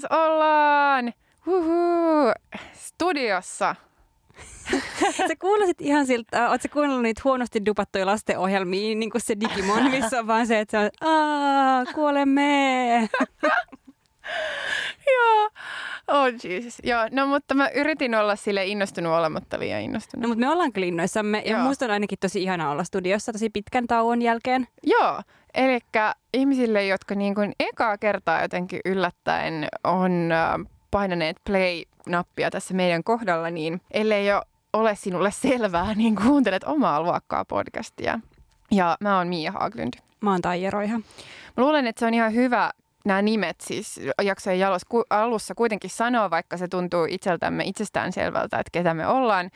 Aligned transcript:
taas 0.00 0.22
ollaan 0.22 1.12
Huhu. 1.46 2.32
studiossa. 2.72 3.76
Sä 5.28 5.36
kuulosit 5.40 5.80
ihan 5.80 6.06
siltä, 6.06 6.50
oot 6.50 6.62
sä 6.62 6.68
kuunnellut 6.68 7.02
niitä 7.02 7.20
huonosti 7.24 7.66
dupattuja 7.66 8.06
lastenohjelmia, 8.06 8.94
niin 8.94 9.10
kuin 9.10 9.22
se 9.22 9.36
Digimon, 9.40 9.90
missä 9.90 10.18
on 10.18 10.26
vaan 10.26 10.46
se, 10.46 10.60
että 10.60 10.70
se 10.70 10.84
on, 10.84 11.10
aah, 11.10 11.94
kuolemme. 11.94 13.00
Joo. 15.06 15.50
Oh 16.08 16.26
Jesus. 16.44 16.78
Joo, 16.82 17.00
no 17.10 17.26
mutta 17.26 17.54
mä 17.54 17.68
yritin 17.68 18.14
olla 18.14 18.36
sille 18.36 18.66
innostunut 18.66 19.12
olematta 19.12 19.58
liian 19.58 19.80
innostunut. 19.80 20.22
No 20.22 20.28
mutta 20.28 20.40
me 20.40 20.52
ollaan 20.52 20.72
kyllä 20.72 20.86
innoissamme 20.86 21.42
ja 21.44 21.50
Joo. 21.50 21.60
musta 21.60 21.84
on 21.84 21.90
ainakin 21.90 22.18
tosi 22.20 22.42
ihana 22.42 22.70
olla 22.70 22.84
studiossa 22.84 23.32
tosi 23.32 23.50
pitkän 23.50 23.86
tauon 23.86 24.22
jälkeen. 24.22 24.68
Joo, 24.82 25.22
eli 25.54 25.78
ihmisille, 26.36 26.86
jotka 26.86 27.14
niin 27.14 27.34
kuin 27.34 27.52
ekaa 27.60 27.98
kertaa 27.98 28.42
jotenkin 28.42 28.80
yllättäen 28.84 29.68
on 29.84 30.30
painaneet 30.90 31.36
play-nappia 31.44 32.50
tässä 32.50 32.74
meidän 32.74 33.04
kohdalla, 33.04 33.50
niin 33.50 33.80
ellei 33.90 34.26
jo 34.26 34.42
ole 34.72 34.94
sinulle 34.94 35.30
selvää, 35.30 35.94
niin 35.94 36.16
kuuntelet 36.16 36.64
omaa 36.64 37.02
luokkaa 37.02 37.44
podcastia. 37.44 38.18
Ja 38.70 38.96
mä 39.00 39.18
oon 39.18 39.28
Mia 39.28 39.52
Haaglund. 39.52 39.94
Mä 40.20 40.30
oon 40.30 40.42
Taija 40.42 40.70
Roiha. 40.70 40.98
Mä 40.98 41.04
luulen, 41.64 41.86
että 41.86 42.00
se 42.00 42.06
on 42.06 42.14
ihan 42.14 42.34
hyvä 42.34 42.70
nämä 43.04 43.22
nimet 43.22 43.60
siis 43.60 44.00
jaksojen 44.22 44.58
jalos, 44.58 44.82
alussa 45.10 45.54
kuitenkin 45.54 45.90
sanoa, 45.90 46.30
vaikka 46.30 46.56
se 46.56 46.68
tuntuu 46.68 47.06
itseltämme 47.08 47.64
itsestään 47.64 48.12
selvältä, 48.12 48.58
että 48.58 48.70
ketä 48.72 48.94
me 48.94 49.06
ollaan, 49.06 49.50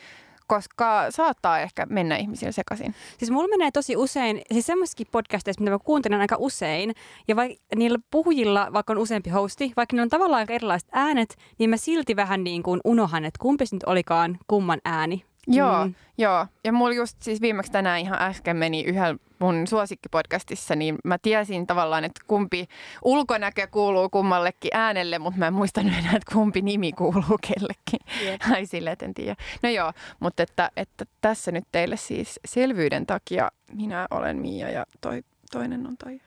koska 0.50 1.10
saattaa 1.10 1.60
ehkä 1.60 1.86
mennä 1.86 2.16
ihmisille 2.16 2.52
sekaisin. 2.52 2.94
Siis 3.18 3.30
mulla 3.30 3.48
menee 3.48 3.70
tosi 3.70 3.96
usein, 3.96 4.42
siis 4.52 4.66
semmoisessakin 4.66 5.06
podcasteissa, 5.12 5.60
mitä 5.60 5.70
mä 5.70 5.78
kuuntelen 5.78 6.20
aika 6.20 6.36
usein, 6.38 6.94
ja 7.28 7.36
vaikka 7.36 7.64
niillä 7.76 7.98
puhujilla, 8.10 8.68
vaikka 8.72 8.92
on 8.92 8.98
useampi 8.98 9.30
hosti, 9.30 9.72
vaikka 9.76 9.94
niillä 9.94 10.02
on 10.02 10.08
tavallaan 10.08 10.50
erilaiset 10.50 10.88
äänet, 10.92 11.36
niin 11.58 11.70
mä 11.70 11.76
silti 11.76 12.16
vähän 12.16 12.44
niin 12.44 12.62
kuin 12.62 12.80
unohan, 12.84 13.24
että 13.24 13.38
kumpi 13.42 13.64
nyt 13.72 13.84
olikaan 13.86 14.38
kumman 14.46 14.80
ääni. 14.84 15.24
Joo, 15.56 15.84
Mm. 15.86 15.94
joo. 16.18 16.46
Ja 16.64 16.72
mulla 16.72 16.94
just 16.94 17.22
siis 17.22 17.40
viimeksi 17.40 17.72
tänään 17.72 18.00
ihan 18.00 18.22
äsken 18.22 18.56
meni 18.56 18.84
yhdellä 18.84 19.16
mun 19.38 19.66
suosikkipodcastissa, 19.66 20.76
niin 20.76 20.96
mä 21.04 21.18
tiesin 21.22 21.66
tavallaan, 21.66 22.04
että 22.04 22.20
kumpi 22.26 22.66
ulkonäkö 23.04 23.66
kuuluu 23.66 24.08
kummallekin 24.10 24.70
äänelle, 24.74 25.18
mutta 25.18 25.38
mä 25.38 25.46
en 25.46 25.54
muistanut 25.54 25.92
enää, 25.98 26.16
että 26.16 26.32
kumpi 26.34 26.62
nimi 26.62 26.92
kuuluu 26.92 27.38
kellekin. 27.48 28.26
Jep. 28.26 28.40
Ai 28.52 28.64
että 28.90 29.04
en 29.04 29.14
tiedä. 29.14 29.36
No 29.62 29.68
joo, 29.68 29.92
mutta 30.20 30.42
että, 30.42 30.70
että 30.76 31.04
tässä 31.20 31.52
nyt 31.52 31.64
teille 31.72 31.96
siis 31.96 32.40
selvyyden 32.44 33.06
takia 33.06 33.50
minä 33.72 34.06
olen 34.10 34.36
Mia 34.36 34.70
ja 34.70 34.86
toi, 35.00 35.22
toinen 35.52 35.86
on 35.86 35.96
Taija. 35.96 36.20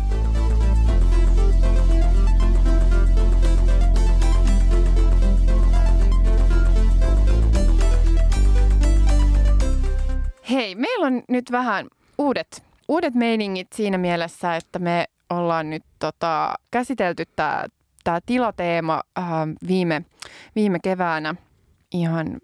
Hei, 10.50 10.74
meillä 10.74 11.06
on 11.06 11.22
nyt 11.28 11.52
vähän 11.52 11.86
uudet, 12.18 12.64
uudet 12.88 13.14
meiningit 13.14 13.68
siinä 13.74 13.98
mielessä, 13.98 14.56
että 14.56 14.78
me 14.78 15.04
ollaan 15.30 15.70
nyt 15.70 15.82
tota, 15.98 16.54
käsitelty 16.70 17.24
tämä 17.36 17.64
tää 18.04 18.20
tilateema 18.26 19.02
äh, 19.18 19.24
viime, 19.68 20.04
viime 20.56 20.78
keväänä 20.82 21.34
ihan 21.92 22.38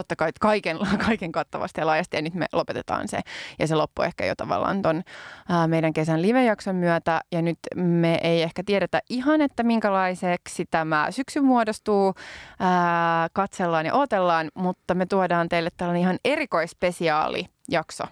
totta 0.00 0.16
kai 0.16 0.30
kaiken, 0.40 0.78
kaiken 1.06 1.32
kattavasti 1.32 1.80
ja 1.80 1.86
laajasti 1.86 2.16
ja 2.16 2.22
nyt 2.22 2.34
me 2.34 2.46
lopetetaan 2.52 3.08
se. 3.08 3.20
Ja 3.58 3.66
se 3.66 3.74
loppui 3.74 4.06
ehkä 4.06 4.26
jo 4.26 4.34
tavallaan 4.36 4.82
ton 4.82 5.02
ää, 5.48 5.66
meidän 5.66 5.92
kesän 5.92 6.22
livejakson 6.22 6.76
myötä 6.76 7.20
ja 7.32 7.42
nyt 7.42 7.58
me 7.74 8.18
ei 8.22 8.42
ehkä 8.42 8.62
tiedetä 8.66 9.00
ihan, 9.10 9.40
että 9.40 9.62
minkälaiseksi 9.62 10.64
tämä 10.70 11.06
syksy 11.10 11.40
muodostuu. 11.40 12.14
Ää, 12.60 13.28
katsellaan 13.32 13.86
ja 13.86 13.94
odotellaan, 13.94 14.50
mutta 14.54 14.94
me 14.94 15.06
tuodaan 15.06 15.48
teille 15.48 15.70
tällainen 15.76 16.02
ihan 16.02 16.18
erikoisspesiaalijakso 16.24 18.04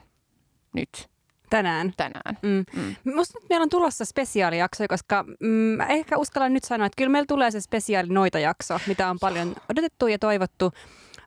nyt 0.75 1.09
Tänään. 1.51 1.93
tänään. 1.97 2.39
Mm. 2.43 2.65
Mm. 2.83 3.15
Musta 3.15 3.39
nyt 3.39 3.49
meillä 3.49 3.63
on 3.63 3.69
tulossa 3.69 4.05
spesiaalijakso, 4.05 4.85
koska 4.89 5.25
mm, 5.41 5.49
mä 5.49 5.87
ehkä 5.87 6.17
uskallan 6.17 6.53
nyt 6.53 6.65
sanoa, 6.65 6.87
että 6.87 6.97
kyllä 6.97 7.11
meillä 7.11 7.27
tulee 7.27 7.51
se 7.51 7.61
spesiaali 7.61 8.09
noita 8.09 8.39
jakso, 8.39 8.79
mitä 8.87 9.11
on 9.11 9.19
paljon 9.21 9.55
odotettu 9.71 10.07
ja 10.07 10.19
toivottu. 10.19 10.73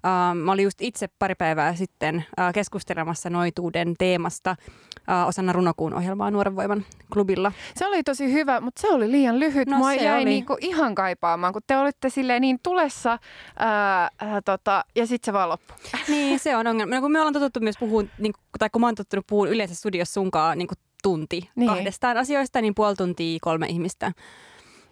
Uh, 0.07 0.35
mä 0.35 0.51
olin 0.51 0.63
just 0.63 0.81
itse 0.81 1.07
pari 1.19 1.35
päivää 1.35 1.75
sitten 1.75 2.15
uh, 2.15 2.53
keskustelemassa 2.53 3.29
noituuden 3.29 3.93
teemasta 3.99 4.55
uh, 4.97 5.27
osana 5.27 5.53
runokuun 5.53 5.93
ohjelmaa 5.93 6.31
Nuoren 6.31 6.55
Voiman 6.55 6.85
klubilla. 7.13 7.51
Se 7.75 7.87
oli 7.87 8.03
tosi 8.03 8.33
hyvä, 8.33 8.61
mutta 8.61 8.81
se 8.81 8.89
oli 8.89 9.11
liian 9.11 9.39
lyhyt. 9.39 9.67
No 9.67 9.77
Mua 9.77 9.93
jäi 9.93 10.15
oli. 10.17 10.25
niinku 10.25 10.57
ihan 10.61 10.95
kaipaamaan, 10.95 11.53
kun 11.53 11.61
te 11.67 11.77
olitte 11.77 12.09
silleen 12.09 12.41
niin 12.41 12.59
tulessa 12.63 13.19
ää, 13.59 14.09
ää, 14.19 14.41
tota, 14.41 14.85
ja 14.95 15.07
sitten 15.07 15.25
se 15.25 15.33
vaan 15.33 15.49
loppui. 15.49 15.77
Niin, 16.07 16.39
se 16.39 16.55
on 16.55 16.67
ongelma. 16.67 16.95
No, 16.95 17.01
kun 17.01 17.11
me 17.11 17.19
ollaan 17.19 17.33
totuttu 17.33 17.59
myös 17.59 17.75
puhua, 17.79 18.03
niin, 18.19 18.33
tai 18.59 18.69
kun 18.69 18.81
mä 18.81 18.87
oon 18.87 18.95
tottunut 18.95 19.27
puhua 19.27 19.47
yleensä 19.47 19.75
studiossa 19.75 20.13
sunkaan 20.13 20.57
niin 20.57 20.67
tunti 21.03 21.49
niin. 21.55 21.69
kahdestaan 21.69 22.17
asioista, 22.17 22.61
niin 22.61 22.75
puoli 22.75 22.95
tuntia 22.95 23.37
kolme 23.41 23.67
ihmistä. 23.67 24.11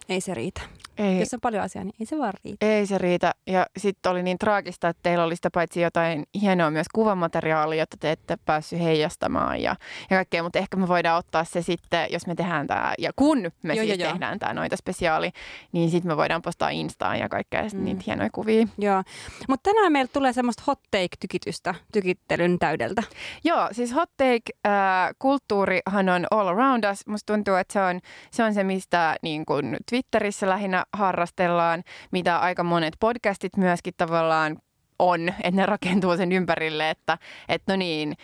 Ei 0.08 0.20
se 0.20 0.34
riitä. 0.34 0.60
Ei, 0.98 1.20
Jos 1.20 1.34
on 1.34 1.40
paljon 1.40 1.62
asiaa, 1.62 1.84
niin 1.84 1.94
ei 2.00 2.06
se 2.06 2.18
vaan 2.18 2.32
riitä. 2.44 2.66
ei 2.66 2.86
se 2.86 2.98
riitä. 2.98 3.34
Ja 3.46 3.66
sitten 3.76 4.12
oli 4.12 4.22
niin 4.22 4.38
traagista, 4.38 4.88
että 4.88 5.02
teillä 5.02 5.24
oli 5.24 5.36
sitä 5.36 5.50
paitsi 5.54 5.80
jotain 5.80 6.24
hienoa 6.40 6.70
myös 6.70 6.86
kuvamateriaalia, 6.94 7.82
jota 7.82 7.96
te 8.00 8.10
ette 8.10 8.36
päässyt 8.44 8.80
heijastamaan 8.80 9.62
ja, 9.62 9.76
ja 10.10 10.16
kaikkea. 10.16 10.42
Mutta 10.42 10.58
ehkä 10.58 10.76
me 10.76 10.88
voidaan 10.88 11.18
ottaa 11.18 11.44
se 11.44 11.62
sitten, 11.62 12.06
jos 12.10 12.26
me 12.26 12.34
tehdään 12.34 12.66
tämä, 12.66 12.94
ja 12.98 13.10
kun 13.16 13.50
me 13.62 13.74
Joo, 13.74 13.86
siis 13.86 13.98
joo. 13.98 14.12
tehdään 14.12 14.38
tämä 14.38 14.54
noita 14.54 14.76
spesiaali, 14.76 15.30
niin 15.72 15.90
sitten 15.90 16.12
me 16.12 16.16
voidaan 16.16 16.42
postaa 16.42 16.68
Instaan 16.70 17.18
ja 17.18 17.28
kaikkea 17.28 17.62
mm. 17.62 17.78
Mm. 17.78 17.84
niitä 17.84 18.02
hienoja 18.06 18.30
kuvia. 18.32 18.66
Joo. 18.78 19.02
Mutta 19.48 19.70
tänään 19.70 19.92
meillä 19.92 20.10
tulee 20.12 20.32
semmoista 20.32 20.62
hot 20.66 20.80
take-tykitystä 20.90 21.74
tykittelyn 21.92 22.58
täydeltä. 22.58 23.02
Joo, 23.44 23.68
siis 23.72 23.94
hot 23.94 24.10
take 24.16 24.52
äh, 24.66 25.14
on 26.14 26.26
all 26.30 26.48
around 26.48 26.84
us. 26.92 27.06
Musta 27.06 27.32
tuntuu, 27.32 27.54
että 27.54 27.72
se 27.72 27.80
on 27.80 28.00
se, 28.30 28.44
on 28.44 28.54
se 28.54 28.64
mistä 28.64 29.16
niin 29.22 29.46
kun 29.46 29.76
Twitterissä 29.90 30.48
lähinnä 30.48 30.85
harrastellaan, 30.92 31.82
mitä 32.10 32.38
aika 32.38 32.64
monet 32.64 32.94
podcastit 33.00 33.56
myöskin 33.56 33.94
tavallaan 33.96 34.56
on, 34.98 35.28
että 35.28 35.60
ne 35.60 35.66
rakentuu 35.66 36.16
sen 36.16 36.32
ympärille, 36.32 36.90
että, 36.90 37.18
että 37.48 37.72
no 37.72 37.76
niin, 37.76 38.16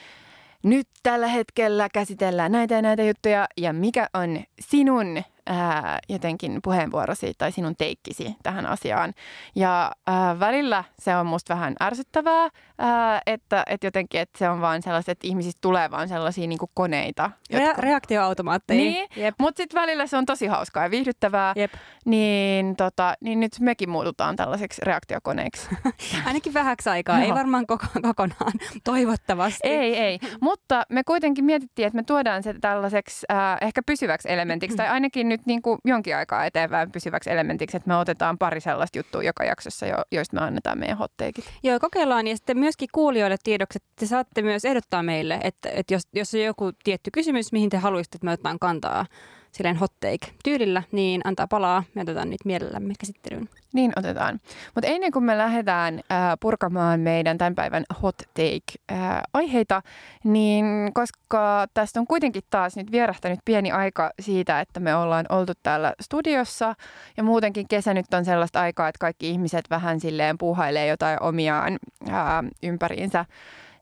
nyt 0.63 0.89
tällä 1.03 1.27
hetkellä 1.27 1.89
käsitellään 1.93 2.53
näitä 2.53 2.75
ja 2.75 2.83
näitä 2.83 3.03
juttuja, 3.03 3.47
ja 3.57 3.73
mikä 3.73 4.09
on 4.15 4.41
sinun 4.61 5.23
ää, 5.47 5.99
jotenkin 6.09 6.59
puheenvuorosi 6.63 7.33
tai 7.39 7.53
sinun 7.53 7.77
teikkisi 7.79 8.37
tähän 8.43 8.67
asiaan. 8.67 9.15
Ja 9.55 9.93
ää, 10.07 10.41
välillä 10.41 10.85
se 10.99 11.17
on 11.17 11.27
musta 11.27 11.55
vähän 11.55 11.75
ärsyttävää, 11.83 12.49
ää, 12.79 13.21
että, 13.27 13.63
että 13.67 13.87
jotenkin 13.87 14.21
että 14.21 14.39
se 14.39 14.49
on 14.49 14.61
vaan 14.61 14.83
sellaiset, 14.83 15.09
että 15.09 15.27
ihmisistä 15.27 15.59
tulee 15.61 15.91
vaan 15.91 16.09
sellaisia 16.09 16.47
niin 16.47 16.59
koneita. 16.75 17.31
Rea- 17.53 17.79
reaktioautomaatteja. 17.79 18.81
Niin. 18.81 19.09
Jep. 19.17 19.35
Mutta 19.39 19.63
sitten 19.63 19.81
välillä 19.81 20.07
se 20.07 20.17
on 20.17 20.27
tosi 20.27 20.47
hauskaa 20.47 20.83
ja 20.83 20.91
viihdyttävää, 20.91 21.53
Jep. 21.57 21.73
niin, 22.05 22.77
tota, 22.77 23.15
niin 23.21 23.41
nyt 23.41 23.53
mekin 23.61 23.91
muututaan 23.91 24.37
tällaiseksi 24.37 24.81
reaktiokoneiksi. 24.85 25.69
Ainakin 26.27 26.55
vähäksi 26.55 26.91
aikaa. 26.91 27.21
Ei 27.21 27.29
Joo. 27.29 27.39
varmaan 27.39 27.67
koko, 27.67 27.87
kokonaan. 28.03 28.53
Toivottavasti. 28.85 29.69
Ei, 29.69 29.97
ei. 29.97 30.19
Mutta 30.41 30.83
me 30.89 31.05
kuitenkin 31.05 31.45
mietittiin, 31.45 31.87
että 31.87 31.97
me 31.97 32.03
tuodaan 32.03 32.43
se 32.43 32.55
tällaiseksi 32.61 33.27
äh, 33.31 33.59
ehkä 33.61 33.83
pysyväksi 33.87 34.33
elementiksi, 34.33 34.77
tai 34.77 34.89
ainakin 34.97 35.32
nyt 35.33 35.47
niin 35.47 35.63
kuin 35.63 35.79
jonkin 35.85 36.17
aikaa 36.17 36.47
eteenpäin 36.47 36.93
pysyväksi 36.93 37.31
elementiksi, 37.31 37.77
että 37.77 37.89
me 37.89 37.97
otetaan 37.97 38.39
pari 38.39 38.61
sellaista 38.61 38.99
juttua 38.99 39.23
joka 39.23 39.45
jaksossa, 39.45 39.87
jo, 39.87 39.97
joista 40.13 40.37
me 40.37 40.47
annetaan 40.47 40.79
meidän 40.79 40.99
hotteikit. 40.99 41.45
Joo, 41.63 41.79
kokeillaan. 41.81 42.27
Ja 42.27 42.37
sitten 42.37 42.59
myöskin 42.59 42.89
kuulijoille 42.93 43.37
tiedoksi, 43.43 43.77
että 43.77 43.93
te 44.01 44.07
saatte 44.07 44.43
myös 44.43 44.65
ehdottaa 44.65 45.03
meille, 45.03 45.41
että, 45.43 45.71
että 45.71 45.95
jos, 45.95 46.03
jos 46.13 46.35
on 46.35 46.41
joku 46.41 46.71
tietty 46.85 47.11
kysymys, 47.11 47.53
mihin 47.53 47.71
te 47.71 47.77
haluaisitte, 47.77 48.17
että 48.17 48.25
me 48.25 48.33
otetaan 48.33 48.59
kantaa 48.59 49.07
silleen 49.53 49.77
hot 49.77 49.93
take 50.01 50.33
tyylillä, 50.45 50.83
niin 50.93 51.21
antaa 51.25 51.47
palaa. 51.47 51.85
Me 51.95 52.03
otetaan 52.03 52.31
niitä 52.31 52.45
mielellämme 52.47 52.95
käsittelyyn. 53.01 53.49
Niin 53.75 53.93
otetaan. 53.97 54.41
Mutta 54.75 54.89
ennen 54.89 55.13
kuin 55.13 55.25
me 55.25 55.39
lähdetään 55.39 55.95
äh, 55.95 56.33
purkamaan 56.41 57.01
meidän 57.01 57.39
tämän 57.39 57.55
päivän 57.55 57.85
hot 58.03 58.17
take-aiheita, 58.19 59.83
niin 60.25 60.65
koska 60.95 61.67
tästä 61.75 62.01
on 62.01 62.07
kuitenkin 62.07 62.43
taas 62.51 62.77
nyt 62.77 62.93
vierähtänyt 62.93 63.41
pieni 63.45 63.73
aika 63.73 64.11
siitä, 64.21 64.61
että 64.61 64.81
me 64.81 64.95
ollaan 64.97 65.27
oltu 65.29 65.53
täällä 65.63 65.95
studiossa 66.01 66.75
ja 67.17 67.23
muutenkin 67.23 67.69
kesä 67.69 67.95
nyt 67.95 68.15
on 68.15 68.25
sellaista 68.25 68.61
aikaa, 68.61 68.89
että 68.89 68.99
kaikki 68.99 69.31
ihmiset 69.31 69.65
vähän 69.71 70.01
silleen 70.01 70.39
puuhailee 70.39 70.87
jotain 70.87 71.23
omiaan 71.23 71.79
ää, 72.11 72.45
ympäriinsä, 72.63 73.25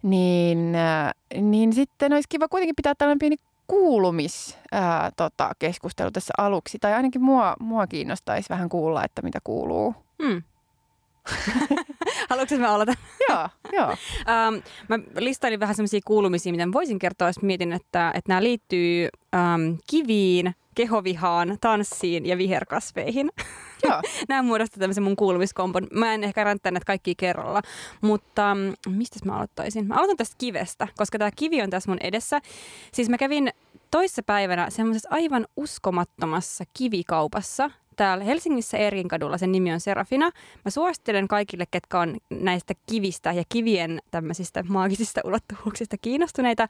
niin, 0.03 0.75
ää, 0.75 1.13
niin 1.41 1.73
sitten 1.73 2.13
olisi 2.13 2.29
kiva 2.29 2.49
kuitenkin 2.49 2.77
pitää 2.77 2.95
tällainen 2.95 3.19
pieni 3.19 3.37
kuulumis 3.71 4.59
ää, 4.73 5.11
tota, 5.17 5.51
keskustelu 5.59 6.11
tässä 6.11 6.33
aluksi. 6.39 6.79
Tai 6.79 6.95
ainakin 6.95 7.23
mua, 7.23 7.57
mua 7.61 7.87
kiinnostaisi 7.87 8.49
vähän 8.49 8.69
kuulla, 8.69 9.05
että 9.05 9.23
mitä 9.23 9.39
kuuluu. 9.45 9.95
Hmm. 10.23 10.43
Haluatko 12.31 12.57
mä 12.59 12.75
aloita? 12.75 12.95
joo, 13.29 13.49
joo. 13.73 13.89
Ähm, 14.29 14.55
mä 14.89 14.99
listailin 15.19 15.61
vähän 15.61 15.75
semmoisia 15.75 16.01
kuulumisia, 16.05 16.53
mitä 16.53 16.67
mä 16.67 16.73
voisin 16.73 16.99
kertoa, 16.99 17.29
jos 17.29 17.43
mietin, 17.43 17.73
että, 17.73 18.13
että 18.15 18.29
nämä 18.29 18.43
liittyy 18.43 19.09
ähm, 19.35 19.75
kiviin, 19.91 20.55
kehovihaan, 20.81 21.59
tanssiin 21.61 22.27
ja 22.27 22.39
viherkasveihin. 22.39 23.31
Joo. 23.83 24.03
Nämä 24.29 24.43
muodostavat 24.43 24.81
tämmöisen 24.81 25.05
mun 25.05 25.17
kuulumiskompon. 25.17 25.87
Mä 25.93 26.15
en 26.15 26.25
ehkä 26.25 26.45
ränttää 26.45 26.73
näitä 26.73 26.85
kaikki 26.85 27.15
kerralla, 27.15 27.63
mutta 28.01 28.55
mm, 28.55 28.75
mistä 28.89 29.19
mä 29.25 29.37
aloittaisin? 29.37 29.87
Mä 29.87 29.95
aloitan 29.95 30.17
tästä 30.17 30.35
kivestä, 30.39 30.89
koska 30.97 31.19
tämä 31.19 31.31
kivi 31.37 31.63
on 31.63 31.71
tässä 31.71 31.91
mun 31.91 31.99
edessä. 32.01 32.41
Siis 32.93 33.09
mä 33.09 33.19
kävin 33.19 33.53
toissa 33.91 34.23
päivänä 34.23 34.71
semmoisessa 34.71 35.09
aivan 35.13 35.47
uskomattomassa 35.57 36.65
kivikaupassa 36.75 37.71
täällä 37.97 38.25
Helsingissä 38.25 38.79
Erinkadulla, 38.79 39.39
sen 39.39 39.53
nimi 39.53 39.73
on 39.73 39.81
Serafina. 39.81 40.31
Mä 40.65 40.71
suosittelen 40.71 41.29
kaikille, 41.29 41.65
ketkä 41.71 42.01
on 42.01 42.17
näistä 42.31 42.75
kivistä 42.91 43.33
ja 43.33 43.43
kivien 43.49 43.99
tämmöisistä 44.11 44.65
maagisista 44.69 45.21
ulottuvuuksista 45.25 45.97
kiinnostuneita, 46.03 46.69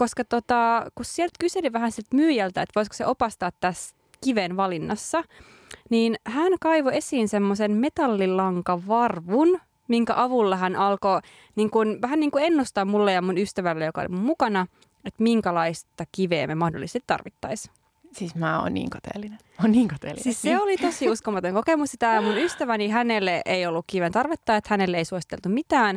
koska 0.00 0.24
tota, 0.24 0.86
kun 0.94 1.04
sieltä 1.04 1.34
kyselin 1.40 1.72
vähän 1.72 1.92
siltä 1.92 2.16
myyjältä, 2.16 2.62
että 2.62 2.72
voisiko 2.76 2.94
se 2.96 3.06
opastaa 3.06 3.50
tässä 3.60 3.96
kiven 4.24 4.56
valinnassa, 4.56 5.24
niin 5.90 6.16
hän 6.24 6.52
kaivoi 6.60 6.96
esiin 6.96 7.28
semmoisen 7.28 7.72
metallilankavarvun, 7.72 9.60
minkä 9.88 10.12
avulla 10.16 10.56
hän 10.56 10.76
alkoi 10.76 11.20
niin 11.56 11.70
kun, 11.70 11.98
vähän 12.02 12.20
niin 12.20 12.30
kuin 12.30 12.44
ennustaa 12.44 12.84
mulle 12.84 13.12
ja 13.12 13.22
mun 13.22 13.38
ystävälle, 13.38 13.84
joka 13.84 14.00
oli 14.00 14.08
mun 14.08 14.24
mukana, 14.24 14.66
että 15.04 15.22
minkälaista 15.22 16.04
kiveä 16.12 16.46
me 16.46 16.54
mahdollisesti 16.54 17.02
tarvittaisiin. 17.06 17.74
Siis 18.12 18.34
mä 18.34 18.62
oon 18.62 18.74
niin 18.74 18.90
kateellinen. 18.90 19.38
On 19.64 19.72
niin 19.72 19.88
kateellinen. 19.88 20.22
Siis 20.22 20.42
se 20.42 20.60
oli 20.60 20.76
tosi 20.76 21.10
uskomaton 21.10 21.54
kokemus. 21.54 21.90
Tämä 21.98 22.20
mun 22.20 22.38
ystäväni, 22.38 22.88
hänelle 22.88 23.42
ei 23.44 23.66
ollut 23.66 23.84
kiven 23.86 24.12
tarvetta, 24.12 24.56
että 24.56 24.68
hänelle 24.70 24.96
ei 24.96 25.04
suositeltu 25.04 25.48
mitään. 25.48 25.96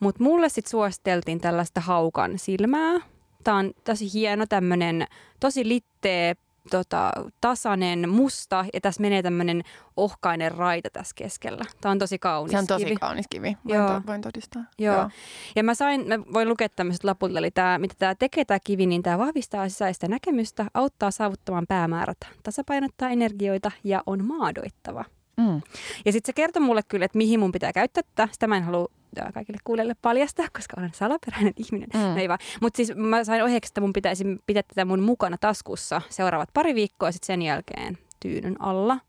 Mutta 0.00 0.22
mulle 0.22 0.48
sitten 0.48 0.70
suositeltiin 0.70 1.40
tällaista 1.40 1.80
haukan 1.80 2.38
silmää. 2.38 3.13
Tämä 3.44 3.56
on 3.56 3.72
tosi 3.84 4.12
hieno 4.12 4.46
tämmöinen, 4.46 5.06
tosi 5.40 5.68
litteä 5.68 6.34
tota, 6.70 7.12
tasainen, 7.40 8.08
musta 8.08 8.64
ja 8.74 8.80
tässä 8.80 9.00
menee 9.00 9.22
tämmöinen 9.22 9.62
ohkainen 9.96 10.52
raita 10.52 10.90
tässä 10.92 11.12
keskellä. 11.16 11.64
Tämä 11.80 11.92
on 11.92 11.98
tosi 11.98 12.18
kaunis 12.18 12.52
Se 12.52 12.58
on 12.58 12.66
tosi 12.66 12.84
kivi. 12.84 12.96
kaunis 12.96 13.26
kivi. 13.30 13.56
Voin, 13.68 13.76
Joo. 13.78 13.88
to, 13.88 14.02
voin 14.06 14.20
todistaa. 14.20 14.62
Joo. 14.78 14.96
Joo. 14.96 15.10
Ja 15.56 15.64
mä 15.64 15.74
sain, 15.74 16.08
mä 16.08 16.18
voin 16.32 16.48
lukea 16.48 16.68
tämmöiset 16.68 17.04
laput, 17.04 17.36
eli 17.36 17.50
tämä, 17.50 17.78
mitä 17.78 17.94
tämä 17.98 18.14
tekee 18.14 18.44
tämä 18.44 18.58
kivi, 18.64 18.86
niin 18.86 19.02
tämä 19.02 19.18
vahvistaa 19.18 19.68
sisäistä 19.68 20.08
näkemystä, 20.08 20.66
auttaa 20.74 21.10
saavuttamaan 21.10 21.66
päämäärät, 21.68 22.18
tasapainottaa 22.42 23.10
energioita 23.10 23.70
ja 23.84 24.02
on 24.06 24.24
maadoittava. 24.24 25.04
Mm. 25.36 25.60
Ja 26.04 26.12
sitten 26.12 26.26
se 26.26 26.32
kertoi 26.32 26.62
mulle 26.62 26.82
kyllä, 26.88 27.04
että 27.04 27.18
mihin 27.18 27.40
mun 27.40 27.52
pitää 27.52 27.72
käyttää 27.72 28.02
tätä. 28.02 28.28
Sitä 28.32 28.46
mä 28.46 28.56
en 28.56 28.62
halua 28.62 28.88
ää, 29.20 29.32
kaikille 29.32 29.58
kuulijoille 29.64 29.94
paljastaa, 30.02 30.46
koska 30.56 30.76
olen 30.78 30.90
salaperäinen 30.94 31.52
ihminen. 31.56 31.88
Mm. 31.94 32.00
No 32.00 32.16
ei 32.16 32.28
vaan. 32.28 32.38
Mutta 32.60 32.76
siis 32.76 32.96
mä 32.96 33.24
sain 33.24 33.42
ohjeeksi, 33.42 33.70
että 33.70 33.80
mun 33.80 33.92
pitäisi 33.92 34.24
pitää 34.46 34.62
tätä 34.62 34.84
mun 34.84 35.02
mukana 35.02 35.36
taskussa 35.40 36.00
seuraavat 36.08 36.48
pari 36.54 36.74
viikkoa 36.74 37.12
sitten 37.12 37.26
sen 37.26 37.42
jälkeen 37.42 37.98
tyynyn 38.20 38.56
alla. 38.58 39.00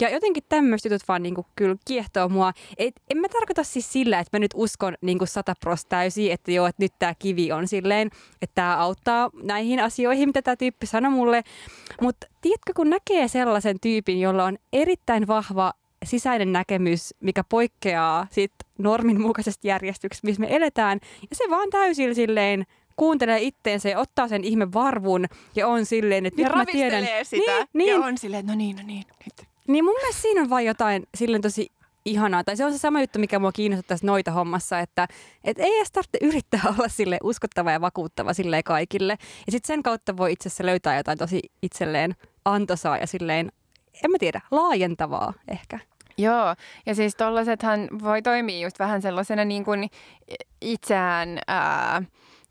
Ja 0.00 0.10
jotenkin 0.10 0.42
tämmöiset 0.48 0.92
jutut 0.92 1.08
vaan 1.08 1.22
niinku 1.22 1.46
kyllä 1.56 1.76
kiehtoo 1.84 2.28
mua. 2.28 2.52
Et, 2.78 2.94
en 3.10 3.18
mä 3.18 3.28
tarkoita 3.28 3.64
siis 3.64 3.92
sillä, 3.92 4.20
että 4.20 4.36
mä 4.36 4.40
nyt 4.40 4.50
uskon 4.54 4.94
niinku 5.00 5.26
satapros 5.26 5.86
täysin, 5.86 6.32
että 6.32 6.52
joo, 6.52 6.66
että 6.66 6.82
nyt 6.82 6.92
tämä 6.98 7.14
kivi 7.18 7.52
on 7.52 7.68
silleen, 7.68 8.10
että 8.42 8.54
tämä 8.54 8.76
auttaa 8.76 9.30
näihin 9.42 9.80
asioihin, 9.80 10.28
mitä 10.28 10.42
tämä 10.42 10.56
tyyppi 10.56 10.86
sanoi 10.86 11.10
mulle. 11.10 11.42
Mutta 12.00 12.26
tiedätkö, 12.40 12.72
kun 12.76 12.90
näkee 12.90 13.28
sellaisen 13.28 13.80
tyypin, 13.80 14.20
jolla 14.20 14.44
on 14.44 14.58
erittäin 14.72 15.26
vahva 15.26 15.72
sisäinen 16.04 16.52
näkemys, 16.52 17.14
mikä 17.20 17.44
poikkeaa 17.48 18.26
sit 18.30 18.52
normin 18.78 19.20
mukaisesta 19.20 19.66
järjestyksestä, 19.66 20.26
missä 20.26 20.40
me 20.40 20.56
eletään, 20.56 21.00
ja 21.30 21.36
se 21.36 21.44
vaan 21.50 21.70
täysin 21.70 22.14
silleen 22.14 22.66
kuuntelee 22.96 23.40
itteensä 23.40 23.88
ja 23.88 23.98
ottaa 23.98 24.28
sen 24.28 24.44
ihme 24.44 24.72
varvun 24.72 25.26
ja 25.56 25.68
on 25.68 25.86
silleen, 25.86 26.26
että 26.26 26.42
Ja 26.42 26.48
nyt 26.48 26.56
mä 26.56 26.66
tiedän. 26.66 27.04
sitä. 27.22 27.56
Niin, 27.56 27.66
niin. 27.72 28.00
Ja 28.00 28.06
on 28.06 28.18
silleen, 28.18 28.46
no 28.46 28.54
niin, 28.54 28.76
no 28.76 28.82
niin. 28.86 29.04
Nyt. 29.24 29.48
Niin 29.68 29.84
mun 29.84 29.94
mielestä 29.94 30.22
siinä 30.22 30.40
on 30.40 30.50
vaan 30.50 30.64
jotain 30.64 31.02
silleen 31.14 31.42
tosi 31.42 31.68
ihanaa. 32.04 32.44
Tai 32.44 32.56
se 32.56 32.64
on 32.64 32.72
se 32.72 32.78
sama 32.78 33.00
juttu, 33.00 33.18
mikä 33.18 33.38
mua 33.38 33.52
kiinnostaa 33.52 33.88
tässä 33.88 34.06
noita 34.06 34.30
hommassa, 34.30 34.80
että 34.80 35.08
et 35.44 35.58
ei 35.58 35.76
edes 35.76 35.92
tarvitse 35.92 36.18
yrittää 36.22 36.60
olla 36.78 36.88
sille 36.88 37.18
uskottava 37.22 37.72
ja 37.72 37.80
vakuuttava 37.80 38.32
sille 38.32 38.62
kaikille. 38.62 39.18
Ja 39.46 39.52
sitten 39.52 39.66
sen 39.66 39.82
kautta 39.82 40.16
voi 40.16 40.32
itse 40.32 40.48
asiassa 40.48 40.66
löytää 40.66 40.96
jotain 40.96 41.18
tosi 41.18 41.40
itselleen 41.62 42.14
antoisaa 42.44 42.98
ja 42.98 43.06
silleen, 43.06 43.52
en 44.04 44.10
mä 44.10 44.16
tiedä, 44.20 44.40
laajentavaa 44.50 45.32
ehkä. 45.48 45.78
Joo, 46.18 46.54
ja 46.86 46.94
siis 46.94 47.16
tollasethan 47.16 47.88
voi 48.02 48.22
toimia 48.22 48.66
just 48.66 48.78
vähän 48.78 49.02
sellaisena 49.02 49.44
niin 49.44 49.64
kuin 49.64 49.90
itseään 50.60 51.38
ää, 51.46 52.02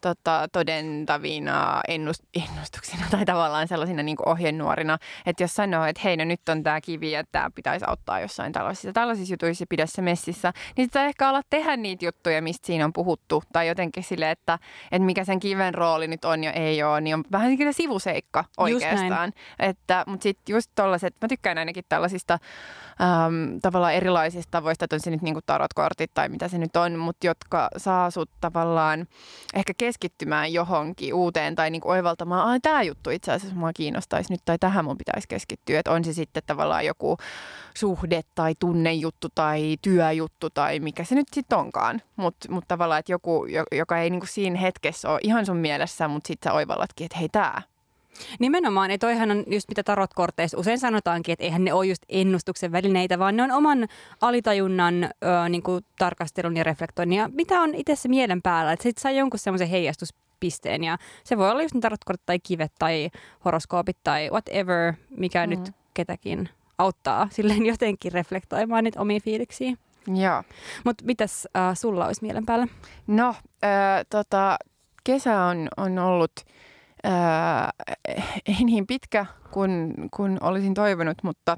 tota, 0.03 0.47
todentavina 0.51 1.81
ennust, 1.87 2.23
ennustuksina 2.35 3.05
tai 3.11 3.25
tavallaan 3.25 3.67
sellaisina 3.67 4.03
niin 4.03 4.17
kuin 4.17 4.29
ohjenuorina, 4.29 4.97
että 5.25 5.43
jos 5.43 5.55
sanoo, 5.55 5.85
että 5.85 6.01
hei, 6.03 6.17
no 6.17 6.23
nyt 6.23 6.49
on 6.49 6.63
tämä 6.63 6.81
kivi 6.81 7.11
ja 7.11 7.23
tämä 7.31 7.49
pitäisi 7.55 7.85
auttaa 7.87 8.19
jossain 8.19 8.53
tällaisissa, 8.53 8.93
tällaisissa 8.93 9.33
jutuissa 9.33 9.65
pidä 9.69 9.85
se 9.85 10.01
messissä, 10.01 10.53
niin 10.77 10.85
sitten 10.85 11.05
ehkä 11.05 11.29
alat 11.29 11.45
tehdä 11.49 11.77
niitä 11.77 12.05
juttuja, 12.05 12.41
mistä 12.41 12.67
siinä 12.67 12.85
on 12.85 12.93
puhuttu, 12.93 13.43
tai 13.53 13.67
jotenkin 13.67 14.03
sille, 14.03 14.31
että, 14.31 14.59
että 14.91 15.05
mikä 15.05 15.23
sen 15.23 15.39
kiven 15.39 15.73
rooli 15.73 16.07
nyt 16.07 16.25
on 16.25 16.43
ja 16.43 16.51
ei 16.51 16.83
ole, 16.83 17.01
niin 17.01 17.15
on 17.15 17.23
vähän 17.31 17.47
niin 17.47 17.57
kuin 17.57 17.73
sivuseikka 17.73 18.45
oikeastaan. 18.57 19.33
Että, 19.59 20.03
mutta 20.07 20.23
sitten 20.23 20.53
just 20.53 20.71
tollaset, 20.75 21.15
mä 21.21 21.27
tykkään 21.27 21.57
ainakin 21.57 21.83
tällaisista 21.89 22.33
äm, 23.01 23.59
tavallaan 23.61 23.93
erilaisista 23.93 24.51
tavoista, 24.51 24.85
että 24.85 24.95
on 24.95 24.99
se 24.99 25.11
nyt 25.11 25.21
niin 25.21 25.35
kuin 25.35 25.43
tarotkortit 25.45 26.11
tai 26.13 26.29
mitä 26.29 26.47
se 26.47 26.57
nyt 26.57 26.75
on, 26.75 26.99
mutta 26.99 27.27
jotka 27.27 27.69
saa 27.77 28.11
sut 28.11 28.29
tavallaan 28.41 29.07
ehkä 29.53 29.73
keskittymään 29.93 30.53
johonkin 30.53 31.13
uuteen 31.13 31.55
tai 31.55 31.69
niin 31.69 31.81
oivaltamaan, 31.85 32.55
että 32.55 32.69
tämä 32.69 32.83
juttu 32.83 33.09
itse 33.09 33.31
asiassa 33.31 33.55
mua 33.55 33.73
kiinnostaisi 33.73 34.33
nyt 34.33 34.41
tai 34.45 34.57
tähän 34.59 34.85
mun 34.85 34.97
pitäisi 34.97 35.27
keskittyä. 35.27 35.79
Että 35.79 35.91
on 35.91 36.03
se 36.03 36.13
sitten 36.13 36.43
tavallaan 36.45 36.85
joku 36.85 37.17
suhde 37.77 38.21
tai 38.35 38.53
tunnejuttu 38.59 39.27
tai 39.35 39.77
työjuttu 39.81 40.49
tai 40.49 40.79
mikä 40.79 41.03
se 41.03 41.15
nyt 41.15 41.27
sitten 41.33 41.57
onkaan. 41.57 42.01
Mutta 42.15 42.51
mut 42.51 42.65
tavallaan, 42.67 42.99
että 42.99 43.11
joku, 43.11 43.45
jo- 43.45 43.77
joka 43.77 43.97
ei 43.97 44.09
niin 44.09 44.19
kuin 44.19 44.29
siinä 44.29 44.59
hetkessä 44.59 45.09
ole 45.09 45.19
ihan 45.23 45.45
sun 45.45 45.57
mielessä, 45.57 46.07
mutta 46.07 46.27
sitten 46.27 46.49
sä 46.49 46.53
oivallatkin, 46.53 47.05
että 47.05 47.17
hei 47.17 47.29
tämä. 47.29 47.61
Nimenomaan, 48.39 48.91
ja 48.91 48.97
toihan 48.97 49.31
on 49.31 49.43
just 49.47 49.69
mitä 49.69 49.83
tarotkorteissa 49.83 50.59
usein 50.59 50.79
sanotaankin, 50.79 51.33
että 51.33 51.45
eihän 51.45 51.63
ne 51.63 51.73
ole 51.73 51.85
just 51.85 52.03
ennustuksen 52.09 52.71
välineitä, 52.71 53.19
vaan 53.19 53.37
ne 53.37 53.43
on 53.43 53.51
oman 53.51 53.87
alitajunnan 54.21 55.03
ö, 55.03 55.09
niin 55.49 55.63
kuin 55.63 55.85
tarkastelun 55.97 56.57
ja 56.57 56.63
reflektoinnin, 56.63 57.17
ja 57.17 57.29
mitä 57.33 57.61
on 57.61 57.75
itse 57.75 57.95
se 57.95 58.09
mielen 58.09 58.41
päällä, 58.41 58.71
että 58.71 58.83
sit 58.83 58.97
saa 58.97 59.11
jonkun 59.11 59.39
semmoisen 59.39 59.67
heijastuspisteen, 59.67 60.83
ja 60.83 60.97
se 61.23 61.37
voi 61.37 61.51
olla 61.51 61.61
just 61.61 61.75
ne 61.75 61.81
tarotkortit 61.81 62.25
tai 62.25 62.39
kivet 62.39 62.71
tai 62.79 63.09
horoskoopit 63.45 63.97
tai 64.03 64.29
whatever, 64.29 64.93
mikä 65.17 65.47
mm. 65.47 65.49
nyt 65.49 65.71
ketäkin 65.93 66.49
auttaa 66.77 67.27
silleen 67.31 67.65
jotenkin 67.65 68.11
reflektoimaan 68.11 68.83
niitä 68.83 69.01
omia 69.01 69.19
fiiliksiä. 69.19 69.73
Joo. 70.07 70.43
Mutta 70.83 71.05
mitäs 71.05 71.47
äh, 71.57 71.77
sulla 71.77 72.05
olisi 72.05 72.21
mielen 72.21 72.45
päällä? 72.45 72.67
No, 73.07 73.35
ö, 73.63 73.67
tota, 74.09 74.57
kesä 75.03 75.41
on, 75.41 75.67
on 75.77 75.99
ollut 75.99 76.31
ö, 77.05 77.09
ei 78.45 78.63
niin 78.63 78.87
pitkä 78.87 79.25
kuin, 79.51 79.93
kuin 80.11 80.37
olisin 80.41 80.73
toivonut, 80.73 81.17
mutta, 81.23 81.57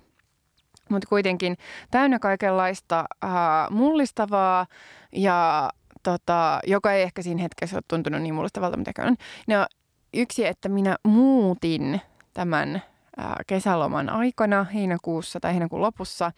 mutta 0.89 1.07
kuitenkin 1.07 1.57
täynnä 1.91 2.19
kaikenlaista 2.19 3.05
ö, 3.23 3.27
mullistavaa 3.69 4.65
ja 5.11 5.69
tota, 6.03 6.59
joka 6.67 6.93
ei 6.93 7.01
ehkä 7.01 7.21
siinä 7.21 7.41
hetkessä 7.41 7.77
ole 7.77 7.83
tuntunut 7.87 8.21
niin 8.21 8.35
mullistavalta, 8.35 8.77
mitä 8.77 8.91
on. 9.03 9.15
No, 9.47 9.65
yksi, 10.13 10.45
että 10.45 10.69
minä 10.69 10.95
muutin 11.03 12.01
tämän 12.33 12.75
ö, 12.75 13.21
kesäloman 13.47 14.09
aikana 14.09 14.63
heinäkuussa 14.63 15.39
tai 15.39 15.51
heinäkuun 15.51 15.81
lopussa. 15.81 16.31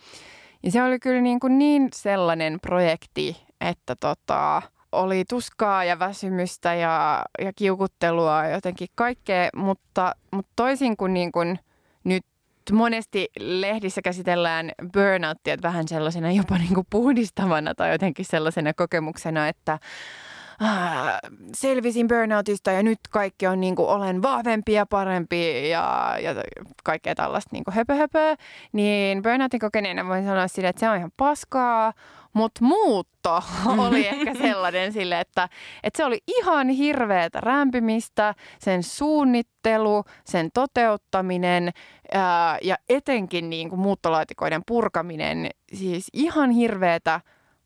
Ja 0.63 0.71
se 0.71 0.83
oli 0.83 0.99
kyllä 0.99 1.21
niin, 1.21 1.39
kuin 1.39 1.57
niin 1.57 1.89
sellainen 1.93 2.59
projekti, 2.61 3.45
että 3.61 3.95
tota, 3.95 4.61
oli 4.91 5.25
tuskaa 5.29 5.83
ja 5.83 5.99
väsymystä 5.99 6.73
ja, 6.73 7.23
ja 7.39 7.53
kiukuttelua 7.53 8.43
ja 8.43 8.49
jotenkin 8.49 8.87
kaikkea, 8.95 9.49
mutta, 9.55 10.15
mutta 10.31 10.51
toisin 10.55 10.97
kuin, 10.97 11.13
niin 11.13 11.31
kuin 11.31 11.59
nyt 12.03 12.25
monesti 12.71 13.29
lehdissä 13.39 14.01
käsitellään 14.01 14.71
burnouttia 14.93 15.57
vähän 15.61 15.87
sellaisena 15.87 16.31
jopa 16.31 16.57
niin 16.57 16.73
kuin 16.73 16.87
puhdistavana 16.89 17.75
tai 17.75 17.91
jotenkin 17.91 18.25
sellaisena 18.25 18.73
kokemuksena, 18.73 19.47
että 19.47 19.79
ah, 20.59 21.19
selvisin 21.53 22.07
burnoutista 22.07 22.71
ja 22.71 22.83
nyt 22.83 22.99
kaikki 23.09 23.47
on 23.47 23.59
niin 23.59 23.75
kuin, 23.75 23.89
olen 23.89 24.21
vahvempi 24.21 24.73
ja 24.73 24.85
parempi 24.85 25.69
ja, 25.69 26.15
ja 26.21 26.35
kaikkea 26.83 27.15
tällaista 27.15 27.49
niin 27.53 27.63
kuin 27.63 27.75
höpö, 27.75 27.93
höpö. 27.93 28.35
Niin 28.71 29.21
burnoutin 29.21 29.59
kokeneena 29.59 30.07
voin 30.07 30.25
sanoa 30.25 30.47
sille, 30.47 30.67
että 30.67 30.79
se 30.79 30.89
on 30.89 30.97
ihan 30.97 31.11
paskaa, 31.17 31.93
mutta 32.37 32.63
muutto 32.63 33.43
oli 33.77 34.07
ehkä 34.07 34.33
sellainen 34.33 34.93
sille, 34.93 35.19
että, 35.19 35.49
että 35.83 35.97
se 35.97 36.05
oli 36.05 36.17
ihan 36.27 36.69
hirveätä 36.69 37.39
rämpimistä, 37.41 38.35
sen 38.59 38.83
suunnittelu, 38.83 40.03
sen 40.25 40.49
toteuttaminen 40.53 41.71
ää, 42.13 42.57
ja 42.61 42.75
etenkin 42.89 43.49
niin 43.49 43.69
kuin 43.69 43.79
muuttolaatikoiden 43.79 44.61
purkaminen, 44.67 45.49
siis 45.73 46.07
ihan 46.13 46.51
hirveätä 46.51 47.21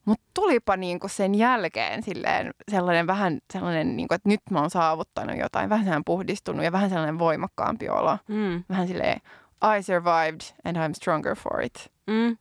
Mutta 0.05 0.25
tulipa 0.33 0.77
niinku 0.77 1.07
sen 1.07 1.35
jälkeen 1.35 2.03
silleen 2.03 2.51
sellainen 2.71 3.07
vähän 3.07 3.39
sellainen, 3.53 3.97
niinku, 3.97 4.13
että 4.13 4.29
nyt 4.29 4.41
mä 4.51 4.59
oon 4.59 4.69
saavuttanut 4.69 5.37
jotain, 5.37 5.69
vähän 5.69 5.85
sellainen 5.85 6.05
puhdistunut 6.05 6.63
ja 6.63 6.71
vähän 6.71 6.89
sellainen 6.89 7.19
voimakkaampi 7.19 7.89
olo. 7.89 8.17
Mm. 8.27 8.63
Vähän 8.69 8.87
silleen, 8.87 9.21
I 9.77 9.83
survived 9.83 10.41
and 10.65 10.77
I'm 10.77 10.93
stronger 10.93 11.35
for 11.35 11.61
it. 11.61 11.91
Mm. 12.07 12.37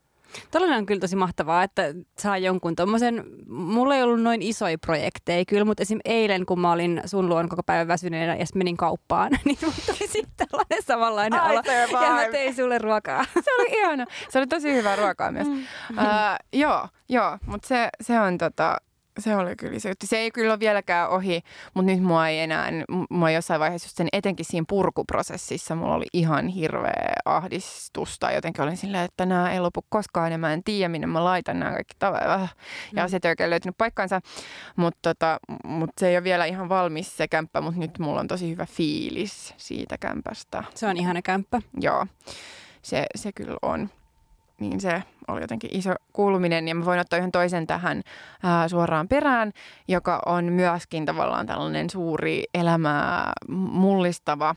Tällainen 0.51 0.79
on 0.79 0.87
kyllä 0.87 1.01
tosi 1.01 1.17
mahtavaa, 1.17 1.63
että 1.63 1.95
saa 2.19 2.39
jonkun 2.39 2.77
tuommoisen, 2.77 3.25
mulla 3.49 3.97
ei 3.97 4.03
ollut 4.03 4.23
noin 4.23 4.43
isoja 4.43 4.79
projekteja 4.79 5.45
kyllä, 5.45 5.65
mutta 5.65 5.83
esim. 5.83 5.99
eilen 6.05 6.47
kun 6.47 6.61
mä 6.61 6.73
olin 6.73 7.03
sun 7.07 7.29
luon 7.29 7.49
koko 7.49 7.63
päivän 7.63 7.89
väsyneenä 7.89 8.37
ja 8.37 8.47
menin 8.55 8.77
kauppaan, 8.77 9.31
niin 9.45 9.59
mulla 9.63 9.75
tuli 9.87 10.09
sitten 10.09 10.49
tällainen 10.49 10.83
samanlainen 10.87 11.43
olo. 11.43 11.63
Ja 12.05 12.13
mä 12.13 12.29
tein 12.31 12.57
sulle 12.57 12.79
ruokaa. 12.79 13.25
Se 13.45 13.55
oli 13.59 13.79
ihana. 13.79 14.07
Se 14.29 14.39
oli 14.39 14.47
tosi 14.47 14.73
hyvää 14.73 14.97
ruokaa 14.97 15.33
myös. 15.33 15.47
Mm. 15.49 15.59
Uh, 15.91 16.37
joo, 16.53 16.89
joo 17.09 17.39
mutta 17.47 17.69
se, 17.69 17.89
se 18.01 18.21
on 18.21 18.39
tota, 18.39 18.77
se 19.19 19.37
oli 19.37 19.57
kyllä 19.57 19.79
se 19.79 19.89
juttu. 19.89 20.07
Se 20.07 20.19
ei 20.19 20.31
kyllä 20.31 20.53
ole 20.53 20.61
vieläkään 20.61 21.11
ohi, 21.11 21.43
mutta 21.75 21.93
nyt 21.93 22.03
mua 22.03 22.29
ei 22.29 22.41
enää, 22.41 22.71
mua 23.11 23.31
jossain 23.31 23.61
vaiheessa 23.61 23.87
just 23.87 23.97
sen 23.97 24.09
etenkin 24.13 24.47
siinä 24.47 24.65
purkuprosessissa 24.69 25.75
mulla 25.75 25.95
oli 25.95 26.07
ihan 26.13 26.49
hirveä 26.49 27.13
ahdistusta. 27.25 28.33
Jotenkin 28.33 28.65
olin 28.65 28.77
silleen, 28.77 29.05
että 29.05 29.27
nämä 29.27 29.53
ei 29.53 29.61
lopu 29.61 29.85
koskaan 29.89 30.33
ja 30.33 30.39
mä 30.39 30.53
en 30.53 30.65
tiedä, 30.65 30.89
minne 30.89 31.07
mä 31.07 31.25
laitan 31.25 31.59
nämä 31.59 31.73
kaikki 31.73 31.95
tavoin. 31.99 32.23
Ja 32.93 33.05
mm. 33.05 33.09
se 33.09 33.21
ei 33.25 33.29
oikein 33.31 33.51
löytynyt 33.51 33.79
paikkaansa, 33.79 34.21
mutta 34.77 34.99
tota, 35.15 35.39
mut 35.65 35.91
se 35.99 36.09
ei 36.09 36.17
ole 36.17 36.25
vielä 36.25 36.45
ihan 36.45 36.69
valmis 36.69 37.17
se 37.17 37.29
kämppä, 37.29 37.61
mutta 37.61 37.81
nyt 37.81 37.99
mulla 37.99 38.21
on 38.21 38.29
tosi 38.29 38.51
hyvä 38.51 38.67
fiilis 38.67 39.55
siitä 39.57 39.99
kämpästä. 39.99 40.65
Se 40.75 40.87
on 40.87 40.97
ihana 40.97 41.23
kämppä. 41.23 41.61
Joo, 41.81 42.07
se, 42.83 43.07
se 43.15 43.33
kyllä 43.33 43.57
on 43.63 43.91
niin 44.61 44.81
se 44.81 45.03
oli 45.33 45.41
jotenkin 45.41 45.71
iso 45.73 45.95
kuuluminen. 46.13 46.69
Ja 46.69 46.75
mä 46.75 46.85
voin 46.85 47.01
ottaa 47.01 47.19
yhden 47.19 47.33
toisen 47.33 47.67
tähän 47.67 48.03
ää, 48.43 48.69
suoraan 48.69 49.09
perään, 49.09 49.53
joka 49.89 50.23
on 50.27 50.45
myöskin 50.45 51.07
tavallaan 51.07 51.47
tällainen 51.47 51.91
suuri 51.91 52.45
elämää 52.55 53.33
mullistava 53.49 54.55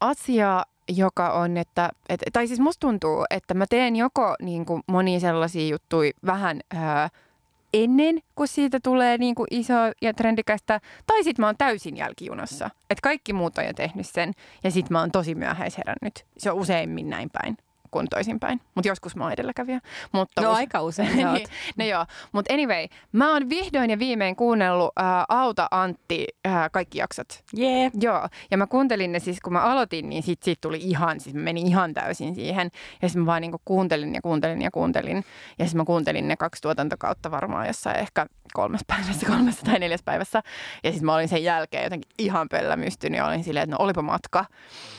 asia, 0.00 0.62
joka 0.96 1.32
on, 1.32 1.56
että, 1.56 1.90
et, 2.08 2.20
tai 2.32 2.46
siis 2.46 2.60
musta 2.60 2.86
tuntuu, 2.86 3.24
että 3.30 3.54
mä 3.54 3.66
teen 3.70 3.96
joko 3.96 4.34
niin 4.42 4.66
kuin 4.66 4.82
monia 4.86 5.20
sellaisia 5.20 5.68
juttuja 5.68 6.10
vähän 6.26 6.60
ää, 6.74 7.08
ennen 7.74 8.18
kuin 8.34 8.48
siitä 8.48 8.80
tulee 8.82 9.18
niin 9.18 9.34
kuin 9.34 9.46
iso 9.50 9.74
ja 10.02 10.14
trendikästä, 10.14 10.80
tai 11.06 11.24
sitten 11.24 11.42
mä 11.42 11.46
oon 11.46 11.56
täysin 11.58 11.96
jälkijunassa. 11.96 12.70
Että 12.90 13.02
kaikki 13.02 13.32
muut 13.32 13.58
on 13.58 13.64
jo 13.64 13.72
tehnyt 13.72 14.06
sen, 14.06 14.32
ja 14.64 14.70
sitten 14.70 14.92
mä 14.92 15.00
oon 15.00 15.10
tosi 15.10 15.34
myöhäisherännyt. 15.34 16.26
Se 16.38 16.50
on 16.50 16.56
useimmin 16.56 17.10
näin 17.10 17.30
päin 17.30 17.56
kuin 17.90 18.06
toisinpäin. 18.08 18.60
Mutta 18.74 18.88
joskus 18.88 19.16
mä 19.16 19.24
oon 19.24 19.32
edelläkävijä. 19.32 19.80
Mutta 20.12 20.42
no 20.42 20.50
us- 20.50 20.56
aika 20.56 20.82
usein 20.82 21.16
niin, 21.16 21.46
No 21.76 21.84
joo, 21.84 22.06
mutta 22.32 22.54
anyway, 22.54 22.86
mä 23.12 23.32
oon 23.32 23.48
vihdoin 23.48 23.90
ja 23.90 23.98
viimein 23.98 24.36
kuunnellut 24.36 24.92
äh, 25.00 25.04
Auta 25.28 25.68
Antti 25.70 26.26
äh, 26.46 26.70
kaikki 26.72 26.98
jaksot. 26.98 27.44
Yeah. 27.58 27.92
Joo, 28.00 28.28
ja 28.50 28.56
mä 28.56 28.66
kuuntelin 28.66 29.12
ne 29.12 29.18
siis, 29.18 29.40
kun 29.40 29.52
mä 29.52 29.60
aloitin, 29.60 30.08
niin 30.08 30.22
sit 30.22 30.42
siitä 30.42 30.60
tuli 30.60 30.78
ihan, 30.82 31.20
siis 31.20 31.34
mä 31.34 31.42
menin 31.42 31.66
ihan 31.66 31.94
täysin 31.94 32.34
siihen. 32.34 32.70
Ja 33.02 33.08
sitten 33.08 33.22
mä 33.22 33.26
vaan 33.26 33.42
niinku 33.42 33.60
kuuntelin 33.64 34.14
ja 34.14 34.22
kuuntelin 34.22 34.62
ja 34.62 34.70
kuuntelin. 34.70 35.24
Ja 35.58 35.64
sitten 35.64 35.80
mä 35.80 35.84
kuuntelin 35.84 36.28
ne 36.28 36.36
kaksi 36.36 36.62
tuotantokautta 36.62 37.30
varmaan 37.30 37.66
jossain 37.66 37.96
ehkä 37.96 38.26
kolmessa 38.52 38.84
päivässä, 38.88 39.26
kolmessa 39.32 39.66
tai 39.66 39.78
neljäs 39.78 40.02
päivässä. 40.04 40.42
Ja 40.84 40.90
sitten 40.90 41.06
mä 41.06 41.14
olin 41.14 41.28
sen 41.28 41.44
jälkeen 41.44 41.84
jotenkin 41.84 42.10
ihan 42.18 42.48
pöllämystynyt 42.48 43.18
ja 43.18 43.26
olin 43.26 43.44
silleen, 43.44 43.64
että 43.64 43.76
no 43.76 43.84
olipa 43.84 44.02
matka. 44.02 44.44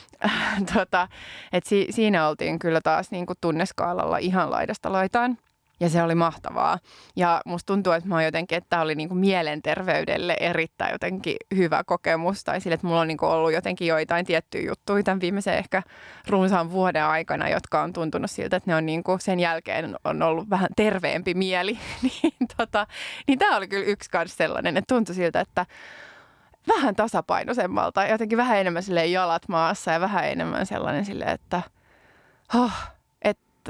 tota, 0.74 1.08
et 1.54 1.66
si, 1.66 1.88
siinä 1.90 2.28
oltiin 2.28 2.60
kyllä 2.60 2.82
taas 2.84 3.12
niin 3.12 3.26
kuin 3.26 3.38
tunneskaalalla 3.42 4.18
ihan 4.18 4.52
laidasta 4.52 4.92
laitaan. 4.92 5.38
Ja 5.82 5.90
se 5.90 6.04
oli 6.04 6.16
mahtavaa. 6.16 6.80
Ja 7.16 7.42
musta 7.46 7.74
tuntuu, 7.74 7.94
että 7.94 8.10
mä 8.10 8.24
jotenkin, 8.24 8.58
että 8.58 8.70
tämä 8.70 8.82
oli 8.82 8.96
niin 8.96 9.10
kuin 9.10 9.18
mielenterveydelle 9.18 10.38
erittäin 10.40 10.92
jotenkin 10.92 11.36
hyvä 11.56 11.84
kokemus. 11.84 12.44
Tai 12.44 12.62
sille, 12.62 12.74
että 12.74 12.88
mulla 12.88 13.02
on 13.02 13.08
niin 13.08 13.18
kuin 13.18 13.30
ollut 13.30 13.54
jotenkin 13.54 13.88
joitain 13.88 14.26
tiettyjä 14.26 14.70
juttuja 14.70 15.04
tämän 15.04 15.22
viimeisen 15.22 15.58
ehkä 15.58 15.84
runsaan 16.28 16.72
vuoden 16.72 17.04
aikana, 17.04 17.50
jotka 17.50 17.82
on 17.82 17.94
tuntunut 17.94 18.32
siltä, 18.32 18.58
että 18.58 18.72
ne 18.72 18.76
on 18.76 18.86
niin 18.86 19.04
kuin 19.04 19.22
sen 19.22 19.40
jälkeen 19.40 19.96
on 20.04 20.22
ollut 20.22 20.50
vähän 20.50 20.70
terveempi 20.76 21.34
mieli. 21.34 21.80
niin, 22.02 22.34
tota, 22.58 22.88
niin 23.28 23.40
tämä 23.40 23.58
oli 23.58 23.68
kyllä 23.68 23.86
yksi 23.86 24.10
kanssa 24.10 24.38
sellainen, 24.38 24.78
että 24.78 24.96
tuntui 24.96 25.16
siltä, 25.16 25.40
että 25.40 25.66
vähän 26.68 26.96
tasapainoisemmalta, 26.96 28.06
jotenkin 28.06 28.38
vähän 28.38 28.58
enemmän 28.58 28.84
sille 28.84 29.06
jalat 29.06 29.48
maassa 29.48 29.92
ja 29.92 30.00
vähän 30.02 30.26
enemmän 30.26 30.66
sellainen 30.66 31.06
sille, 31.06 31.26
että, 31.26 31.62
oh, 32.56 32.74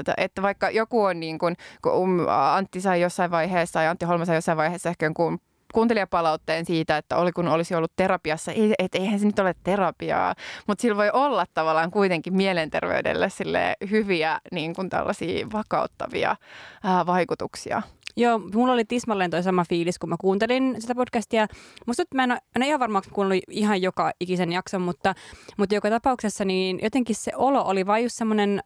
että, 0.00 0.14
että 0.16 0.42
vaikka 0.42 0.70
joku 0.70 1.02
on 1.02 1.20
niin 1.20 1.38
kuin, 1.38 1.56
kun 1.82 2.26
Antti 2.28 2.80
sai 2.80 3.00
jossain 3.00 3.30
vaiheessa 3.30 3.82
ja 3.82 3.90
Antti 3.90 4.04
Holma 4.04 4.24
sai 4.24 4.36
jossain 4.36 4.58
vaiheessa 4.58 4.88
ehkä 4.88 5.06
jonkun 5.06 5.38
kuuntelijapalautteen 5.72 6.64
siitä, 6.64 6.96
että 6.96 7.16
oli 7.16 7.32
kun 7.32 7.48
olisi 7.48 7.74
ollut 7.74 7.92
terapiassa, 7.96 8.52
ei, 8.52 8.74
et, 8.78 8.94
eihän 8.94 9.18
se 9.18 9.26
nyt 9.26 9.38
ole 9.38 9.54
terapiaa, 9.64 10.34
mutta 10.66 10.82
sillä 10.82 10.96
voi 10.96 11.10
olla 11.12 11.44
tavallaan 11.54 11.90
kuitenkin 11.90 12.36
mielenterveydelle 12.36 13.30
sille 13.30 13.76
hyviä 13.90 14.40
niin 14.52 14.74
kuin 14.74 14.90
tällaisia 14.90 15.46
vakauttavia 15.52 16.36
ää, 16.84 17.06
vaikutuksia. 17.06 17.82
Joo, 18.16 18.38
mulla 18.54 18.72
oli 18.72 18.84
tismalleen 18.84 19.30
toi 19.30 19.42
sama 19.42 19.64
fiilis, 19.68 19.98
kun 19.98 20.08
mä 20.08 20.16
kuuntelin 20.20 20.76
sitä 20.78 20.94
podcastia. 20.94 21.46
Musta 21.86 22.02
mä 22.14 22.24
en 22.24 22.32
ole, 22.32 22.66
ihan 22.66 22.80
varma, 22.80 23.02
kuunnellut 23.12 23.44
ihan 23.50 23.82
joka 23.82 24.12
ikisen 24.20 24.52
jakson, 24.52 24.82
mutta, 24.82 25.14
mutta 25.56 25.74
joka 25.74 25.90
tapauksessa 25.90 26.44
niin 26.44 26.78
jotenkin 26.82 27.16
se 27.16 27.32
olo 27.36 27.64
oli 27.64 27.86
vain 27.86 28.02
just 28.02 28.16
semmoinen 28.16 28.62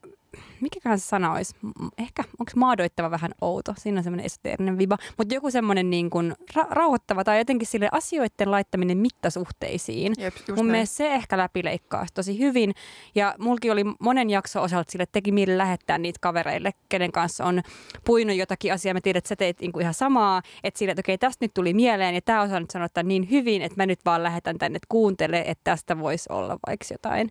mikä 0.61 0.97
se 0.97 1.05
sana 1.05 1.33
olisi? 1.33 1.55
Ehkä, 1.99 2.25
onko 2.39 2.53
maadoittava 2.57 3.11
vähän 3.11 3.31
outo? 3.41 3.75
Siinä 3.79 3.99
on 3.99 4.05
semmoinen 4.05 4.27
esoteerinen 4.27 4.79
viba. 4.79 4.99
Mutta 5.19 5.35
joku 5.35 5.51
semmoinen 5.51 5.91
niin 5.91 6.11
kuin 6.11 6.35
ra- 6.59 6.71
rauhoittava 6.71 7.25
tai 7.25 7.39
jotenkin 7.39 7.69
sille 7.69 7.89
asioiden 7.93 8.51
laittaminen 8.51 8.99
mittasuhteisiin. 8.99 10.13
Jep, 10.19 10.35
Mun 10.49 10.57
näin. 10.57 10.67
mielestä 10.67 10.97
se 10.97 11.15
ehkä 11.15 11.39
läpileikkaa 11.39 12.07
tosi 12.15 12.39
hyvin. 12.39 12.75
Ja 13.15 13.35
mulki 13.39 13.71
oli 13.71 13.85
monen 14.01 14.31
jakso 14.31 14.63
osalta 14.63 14.93
sille, 14.93 15.03
että 15.03 15.13
teki 15.13 15.33
mieli 15.33 15.59
lähettää 15.59 15.99
niitä 15.99 16.19
kavereille, 16.23 16.71
kenen 16.89 17.13
kanssa 17.13 17.45
on 17.45 17.63
puinut 18.05 18.37
jotakin 18.37 18.73
asiaa. 18.73 18.95
Mä 18.95 19.01
tiedän, 19.01 19.19
että 19.19 19.29
sä 19.29 19.37
teit 19.37 19.61
niinku 19.61 19.81
ihan 19.81 19.95
samaa. 19.95 20.43
Että 20.65 20.79
sille, 20.79 20.93
että 20.93 21.01
okei, 21.01 21.19
tästä 21.19 21.45
nyt 21.45 21.55
tuli 21.55 21.75
mieleen 21.75 22.15
ja 22.15 22.21
tämä 22.21 22.43
osaa 22.43 22.61
nyt 22.61 22.71
sanoa 22.71 22.89
niin 23.03 23.31
hyvin, 23.31 23.63
että 23.63 23.77
mä 23.83 23.87
nyt 23.87 24.01
vaan 24.05 24.23
lähetän 24.23 24.59
tänne, 24.59 24.77
että 24.77 24.87
kuuntele, 24.89 25.45
että 25.47 25.65
tästä 25.65 25.99
voisi 25.99 26.29
olla 26.33 26.59
vaikka 26.67 26.87
jotain 26.91 27.31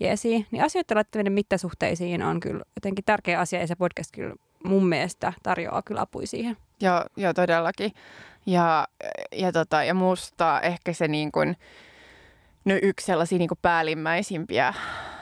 jeesi, 0.00 0.46
niin 0.50 0.64
asioiden 0.64 0.96
laittaminen 0.96 1.32
mittasuhteisiin 1.32 2.22
on 2.22 2.40
kyllä 2.40 2.64
jotenkin 2.76 3.04
tärkeä 3.04 3.40
asia 3.40 3.60
ja 3.60 3.66
se 3.66 3.76
podcast 3.76 4.10
kyllä 4.12 4.34
mun 4.64 4.86
mielestä 4.86 5.32
tarjoaa 5.42 5.82
kyllä 5.82 6.00
apui 6.00 6.26
siihen. 6.26 6.56
Joo, 6.80 7.04
joo 7.16 7.34
todellakin. 7.34 7.92
Ja, 8.46 8.88
ja, 9.32 9.52
tota, 9.52 9.84
ja 9.84 9.94
musta 9.94 10.60
ehkä 10.60 10.92
se 10.92 11.08
niin 11.08 11.32
kuin, 11.32 11.56
no 12.64 12.74
yksi 12.82 13.06
sellaisia 13.06 13.38
niin 13.38 13.48
kuin 13.48 13.58
päällimmäisimpiä 13.62 14.74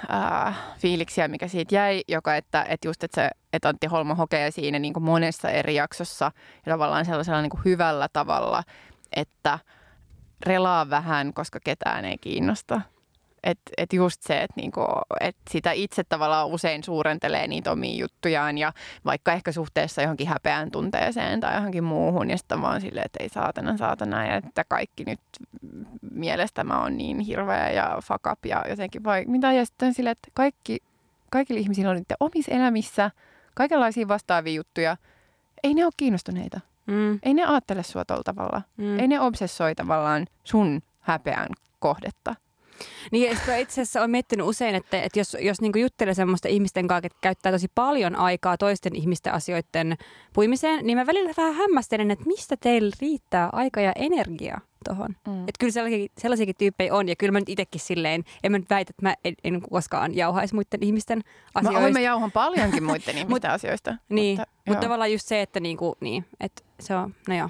ää, 0.09 0.55
fiiliksiä, 0.79 1.29
mikä 1.29 1.49
siitä 1.49 1.75
jäi, 1.75 2.02
joka, 2.09 2.37
että, 2.37 2.67
että 2.69 2.88
just, 2.88 3.05
että, 3.05 3.23
se, 3.23 3.31
että 3.52 3.69
Antti 3.69 3.87
Holma 3.87 4.14
hokee 4.14 4.50
siinä 4.50 4.79
niin 4.79 4.93
kuin 4.93 5.05
monessa 5.05 5.50
eri 5.50 5.75
jaksossa 5.75 6.33
ja 6.67 6.73
tavallaan 6.73 7.05
sellaisella 7.05 7.43
niin 7.43 7.50
kuin 7.50 7.64
hyvällä 7.64 8.09
tavalla, 8.12 8.62
että 9.17 9.59
relaa 10.47 10.91
vähän, 10.91 11.35
koska 11.35 11.59
ketään 11.64 12.05
ei 12.05 12.19
kiinnosta. 12.19 12.81
Että 13.45 13.73
et 13.77 13.93
just 13.93 14.23
se, 14.23 14.43
että 14.43 14.55
niinku, 14.57 14.81
et 15.21 15.37
sitä 15.51 15.73
itse 15.73 16.05
tavallaan 16.05 16.49
usein 16.49 16.85
suurentelee 16.85 17.47
niitä 17.47 17.73
omia 17.73 18.01
juttujaan 18.01 18.59
ja 18.59 18.73
vaikka 19.05 19.33
ehkä 19.33 19.53
suhteessa 19.53 20.03
johonkin 20.03 20.29
häpeän 20.29 20.71
tunteeseen 20.71 21.41
tai 21.41 21.55
johonkin 21.55 21.85
muuhun 21.85 22.31
ja 22.31 22.39
sitten 22.39 22.63
vaan 22.63 22.81
silleen, 22.81 23.07
että 23.07 23.23
ei 23.23 23.29
saatana, 23.29 23.77
saatana 23.77 24.27
ja 24.27 24.37
että 24.37 24.65
kaikki 24.69 25.05
nyt 25.05 25.21
mielestä 26.11 26.65
mä 26.65 26.81
oon 26.83 26.97
niin 26.97 27.19
hirveä 27.19 27.71
ja 27.71 27.99
fuck 28.05 28.27
up 28.33 28.47
ja 28.47 28.65
jotenkin 28.69 29.05
vai 29.05 29.25
mitä 29.27 29.53
ja 29.53 29.67
sitten 29.67 29.95
silleen, 29.95 30.13
että 30.13 30.29
kaikki, 30.35 30.79
kaikilla 31.31 31.61
ihmisillä 31.61 31.91
on 31.91 31.97
niiden 31.97 32.17
omissa 32.21 32.53
elämissä 32.53 33.11
kaikenlaisia 33.55 34.09
vastaavia 34.09 34.55
juttuja. 34.55 34.97
Ei 35.63 35.75
ne 35.75 35.85
ole 35.85 35.93
kiinnostuneita. 35.97 36.61
Mm. 36.87 37.19
Ei 37.23 37.35
ne 37.35 37.45
ajattele 37.45 37.83
sua 37.83 38.05
tuolla 38.05 38.23
tavalla. 38.23 38.63
Mm. 38.77 38.99
Ei 38.99 39.09
ne 39.09 39.21
obsessoi 39.21 39.75
tavallaan 39.75 40.27
sun 40.45 40.83
häpeän 41.01 41.49
kohdetta. 41.79 42.35
Niin 43.12 43.33
itse 43.33 43.81
asiassa 43.81 44.01
olen 44.01 44.11
miettinyt 44.11 44.47
usein, 44.47 44.75
että, 44.75 45.03
että 45.03 45.21
jos, 45.21 45.37
jos 45.41 45.61
niin 45.61 45.73
juttelee 45.77 46.15
semmoista 46.15 46.49
ihmisten 46.49 46.89
kanssa, 46.89 47.07
että 47.07 47.19
käyttää 47.21 47.53
tosi 47.53 47.69
paljon 47.75 48.17
aikaa 48.17 48.59
toisten 48.59 48.97
ihmisten 48.97 49.33
asioiden 49.33 49.97
puimiseen, 50.33 50.87
niin 50.87 50.99
mä 50.99 51.07
välillä 51.07 51.33
vähän 51.37 51.55
hämmästelen, 51.55 52.11
että 52.11 52.27
mistä 52.27 52.57
teillä 52.61 52.91
riittää 53.01 53.49
aika 53.53 53.81
ja 53.81 53.93
energia 53.97 54.61
tuohon. 54.85 55.17
Mm. 55.27 55.41
Että 55.41 55.59
kyllä 55.61 55.73
sellaisiakin, 55.73 56.11
sellaisiakin 56.19 56.55
tyyppejä 56.59 56.95
on, 56.95 57.09
ja 57.09 57.17
kyllä 57.17 57.33
mä 57.33 57.41
nyt 57.41 57.49
itsekin 57.49 57.81
silleen, 57.81 58.25
en 58.43 58.53
mä 58.53 58.59
nyt 58.59 58.71
väitä, 58.71 58.91
että 58.91 59.03
mä 59.03 59.15
en, 59.25 59.35
en 59.45 59.62
koskaan 59.71 60.17
jauhaisi 60.17 60.55
muiden 60.55 60.83
ihmisten 60.83 61.21
asioista. 61.55 61.81
Mä, 61.81 61.91
mä 61.91 62.01
jauhan 62.01 62.33
paljonkin 62.33 62.85
muiden 62.85 63.19
ihmisten 63.19 63.51
asioista. 63.51 63.95
Niin, 64.09 64.39
mutta, 64.39 64.53
mutta 64.69 64.81
tavallaan 64.81 65.12
just 65.12 65.29
se, 65.29 65.43
että, 65.43 65.61
niinku, 65.61 65.97
niin, 66.01 66.25
että 66.41 66.62
se 66.81 66.97
on, 66.97 67.15
no 67.29 67.37
joo. 67.37 67.49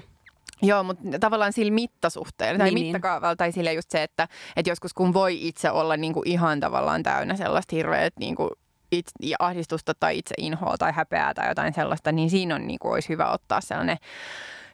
Joo, 0.63 0.83
mutta 0.83 1.01
tavallaan 1.19 1.53
sillä 1.53 1.71
mittasuhteella 1.71 2.57
tai 2.57 2.67
niin, 2.67 2.75
niin. 2.75 2.85
mittakaavalla 2.87 3.35
tai 3.35 3.51
sille 3.51 3.73
just 3.73 3.91
se, 3.91 4.03
että, 4.03 4.27
että 4.55 4.71
joskus 4.71 4.93
kun 4.93 5.13
voi 5.13 5.47
itse 5.47 5.71
olla 5.71 5.97
niin 5.97 6.13
kuin 6.13 6.27
ihan 6.27 6.59
tavallaan 6.59 7.03
täynnä 7.03 7.35
sellaista 7.35 7.75
hirveät 7.75 8.13
niin 8.19 8.35
kuin 8.35 8.49
itse, 8.91 9.11
ahdistusta 9.39 9.93
tai 9.99 10.17
itse 10.17 10.35
inhoa 10.37 10.77
tai 10.77 10.91
häpeää 10.91 11.33
tai 11.33 11.47
jotain 11.47 11.73
sellaista, 11.73 12.11
niin 12.11 12.29
siinä 12.29 12.55
on 12.55 12.67
niin 12.67 12.79
kuin, 12.79 12.93
olisi 12.93 13.09
hyvä 13.09 13.31
ottaa 13.31 13.61
sellainen 13.61 13.97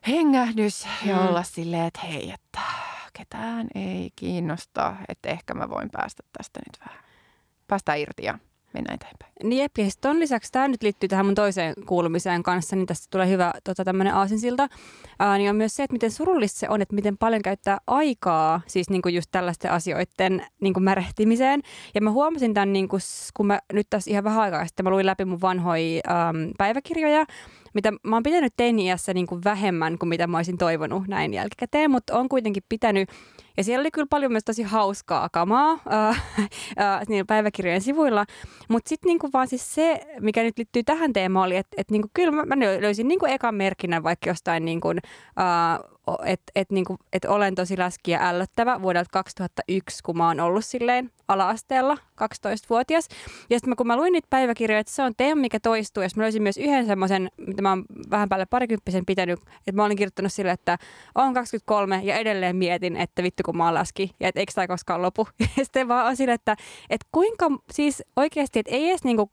hengähdys 0.08 0.88
ja 1.06 1.16
mm. 1.16 1.28
olla 1.28 1.44
silleen, 1.44 1.86
että 1.86 2.00
hei, 2.00 2.32
että 2.32 2.60
ketään 3.14 3.68
ei 3.76 4.10
kiinnosta, 4.16 4.96
että 5.08 5.30
ehkä 5.30 5.54
mä 5.54 5.70
voin 5.70 5.90
päästä 5.92 6.24
tästä 6.38 6.60
nyt 6.60 6.88
vähän, 6.88 7.04
päästä 7.68 7.96
irti 7.96 8.24
ja 8.24 8.40
mennä 8.74 8.94
eteenpäin. 8.94 9.34
Niin 9.44 9.62
jep, 9.62 9.78
ja 9.78 9.86
ton 10.02 10.20
lisäksi 10.20 10.52
tämä 10.52 10.68
nyt 10.68 10.84
liittyy 10.84 11.10
tähän 11.10 11.26
mun 11.26 11.36
toiseen 11.36 11.74
kuulumiseen 11.86 12.44
kanssa, 12.44 12.76
niin 12.76 12.86
tästä 12.86 13.08
tulee 13.10 13.30
hyvä 13.30 13.54
tota, 13.64 13.86
tämmöinen 13.86 14.16
aasinsilta. 14.16 14.68
Ää, 15.20 15.38
niin 15.38 15.50
on 15.50 15.56
myös 15.56 15.76
se, 15.76 15.84
että 15.84 15.94
miten 15.94 16.12
surullista 16.12 16.60
se 16.60 16.70
on, 16.70 16.82
että 16.82 16.96
miten 16.96 17.18
paljon 17.18 17.42
käyttää 17.42 17.78
aikaa 17.88 18.62
siis 18.68 18.90
niinku 18.90 19.10
just 19.10 19.30
tällaisten 19.32 19.72
asioiden 19.72 20.46
niinku 20.62 20.80
märehtimiseen. 20.80 21.62
Ja 21.96 22.02
mä 22.02 22.12
huomasin 22.12 22.54
tämän, 22.54 22.74
niinku, 22.74 22.98
kun 23.34 23.48
mä 23.48 23.60
nyt 23.74 23.88
tässä 23.90 24.12
ihan 24.12 24.24
vähän 24.24 24.42
aikaa 24.42 24.66
sitten 24.66 24.84
mä 24.84 24.90
luin 24.90 25.06
läpi 25.06 25.26
mun 25.26 25.42
vanhoja 25.42 26.02
äm, 26.30 26.52
päiväkirjoja, 26.58 27.26
mitä 27.74 27.92
mä 27.92 28.16
oon 28.16 28.24
pitänyt 28.24 28.54
teini-iässä 28.58 29.14
niin 29.14 29.28
kuin 29.28 29.42
vähemmän 29.44 29.98
kuin 29.98 30.10
mitä 30.10 30.28
mä 30.28 30.38
olisin 30.38 30.58
toivonut 30.58 31.08
näin 31.08 31.34
jälkikäteen, 31.34 31.92
mutta 31.92 32.20
on 32.20 32.30
kuitenkin 32.30 32.64
pitänyt 32.70 33.10
ja 33.60 33.64
siellä 33.64 33.82
oli 33.82 33.92
kyllä 33.92 34.08
paljon 34.10 34.32
myös 34.32 34.44
tosi 34.44 34.64
hauskaa 34.64 35.30
kamaa 35.30 35.80
ää, 35.90 36.16
niillä 37.08 37.26
päiväkirjojen 37.28 37.82
sivuilla. 37.82 38.26
Mutta 38.70 38.90
sitten 38.90 39.10
niinku 39.10 39.30
vaan 39.34 39.48
siis 39.48 39.76
se, 39.76 40.02
mikä 40.20 40.44
nyt 40.44 40.58
liittyy 40.58 40.84
tähän 40.84 41.14
teemaan, 41.14 41.46
oli, 41.46 41.56
että 41.56 41.76
et 41.78 41.92
niinku, 41.92 42.08
kyllä 42.14 42.46
mä, 42.46 42.56
löysin 42.82 43.08
niinku 43.08 43.26
ekan 43.26 43.56
merkinnän 43.56 44.04
vaikka 44.04 44.30
jostain 44.30 44.66
niinku, 44.66 44.88
että 46.26 46.52
et, 46.56 46.72
niinku, 46.72 46.98
et 47.14 47.26
olen 47.26 47.56
tosi 47.56 47.78
läskiä 47.78 48.20
ällöttävä 48.22 48.82
vuodelta 48.82 49.10
2001, 49.12 50.04
kun 50.04 50.18
mä 50.18 50.28
oon 50.28 50.40
ollut 50.40 50.66
silleen 50.66 51.12
ala-asteella 51.28 51.98
12-vuotias. 52.22 53.08
Ja 53.50 53.60
sitten 53.60 53.76
kun 53.76 53.88
mä 53.88 53.98
luin 53.98 54.14
niitä 54.14 54.28
päiväkirjoja, 54.30 54.80
että 54.80 54.94
se 54.94 55.04
on 55.04 55.14
teema, 55.18 55.42
mikä 55.42 55.60
toistuu. 55.60 56.04
Ja 56.04 56.10
mä 56.16 56.24
löysin 56.24 56.44
myös 56.44 56.58
yhden 56.58 56.86
semmoisen, 56.86 57.30
mitä 57.48 57.62
mä 57.62 57.70
oon 57.70 57.86
vähän 58.10 58.30
päälle 58.30 58.46
parikymppisen 58.46 59.06
pitänyt, 59.06 59.40
että 59.40 59.72
mä 59.72 59.86
olin 59.86 59.98
kirjoittanut 59.98 60.34
sille, 60.34 60.52
että 60.52 60.78
on 61.16 61.34
23 61.34 62.02
ja 62.04 62.16
edelleen 62.16 62.56
mietin, 62.56 62.98
että 62.98 63.24
vittu 63.24 63.44
kun 63.46 63.58
mä 63.58 63.66
oon 63.66 63.74
läski 63.74 64.12
ja 64.20 64.28
että 64.28 64.40
eikö 64.40 64.52
tämä 64.56 64.68
koskaan 64.68 65.02
lopu. 65.02 65.28
Ja 65.58 65.66
sitten 65.66 65.88
vaan 65.88 66.08
on 66.08 66.16
sille, 66.16 66.34
että, 66.34 66.56
että 66.90 67.08
kuinka 67.12 67.46
siis 67.72 68.04
oikeasti, 68.16 68.60
että 68.60 68.76
ei 68.76 68.90
edes 68.90 69.04
niinku 69.04 69.32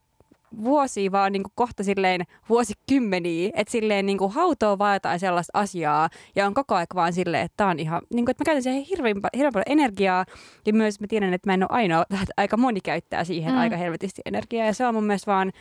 vuosia, 0.65 1.13
vaan 1.13 1.33
niin 1.33 1.43
kuin 1.43 1.53
kohta 1.55 1.85
silleen 1.85 2.21
vuosikymmeniä, 2.49 3.51
että 3.55 3.73
silleen 3.73 4.07
niin 4.07 4.19
kuin 4.19 4.33
hautoo 4.33 4.79
vaan 4.79 4.97
jotain 4.97 5.21
sellaista 5.21 5.59
asiaa 5.59 6.09
ja 6.37 6.47
on 6.47 6.55
koko 6.55 6.75
ajan 6.75 6.87
vaan 6.95 7.13
silleen, 7.13 7.43
että 7.43 7.57
tämä 7.57 7.71
on 7.71 7.79
ihan, 7.79 8.03
niin 8.15 8.25
kuin, 8.25 8.31
että 8.31 8.43
mä 8.43 8.45
käytän 8.45 8.63
siihen 8.63 8.83
hirveän, 8.83 9.17
hirveän 9.37 9.53
paljon 9.53 9.81
energiaa 9.81 10.25
ja 10.67 10.73
myös 10.73 11.01
mä 11.01 11.07
tiedän, 11.07 11.35
että 11.35 11.49
mä 11.49 11.55
en 11.55 11.63
ole 11.63 11.69
ainoa, 11.71 12.03
että 12.23 12.35
aika 12.37 12.57
moni 12.57 12.81
käyttää 12.81 13.25
siihen 13.25 13.53
mm. 13.53 13.59
aika 13.59 13.77
helvetisti 13.77 14.23
energiaa 14.25 14.67
ja 14.67 14.75
se 14.75 14.87
on 14.87 14.95
mun 14.95 15.05
mielestä 15.05 15.33
vaan 15.33 15.53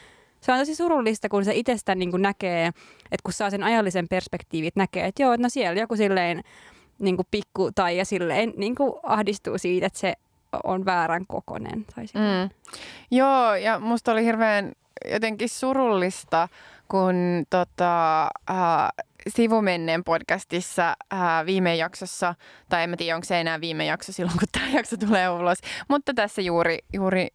se 0.42 0.52
on 0.52 0.60
tosi 0.60 0.76
surullista, 0.76 1.30
kun 1.30 1.46
se 1.46 1.56
itsestä 1.56 1.96
niin 1.96 2.12
kuin 2.12 2.22
näkee, 2.22 2.68
että 3.12 3.24
kun 3.24 3.34
saa 3.34 3.50
sen 3.50 3.64
ajallisen 3.64 4.08
perspektiivin, 4.08 4.68
että 4.68 4.80
näkee, 4.80 5.06
että 5.06 5.24
joo, 5.24 5.36
no 5.36 5.50
siellä 5.50 5.82
joku 5.82 5.96
silleen 5.96 6.42
niin 7.00 7.16
kuin 7.16 7.28
pikku 7.32 7.72
tai 7.76 7.98
ja 7.98 8.06
silleen 8.06 8.54
niin 8.58 8.76
kuin 8.76 8.94
ahdistuu 9.04 9.58
siitä, 9.58 9.88
että 9.88 10.00
se 10.00 10.14
on 10.64 10.86
väärän 10.86 11.26
kokonen. 11.28 11.86
Tai 11.96 12.06
mm. 12.14 12.50
Joo, 13.12 13.56
ja 13.56 13.80
musta 13.80 14.12
oli 14.12 14.26
hirveän 14.26 14.72
jotenkin 15.12 15.50
surullista, 15.50 16.48
kun 16.88 17.16
tota, 17.50 18.24
äh, 18.24 19.06
sivumenneen 19.30 20.04
podcastissa 20.04 20.96
äh, 21.14 21.46
viime 21.46 21.76
jaksossa, 21.76 22.36
tai 22.70 22.84
en 22.84 22.90
mä 22.90 22.98
tiedä, 22.98 23.16
onko 23.16 23.26
se 23.26 23.40
enää 23.40 23.62
viime 23.62 23.86
jakso 23.86 24.12
silloin, 24.12 24.38
kun 24.40 24.48
tämä 24.52 24.70
jakso 24.70 24.98
tulee 24.98 25.30
ulos, 25.30 25.58
mutta 25.88 26.14
tässä 26.14 26.42
juuri, 26.42 26.78
juuri 26.94 27.28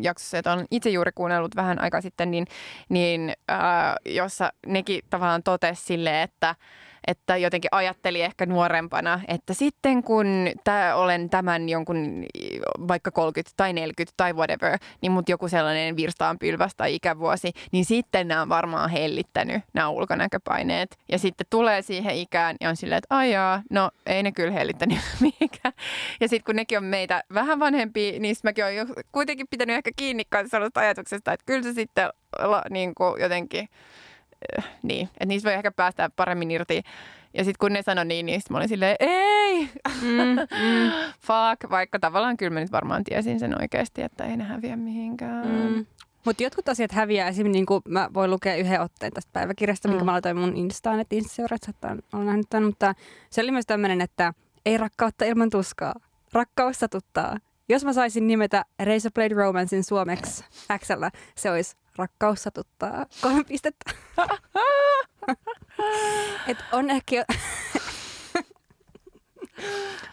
jaksossa, 0.00 0.36
jota 0.36 0.52
olen 0.52 0.66
itse 0.70 0.90
juuri 0.90 1.10
kuunnellut 1.14 1.56
vähän 1.56 1.80
aikaa 1.80 2.00
sitten, 2.00 2.30
niin, 2.30 2.46
niin 2.88 3.32
äh, 3.50 3.58
jossa 4.04 4.52
nekin 4.66 5.00
tavallaan 5.10 5.42
totesi 5.42 5.84
silleen, 5.84 6.22
että 6.22 6.54
että 7.06 7.36
jotenkin 7.36 7.68
ajatteli 7.72 8.22
ehkä 8.22 8.46
nuorempana, 8.46 9.20
että 9.28 9.54
sitten 9.54 10.02
kun 10.02 10.26
tää, 10.64 10.96
olen 10.96 11.30
tämän 11.30 11.68
jonkun 11.68 12.24
vaikka 12.88 13.10
30 13.10 13.52
tai 13.56 13.72
40 13.72 14.14
tai 14.16 14.32
whatever, 14.32 14.78
niin 15.00 15.12
mut 15.12 15.28
joku 15.28 15.48
sellainen 15.48 15.96
virstaanpylväs 15.96 16.74
tai 16.76 16.94
ikävuosi, 16.94 17.52
niin 17.72 17.84
sitten 17.84 18.28
nämä 18.28 18.42
on 18.42 18.48
varmaan 18.48 18.90
hellittänyt 18.90 19.62
nämä 19.74 19.88
ulkonäköpaineet. 19.88 20.98
Ja 21.08 21.18
sitten 21.18 21.46
tulee 21.50 21.82
siihen 21.82 22.16
ikään 22.16 22.56
ja 22.60 22.68
on 22.68 22.76
silleen, 22.76 22.98
että 22.98 23.16
ajaa, 23.16 23.62
no 23.70 23.90
ei 24.06 24.22
ne 24.22 24.32
kyllä 24.32 24.52
hellittänyt 24.52 24.98
mihinkään. 25.20 25.72
Ja 26.20 26.28
sitten 26.28 26.44
kun 26.44 26.56
nekin 26.56 26.78
on 26.78 26.84
meitä 26.84 27.22
vähän 27.34 27.60
vanhempia, 27.60 28.20
niin 28.20 28.36
mäkin 28.44 28.64
olen 28.64 28.86
kuitenkin 29.12 29.46
pitänyt 29.50 29.76
ehkä 29.76 29.90
kiinni 29.96 30.22
sellaista 30.50 30.80
ajatuksesta, 30.80 31.32
että 31.32 31.46
kyllä 31.46 31.62
se 31.62 31.72
sitten 31.72 32.10
niin 32.70 32.94
kuin 32.94 33.20
jotenkin 33.20 33.68
niin, 34.82 35.08
että 35.12 35.26
niistä 35.26 35.48
voi 35.48 35.54
ehkä 35.54 35.72
päästä 35.72 36.10
paremmin 36.16 36.50
irti. 36.50 36.82
Ja 37.34 37.44
sitten 37.44 37.58
kun 37.60 37.72
ne 37.72 37.82
sanoi 37.82 38.04
niin, 38.04 38.26
niin 38.26 38.40
mä 38.50 38.56
olin 38.56 38.68
silleen, 38.68 38.96
ei, 39.00 39.68
mm, 40.02 40.08
mm. 40.08 40.90
fuck, 41.26 41.70
vaikka 41.70 41.98
tavallaan 41.98 42.36
kyllä 42.36 42.50
mä 42.50 42.60
nyt 42.60 42.72
varmaan 42.72 43.04
tiesin 43.04 43.40
sen 43.40 43.60
oikeasti, 43.60 44.02
että 44.02 44.24
ei 44.24 44.36
ne 44.36 44.44
häviä 44.44 44.76
mihinkään. 44.76 45.48
Mm. 45.48 45.86
Mutta 46.24 46.42
jotkut 46.42 46.68
asiat 46.68 46.92
häviää. 46.92 47.28
Esimerkiksi 47.28 47.52
niin 47.52 47.66
kuin 47.66 47.82
mä 47.88 48.10
voin 48.14 48.30
lukea 48.30 48.56
yhden 48.56 48.80
otteen 48.80 49.12
tästä 49.12 49.30
päiväkirjasta, 49.32 49.88
mm. 49.88 49.92
minkä 49.92 50.04
mä 50.04 50.12
laitoin 50.12 50.36
mun 50.36 50.56
Instaan, 50.56 51.00
että 51.00 51.16
Insta-seurat 51.16 51.62
saattaa 51.62 51.96
olla 52.12 52.24
nähnyt 52.24 52.46
tämän, 52.50 52.66
mutta 52.66 52.94
se 53.30 53.40
oli 53.40 53.50
myös 53.50 53.66
tämmöinen, 53.66 54.00
että 54.00 54.32
ei 54.66 54.78
rakkautta 54.78 55.24
ilman 55.24 55.50
tuskaa. 55.50 55.94
Rakkaus 56.32 56.78
satuttaa. 56.78 57.36
Jos 57.68 57.84
mä 57.84 57.92
saisin 57.92 58.26
nimetä 58.26 58.64
Razor 58.84 59.12
Blade 59.14 59.34
Romancein 59.34 59.84
suomeksi 59.84 60.44
XL, 60.78 61.04
se 61.36 61.50
olisi 61.50 61.76
rakkaus 61.96 62.42
satuttaa 62.42 63.06
kolme 63.20 63.44
pistettä. 63.44 63.92
Et 66.48 66.58
on 66.72 66.90
ehkä, 66.90 67.24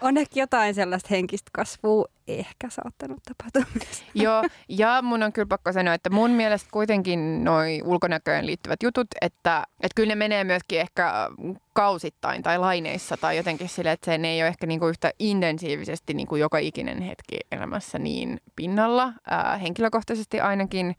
on 0.02 0.18
ehkä 0.18 0.39
jotain 0.39 0.76
sellaista 0.76 1.08
henkistä 1.12 1.50
kasvua 1.54 2.06
ehkä 2.28 2.70
saattanut 2.70 3.20
tapahtua 3.24 3.82
Joo, 4.13 4.44
ja 4.70 5.02
mun 5.02 5.24
on 5.24 5.34
kyllä 5.34 5.46
pakko 5.46 5.72
sanoa, 5.72 5.94
että 5.94 6.10
mun 6.10 6.32
mielestä 6.32 6.70
kuitenkin 6.72 7.44
noi 7.44 7.82
ulkonäköön 7.86 8.46
liittyvät 8.46 8.84
jutut, 8.84 9.08
että, 9.22 9.63
että 9.74 9.96
kyllä 9.96 10.10
ne 10.10 10.15
menee 10.15 10.44
myöskin 10.44 10.80
ehkä 10.80 11.30
kausittain 11.74 12.44
tai 12.44 12.58
laineissa 12.58 13.18
tai 13.18 13.38
jotenkin 13.38 13.70
sille, 13.70 13.92
että 13.92 14.06
se 14.06 14.20
ei 14.24 14.42
ole 14.42 14.48
ehkä 14.48 14.68
niinku 14.68 14.88
yhtä 14.88 15.12
intensiivisesti 15.20 16.13
niinku 16.13 16.36
joka 16.36 16.58
ikinen 16.58 17.02
hetki 17.02 17.39
elämässä 17.52 18.00
niin 18.00 18.42
pinnalla. 18.56 19.13
Ää, 19.30 19.58
henkilökohtaisesti 19.58 20.39
ainakin 20.39 20.96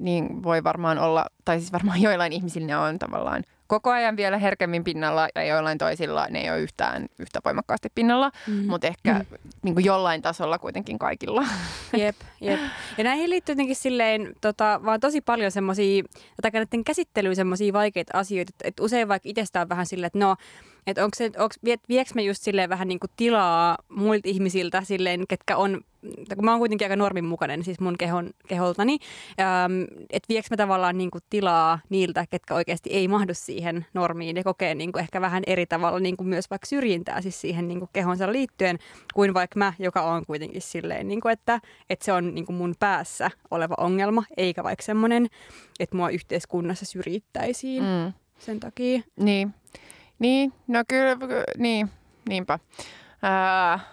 niin 0.00 0.42
voi 0.42 0.64
varmaan 0.64 0.98
olla, 0.98 1.26
tai 1.44 1.58
siis 1.58 1.72
varmaan 1.72 2.02
joillain 2.06 2.32
ihmisillä 2.32 2.66
ne 2.66 2.76
on 2.76 2.98
tavallaan 2.98 3.42
koko 3.66 3.90
ajan 3.90 4.16
vielä 4.16 4.38
herkemmin 4.38 4.84
pinnalla 4.84 5.28
ja 5.34 5.44
joillain 5.44 5.78
toisilla 5.78 6.26
ne 6.30 6.40
ei 6.40 6.50
ole 6.50 6.60
yhtään 6.60 7.06
yhtä 7.18 7.40
voimakkaasti 7.44 7.88
pinnalla, 7.94 8.30
mm. 8.46 8.66
mutta 8.66 8.86
ehkä 8.86 9.12
mm. 9.12 9.38
niin 9.62 9.74
kuin 9.74 9.84
jollain 9.84 10.22
tasolla 10.22 10.58
kuitenkin 10.58 10.98
kaikilla. 10.98 11.44
Jep, 11.96 12.16
jep. 12.40 12.60
Ja 12.98 13.04
näihin 13.04 13.30
liittyy 13.30 13.52
jotenkin 13.52 13.76
silleen 13.76 14.32
tota, 14.40 14.80
vaan 14.84 15.00
tosi 15.00 15.20
paljon 15.20 15.50
semmoisia, 15.50 16.02
tai 16.42 16.50
näiden 16.50 16.84
käsittelyyn 16.84 17.36
semmoisia 17.36 17.72
vaikeita 17.72 18.18
asioita, 18.18 18.52
että 18.64 18.82
usein 18.82 19.08
vaikka 19.08 19.28
itsestään 19.28 19.68
vähän 19.68 19.86
silleen, 19.86 20.06
että 20.06 20.18
no, 20.18 20.36
että 20.86 21.04
onko 21.04 21.14
se, 21.16 21.24
onko, 21.24 21.54
viekö 21.88 22.10
me 22.14 22.22
just 22.22 22.42
silleen 22.42 22.70
vähän 22.70 22.88
niin 22.88 23.00
kuin 23.00 23.10
tilaa 23.16 23.78
muilta 23.88 24.28
ihmisiltä 24.28 24.82
silleen, 24.84 25.24
ketkä 25.28 25.56
on 25.56 25.80
kun 26.36 26.44
mä 26.44 26.50
oon 26.50 26.60
kuitenkin 26.60 26.84
aika 26.84 26.96
normin 26.96 27.24
mukainen, 27.24 27.64
siis 27.64 27.80
mun 27.80 27.98
kehon, 27.98 28.30
keholtani, 28.48 28.98
ähm, 29.40 29.82
että 30.10 30.28
viekö 30.28 30.46
mä 30.50 30.56
tavallaan 30.56 30.98
niin 30.98 31.10
kuin 31.10 31.24
tilaa 31.30 31.78
niiltä, 31.88 32.26
ketkä 32.30 32.54
oikeasti 32.54 32.90
ei 32.90 33.08
mahdu 33.08 33.34
siihen 33.34 33.86
normiin 33.94 34.36
ja 34.36 34.44
kokee 34.44 34.74
niin 34.74 34.92
kuin 34.92 35.00
ehkä 35.00 35.20
vähän 35.20 35.42
eri 35.46 35.66
tavalla 35.66 36.00
niin 36.00 36.16
kuin 36.16 36.28
myös 36.28 36.50
vaikka 36.50 36.66
syrjintää 36.66 37.20
siis 37.20 37.40
siihen 37.40 37.68
niin 37.68 37.78
kuin 37.78 37.88
kehonsa 37.92 38.32
liittyen, 38.32 38.78
kuin 39.14 39.34
vaikka 39.34 39.58
mä, 39.58 39.72
joka 39.78 40.02
on 40.02 40.26
kuitenkin 40.26 40.62
silleen, 40.62 41.08
niin 41.08 41.20
kuin 41.20 41.32
että, 41.32 41.60
että 41.90 42.04
se 42.04 42.12
on 42.12 42.34
niin 42.34 42.46
kuin 42.46 42.56
mun 42.56 42.74
päässä 42.78 43.30
oleva 43.50 43.74
ongelma, 43.78 44.24
eikä 44.36 44.64
vaikka 44.64 44.82
semmoinen, 44.82 45.26
että 45.80 45.96
mua 45.96 46.10
yhteiskunnassa 46.10 46.86
syrjittäisiin 46.86 47.82
mm. 47.82 48.12
sen 48.38 48.60
takia. 48.60 49.00
Niin, 49.16 49.54
niin 50.20 50.52
no 50.68 50.84
kyllä, 50.88 51.16
niin, 51.58 51.90
niinpä. 52.28 52.58
Äh, 53.74 53.86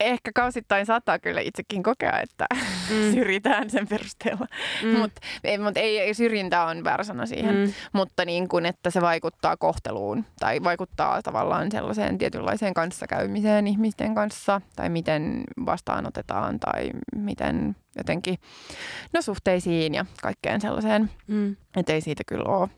ehkä 0.00 0.30
kausittain 0.34 0.86
saattaa 0.86 1.18
kyllä 1.18 1.40
itsekin 1.40 1.82
kokea, 1.82 2.20
että 2.20 2.46
mm. 2.90 3.12
syrjitään 3.14 3.70
sen 3.70 3.88
perusteella. 3.88 4.46
Mm. 4.82 4.88
Mutta 5.00 5.20
mut 5.62 5.76
ei, 5.76 5.98
ei 5.98 6.14
syrjintä 6.14 6.64
on 6.64 6.84
väärä 6.84 7.04
sana 7.04 7.26
siihen, 7.26 7.56
mm. 7.56 7.72
mutta 7.92 8.24
niin 8.24 8.48
kuin, 8.48 8.66
että 8.66 8.90
se 8.90 9.00
vaikuttaa 9.00 9.56
kohteluun 9.56 10.24
tai 10.40 10.62
vaikuttaa 10.62 11.22
tavallaan 11.22 11.70
sellaiseen 11.70 12.18
tietynlaiseen 12.18 12.74
kanssakäymiseen 12.74 13.66
ihmisten 13.66 14.14
kanssa 14.14 14.60
tai 14.76 14.88
miten 14.88 15.44
vastaanotetaan 15.66 16.60
tai 16.60 16.90
miten 17.16 17.76
jotenkin 17.96 18.38
no, 19.12 19.22
suhteisiin 19.22 19.94
ja 19.94 20.06
kaikkeen 20.22 20.60
sellaiseen. 20.60 21.10
Mm. 21.26 21.56
Että 21.76 21.92
ei 21.92 22.00
siitä 22.00 22.22
kyllä 22.26 22.56
ole. 22.56 22.68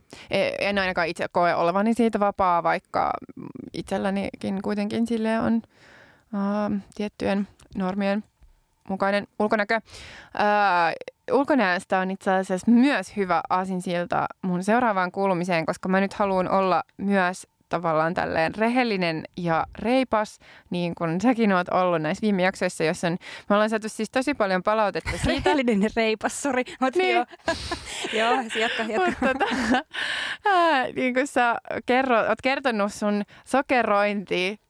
En 0.61 0.79
ainakaan 0.79 1.09
itse 1.09 1.27
koe 1.33 1.55
olevani 1.55 1.95
siitä 1.95 2.21
vapaa, 2.21 2.63
vaikka 2.63 3.13
itsellänikin 3.73 4.63
kuitenkin 4.63 5.07
sille 5.07 5.41
on 5.41 5.63
tiettyjen 6.95 7.49
normien 7.77 8.25
mukainen 8.89 9.27
ulkonäkö. 9.39 9.75
Öö, 9.75 11.07
ulkonäöstä 11.33 11.99
on 11.99 12.11
itse 12.11 12.31
asiassa 12.31 12.71
myös 12.71 13.17
hyvä 13.17 13.41
asinsilta 13.51 14.27
mun 14.43 14.65
seuraavaan 14.65 15.13
kuulumiseen, 15.13 15.67
koska 15.67 15.89
mä 15.89 16.01
nyt 16.01 16.15
haluan 16.15 16.51
olla 16.51 16.83
myös 16.97 17.47
tavallaan 17.69 18.15
tälleen 18.15 18.55
rehellinen 18.55 19.25
ja 19.37 19.67
reipas, 19.79 20.39
niin 20.71 20.95
kuin 20.95 21.21
säkin 21.21 21.53
oot 21.53 21.69
ollut 21.69 22.03
näissä 22.03 22.23
viime 22.23 22.43
jaksoissa, 22.43 22.85
jossa 22.85 23.07
on, 23.07 23.17
me 23.49 23.55
ollaan 23.55 23.71
saatu 23.71 23.89
siis 23.89 24.11
tosi 24.11 24.35
paljon 24.35 24.63
palautetta 24.63 25.11
siitä. 25.11 25.27
Rehellinen 25.27 25.83
ja 25.83 25.89
reipas, 25.97 26.43
sori. 26.43 26.65
Niin. 26.97 27.15
Joo, 27.15 27.27
joo 28.19 28.43
jatka, 28.57 28.83
jatka. 28.83 29.27
tota, 29.27 29.45
ää, 30.55 30.87
niin 30.97 31.15
kuin 31.15 31.27
sä 31.27 31.57
kerro, 31.87 32.19
oot 32.19 32.43
kertonut 32.43 32.93
sun 32.93 33.23
sokerointi 33.45 34.61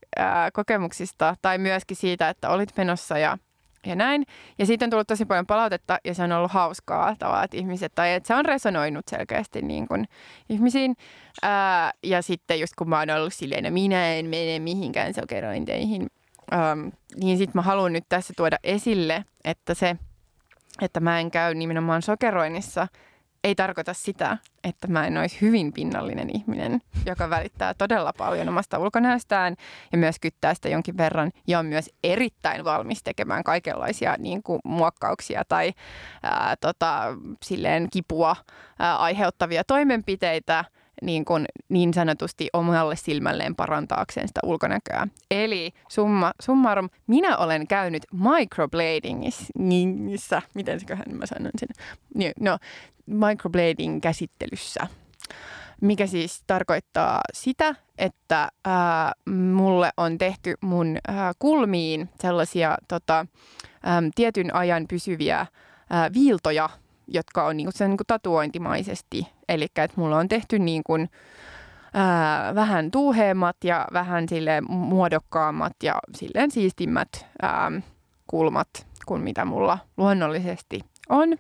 kokemuksista 0.52 1.36
tai 1.42 1.58
myöskin 1.58 1.96
siitä, 1.96 2.28
että 2.28 2.48
olit 2.48 2.76
menossa 2.76 3.18
ja 3.18 3.38
ja 3.86 3.94
näin. 3.94 4.26
Ja 4.58 4.66
siitä 4.66 4.84
on 4.84 4.90
tullut 4.90 5.06
tosi 5.06 5.24
paljon 5.24 5.46
palautetta 5.46 5.98
ja 6.04 6.14
se 6.14 6.22
on 6.22 6.32
ollut 6.32 6.52
hauskaa 6.52 7.16
tavallaan, 7.18 7.44
että 7.44 7.56
ihmiset, 7.56 7.92
tai 7.94 8.12
että 8.12 8.26
se 8.26 8.34
on 8.34 8.44
resonoinut 8.44 9.08
selkeästi 9.08 9.62
niin 9.62 9.88
kuin 9.88 10.08
ihmisiin. 10.48 10.96
Ää, 11.42 11.92
ja 12.02 12.22
sitten 12.22 12.60
just 12.60 12.72
kun 12.78 12.88
mä 12.88 12.98
oon 12.98 13.10
ollut 13.10 13.34
silleen, 13.34 13.64
no 13.64 13.70
minä 13.70 14.14
en 14.14 14.26
mene 14.26 14.58
mihinkään 14.58 15.14
sokerointeihin, 15.14 16.06
äm, 16.52 16.92
niin 17.16 17.38
sitten 17.38 17.58
mä 17.58 17.62
haluan 17.62 17.92
nyt 17.92 18.04
tässä 18.08 18.32
tuoda 18.36 18.56
esille, 18.64 19.24
että 19.44 19.74
se, 19.74 19.96
että 20.82 21.00
mä 21.00 21.20
en 21.20 21.30
käy 21.30 21.54
nimenomaan 21.54 22.02
sokeroinnissa– 22.02 22.88
ei 23.46 23.54
tarkoita 23.54 23.94
sitä, 23.94 24.38
että 24.64 24.88
mä 24.88 25.06
en 25.06 25.18
olisi 25.18 25.40
hyvin 25.40 25.72
pinnallinen 25.72 26.36
ihminen, 26.36 26.80
joka 27.06 27.30
välittää 27.30 27.74
todella 27.74 28.12
paljon 28.18 28.48
omasta 28.48 28.78
ulkonäöstään 28.78 29.56
ja 29.92 29.98
myös 29.98 30.16
kyttää 30.20 30.54
sitä 30.54 30.68
jonkin 30.68 30.96
verran 30.96 31.32
ja 31.46 31.58
on 31.58 31.66
myös 31.66 31.90
erittäin 32.04 32.64
valmis 32.64 33.02
tekemään 33.02 33.44
kaikenlaisia 33.44 34.16
niin 34.18 34.42
kuin, 34.42 34.60
muokkauksia 34.64 35.42
tai 35.48 35.72
ää, 36.22 36.56
tota, 36.60 37.02
silleen 37.44 37.88
kipua 37.92 38.36
ää, 38.78 38.96
aiheuttavia 38.96 39.64
toimenpiteitä– 39.64 40.64
niin, 41.02 41.24
kuin, 41.24 41.46
niin 41.68 41.94
sanotusti 41.94 42.48
omalle 42.52 42.96
silmälleen 42.96 43.56
parantaakseen 43.56 44.28
sitä 44.28 44.40
ulkonäköä. 44.44 45.08
Eli 45.30 45.72
summa, 45.88 46.32
summarum, 46.42 46.88
minä 47.06 47.36
olen 47.36 47.66
käynyt 47.66 48.02
microbladingissa, 48.12 50.42
miten 50.54 50.80
seköhän 50.80 51.06
mä 51.12 51.26
sanon 51.26 51.52
sen, 51.58 51.68
no, 52.40 52.58
microblading 53.06 54.00
käsittelyssä, 54.00 54.86
mikä 55.80 56.06
siis 56.06 56.42
tarkoittaa 56.46 57.20
sitä, 57.32 57.74
että 57.98 58.48
ää, 58.64 59.12
mulle 59.30 59.90
on 59.96 60.18
tehty 60.18 60.54
mun 60.60 60.96
ää, 61.08 61.32
kulmiin 61.38 62.08
sellaisia 62.20 62.78
tota, 62.88 63.26
ää, 63.82 64.02
tietyn 64.14 64.54
ajan 64.54 64.84
pysyviä 64.88 65.46
ää, 65.90 66.12
viiltoja, 66.12 66.68
jotka 67.08 67.46
on 67.46 67.56
niin 67.56 67.66
kuin, 67.66 67.74
sen, 67.74 67.90
niin 67.90 67.98
kuin 67.98 68.06
tatuointimaisesti. 68.06 69.26
Eli 69.48 69.64
että 69.64 69.88
mulla 69.96 70.16
on 70.16 70.28
tehty 70.28 70.58
niin 70.58 70.82
kuin, 70.86 71.08
vähän 72.54 72.90
tuuheemmat 72.90 73.56
ja 73.64 73.86
vähän 73.92 74.28
sille 74.28 74.60
muodokkaammat 74.68 75.72
ja 75.82 75.94
silleen 76.16 76.50
siistimmät 76.50 77.26
ää, 77.42 77.72
kulmat 78.26 78.68
kuin 79.06 79.22
mitä 79.22 79.44
mulla 79.44 79.78
luonnollisesti 79.96 80.80
on. 81.08 81.36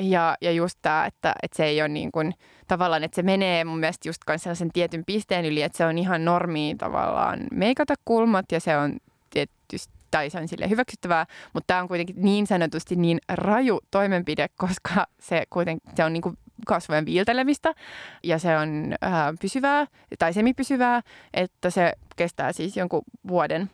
Ja, 0.00 0.36
ja 0.40 0.52
just 0.52 0.78
tämä, 0.82 1.06
että, 1.06 1.34
että 1.42 1.56
se 1.56 1.64
ei 1.64 1.80
ole 1.82 1.88
niin 1.88 2.12
kuin, 2.12 2.34
tavallaan, 2.68 3.04
että 3.04 3.16
se 3.16 3.22
menee 3.22 3.64
mun 3.64 3.80
mielestä 3.80 4.08
just 4.08 4.22
sellaisen 4.36 4.72
tietyn 4.72 5.04
pisteen 5.06 5.44
yli, 5.44 5.62
että 5.62 5.78
se 5.78 5.86
on 5.86 5.98
ihan 5.98 6.24
normi 6.24 6.74
tavallaan 6.78 7.40
meikata 7.52 7.94
kulmat 8.04 8.52
ja 8.52 8.60
se 8.60 8.76
on 8.76 8.96
tietysti 9.30 10.00
tai 10.10 10.30
se 10.30 10.38
on 10.38 10.48
sille 10.48 10.68
hyväksyttävää, 10.68 11.26
mutta 11.52 11.66
tämä 11.66 11.82
on 11.82 11.88
kuitenkin 11.88 12.16
niin 12.18 12.46
sanotusti 12.46 12.96
niin 12.96 13.18
raju 13.28 13.80
toimenpide, 13.90 14.48
koska 14.58 15.06
se 15.20 15.44
kuitenkin 15.50 15.92
se 15.96 16.04
on 16.04 16.12
niin 16.12 16.22
kuin 16.22 16.38
kasvojen 16.66 17.06
viiltelemistä 17.06 17.74
ja 18.22 18.38
se 18.38 18.58
on 18.58 18.94
ää, 19.00 19.34
pysyvää 19.40 19.86
tai 20.18 20.32
semipysyvää, 20.32 21.00
että 21.34 21.70
se 21.70 21.92
kestää 22.16 22.52
siis 22.52 22.76
jonkun 22.76 23.02
vuoden 23.28 23.70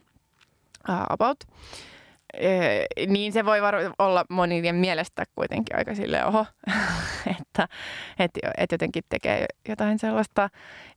ää, 0.88 1.06
about. 1.08 1.38
Niin 3.06 3.32
se 3.32 3.44
voi 3.44 3.62
var- 3.62 3.92
olla 3.98 4.24
monien 4.30 4.74
mielestä 4.74 5.24
kuitenkin 5.34 5.76
aika 5.76 5.94
sille 5.94 6.24
oho, 6.24 6.46
että 7.40 7.68
et, 8.18 8.30
et 8.58 8.72
jotenkin 8.72 9.02
tekee 9.08 9.46
jotain 9.68 9.98
sellaista. 9.98 10.50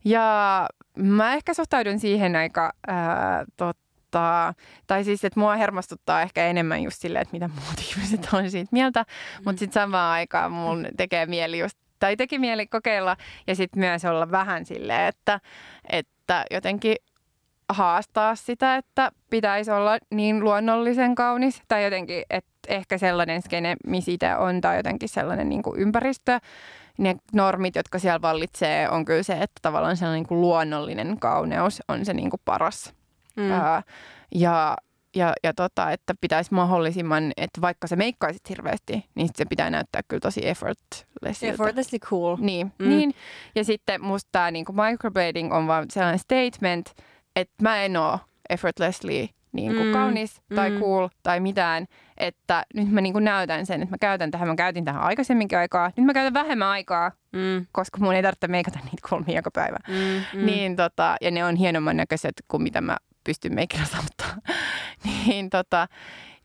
Ja 0.04 0.66
mä 0.96 1.34
ehkä 1.34 1.54
suhtaudun 1.54 1.98
siihen 1.98 2.36
aika 2.36 2.72
ää, 2.86 3.44
tot, 3.56 3.76
tota, 4.10 4.54
tai 4.86 5.04
siis, 5.04 5.24
että 5.24 5.40
mua 5.40 5.56
hermostuttaa 5.56 6.22
ehkä 6.22 6.46
enemmän 6.46 6.82
just 6.82 7.00
silleen, 7.00 7.22
että 7.22 7.32
mitä 7.32 7.48
muut 7.48 7.80
ihmiset 7.90 8.28
on 8.32 8.50
siitä 8.50 8.68
mieltä, 8.72 9.00
mm. 9.02 9.42
mutta 9.44 9.58
sitten 9.58 9.82
samaan 9.82 10.12
aikaan 10.12 10.52
mun 10.52 10.86
tekee 10.96 11.26
mieli 11.26 11.58
just, 11.58 11.78
tai 11.98 12.16
teki 12.16 12.38
mieli 12.38 12.66
kokeilla 12.66 13.16
ja 13.46 13.54
sitten 13.54 13.80
myös 13.80 14.04
olla 14.04 14.30
vähän 14.30 14.66
silleen, 14.66 15.08
että, 15.08 15.40
että 15.90 16.44
jotenkin 16.50 16.96
haastaa 17.72 18.34
sitä, 18.34 18.76
että 18.76 19.12
pitäisi 19.30 19.70
olla 19.70 19.98
niin 20.10 20.44
luonnollisen 20.44 21.14
kaunis 21.14 21.62
tai 21.68 21.84
jotenkin, 21.84 22.22
että 22.30 22.50
ehkä 22.68 22.98
sellainen 22.98 23.42
skene, 23.42 23.76
missä 23.86 24.10
itse 24.10 24.36
on 24.36 24.60
tai 24.60 24.76
jotenkin 24.76 25.08
sellainen 25.08 25.48
niin 25.48 25.62
kuin 25.62 25.80
ympäristö, 25.80 26.40
ne 26.98 27.16
normit, 27.32 27.76
jotka 27.76 27.98
siellä 27.98 28.22
vallitsee, 28.22 28.88
on 28.88 29.04
kyllä 29.04 29.22
se, 29.22 29.32
että 29.32 29.60
tavallaan 29.62 29.96
sellainen 29.96 30.18
niin 30.18 30.28
kuin 30.28 30.40
luonnollinen 30.40 31.16
kauneus 31.20 31.82
on 31.88 32.04
se 32.04 32.14
niin 32.14 32.30
kuin 32.30 32.40
paras 32.44 32.94
Mm. 33.36 33.50
Ää, 33.50 33.82
ja 34.34 34.76
ja, 35.14 35.32
ja 35.44 35.54
tota, 35.54 35.90
että 35.90 36.14
pitäisi 36.20 36.54
mahdollisimman, 36.54 37.32
että 37.36 37.60
vaikka 37.60 37.86
se 37.86 37.96
meikkaisit 37.96 38.48
hirveästi, 38.48 39.04
niin 39.14 39.28
se 39.34 39.44
pitää 39.44 39.70
näyttää 39.70 40.02
kyllä 40.08 40.20
tosi 40.20 40.48
effortlessilta. 40.48 41.54
Effortlessly 41.54 41.98
cool. 41.98 42.36
Niin, 42.40 42.72
mm. 42.78 42.88
niin. 42.88 43.14
ja 43.54 43.64
sitten 43.64 44.04
musta 44.04 44.28
tämä 44.32 44.50
niinku 44.50 44.72
microblading 44.72 45.52
on 45.52 45.66
vaan 45.66 45.86
sellainen 45.90 46.18
statement, 46.18 46.94
että 47.36 47.54
mä 47.62 47.82
en 47.82 47.96
ole 47.96 48.20
effortlessly 48.50 49.28
niin 49.52 49.74
kuin 49.74 49.86
mm. 49.86 49.92
kaunis 49.92 50.42
tai 50.54 50.70
mm. 50.70 50.80
cool 50.80 51.08
tai 51.22 51.40
mitään, 51.40 51.86
että 52.18 52.64
nyt 52.74 52.90
mä 52.90 53.00
niin 53.00 53.12
kuin 53.12 53.24
näytän 53.24 53.66
sen, 53.66 53.82
että 53.82 53.92
mä 53.92 53.98
käytän 53.98 54.30
tähän, 54.30 54.48
mä 54.48 54.54
käytin 54.54 54.84
tähän 54.84 55.02
aikaisemminkin 55.02 55.58
aikaa, 55.58 55.90
nyt 55.96 56.06
mä 56.06 56.14
käytän 56.14 56.34
vähemmän 56.34 56.68
aikaa, 56.68 57.12
mm. 57.32 57.66
koska 57.72 57.98
mun 58.00 58.14
ei 58.14 58.22
tarvitse 58.22 58.48
meikata 58.48 58.78
niitä 58.78 59.08
kolmia 59.10 59.36
joka 59.36 59.50
päivä. 59.50 59.76
Mm. 59.88 59.94
Mm. 60.40 60.46
Niin, 60.46 60.76
tota, 60.76 61.16
ja 61.20 61.30
ne 61.30 61.44
on 61.44 61.56
hienomman 61.56 61.96
näköiset 61.96 62.34
kuin 62.48 62.62
mitä 62.62 62.80
mä 62.80 62.96
pystyn 63.24 63.54
meikillä 63.54 63.84
saavuttaa. 63.84 64.34
niin, 65.26 65.50
tota, 65.50 65.88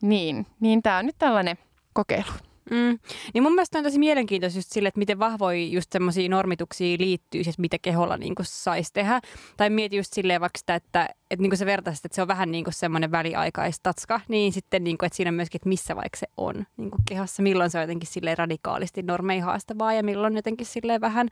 niin, 0.01 0.45
niin 0.59 0.81
tämä 0.81 0.97
on 0.97 1.05
nyt 1.05 1.15
tällainen 1.19 1.57
kokeilu. 1.93 2.31
Mm. 2.71 2.99
Niin 3.33 3.43
mun 3.43 3.53
mielestä 3.53 3.77
on 3.77 3.83
tosi 3.83 3.99
mielenkiintoista 3.99 4.57
just 4.57 4.71
sille, 4.71 4.87
että 4.87 4.99
miten 4.99 5.19
vahvoja 5.19 5.65
just 5.65 5.91
semmoisia 5.91 6.29
normituksia 6.29 6.97
liittyy, 6.99 7.43
siis 7.43 7.59
mitä 7.59 7.77
keholla 7.81 8.17
niin 8.17 8.35
saisi 8.41 8.93
tehdä. 8.93 9.21
Tai 9.57 9.69
mieti 9.69 9.97
just 9.97 10.13
silleen 10.13 10.41
vaikka 10.41 10.59
sitä, 10.59 10.75
että, 10.75 11.09
että 11.31 11.41
niin 11.41 11.57
sä 11.57 11.65
vertaisit, 11.65 12.05
että 12.05 12.15
se 12.15 12.21
on 12.21 12.27
vähän 12.27 12.51
niin 12.51 12.65
semmoinen 12.69 13.11
väliaikaistatska, 13.11 14.21
niin 14.27 14.53
sitten 14.53 14.83
niin 14.83 14.97
kuin, 14.97 15.07
että 15.07 15.17
siinä 15.17 15.31
myöskin, 15.31 15.59
että 15.59 15.69
missä 15.69 15.95
vaikka 15.95 16.17
se 16.17 16.27
on 16.37 16.65
niin 16.77 16.91
kehossa, 17.07 17.43
milloin 17.43 17.69
se 17.69 17.77
on 17.77 17.83
jotenkin 17.83 18.09
silleen 18.09 18.37
radikaalisti 18.37 19.03
normeihin 19.03 19.43
haastavaa 19.43 19.93
ja 19.93 20.03
milloin 20.03 20.35
jotenkin 20.35 20.67
silleen 20.67 21.01
vähän 21.01 21.27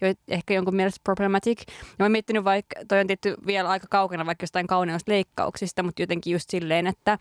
jo 0.00 0.14
ehkä 0.28 0.54
jonkun 0.54 0.76
mielestä 0.76 1.00
problematic. 1.04 1.60
Ja 1.66 1.74
mä 1.98 2.04
oon 2.04 2.12
miettinyt 2.12 2.44
vaikka, 2.44 2.80
toi 2.88 3.00
on 3.00 3.06
tietty 3.06 3.34
vielä 3.46 3.68
aika 3.68 3.86
kaukana 3.90 4.26
vaikka 4.26 4.42
jostain 4.42 4.66
kauneusleikkauksista, 4.66 5.82
mutta 5.82 6.02
jotenkin 6.02 6.32
just 6.32 6.50
silleen, 6.50 6.86
että, 6.86 7.18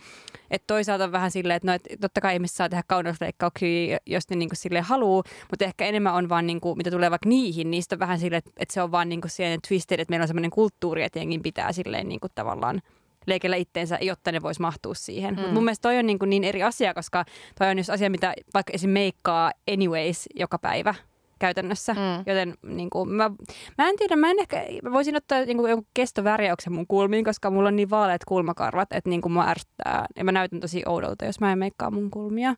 että 0.52 0.68
toisaalta 0.68 1.12
vähän 1.12 1.32
silleen, 1.32 1.58
että 1.58 1.68
no, 1.68 1.74
että 1.74 1.90
totta 2.02 2.22
kai 2.22 2.34
ihmiset 2.34 2.58
saa 2.58 2.70
tehdä 2.70 2.84
kauneusleikkauksia, 2.88 3.98
jos 4.06 4.30
ne 4.30 4.36
niin 4.36 4.50
kuin 4.50 4.58
silleen 4.58 4.84
haluaa, 4.84 5.24
mutta 5.50 5.66
ehkä 5.66 5.86
enemmän 5.86 6.14
on 6.14 6.30
vaan, 6.30 6.48
niin 6.48 6.62
kuin, 6.62 6.78
mitä 6.78 6.92
tulee 6.92 7.12
vaikka 7.12 7.30
niihin, 7.30 7.72
niistä 7.72 7.96
on 7.96 8.00
vähän 8.00 8.20
silleen, 8.20 8.38
että, 8.38 8.52
että 8.58 8.74
se 8.74 8.82
on 8.82 8.92
vaan 8.92 9.10
niin 9.10 9.22
kuin 9.22 9.32
siihen 9.32 9.60
twisted, 9.68 10.00
että 10.00 10.12
meillä 10.12 10.24
on 10.24 10.28
sellainen 10.28 10.52
kulttuuri, 10.52 11.04
että 11.04 11.20
jengin 11.20 11.42
pitää 11.42 11.72
silleen 11.72 12.10
niin 12.10 12.20
kuin 12.20 12.32
tavallaan 12.36 12.82
leikellä 13.28 13.56
itteensä, 13.56 13.98
jotta 14.02 14.32
ne 14.32 14.42
vois 14.42 14.60
mahtua 14.60 14.94
siihen. 14.94 15.36
Mm. 15.36 15.42
Mut 15.42 15.54
mun 15.54 15.64
mielestä 15.64 15.82
toi 15.82 15.98
on 15.98 16.06
niin, 16.06 16.20
kuin 16.20 16.30
niin 16.30 16.44
eri 16.44 16.64
asia, 16.64 16.94
koska 16.94 17.26
toi 17.60 17.70
on 17.70 17.78
just 17.78 17.90
asia, 17.90 18.10
mitä 18.10 18.34
vaikka 18.54 18.74
esim. 18.74 18.90
meikkaa 18.90 19.52
anyways 19.72 20.30
joka 20.36 20.60
päivä 20.60 20.96
käytännössä. 21.40 21.94
Mm. 21.94 22.24
Joten 22.26 22.54
niin 22.64 22.90
kuin, 22.90 23.10
mä, 23.10 23.32
mä 23.78 23.90
en 23.90 23.96
tiedä, 23.98 24.16
mä 24.16 24.32
en 24.32 24.40
ehkä, 24.40 24.66
mä 24.84 24.92
voisin 24.92 25.16
ottaa 25.16 25.46
niin 25.46 25.58
kuin, 25.58 25.70
jonkun 25.70 25.90
kestovärjäyksen 25.94 26.74
mun 26.74 26.88
kulmiin, 26.88 27.26
koska 27.26 27.52
mulla 27.52 27.68
on 27.68 27.76
niin 27.76 27.90
vaaleat 27.90 28.26
kulmakarvat, 28.26 28.88
että 28.92 29.10
niin 29.10 29.22
kuin 29.22 29.34
mua 29.34 29.48
ärsyttää. 29.48 30.06
Ja 30.16 30.24
mä 30.24 30.32
näytän 30.32 30.60
tosi 30.60 30.84
oudolta, 30.86 31.26
jos 31.26 31.40
mä 31.40 31.52
en 31.52 31.60
meikkaa 31.60 31.92
mun 31.92 32.12
kulmia. 32.12 32.56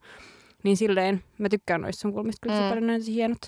Niin 0.63 0.77
silleen, 0.77 1.23
mä 1.37 1.49
tykkään 1.49 1.81
noista 1.81 2.01
sun 2.01 2.13
kulmista 2.13 2.39
kyllä 2.41 2.55
mm. 2.55 2.63
se 2.63 2.69
paljon 2.69 2.87
näytösi 2.87 3.13
hienot. 3.13 3.39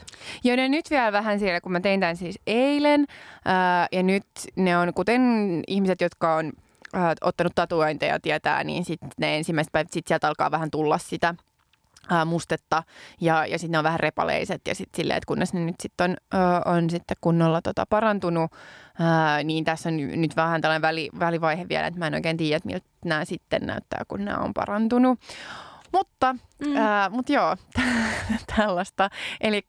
Joo, 0.44 0.56
ne 0.56 0.70
nyt 0.70 0.90
vielä 0.90 1.12
vähän 1.12 1.40
siellä, 1.40 1.62
kun 1.62 1.72
mä 1.72 1.80
tein 1.80 2.00
tämän 2.00 2.16
siis 2.16 2.40
eilen. 2.48 3.06
Ää, 3.46 3.88
ja 3.92 4.04
nyt 4.04 4.26
ne 4.56 4.78
on, 4.78 4.94
kuten 4.94 5.22
ihmiset, 5.68 6.02
jotka 6.02 6.36
on 6.36 6.52
ää, 6.94 7.14
ottanut 7.22 7.56
tatuointeja 7.56 8.20
tietää, 8.20 8.64
niin 8.64 8.86
sitten 8.86 9.10
ne 9.20 9.38
ensimmäiset 9.38 9.72
päivät 9.72 9.92
sit 9.92 10.08
sieltä 10.08 10.28
alkaa 10.28 10.52
vähän 10.52 10.72
tulla 10.72 10.98
sitä 10.98 11.36
mustetta 12.26 12.84
ja, 13.22 13.46
ja 13.46 13.60
sitten 13.60 13.72
ne 13.72 13.78
on 13.78 13.84
vähän 13.84 14.00
repaleiset 14.00 14.62
ja 14.68 14.76
sitten 14.76 14.98
silleen, 14.98 15.18
että 15.18 15.28
kunnes 15.28 15.54
ne 15.54 15.66
nyt 15.66 15.76
sitten 15.82 16.12
on, 16.12 16.18
on 16.76 16.90
sitten 16.90 17.18
kunnolla 17.22 17.62
tota 17.62 17.86
parantunut, 17.90 18.52
ää, 19.00 19.44
niin 19.44 19.64
tässä 19.64 19.90
on 19.90 19.98
nyt 19.98 20.36
vähän 20.36 20.62
tällainen 20.62 20.82
väli, 20.82 21.10
välivaihe 21.20 21.66
vielä, 21.70 21.88
että 21.88 22.00
mä 22.00 22.08
en 22.08 22.14
oikein 22.14 22.38
tiedä, 22.38 22.58
että 22.58 22.68
miltä 22.68 22.86
nämä 23.06 23.26
sitten 23.26 23.62
näyttää, 23.66 24.04
kun 24.08 24.26
nämä 24.26 24.38
on 24.38 24.54
parantunut. 24.54 25.20
Mutta, 25.94 26.36
mm. 26.66 26.76
ää, 26.76 27.10
mutta 27.10 27.34
joo, 27.34 27.58
tällaista. 28.56 29.10
Eli 29.42 29.62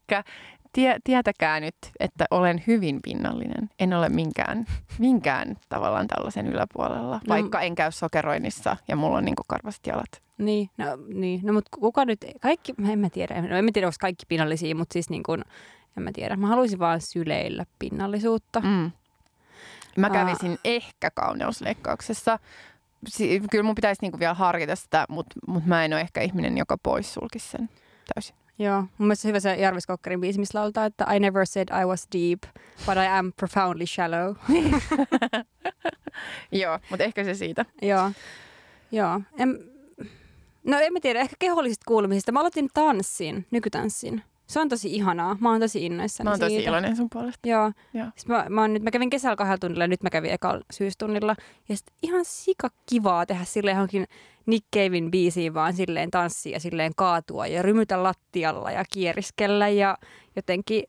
tie, 0.73 0.97
tietäkää 1.03 1.59
nyt, 1.59 1.75
että 1.99 2.25
olen 2.31 2.63
hyvin 2.67 2.99
pinnallinen. 3.03 3.69
En 3.79 3.93
ole 3.93 4.09
minkään, 4.09 4.65
minkään 4.99 5.57
tavallaan 5.69 6.07
tällaisen 6.07 6.47
yläpuolella, 6.47 7.15
no. 7.15 7.35
vaikka 7.35 7.61
en 7.61 7.75
käy 7.75 7.91
sokeroinnissa 7.91 8.77
ja 8.87 8.95
mulla 8.95 9.17
on 9.17 9.25
niin 9.25 9.35
karvaset 9.47 9.87
jalat. 9.87 10.21
Niin, 10.37 10.69
no, 10.77 10.85
niin. 11.13 11.39
no 11.43 11.53
mutta 11.53 11.77
kuka 11.79 12.05
nyt, 12.05 12.25
kaikki, 12.41 12.73
en 12.91 12.99
mä 12.99 13.09
tiedä, 13.09 13.41
no, 13.41 13.57
en 13.57 13.65
mä 13.65 13.71
tiedä, 13.73 13.87
onko 13.87 13.95
kaikki 13.99 14.25
pinnallisia, 14.27 14.75
mutta 14.75 14.93
siis 14.93 15.09
niin 15.09 15.23
kuin, 15.23 15.41
en 15.97 16.03
mä 16.03 16.11
tiedä. 16.13 16.35
Mä 16.35 16.47
haluaisin 16.47 16.79
vaan 16.79 17.01
syleillä 17.01 17.65
pinnallisuutta. 17.79 18.59
Mm. 18.59 18.91
Mä 19.97 20.09
kävisin 20.09 20.51
uh. 20.51 20.59
ehkä 20.63 21.11
kauneusleikkauksessa. 21.11 22.39
Si- 23.07 23.41
kyllä 23.51 23.63
mun 23.63 23.75
pitäisi 23.75 24.01
niinku 24.01 24.19
vielä 24.19 24.33
harkita 24.33 24.75
sitä, 24.75 25.05
mutta 25.09 25.35
mut 25.47 25.65
mä 25.65 25.85
en 25.85 25.93
ole 25.93 26.01
ehkä 26.01 26.21
ihminen, 26.21 26.57
joka 26.57 26.77
poissulkisi 26.77 27.49
sen 27.49 27.69
täysin. 28.13 28.35
Joo, 28.59 28.81
mun 28.81 29.07
mielestä 29.07 29.27
hyvä 29.27 29.39
se 29.39 29.55
Jarvis 29.55 29.85
Kokkarin 29.87 30.21
biisi, 30.21 30.39
missä 30.39 30.59
lautaa, 30.59 30.85
että 30.85 31.13
I 31.15 31.19
never 31.19 31.45
said 31.45 31.67
I 31.81 31.85
was 31.85 32.07
deep, 32.13 32.43
but 32.85 32.95
I 32.95 33.07
am 33.07 33.31
profoundly 33.37 33.85
shallow. 33.85 34.35
Joo, 36.51 36.79
mutta 36.89 37.03
ehkä 37.03 37.23
se 37.23 37.33
siitä. 37.33 37.65
Joo, 37.81 38.11
Joo. 38.91 39.21
En, 39.37 39.59
no 40.63 40.79
en 40.79 40.93
mä 40.93 40.99
tiedä, 40.99 41.19
ehkä 41.19 41.35
kehollisista 41.39 41.83
kuulumisista. 41.87 42.31
Mä 42.31 42.39
aloitin 42.39 42.69
tanssin, 42.73 43.45
nykytanssin. 43.51 44.21
Se 44.47 44.59
on 44.59 44.69
tosi 44.69 44.95
ihanaa. 44.95 45.37
Mä 45.39 45.49
oon 45.51 45.59
tosi 45.59 45.85
innoissani 45.85 46.25
Mä 46.25 46.29
oon 46.31 46.39
tosi 46.39 46.55
siitä. 46.55 46.69
iloinen 46.69 46.95
sun 46.95 47.07
puolesta. 47.13 47.49
Joo. 47.49 47.71
Joo. 47.93 48.07
mä, 48.27 48.45
mä, 48.49 48.61
oon 48.61 48.73
nyt, 48.73 48.83
mä 48.83 48.91
kävin 48.91 49.09
kesällä 49.09 49.35
kahdella 49.35 49.57
tunnilla 49.57 49.83
ja 49.83 49.87
nyt 49.87 50.03
mä 50.03 50.09
kävin 50.09 50.31
ekalla 50.31 50.61
syystunnilla. 50.71 51.35
Ja 51.69 51.77
sitten 51.77 51.95
ihan 52.03 52.25
sika 52.25 52.69
kivaa 52.85 53.25
tehdä 53.25 53.43
sille 53.45 53.71
johonkin 53.71 54.07
Nick 54.45 54.67
Cavein 54.75 55.11
biisiin 55.11 55.53
vaan 55.53 55.73
silleen 55.73 56.11
tanssia 56.11 56.59
silleen 56.59 56.91
kaatua 56.95 57.47
ja 57.47 57.61
rymytä 57.61 58.03
lattialla 58.03 58.71
ja 58.71 58.83
kieriskellä 58.93 59.69
ja 59.69 59.97
jotenkin 60.35 60.83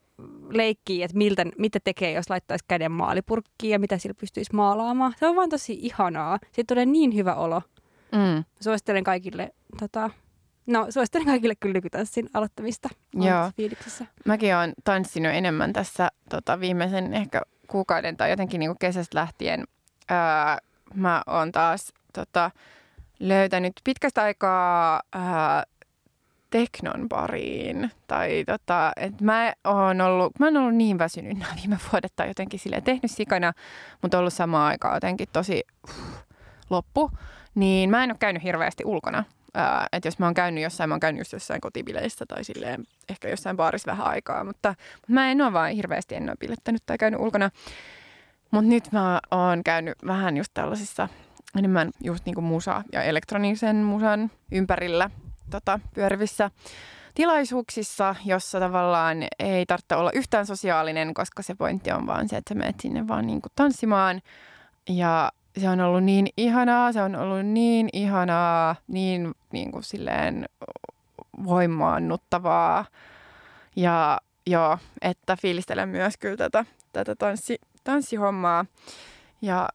leikkiä, 0.50 1.04
että 1.04 1.16
miltä, 1.16 1.44
mitä 1.58 1.78
tekee, 1.84 2.12
jos 2.12 2.30
laittaisi 2.30 2.64
käden 2.68 2.92
maalipurkkiin 2.92 3.72
ja 3.72 3.78
mitä 3.78 3.98
sillä 3.98 4.14
pystyisi 4.20 4.54
maalaamaan. 4.54 5.14
Se 5.20 5.26
on 5.26 5.36
vaan 5.36 5.48
tosi 5.48 5.78
ihanaa. 5.82 6.38
Siitä 6.52 6.74
tulee 6.74 6.86
niin 6.86 7.14
hyvä 7.14 7.34
olo. 7.34 7.62
Mm. 8.12 8.44
Suosittelen 8.60 9.04
kaikille 9.04 9.54
tota, 9.80 10.10
No, 10.66 10.86
suosittelen 10.90 11.26
kaikille 11.26 11.54
kyllä 11.54 11.72
nykytanssin 11.72 12.30
aloittamista. 12.34 12.88
Joo. 13.14 13.50
Mäkin 14.24 14.56
olen 14.56 14.72
tanssinut 14.84 15.32
enemmän 15.32 15.72
tässä 15.72 16.08
tota, 16.30 16.60
viimeisen 16.60 17.14
ehkä 17.14 17.42
kuukauden 17.66 18.16
tai 18.16 18.30
jotenkin 18.30 18.58
niin 18.58 18.78
kesästä 18.78 19.18
lähtien. 19.18 19.64
Öö, 20.10 20.16
mä 20.94 21.22
oon 21.26 21.52
taas 21.52 21.92
tota, 22.12 22.50
löytänyt 23.28 23.72
pitkästä 23.84 24.22
aikaa 24.22 25.02
öö, 25.16 25.22
teknon 26.50 27.08
pariin. 27.08 27.90
Tai 28.06 28.44
tota, 28.46 28.92
et 28.96 29.20
mä 29.20 29.52
oon 29.64 30.00
ollut, 30.00 30.38
mä 30.38 30.46
oon 30.46 30.56
ollut 30.56 30.74
niin 30.74 30.98
väsynyt 30.98 31.38
nämä 31.38 31.52
viime 31.56 31.78
vuodet 31.92 32.12
tai 32.16 32.28
jotenkin 32.28 32.60
sille 32.60 32.80
tehnyt 32.80 33.10
sikana, 33.10 33.52
mutta 34.02 34.18
ollut 34.18 34.32
samaan 34.32 34.70
aikaan 34.70 34.96
jotenkin 34.96 35.28
tosi 35.32 35.62
uh, 35.88 35.94
loppu. 36.70 37.10
Niin 37.54 37.90
mä 37.90 38.04
en 38.04 38.10
ole 38.10 38.16
käynyt 38.20 38.42
hirveästi 38.42 38.84
ulkona 38.84 39.24
että 39.92 40.06
jos 40.08 40.18
mä 40.18 40.26
oon 40.26 40.34
käynyt 40.34 40.62
jossain, 40.62 40.88
mä 40.90 40.94
oon 40.94 41.00
käynyt 41.00 41.20
just 41.20 41.32
jossain 41.32 41.60
kotibileissä 41.60 42.26
tai 42.26 42.44
silleen, 42.44 42.84
ehkä 43.08 43.28
jossain 43.28 43.56
baarissa 43.56 43.90
vähän 43.90 44.06
aikaa, 44.06 44.44
mutta, 44.44 44.68
mutta 44.94 45.12
mä 45.12 45.30
en 45.30 45.42
ole 45.42 45.52
vaan 45.52 45.70
hirveästi 45.70 46.14
en 46.14 46.28
ole 46.28 46.36
bilettänyt 46.40 46.82
tai 46.86 46.98
käynyt 46.98 47.20
ulkona. 47.20 47.50
Mutta 48.50 48.68
nyt 48.68 48.92
mä 48.92 49.20
oon 49.30 49.64
käynyt 49.64 49.94
vähän 50.06 50.36
just 50.36 50.50
tällaisissa 50.54 51.08
enemmän 51.58 51.90
just 52.00 52.26
niinku 52.26 52.40
musa- 52.40 52.84
ja 52.92 53.02
elektronisen 53.02 53.76
musan 53.76 54.30
ympärillä 54.52 55.10
tota, 55.50 55.80
pyörivissä 55.94 56.50
tilaisuuksissa, 57.14 58.14
jossa 58.24 58.60
tavallaan 58.60 59.18
ei 59.38 59.66
tarvitse 59.66 59.96
olla 59.96 60.10
yhtään 60.14 60.46
sosiaalinen, 60.46 61.14
koska 61.14 61.42
se 61.42 61.54
pointti 61.54 61.92
on 61.92 62.06
vaan 62.06 62.28
se, 62.28 62.36
että 62.36 62.54
sä 62.54 62.58
menet 62.58 62.80
sinne 62.80 63.08
vaan 63.08 63.26
niinku 63.26 63.48
tanssimaan 63.56 64.22
ja 64.88 65.32
se 65.58 65.68
on 65.68 65.80
ollut 65.80 66.04
niin 66.04 66.28
ihanaa, 66.36 66.92
se 66.92 67.02
on 67.02 67.16
ollut 67.16 67.46
niin 67.46 67.88
ihanaa, 67.92 68.76
niin, 68.88 69.34
niin 69.52 69.72
kuin 69.72 69.84
silleen 69.84 70.48
voimaannuttavaa. 71.44 72.84
Ja 73.76 74.20
joo, 74.46 74.78
että 75.02 75.36
fiilistelen 75.36 75.88
myös 75.88 76.16
kyllä 76.16 76.36
tätä, 76.36 76.64
tätä 76.92 77.14
tanssi, 77.14 77.60
tanssihommaa. 77.84 78.66
Ja 79.42 79.68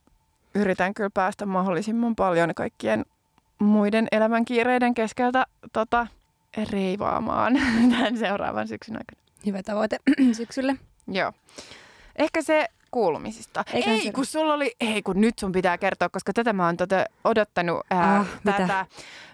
yritän 0.56 0.94
kyllä 0.94 1.10
päästä 1.14 1.46
mahdollisimman 1.46 2.16
paljon 2.16 2.56
kaikkien 2.56 3.06
muiden 3.60 4.08
elämänkiireiden 4.12 4.94
keskeltä 4.94 5.46
tota, 5.74 6.08
reivaamaan 6.72 7.54
tämän 7.92 8.18
seuraavan 8.18 8.68
syksyn 8.68 8.96
aikana. 8.96 9.22
Hyvä 9.46 9.64
tavoite 9.64 9.98
syksylle. 10.34 10.76
Joo. 11.08 11.34
Ehkä 12.16 12.42
se 12.42 12.68
kuulumisista. 12.92 13.64
Eikä 13.74 13.92
ei, 13.92 14.12
kun 14.12 14.26
sulla 14.26 14.54
oli, 14.54 14.76
ei 14.80 15.02
kun 15.02 15.22
nyt 15.22 15.40
sun 15.40 15.52
pitää 15.52 15.78
kertoa, 15.78 16.10
koska 16.10 16.34
tätä 16.34 16.54
mä 16.54 16.66
oon 16.66 16.78
tota 16.78 17.06
odottanut 17.24 17.82
ää, 17.90 18.20
ah, 18.20 18.28
tätä. 18.44 18.86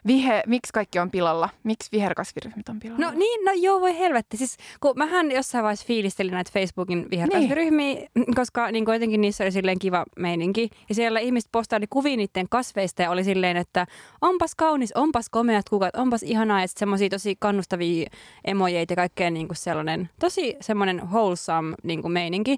Vihe, 0.08 0.44
miksi 0.48 0.74
kaikki 0.74 1.00
on 1.00 1.12
pilalla? 1.12 1.50
Miksi 1.64 1.92
viherkasviryhmät 1.92 2.70
on 2.70 2.80
pilalla? 2.80 3.06
No 3.06 3.12
niin, 3.12 3.46
no 3.46 3.52
joo 3.56 3.82
voi 3.82 4.00
helvetti. 4.00 4.38
Siis 4.38 4.58
kun 4.80 4.94
mähän 4.98 5.32
jossain 5.32 5.64
vaiheessa 5.64 5.86
fiilistelin 5.88 6.34
näitä 6.34 6.52
Facebookin 6.54 7.08
viherkasviryhmiä, 7.12 7.96
niin. 8.16 8.36
koska 8.40 8.72
niin 8.72 8.86
jotenkin 8.94 9.22
niissä 9.22 9.44
oli 9.44 9.52
silleen 9.52 9.80
kiva 9.80 10.06
meininki. 10.18 10.70
Ja 10.90 10.96
siellä 10.96 11.20
ihmiset 11.20 11.50
postaili 11.52 11.88
kuvia 11.90 12.18
niiden 12.18 12.50
kasveista 12.50 13.02
ja 13.02 13.12
oli 13.12 13.24
silleen, 13.24 13.58
että 13.58 13.88
onpas 14.22 14.56
kaunis, 14.56 14.92
onpas 14.96 15.30
komeat 15.30 15.70
kukat, 15.70 15.96
onpas 15.96 16.24
ihanaa. 16.24 16.62
Ja 16.62 16.68
sitten 16.68 16.80
semmoisia 16.80 17.10
tosi 17.10 17.36
kannustavia 17.40 18.10
emojeita 18.46 18.92
ja 18.92 18.96
kaikkea 18.96 19.32
niin 19.32 19.48
kuin 19.48 19.58
sellainen, 19.58 20.10
tosi 20.20 20.56
semmoinen 20.62 21.02
wholesome 21.12 21.76
niin 21.84 22.02
kuin 22.02 22.12
meininki. 22.12 22.58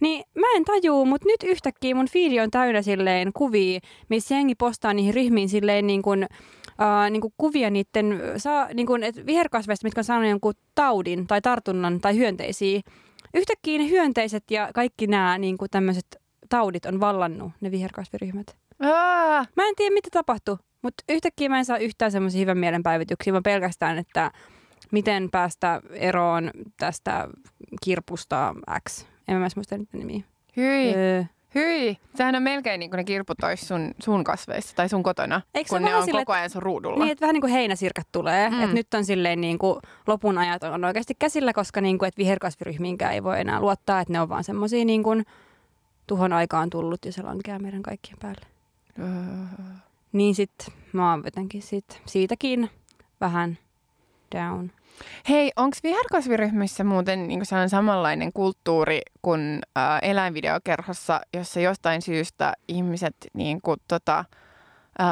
Niin 0.00 0.24
mä 0.34 0.46
en 0.56 0.64
tajuu, 0.64 1.04
mutta 1.04 1.28
nyt 1.28 1.42
yhtäkkiä 1.42 1.94
mun 1.94 2.08
fiidi 2.08 2.40
on 2.40 2.50
täynnä 2.50 2.82
silleen 2.82 3.32
kuvia, 3.32 3.80
missä 4.08 4.34
jengi 4.34 4.54
postaa 4.54 4.94
niihin 4.94 5.14
ryhmiin 5.14 5.48
silleen 5.48 5.86
niin 5.86 6.02
kuin, 6.02 6.26
uh, 6.66 7.10
niin 7.10 7.20
kuin 7.20 7.34
kuvia 7.38 7.70
niiden 7.70 8.22
saa, 8.36 8.68
niin 8.74 8.86
kuin, 8.86 9.02
et 9.02 9.26
viherkasveista, 9.26 9.86
mitkä 9.86 10.00
on 10.00 10.04
saanut 10.04 10.28
jonkun 10.30 10.54
taudin 10.74 11.26
tai 11.26 11.40
tartunnan 11.40 12.00
tai 12.00 12.16
hyönteisiä. 12.16 12.80
Yhtäkkiä 13.34 13.78
ne 13.78 13.90
hyönteiset 13.90 14.44
ja 14.50 14.70
kaikki 14.74 15.06
nämä 15.06 15.38
niin 15.38 15.58
kuin 15.58 15.70
tämmöiset 15.70 16.06
taudit 16.48 16.86
on 16.86 17.00
vallannut 17.00 17.52
ne 17.60 17.70
viherkasviryhmät. 17.70 18.56
Aa! 18.80 19.46
Mä 19.56 19.68
en 19.68 19.76
tiedä, 19.76 19.94
mitä 19.94 20.08
tapahtuu, 20.12 20.58
mutta 20.82 21.04
yhtäkkiä 21.08 21.48
mä 21.48 21.58
en 21.58 21.64
saa 21.64 21.78
yhtään 21.78 22.12
semmoisia 22.12 22.40
hyvän 22.40 22.58
mielen 22.58 22.82
päivityksiä, 22.82 23.32
vaan 23.32 23.42
pelkästään, 23.42 23.98
että 23.98 24.30
miten 24.92 25.28
päästä 25.30 25.80
eroon 25.90 26.50
tästä 26.76 27.28
kirpusta 27.84 28.54
X. 28.88 29.09
En 29.28 29.36
mä 29.36 29.48
muista 29.56 29.78
niitä 29.78 29.96
nimiä. 29.96 30.22
Hyi. 30.56 30.94
Öö. 30.94 31.24
Hyi. 31.54 31.98
Sehän 32.14 32.34
on 32.34 32.42
melkein 32.42 32.80
niin 32.80 32.90
kuin 32.90 32.98
ne 32.98 33.04
kirput 33.04 33.44
olisi 33.44 33.66
sun, 33.66 33.90
sun 33.98 34.24
kasveissa 34.24 34.76
tai 34.76 34.88
sun 34.88 35.02
kotona, 35.02 35.40
Eikö 35.54 35.68
kun 35.68 35.82
ne 35.82 35.96
on 35.96 36.04
sille, 36.04 36.20
koko 36.20 36.32
ajan 36.32 36.50
sun 36.50 36.62
ruudulla. 36.62 37.04
Niin, 37.04 37.12
että 37.12 37.20
vähän 37.20 37.34
niin 37.34 37.40
kuin 37.40 37.52
heinäsirkat 37.52 38.06
tulee. 38.12 38.50
Mm. 38.50 38.62
Että 38.62 38.74
nyt 38.74 38.94
on 38.94 39.04
silleen 39.04 39.40
niin 39.40 39.58
kuin 39.58 39.80
lopun 40.06 40.38
ajat 40.38 40.64
on 40.64 40.84
oikeasti 40.84 41.14
käsillä, 41.18 41.52
koska 41.52 41.80
niin 41.80 41.98
kuin, 41.98 42.08
että 42.08 42.18
viherkasviryhmiinkään 42.18 43.12
ei 43.12 43.22
voi 43.22 43.40
enää 43.40 43.60
luottaa, 43.60 44.00
että 44.00 44.12
ne 44.12 44.20
on 44.20 44.28
vaan 44.28 44.44
semmoisia 44.44 44.84
niin 44.84 45.02
kuin 45.02 45.26
tuhon 46.06 46.32
aikaan 46.32 46.70
tullut 46.70 47.04
ja 47.04 47.12
se 47.12 47.22
lankeaa 47.22 47.58
meidän 47.58 47.82
kaikkien 47.82 48.18
päälle. 48.20 48.46
Uh. 48.98 49.76
Niin 50.12 50.34
sit 50.34 50.52
mä 50.92 51.10
oon 51.10 51.22
jotenkin 51.24 51.62
sit 51.62 52.02
siitäkin 52.06 52.70
vähän 53.20 53.58
down. 54.34 54.70
Hei, 55.28 55.52
onko 55.56 55.76
viherkasviryhmissä 55.82 56.84
muuten 56.84 57.28
niin 57.28 57.46
sellainen 57.46 57.70
samanlainen 57.70 58.32
kulttuuri 58.32 59.00
kuin 59.22 59.58
äh, 59.78 59.98
eläinvideokerhossa, 60.02 61.20
jossa 61.34 61.60
jostain 61.60 62.02
syystä 62.02 62.52
ihmiset 62.68 63.16
niin 63.34 63.60
kuin, 63.62 63.76
tota, 63.88 64.24
äh, 65.00 65.06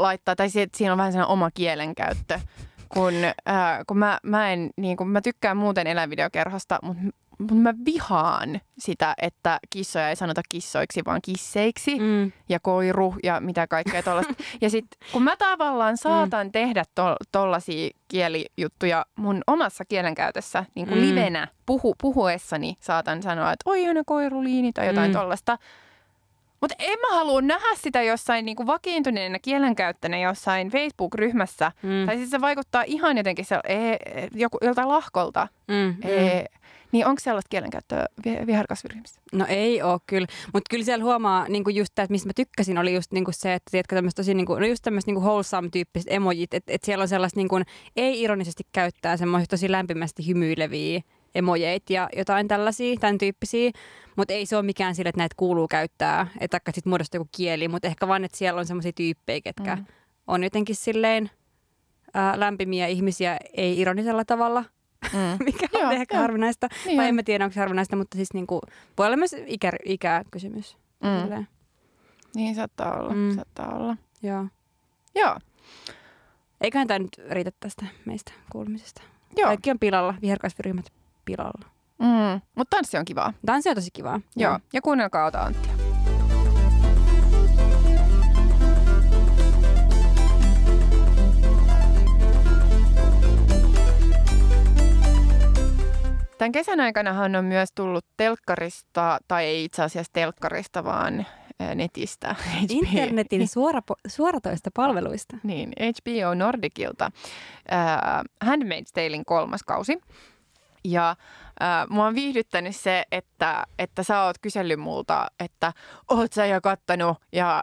laittaa, 0.00 0.36
tai 0.36 0.48
siinä 0.50 0.92
on 0.92 0.98
vähän 0.98 1.12
sellainen 1.12 1.32
oma 1.32 1.50
kielenkäyttö, 1.50 2.40
kun, 2.88 3.14
äh, 3.24 3.78
kun 3.86 3.98
mä, 3.98 4.18
mä, 4.22 4.52
en, 4.52 4.70
niin 4.76 4.96
kuin, 4.96 5.08
mä 5.08 5.20
tykkään 5.20 5.56
muuten 5.56 5.86
eläinvideokerhosta, 5.86 6.78
mutta 6.82 7.02
mutta 7.42 7.62
mä 7.62 7.74
vihaan 7.84 8.60
sitä, 8.78 9.14
että 9.18 9.58
kissoja 9.70 10.08
ei 10.08 10.16
sanota 10.16 10.40
kissoiksi, 10.48 11.02
vaan 11.06 11.20
kisseiksi 11.24 11.98
mm. 11.98 12.32
ja 12.48 12.60
koiru 12.60 13.14
ja 13.22 13.40
mitä 13.40 13.66
kaikkea 13.66 14.02
tuollaista. 14.02 14.34
ja 14.60 14.70
sitten 14.70 14.98
kun 15.12 15.22
mä 15.22 15.36
tavallaan 15.36 15.96
saatan 15.96 16.46
mm. 16.46 16.52
tehdä 16.52 16.84
to, 16.94 17.16
tollaisia 17.32 17.90
kielijuttuja 18.08 19.06
mun 19.16 19.42
omassa 19.46 19.84
kielenkäytössä 19.84 20.64
niin 20.74 20.86
kuin 20.86 21.00
mm. 21.00 21.06
livenä 21.06 21.48
puhu, 21.66 21.94
puhuessani 22.02 22.76
saatan 22.80 23.22
sanoa, 23.22 23.52
että 23.52 23.70
oi 23.70 23.82
ihana 23.82 24.02
koiruliini 24.06 24.72
tai 24.72 24.86
jotain 24.86 25.10
mm. 25.10 25.18
tollasta. 25.18 25.58
Mutta 26.62 26.74
en 26.78 26.98
mä 26.98 27.16
halua 27.16 27.42
nähdä 27.42 27.74
sitä 27.74 28.02
jossain 28.02 28.44
niinku 28.44 28.66
vakiintuneena 28.66 29.38
kielenkäyttäjänä 29.38 30.18
jossain 30.18 30.68
Facebook-ryhmässä. 30.68 31.72
Mm. 31.82 32.06
Tai 32.06 32.16
siis 32.16 32.30
se 32.30 32.40
vaikuttaa 32.40 32.82
ihan 32.86 33.16
jotenkin 33.16 33.44
se, 33.44 33.60
e, 33.68 33.96
joku, 34.34 34.58
joltain 34.62 34.88
lahkolta. 34.88 35.48
Mm, 35.68 35.96
E, 36.02 36.40
mm. 36.40 36.61
Niin 36.92 37.06
onko 37.06 37.20
sellaista 37.20 37.48
kielenkäyttöä 37.48 38.06
vi- 38.24 38.46
viherkasviryhmissä? 38.46 39.20
No 39.32 39.46
ei 39.48 39.82
ole 39.82 40.00
kyllä, 40.06 40.26
mutta 40.54 40.68
kyllä 40.70 40.84
siellä 40.84 41.04
huomaa 41.04 41.48
niinku 41.48 41.70
just 41.70 41.92
tämä, 41.94 42.04
että 42.04 42.12
mistä 42.12 42.28
mä 42.28 42.32
tykkäsin, 42.36 42.78
oli 42.78 42.94
just 42.94 43.12
niinku 43.12 43.30
se, 43.34 43.54
että 43.54 43.70
tiedätkö 43.70 43.94
tämmöistä 43.96 44.22
tosi 44.22 44.34
niinku, 44.34 44.54
no 44.54 44.66
just 44.66 44.82
tämmöistä 44.82 45.08
niinku 45.08 45.20
wholesome-tyyppiset 45.22 46.12
emojit, 46.12 46.54
että 46.54 46.72
et 46.72 46.84
siellä 46.84 47.02
on 47.02 47.08
sellaista 47.08 47.40
niinku, 47.40 47.60
ei-ironisesti 47.96 48.62
käyttää 48.72 49.16
semmoisia 49.16 49.46
tosi 49.46 49.70
lämpimästi 49.72 50.26
hymyileviä 50.26 51.00
emojeit 51.34 51.90
ja 51.90 52.08
jotain 52.16 52.48
tällaisia, 52.48 52.96
tämän 53.00 53.18
tyyppisiä, 53.18 53.70
mutta 54.16 54.34
ei 54.34 54.46
se 54.46 54.56
ole 54.56 54.62
mikään 54.64 54.94
sille, 54.94 55.08
että 55.08 55.18
näitä 55.20 55.34
kuuluu 55.36 55.68
käyttää, 55.68 56.26
että 56.40 56.54
vaikka 56.54 56.72
sitten 56.72 56.90
muodostuu 56.90 57.20
joku 57.20 57.28
kieli, 57.36 57.68
mutta 57.68 57.88
ehkä 57.88 58.08
vaan, 58.08 58.24
että 58.24 58.38
siellä 58.38 58.58
on 58.58 58.66
semmoisia 58.66 58.92
tyyppejä, 58.92 59.40
ketkä 59.40 59.76
Mm. 59.76 59.84
on 60.26 60.44
jotenkin 60.44 60.76
silleen 60.76 61.30
ää, 62.14 62.40
lämpimiä 62.40 62.86
ihmisiä, 62.86 63.38
ei 63.56 63.80
ironisella 63.80 64.24
tavalla, 64.24 64.64
Mm. 65.12 65.18
mikä 65.44 65.66
on 65.74 65.80
Joo, 65.82 65.90
ehkä 65.90 66.16
joo. 66.16 66.22
harvinaista. 66.22 66.68
Niin 66.86 66.96
Vai 66.96 67.04
on. 67.04 67.08
en 67.08 67.14
mä 67.14 67.22
tiedä, 67.22 67.44
onko 67.44 67.52
se 67.54 67.60
harvinaista, 67.60 67.96
mutta 67.96 68.16
siis 68.16 68.34
niinku, 68.34 68.60
voi 68.98 69.06
olla 69.06 69.16
myös 69.16 69.34
ikä, 69.46 69.72
ikäkysymys. 69.84 70.76
Mm. 71.02 71.20
Silleen. 71.22 71.48
Niin 72.34 72.54
saattaa 72.54 72.96
olla, 73.00 73.14
Mm. 73.14 73.34
saattaa 73.34 73.74
olla. 73.76 73.96
Joo. 74.22 74.46
Joo, 75.14 75.36
Eiköhän 76.60 76.86
tämä 76.88 76.98
nyt 76.98 77.16
riitä 77.30 77.50
tästä 77.60 77.86
meistä 78.04 78.32
kuulumisesta. 78.52 79.02
joo. 79.36 79.46
Kaikki 79.48 79.70
on 79.70 79.78
pilalla, 79.78 80.14
viherkasviryhmät 80.22 80.92
pilalla. 81.24 81.66
Mm. 81.98 82.40
Mutta 82.54 82.76
tanssi 82.76 82.98
on 82.98 83.04
kivaa. 83.04 83.32
Tanssi 83.46 83.68
on 83.68 83.74
tosi 83.74 83.90
kivaa. 83.92 84.20
Joo. 84.36 84.58
Ja 84.72 84.82
kuunnelkaa 84.82 85.26
Ota 85.26 85.40
Anttia. 85.42 85.71
Tämän 96.42 96.52
kesän 96.52 96.80
aikanahan 96.80 97.36
on 97.36 97.44
myös 97.44 97.72
tullut 97.74 98.06
telkkarista, 98.16 99.18
tai 99.28 99.44
ei 99.44 99.64
itse 99.64 99.82
asiassa 99.82 100.12
telkkarista, 100.12 100.84
vaan 100.84 101.26
netistä. 101.74 102.34
Internetin 102.68 103.48
suora, 103.54 103.80
suoratoista 104.06 104.70
palveluista. 104.74 105.36
Niin, 105.42 105.72
HBO 105.78 106.34
Nordicilta. 106.34 107.10
Äh, 107.72 108.24
Handmaid's 108.44 108.92
Talein 108.94 109.24
kolmas 109.24 109.62
kausi. 109.62 109.98
Ja 110.84 111.10
äh, 111.62 111.88
mua 111.88 112.06
on 112.06 112.14
viihdyttänyt 112.14 112.76
se, 112.76 113.04
että, 113.12 113.64
että 113.78 114.02
sä 114.02 114.22
oot 114.22 114.38
kysellyt 114.38 114.80
multa, 114.80 115.26
että 115.40 115.72
oot 116.10 116.32
sä 116.32 116.46
jo 116.46 116.60
kattanut 116.60 117.18
ja 117.32 117.62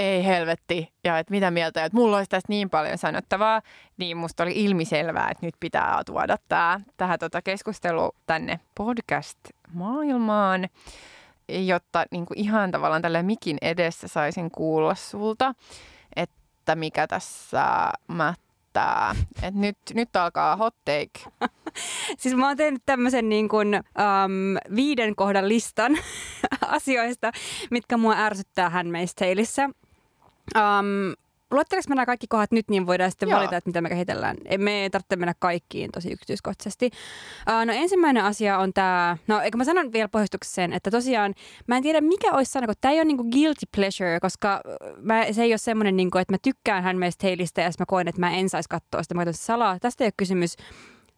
ei 0.00 0.26
helvetti 0.26 0.92
ja 1.04 1.18
että 1.18 1.30
mitä 1.30 1.50
mieltä, 1.50 1.84
että 1.84 1.96
mulla 1.96 2.16
olisi 2.16 2.30
tästä 2.30 2.52
niin 2.52 2.70
paljon 2.70 2.98
sanottavaa, 2.98 3.62
niin 3.96 4.16
musta 4.16 4.42
oli 4.42 4.52
ilmiselvää, 4.64 5.30
että 5.30 5.46
nyt 5.46 5.54
pitää 5.60 6.02
tuoda 6.06 6.36
tää, 6.48 6.80
tähän 6.96 7.18
tota 7.18 7.42
keskustelu 7.42 8.10
tänne 8.26 8.60
podcast-maailmaan, 8.74 10.68
jotta 11.48 12.04
niin 12.10 12.26
kuin 12.26 12.38
ihan 12.38 12.70
tavallaan 12.70 13.02
tällä 13.02 13.22
mikin 13.22 13.58
edessä 13.62 14.08
saisin 14.08 14.50
kuulla 14.50 14.94
sulta, 14.94 15.54
että 16.16 16.74
mikä 16.74 17.06
tässä 17.06 17.90
mättää. 18.08 19.14
Et 19.42 19.54
nyt, 19.54 19.78
nyt 19.94 20.16
alkaa 20.16 20.56
hot 20.56 20.74
take. 20.84 21.30
Siis 22.18 22.34
mä 22.34 22.46
oon 22.46 22.56
tehnyt 22.56 22.82
tämmöisen 22.86 23.28
niin 23.28 23.48
kuin, 23.48 23.74
um, 23.74 24.74
viiden 24.76 25.16
kohdan 25.16 25.48
listan 25.48 25.98
asioista, 26.76 27.32
mitkä 27.70 27.96
mua 27.96 28.14
ärsyttää 28.16 28.68
Handmaid's 28.68 29.14
Taleissa. 29.18 29.70
Um, 30.56 31.14
Luetteleks 31.50 31.88
mä 31.88 31.94
nämä 31.94 32.06
kaikki 32.06 32.26
kohdat 32.26 32.52
nyt, 32.52 32.68
niin 32.68 32.86
voidaan 32.86 33.10
sitten 33.10 33.28
Joo. 33.28 33.38
valita, 33.38 33.56
että 33.56 33.68
mitä 33.68 33.80
me 33.80 33.88
kehitellään. 33.88 34.36
Me 34.58 34.82
ei 34.82 34.90
tarvitse 34.90 35.16
mennä 35.16 35.34
kaikkiin 35.38 35.90
tosi 35.92 36.12
yksityiskohtaisesti. 36.12 36.90
Uh, 37.48 37.66
no 37.66 37.72
ensimmäinen 37.72 38.24
asia 38.24 38.58
on 38.58 38.72
tämä, 38.72 39.16
no 39.26 39.40
eikö 39.40 39.58
mä 39.58 39.64
sanon 39.64 39.92
vielä 39.92 40.08
pohjustuksessa 40.08 40.54
sen, 40.54 40.72
että 40.72 40.90
tosiaan 40.90 41.34
mä 41.66 41.76
en 41.76 41.82
tiedä 41.82 42.00
mikä 42.00 42.32
olisi 42.32 42.52
sana, 42.52 42.66
kun 42.66 42.74
tämä 42.80 42.92
ei 42.92 42.98
ole 42.98 43.04
niinku 43.04 43.24
guilty 43.30 43.66
pleasure, 43.76 44.20
koska 44.20 44.60
mä, 45.02 45.24
se 45.32 45.42
ei 45.42 45.52
ole 45.52 45.58
semmoinen, 45.58 45.96
niinku, 45.96 46.18
että 46.18 46.34
mä 46.34 46.38
tykkään 46.42 46.84
Handmaid's 46.84 47.16
Taleista 47.30 47.60
ja 47.60 47.70
sitten 47.70 47.82
mä 47.82 47.86
koen, 47.88 48.08
että 48.08 48.20
mä 48.20 48.30
en 48.30 48.48
saisi 48.48 48.68
katsoa 48.68 49.02
sitä, 49.02 49.14
mä 49.14 49.20
katson 49.24 49.34
salaa. 49.34 49.78
Tästä 49.80 50.04
ei 50.04 50.06
ole 50.06 50.12
kysymys. 50.16 50.56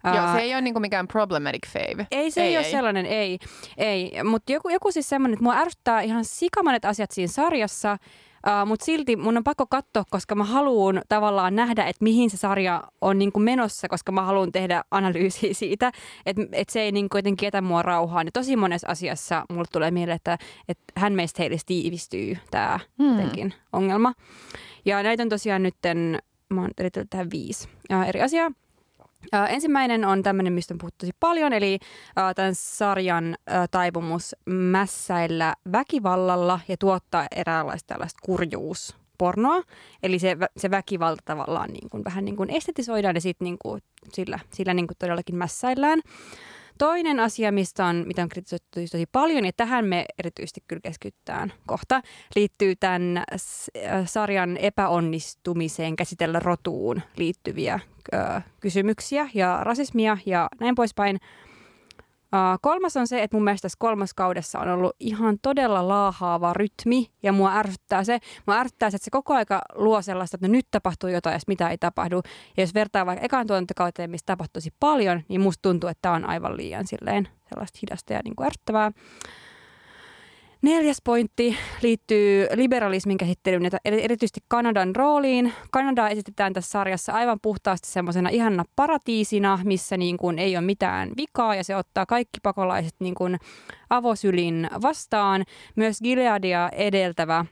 Joo, 0.04 0.24
Uh, 0.24 0.32
se 0.35 0.40
ei 0.40 0.52
ole 0.54 0.61
niinku 0.61 0.80
mikään 0.80 1.08
problematic 1.08 1.66
fave. 1.68 2.06
ei 2.11 2.30
se 2.30 2.40
ei, 2.42 2.48
Ei, 2.48 2.56
ole 2.56 2.64
ei. 2.66 2.70
sellainen, 2.70 3.06
ei. 3.06 3.38
ei. 3.76 4.12
Mutta 4.24 4.52
joku, 4.52 4.68
joku 4.68 4.90
siis 4.92 5.08
semmoinen, 5.08 5.32
että 5.35 5.42
mua 5.44 5.54
ärsyttää 5.56 6.00
ihan 6.00 6.24
sikamanet 6.24 6.85
asiat 6.85 7.11
siinä 7.11 7.32
sarjassa, 7.32 7.96
uh, 8.46 8.68
mutta 8.68 8.85
silti 8.85 9.16
mun 9.16 9.37
on 9.37 9.44
pakko 9.44 9.66
katsoa, 9.66 10.05
koska 10.11 10.35
mä 10.35 10.44
haluan 10.44 11.02
tavallaan 11.09 11.57
nähdä, 11.57 11.85
että 11.85 12.05
mihin 12.05 12.31
se 12.31 12.37
sarja 12.37 12.83
on 13.00 13.18
niinku 13.18 13.40
menossa, 13.40 13.88
koska 13.88 14.12
mä 14.12 14.22
haluan 14.22 14.52
tehdä 14.52 14.85
analyysiä 14.90 15.55
siitä, 15.55 15.92
että 16.26 16.42
et 16.52 16.68
se 16.68 16.81
ei 16.81 16.92
niinku 16.92 17.16
jotenkin 17.18 17.46
jätä 17.46 17.61
mua 17.61 17.83
rauhaan. 17.83 18.26
Ja 18.26 18.33
tosi 18.33 18.57
monessa 18.57 18.88
asiassa 18.88 19.44
mulle 19.50 19.66
tulee 19.72 19.90
mieleen, 19.90 20.16
että, 20.16 20.38
että 20.68 21.00
Handmaid's 21.00 21.33
Taleissa 21.37 21.66
tiivistyy 21.66 22.38
tämä 22.50 22.81
Hmm. 22.98 23.50
ongelma. 23.72 24.12
Ja 24.85 25.02
näitä 25.02 25.22
on 25.22 25.28
tosiaan 25.28 25.62
nytten, 25.62 26.18
mä 26.48 26.61
oon 26.61 26.70
tähän 27.11 27.31
viisi 27.31 27.68
uh, 27.92 28.09
eri 28.09 28.22
asiaa. 28.22 28.50
Ensimmäinen 29.48 30.04
on 30.04 30.22
tämmöinen, 30.22 30.52
mistä 30.52 30.74
on 30.74 30.78
puhuttu 30.78 31.06
paljon, 31.20 31.52
eli 31.52 31.78
tämän 32.37 32.54
sarjan 32.54 33.37
taipumus 33.70 34.37
mässäillä 34.46 35.54
väkivallalla 35.72 36.61
ja 36.68 36.76
tuottaa 36.76 37.26
eräänlaista 37.37 37.94
tällaista 37.94 38.18
kurjuuspornoa. 38.22 39.62
Eli 40.02 40.18
se, 40.18 40.37
se 40.56 40.70
väkivalta 40.70 41.22
tavallaan 41.24 41.70
niin 41.70 41.90
kuin, 41.90 42.04
vähän 42.04 42.24
niin 42.24 42.37
kuin 42.37 42.50
estetisoidaan 42.50 43.14
ja 43.14 43.20
sit 43.20 43.40
niin 43.40 43.56
kuin, 43.62 43.82
sillä, 44.12 44.38
sillä 44.50 44.74
niin 44.74 44.87
kuin 44.87 44.98
todellakin 44.98 45.37
mässäillään. 45.37 46.00
Toinen 46.78 47.20
asia, 47.20 47.52
mistä 47.52 47.87
on, 47.87 48.04
mitä 48.06 48.22
on 48.22 48.28
kritisoitu 48.28 48.66
tosi, 48.74 49.06
paljon, 49.12 49.44
ja 49.44 49.52
tähän 49.56 49.85
me 49.85 50.04
erityisesti 50.18 50.64
kyllä 50.68 50.80
keskitytään 50.80 51.52
kohta, 51.66 52.02
liittyy 52.37 52.76
tämän 52.76 53.24
sarjan 54.04 54.56
epäonnistumiseen 54.56 55.96
käsitellä 55.96 56.38
rotuun 56.38 57.02
liittyviä 57.16 57.80
ö, 58.14 58.40
kysymyksiä 58.61 59.28
ja 59.35 59.61
rasismia 59.62 60.18
ja 60.26 60.48
näin 60.61 60.74
poispäin. 60.74 61.20
Uh, 62.35 62.59
kolmas 62.62 62.97
on 62.97 63.07
se, 63.07 63.23
että 63.23 63.37
mun 63.37 63.45
mielestä 63.45 63.64
tässä 63.64 63.77
kolmoskaudessa 63.79 64.59
on 64.59 64.68
ollut 64.68 64.97
ihan 65.01 65.38
todella 65.42 65.88
laahaava 65.88 66.53
rytmi 66.53 67.11
ja 67.23 67.33
mua 67.33 67.57
ärsyttää 67.57 68.05
se, 68.05 68.18
mua 68.47 68.57
ärsyttää 68.57 68.90
se, 68.90 68.97
että 68.97 69.05
se 69.05 69.11
koko 69.11 69.35
aika 69.35 69.62
luo 69.75 70.03
sellaista, 70.03 70.37
että 70.37 70.49
no 70.49 70.53
nyt 70.53 70.66
tapahtuu 70.71 71.11
jotain 71.11 71.35
ja 71.35 71.40
mitä 71.47 71.68
ei 71.68 71.79
tapahdu. 71.79 72.21
Ja 72.57 72.62
jos 72.62 72.75
vertaa 72.75 73.07
vaikka 73.07 73.25
ekaan 73.25 73.47
tuotantokauteen, 73.47 74.11
missä 74.11 74.27
tapahtui 74.27 74.53
tosi 74.53 74.71
paljon, 74.81 75.23
niin 75.29 75.40
musta 75.40 75.62
tuntuu, 75.62 75.88
että 75.90 76.03
tämä 76.03 76.14
on 76.14 76.29
aivan 76.29 76.57
liian 76.57 76.87
silleen 76.87 77.29
sellaista 77.49 77.79
hidasta 77.83 78.12
ja 78.12 78.21
niin 78.25 78.37
kuin 78.37 78.47
ärsyttävää. 78.47 78.92
Neljäs 80.62 80.98
pointti 81.05 81.57
liittyy 81.83 82.46
liberalismin 82.55 83.18
käsittelyyn 83.18 83.70
erityisesti 83.85 84.40
Kanadan 84.48 84.96
rooliin. 84.96 85.53
Kanadaa 85.70 86.09
esitetään 86.09 86.53
tässä 86.53 86.70
sarjassa 86.70 87.12
aivan 87.12 87.38
puhtaasti 87.42 87.88
semmoisena 87.88 88.29
ihanna 88.29 88.64
paratiisina, 88.77 89.59
missä 89.64 89.96
niin 89.96 90.16
kuin 90.16 90.38
ei 90.38 90.57
ole 90.57 90.64
mitään 90.64 91.11
vikaa 91.16 91.55
ja 91.55 91.64
se 91.64 91.77
ottaa 91.77 92.07
kaikki 92.07 92.38
pakolaiset 92.42 92.94
niin 92.98 93.14
kuin 93.14 93.38
avosylin 93.90 94.70
vastaan. 94.83 95.44
Myös 95.77 95.98
Gileadia 96.03 96.68
edeltävä 96.72 97.44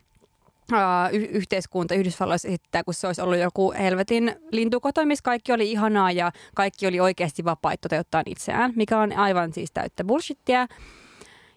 y- 1.13 1.29
yhteiskunta 1.31 1.95
Yhdysvalloissa 1.95 2.49
esittää, 2.49 2.85
kun 2.85 2.95
se 2.95 3.07
olisi 3.07 3.21
ollut 3.21 3.39
joku 3.39 3.73
helvetin 3.73 4.37
lintukoto, 4.51 5.07
missä 5.07 5.23
kaikki 5.23 5.53
oli 5.53 5.71
ihanaa 5.71 6.13
ja 6.13 6.33
kaikki 6.55 6.87
oli 6.87 7.01
oikeasti 7.01 7.45
vapaita 7.45 7.81
toteuttaa 7.81 8.23
itseään, 8.27 8.73
mikä 8.77 8.99
on 8.99 9.13
aivan 9.13 9.53
siis 9.53 9.71
täyttä 9.71 10.05
bullshittia. 10.05 10.67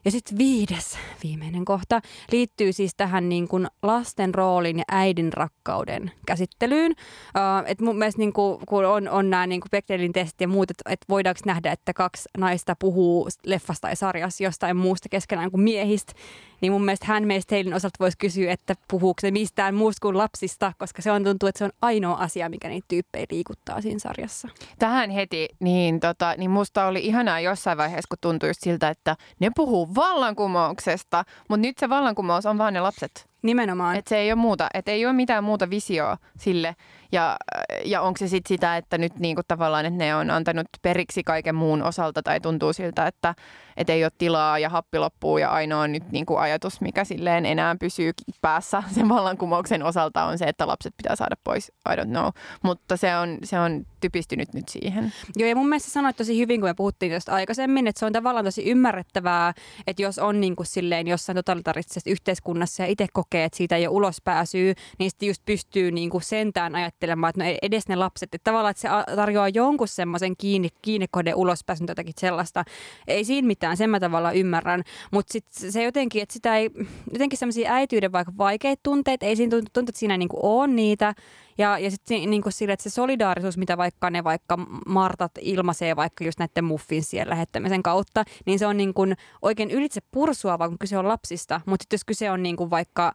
Ja 0.06 0.12
sitten 0.12 0.38
viides, 0.38 0.98
viimeinen 1.24 1.66
kohta, 1.66 2.02
liittyy 2.32 2.74
siis 2.74 2.96
tähän 2.98 3.30
niin 3.30 3.48
kuin 3.48 3.68
lasten 3.82 4.36
roolin 4.36 4.78
ja 4.78 4.84
äidin 4.92 5.34
rakkauden 5.34 6.12
käsittelyyn. 6.28 6.92
Uh, 6.92 7.64
et 7.66 7.82
mun 7.82 7.98
mielestä 7.98 8.20
niin 8.20 8.34
kuin, 8.34 8.60
kun 8.68 8.86
on, 8.86 9.10
on 9.10 9.30
nämä 9.30 9.48
niin 9.48 9.62
Bechdelin 9.72 10.14
testit 10.14 10.42
ja 10.42 10.48
muut, 10.48 10.72
että 10.72 10.84
et 10.90 11.00
voidaanko 11.10 11.40
nähdä, 11.46 11.72
että 11.72 11.94
kaksi 11.94 12.30
naista 12.38 12.76
puhuu 12.80 13.30
leffasta 13.46 13.88
tai 13.88 13.96
sarjassa 13.96 14.44
jostain 14.44 14.78
muusta 14.78 15.10
keskenään 15.10 15.52
kuin 15.52 15.62
miehistä, 15.62 16.14
niin 16.62 16.72
mun 16.72 16.86
mielestä 16.86 17.06
Handmaid's 17.06 17.46
Talein 17.48 17.74
osalta 17.74 17.98
voisi 18.00 18.18
kysyä, 18.18 18.52
että 18.52 18.76
puhuuko 18.88 19.22
se 19.22 19.32
mistään 19.32 19.76
muusta 19.76 20.00
kuin 20.02 20.18
lapsista, 20.18 20.74
koska 20.78 21.02
se 21.02 21.12
on 21.12 21.24
tuntuu, 21.24 21.50
että 21.50 21.60
se 21.60 21.66
on 21.66 21.72
ainoa 21.82 22.16
asia, 22.16 22.50
mikä 22.50 22.70
niitä 22.70 22.86
tyyppejä 22.88 23.26
liikuttaa 23.32 23.82
siinä 23.82 24.00
sarjassa. 24.00 24.48
Tähän 24.80 25.10
heti, 25.10 25.50
niin, 25.60 26.00
tota, 26.00 26.36
niin 26.38 26.52
musta 26.52 26.86
oli 26.86 27.00
ihanaa 27.06 27.40
jossain 27.40 27.78
vaiheessa, 27.78 28.08
kun 28.10 28.18
tuntui 28.22 28.50
just 28.50 28.62
siltä, 28.64 28.90
että 28.90 29.16
ne 29.40 29.50
puhuu 29.56 29.93
vallankumouksesta, 29.96 31.24
mutta 31.50 31.62
nyt 31.62 31.78
se 31.78 31.90
vallankumous 31.90 32.46
on 32.46 32.58
vaan 32.58 32.74
ne 32.74 32.80
lapset. 32.80 33.33
Nimenomaan. 33.44 33.96
Että 33.96 34.10
se 34.10 34.18
ei 34.18 34.32
ole 34.32 34.42
muuta, 34.42 34.68
että 34.74 34.92
ei 34.92 35.06
ole 35.06 35.14
mitään 35.14 35.44
muuta 35.44 35.70
visioa 35.70 36.18
sille. 36.38 36.76
Ja, 37.12 37.38
ja 37.86 38.02
onko 38.02 38.18
se 38.18 38.28
sitten 38.28 38.48
sitä, 38.50 38.78
että 38.78 38.98
nyt 38.98 39.20
niinku 39.20 39.42
tavallaan, 39.48 39.86
että 39.86 39.98
ne 39.98 40.16
on 40.16 40.32
antanut 40.32 40.68
periksi 40.82 41.24
kaiken 41.24 41.56
muun 41.56 41.84
osalta 41.84 42.24
tai 42.24 42.40
tuntuu 42.40 42.74
siltä, 42.74 43.08
että 43.08 43.36
et 43.78 43.90
ei 43.90 44.04
ole 44.04 44.12
tilaa 44.18 44.60
ja 44.60 44.70
happi 44.70 45.00
loppuu 45.00 45.38
ja 45.38 45.50
ainoa 45.50 45.88
nyt 45.88 46.12
niinku 46.12 46.36
ajatus, 46.36 46.82
mikä 46.82 47.04
silleen 47.04 47.46
enää 47.46 47.76
pysyy 47.80 48.12
päässä 48.42 48.84
sen 48.96 49.10
vallankumouksen 49.10 49.84
osalta 49.84 50.24
on 50.24 50.38
se, 50.38 50.46
että 50.46 50.68
lapset 50.68 50.94
pitää 50.98 51.16
saada 51.16 51.36
pois. 51.44 51.72
I 51.94 51.96
don't 51.96 52.10
know. 52.10 52.28
Mutta 52.64 52.98
se 52.98 53.16
on, 53.16 53.38
se 53.44 53.60
on 53.60 53.86
typistynyt 54.00 54.54
nyt 54.54 54.70
siihen. 54.70 55.14
Joo, 55.36 55.50
ja 55.50 55.56
mun 55.56 55.70
mielestä 55.70 55.92
sanoit 55.92 56.18
tosi 56.18 56.40
hyvin, 56.40 56.62
kun 56.62 56.70
me 56.70 56.74
puhuttiin 56.74 57.12
tästä 57.12 57.34
aikaisemmin, 57.34 57.88
että 57.88 58.00
se 58.00 58.06
on 58.06 58.14
tavallaan 58.14 58.46
tosi 58.46 58.64
ymmärrettävää, 58.70 59.54
että 59.88 60.02
jos 60.02 60.20
on 60.20 60.42
niin 60.42 60.56
kuin 60.56 60.68
silleen 60.68 61.08
jossain 61.08 61.36
totalitaristisessa 61.36 62.10
yhteiskunnassa 62.10 62.84
ja 62.84 62.90
itse 62.90 63.08
kokee, 63.14 63.33
että 63.34 63.58
siitä 63.58 63.76
ei 63.76 63.88
ole 63.88 63.96
ulospääsyä, 63.96 64.74
niin 65.00 65.10
sitten 65.10 65.28
just 65.28 65.42
pystyy 65.46 65.92
niin 65.92 66.10
kuin 66.10 66.24
sentään 66.24 66.76
ajattelemaan, 66.76 67.30
että 67.30 67.44
no 67.44 67.50
e- 67.50 67.58
edes 67.62 67.88
ne 67.88 67.96
lapset, 67.96 68.36
että 68.36 68.52
tavallaan 68.52 68.72
että 68.72 68.82
se 68.82 69.16
tarjoaa 69.16 69.50
jonkun 69.50 69.88
semmoisen 69.88 70.34
kiinni, 70.38 70.70
kiinnikohden 70.82 71.36
ulospääsyn 71.36 71.88
jotakin 71.90 72.14
sellaista. 72.18 72.64
Ei 73.08 73.26
siinä 73.26 73.48
mitään, 73.48 73.78
sen 73.78 73.90
mä 73.90 74.00
tavallaan 74.00 74.36
ymmärrän, 74.36 74.84
mutta 75.12 75.34
sitten 75.34 75.72
se 75.72 75.84
jotenkin, 75.84 76.24
että 76.24 76.34
sitä 76.34 76.58
ei, 76.58 76.70
jotenkin 77.14 77.40
semmoisia 77.40 77.74
äityyden 77.74 78.12
vaikka 78.12 78.34
vaikeita 78.38 78.80
tunteita, 78.84 79.26
ei 79.26 79.36
siinä 79.36 79.50
tuntuu, 79.50 79.82
että 79.90 80.00
siinä 80.00 80.18
niin 80.18 80.30
kuin 80.30 80.40
ole 80.44 80.68
niitä, 80.68 81.14
ja, 81.58 81.80
ja 81.80 81.92
sitten 81.92 82.30
niin 82.30 82.42
kuin 82.42 82.54
sille, 82.54 82.74
että 82.74 82.84
se 82.84 82.90
solidaarisuus, 82.90 83.58
mitä 83.58 83.78
vaikka 83.78 84.10
ne 84.10 84.24
vaikka 84.24 84.58
Martat 84.88 85.32
ilmaisee 85.42 85.96
vaikka 85.96 86.24
just 86.24 86.40
näiden 86.40 86.64
muffinsien 86.64 87.30
lähettämisen 87.30 87.84
kautta, 87.84 88.24
niin 88.46 88.60
se 88.60 88.68
on 88.68 88.78
niin 88.78 88.94
kuin 88.94 89.16
oikein 89.42 89.72
ylitse 89.72 90.02
pursua, 90.12 90.58
kun 90.58 90.80
kyse 90.80 90.98
on 90.98 91.08
lapsista. 91.08 91.62
Mutta 91.66 91.86
jos 91.92 92.06
kyse 92.06 92.32
on 92.32 92.44
niin 92.44 92.56
kuin 92.56 92.70
vaikka 92.70 93.14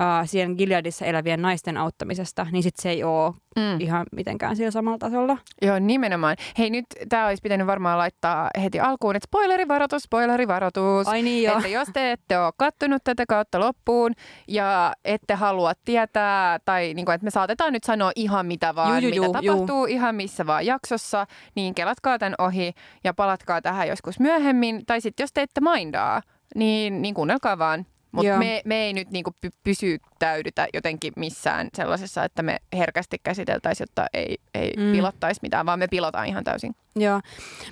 äh, 0.00 0.28
siihen 0.28 0.54
Gileadissa 0.58 1.04
elävien 1.04 1.42
naisten 1.42 1.76
auttamisesta, 1.76 2.46
niin 2.52 2.62
sitten 2.62 2.82
se 2.82 2.90
ei 2.90 3.04
ole 3.04 3.34
mm. 3.56 3.80
ihan 3.80 4.06
mitenkään 4.12 4.56
sillä 4.56 4.70
samalla 4.70 4.98
tasolla. 4.98 5.38
Joo, 5.62 5.78
nimenomaan. 5.78 6.36
Hei, 6.58 6.70
nyt 6.70 6.86
tämä 7.08 7.26
olisi 7.26 7.40
pitänyt 7.42 7.66
varmaan 7.66 7.98
laittaa 7.98 8.50
heti 8.62 8.80
alkuun, 8.80 9.16
että 9.16 9.26
spoilerivaroitus, 9.26 10.02
spoilerivaroitus. 10.02 11.08
Ai 11.08 11.22
niin 11.22 11.42
joo. 11.42 11.56
Että 11.56 11.68
jos 11.68 11.88
te 11.92 12.12
ette 12.12 12.38
ole 12.38 12.52
kattonut 12.56 13.04
tätä 13.04 13.24
kautta 13.28 13.60
loppuun 13.60 14.12
ja 14.48 14.92
ette 15.04 15.34
halua 15.34 15.72
tietää, 15.84 16.58
tai 16.64 16.94
niin 16.94 17.04
kuin, 17.06 17.14
että 17.14 17.24
me 17.24 17.30
saatetaan 17.30 17.72
nyt 17.72 17.84
sanoa 17.84 18.12
ihan 18.16 18.46
mitä 18.46 18.74
vaan, 18.74 19.02
juu, 19.02 19.12
juu, 19.12 19.26
mitä 19.26 19.38
juu. 19.42 19.54
tapahtuu 19.54 19.86
ihan 19.86 20.14
missä 20.14 20.46
vaan 20.46 20.66
jaksossa, 20.66 21.26
niin 21.54 21.74
kelatkaa 21.74 22.18
tämän 22.18 22.34
ohi 22.38 22.72
ja 23.04 23.14
palatkaa 23.14 23.62
tähän 23.62 23.88
joskus 23.88 24.20
myöhemmin. 24.20 24.86
Tai 24.86 25.00
sitten 25.00 25.24
jos 25.24 25.32
te 25.32 25.42
ette 25.42 25.60
mindaa, 25.60 26.22
niin, 26.54 27.02
niin 27.02 27.14
kuunnelkaa 27.14 27.58
vaan. 27.58 27.86
Mutta 28.12 28.38
me, 28.38 28.62
me 28.64 28.76
ei 28.84 28.92
nyt 28.92 29.10
niinku 29.10 29.30
py- 29.46 29.58
pysyttäydytä 29.64 30.68
jotenkin 30.74 31.12
missään 31.16 31.68
sellaisessa, 31.74 32.24
että 32.24 32.42
me 32.42 32.56
herkästi 32.72 33.16
käsiteltäisiin, 33.22 33.84
jotta 33.84 34.06
ei, 34.14 34.38
ei 34.54 34.72
mm. 34.76 34.92
pilottaisi 34.92 35.40
mitään, 35.42 35.66
vaan 35.66 35.78
me 35.78 35.88
pilotaan 35.88 36.26
ihan 36.26 36.44
täysin. 36.44 36.74
Joo. 36.96 37.20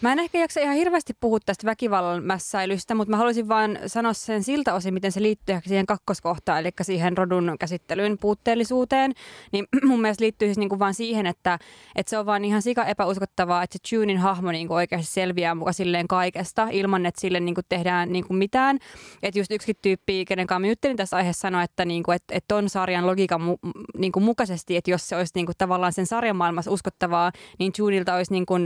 Mä 0.03 0.13
en 0.13 0.19
ehkä 0.19 0.39
jaksa 0.39 0.61
ihan 0.61 0.75
hirveästi 0.75 1.13
puhua 1.21 1.39
tästä 1.47 1.67
väkivallan 1.67 2.25
mässäilystä, 2.25 2.95
mutta 2.95 3.11
mä 3.11 3.17
haluaisin 3.17 3.49
vaan 3.49 3.79
sanoa 3.87 4.13
sen 4.13 4.43
siltä 4.43 4.75
osin, 4.75 4.95
miten 4.95 5.13
se 5.13 5.23
liittyy 5.23 5.59
siihen 5.67 5.87
kakkoskohtaan, 5.87 6.61
eli 6.61 6.71
siihen 6.83 7.19
rodun 7.19 7.57
käsittelyyn 7.61 8.19
puutteellisuuteen. 8.19 9.13
Niin 9.53 9.65
mun 9.89 10.01
mielestä 10.01 10.25
liittyy 10.25 10.49
siis 10.49 10.59
niinku 10.59 10.79
vaan 10.79 10.95
siihen, 10.95 11.27
että, 11.27 11.59
että 11.97 12.11
se 12.11 12.19
on 12.19 12.27
vaan 12.27 12.45
ihan 12.45 12.63
sika 12.63 12.85
epäuskottavaa, 12.85 13.63
että 13.63 13.79
se 13.83 13.97
Tunin 13.97 14.19
hahmo 14.19 14.53
niinku 14.53 14.75
oikeasti 14.75 15.13
selviää 15.13 15.55
muka 15.55 15.73
silleen 15.73 16.09
kaikesta, 16.09 16.69
ilman 16.71 17.07
että 17.07 17.21
sille 17.21 17.41
niinku 17.41 17.61
tehdään 17.69 18.13
niinku 18.13 18.35
mitään. 18.35 18.79
Että 19.23 19.41
just 19.41 19.51
yksikin 19.51 19.77
tyyppi, 19.83 20.25
kenen 20.29 20.47
kanssa 20.47 20.61
mä 20.61 20.67
juttelin 20.67 20.97
tässä 20.97 21.17
aiheessa, 21.17 21.41
sanoi, 21.41 21.65
että 21.65 21.85
niinku, 21.85 22.11
et, 22.11 22.23
et 22.33 22.45
ton 22.49 22.69
sarjan 22.69 23.07
logiikan 23.07 23.41
mu, 23.41 23.57
niinku 23.99 24.21
mukaisesti, 24.21 24.77
että 24.77 24.91
jos 24.91 25.09
se 25.09 25.17
olisi 25.17 25.33
niinku 25.35 25.53
tavallaan 25.59 25.93
sen 25.93 26.07
sarjan 26.07 26.37
maailmassa 26.37 26.71
uskottavaa, 26.71 27.33
niin 27.59 27.73
Tunilta 27.77 28.15
olisi 28.15 28.33
niinku, 28.33 28.55
uh, 28.55 28.61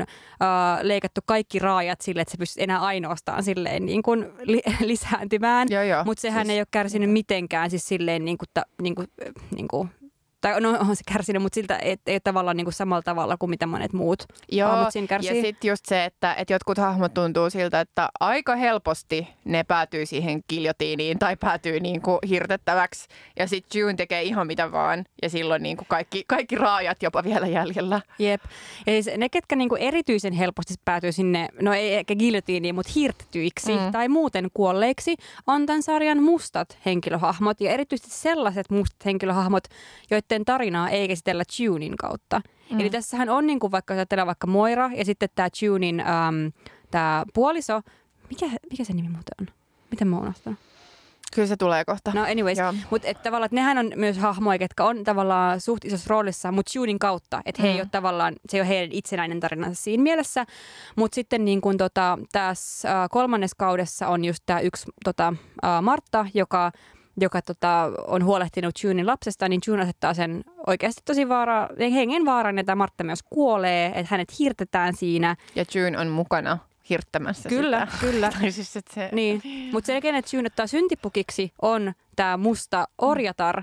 leikattu 0.83 1.21
kaikki 1.27 1.59
raajat 1.59 2.01
sille, 2.01 2.23
että 2.23 2.33
se 2.33 2.39
pystyisi 2.39 2.63
enää 2.63 2.81
ainoastaan 2.81 3.43
silleen 3.43 3.87
niin 3.87 4.03
kuin 4.03 4.27
li- 4.43 4.63
lisääntymään. 4.91 5.69
Mutta 6.05 6.23
sehän 6.23 6.47
siis, 6.47 6.55
ei 6.55 6.61
ole 6.61 6.67
kärsinyt 6.71 7.11
mitenkään 7.11 7.71
siis 7.71 7.89
silleen 7.89 8.25
niin 8.25 8.39
kuin, 8.39 8.49
ta, 8.55 8.63
niin 8.83 8.95
kuin, 8.95 9.07
niin 9.55 9.69
kuin 9.69 9.91
tai 10.43 10.61
no 10.61 10.71
on 10.71 10.97
se 10.97 11.03
kärsinyt, 11.13 11.43
mutta 11.43 11.55
siltä 11.55 11.77
ei, 11.77 11.97
ei 12.07 12.21
tavallaan 12.21 12.57
niin 12.57 12.65
kuin 12.65 12.75
samalla 12.75 13.03
tavalla 13.03 13.37
kuin 13.37 13.51
mitä 13.51 13.67
monet 13.67 13.93
muut 13.93 14.25
Joo, 14.53 14.71
hahmot 14.71 14.93
siinä 14.93 15.07
kärsii. 15.07 15.37
ja 15.37 15.43
sitten 15.43 15.69
just 15.69 15.87
se, 15.87 16.05
että, 16.05 16.35
että 16.35 16.55
jotkut 16.55 16.79
hahmot 16.79 17.15
tuntuu 17.15 17.51
siltä, 17.51 17.81
että 17.81 18.09
aika 18.21 18.57
helposti 18.57 19.29
ne 19.45 19.65
päätyy 19.65 20.07
siihen 20.07 20.41
kiljotiiniin 20.49 21.19
tai 21.19 21.37
päätyy 21.37 21.81
niin 21.81 22.03
kuin 22.03 22.19
hirtettäväksi. 22.29 23.09
Ja 23.39 23.47
sitten 23.47 23.81
June 23.81 23.95
tekee 23.95 24.23
ihan 24.23 24.47
mitä 24.47 24.73
vaan 24.73 25.05
ja 25.23 25.31
silloin 25.31 25.63
niin 25.63 25.77
kuin 25.77 25.89
kaikki, 25.89 26.25
kaikki 26.27 26.57
raajat 26.57 27.03
jopa 27.03 27.25
vielä 27.25 27.47
jäljellä. 27.47 28.01
Jep. 28.19 28.43
Eli 28.87 29.01
ne, 29.17 29.29
ketkä 29.29 29.57
niin 29.57 29.69
kuin 29.69 29.83
erityisen 29.83 30.33
helposti 30.33 30.75
päätyy 30.85 31.13
sinne, 31.13 31.49
no 31.61 31.73
ei 31.73 31.95
ehkä 31.95 32.15
giljotiiniin, 32.15 32.75
mutta 32.75 32.93
hirtetyiksi 32.95 33.73
mm. 33.73 33.93
tai 33.93 34.09
muuten 34.09 34.49
kuolleiksi, 34.55 35.17
on 35.47 35.67
tämän 35.67 35.83
sarjan 35.83 36.23
mustat 36.23 36.79
henkilöhahmot. 36.87 37.61
Ja 37.61 37.71
erityisesti 37.71 38.11
sellaiset 38.11 38.71
mustat 38.71 39.05
henkilöhahmot, 39.05 39.65
joiden 40.11 40.32
niiden 40.33 40.45
tarinaa 40.45 40.91
ei 40.91 41.09
käsitellä 41.09 41.45
Tunin 41.57 41.97
kautta. 41.97 42.41
Mm. 42.71 42.81
Eli 42.81 42.91
tässähän 42.91 43.29
on 43.29 43.47
niin 43.47 43.61
kuin 43.61 43.71
vaikka 43.71 43.95
ajatellaan 43.95 44.27
vaikka 44.27 44.47
Moira 44.47 44.91
ja 44.95 45.05
sitten 45.05 45.29
tämä 45.35 45.49
Tunin 45.61 46.01
äm, 46.01 46.53
tämä 46.91 47.25
puoliso. 47.35 47.81
Mikä, 48.29 48.47
mikä 48.71 48.85
se 48.85 48.93
nimi 48.93 49.09
muuten 49.09 49.35
on? 49.41 49.47
Miten 49.91 50.09
mä 50.09 50.17
oon 50.17 50.25
unohtanut? 50.25 50.59
Kyllä 51.35 51.49
se 51.49 51.57
tulee 51.57 51.85
kohta. 51.85 52.13
No 52.15 52.23
anyways, 52.23 52.59
mutta 52.91 53.09
et 53.09 53.23
tavallaan, 53.23 53.47
että 53.47 53.55
nehän 53.55 53.79
on 53.79 53.91
myös 53.97 54.19
hahmoja, 54.19 54.59
jotka 54.61 54.85
on 54.85 55.05
tavallaan 55.05 55.61
suht 55.61 55.85
isossa 55.85 56.07
roolissa, 56.11 56.53
mutta 56.53 56.73
Tunin 56.75 56.99
kautta, 56.99 57.43
että 57.45 57.63
he 57.63 57.69
mm. 57.69 57.75
ei 57.75 57.81
ole 57.81 57.89
tavallaan, 57.93 58.35
se 58.49 58.57
ei 58.57 58.61
ole 58.61 58.69
heidän 58.69 58.93
itsenäinen 58.93 59.41
tarinansa 59.41 59.83
siinä 59.83 60.03
mielessä. 60.03 60.47
Mutta 60.97 61.15
sitten 61.15 61.45
niin 61.45 61.61
kun 61.61 61.77
tota, 61.77 62.19
tässä 62.33 63.09
kolmannes 63.11 63.55
kaudessa 63.55 64.09
on 64.09 64.25
just 64.25 64.43
tämä 64.47 64.61
yksi 64.61 64.87
tota, 65.05 65.35
Martta, 65.83 66.27
joka 66.35 66.73
joka 67.21 67.43
tota, 67.43 67.91
on 68.07 68.25
huolehtinut 68.25 68.75
Junein 68.83 69.07
lapsesta, 69.07 69.49
niin 69.49 69.61
June 69.67 69.83
asettaa 69.83 70.15
sen 70.15 70.45
oikeasti 70.67 71.03
tosi 71.05 71.29
vaara, 71.29 71.69
hengen 71.81 72.25
vaaran, 72.25 72.59
että 72.59 72.75
Martta 72.75 73.05
myös 73.05 73.23
kuolee, 73.23 73.87
että 73.87 74.07
hänet 74.09 74.39
hirtetään 74.39 74.97
siinä. 74.97 75.37
Ja 75.55 75.65
June 75.75 75.99
on 75.99 76.09
mukana 76.09 76.59
hirttämässä 76.91 77.49
Kyllä, 77.49 77.87
sitä. 77.87 77.99
kyllä. 78.07 78.31
siis, 78.51 78.77
että 78.77 78.95
se... 78.95 79.09
niin. 79.13 79.43
Mutta 79.73 79.87
se, 79.87 80.01
kenet 80.01 80.33
June 80.33 80.47
ottaa 80.47 80.67
syntipukiksi, 80.67 81.53
on 81.63 81.93
tämä 82.17 82.37
musta 82.37 82.89
orjatar, 82.99 83.63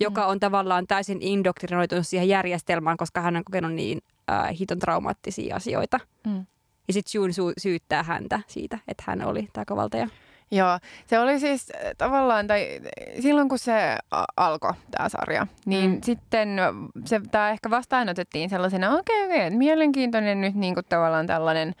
joka 0.00 0.26
on 0.26 0.40
tavallaan 0.40 0.86
täysin 0.86 1.22
indoktrinoitunut 1.22 2.06
siihen 2.06 2.28
järjestelmään, 2.28 2.96
koska 2.96 3.20
hän 3.20 3.36
on 3.36 3.44
kokenut 3.44 3.72
niin 3.72 4.02
äh, 4.30 4.58
hiton 4.58 4.78
traumaattisia 4.78 5.56
asioita. 5.56 6.00
Mm. 6.26 6.46
Ja 6.88 6.92
sitten 6.94 7.18
June 7.18 7.32
su- 7.32 7.54
syyttää 7.58 8.02
häntä 8.02 8.40
siitä, 8.46 8.78
että 8.88 9.04
hän 9.06 9.24
oli 9.24 9.48
tämä. 9.52 10.08
Joo, 10.50 10.78
se 11.06 11.18
oli 11.18 11.40
siis 11.40 11.72
äh, 11.74 11.90
tavallaan, 11.98 12.46
tai 12.46 12.80
silloin 13.20 13.48
kun 13.48 13.58
se 13.58 13.98
alkoi 14.36 14.72
tämä 14.90 15.08
sarja, 15.08 15.46
niin 15.66 15.90
mm. 15.90 16.00
sitten 16.02 16.56
se, 17.04 17.20
tämä 17.30 17.50
ehkä 17.50 17.70
vastaanotettiin 17.70 18.50
sellaisena, 18.50 18.94
okei, 18.98 19.24
okay, 19.24 19.36
okay, 19.36 19.50
mielenkiintoinen 19.50 20.40
nyt 20.40 20.54
niin 20.54 20.74
kuin 20.74 20.86
tavallaan 20.88 21.26
tällainen 21.26 21.74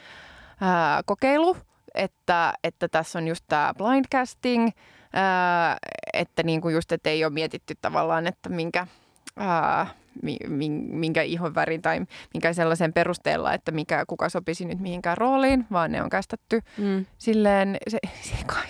ää, 0.60 1.02
kokeilu, 1.06 1.56
että, 1.94 2.52
että 2.64 2.88
tässä 2.88 3.18
on 3.18 3.28
just 3.28 3.44
tämä 3.48 3.74
blind 3.78 4.04
casting, 4.12 4.68
ää, 5.12 5.76
että 6.12 6.42
niin 6.42 6.60
kuin 6.60 6.74
just, 6.74 6.92
että 6.92 7.10
ei 7.10 7.24
ole 7.24 7.32
mietitty 7.32 7.74
tavallaan, 7.82 8.26
että 8.26 8.48
minkä, 8.48 8.86
ää, 9.36 9.86
minkä 10.88 11.22
ihon 11.22 11.54
värin 11.54 11.82
tai 11.82 12.00
minkä 12.34 12.52
sellaisen 12.52 12.92
perusteella, 12.92 13.54
että 13.54 13.72
mikä, 13.72 14.04
kuka 14.06 14.28
sopisi 14.28 14.64
nyt 14.64 14.80
mihinkään 14.80 15.16
rooliin, 15.16 15.66
vaan 15.72 15.92
ne 15.92 16.02
on 16.02 16.10
kästetty 16.10 16.60
mm. 16.78 17.06
silleen, 17.18 17.76
se, 17.88 17.98
se 18.22 18.36
kai 18.46 18.66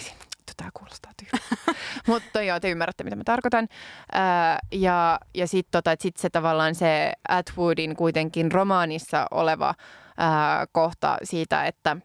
tämä 0.60 0.70
kuulostaa 0.74 1.12
tyhmältä. 1.16 1.80
Mutta 2.12 2.42
joo, 2.42 2.60
te 2.60 2.70
ymmärrätte, 2.70 3.04
mitä 3.04 3.16
mä 3.16 3.24
tarkoitan. 3.24 3.68
Ää, 4.12 4.58
ja 4.72 5.18
ja 5.34 5.46
sitten 5.46 5.70
tota, 5.70 5.96
sit 6.00 6.16
se 6.16 6.30
tavallaan 6.30 6.74
se 6.74 7.12
Atwoodin 7.28 7.96
kuitenkin 7.96 8.52
romaanissa 8.52 9.26
oleva 9.30 9.74
ää, 10.16 10.66
kohta 10.72 11.18
siitä, 11.22 11.66
että 11.66 11.96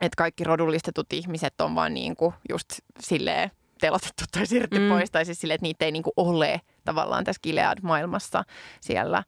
et 0.00 0.14
kaikki 0.14 0.44
rodullistetut 0.44 1.12
ihmiset 1.12 1.60
on 1.60 1.74
vaan 1.74 1.94
niinku 1.94 2.34
just 2.48 2.68
silleen 3.00 3.50
telotettu 3.80 4.24
tai 4.32 4.46
siirretty 4.46 4.78
mm. 4.78 4.88
pois, 4.88 5.10
tai 5.10 5.24
siis 5.24 5.40
silleen, 5.40 5.54
että 5.54 5.66
niitä 5.66 5.84
ei 5.84 5.92
niinku 5.92 6.12
ole 6.16 6.60
tavallaan 6.86 7.24
tässä 7.24 7.40
Gilead-maailmassa 7.42 8.44
siellä 8.80 9.22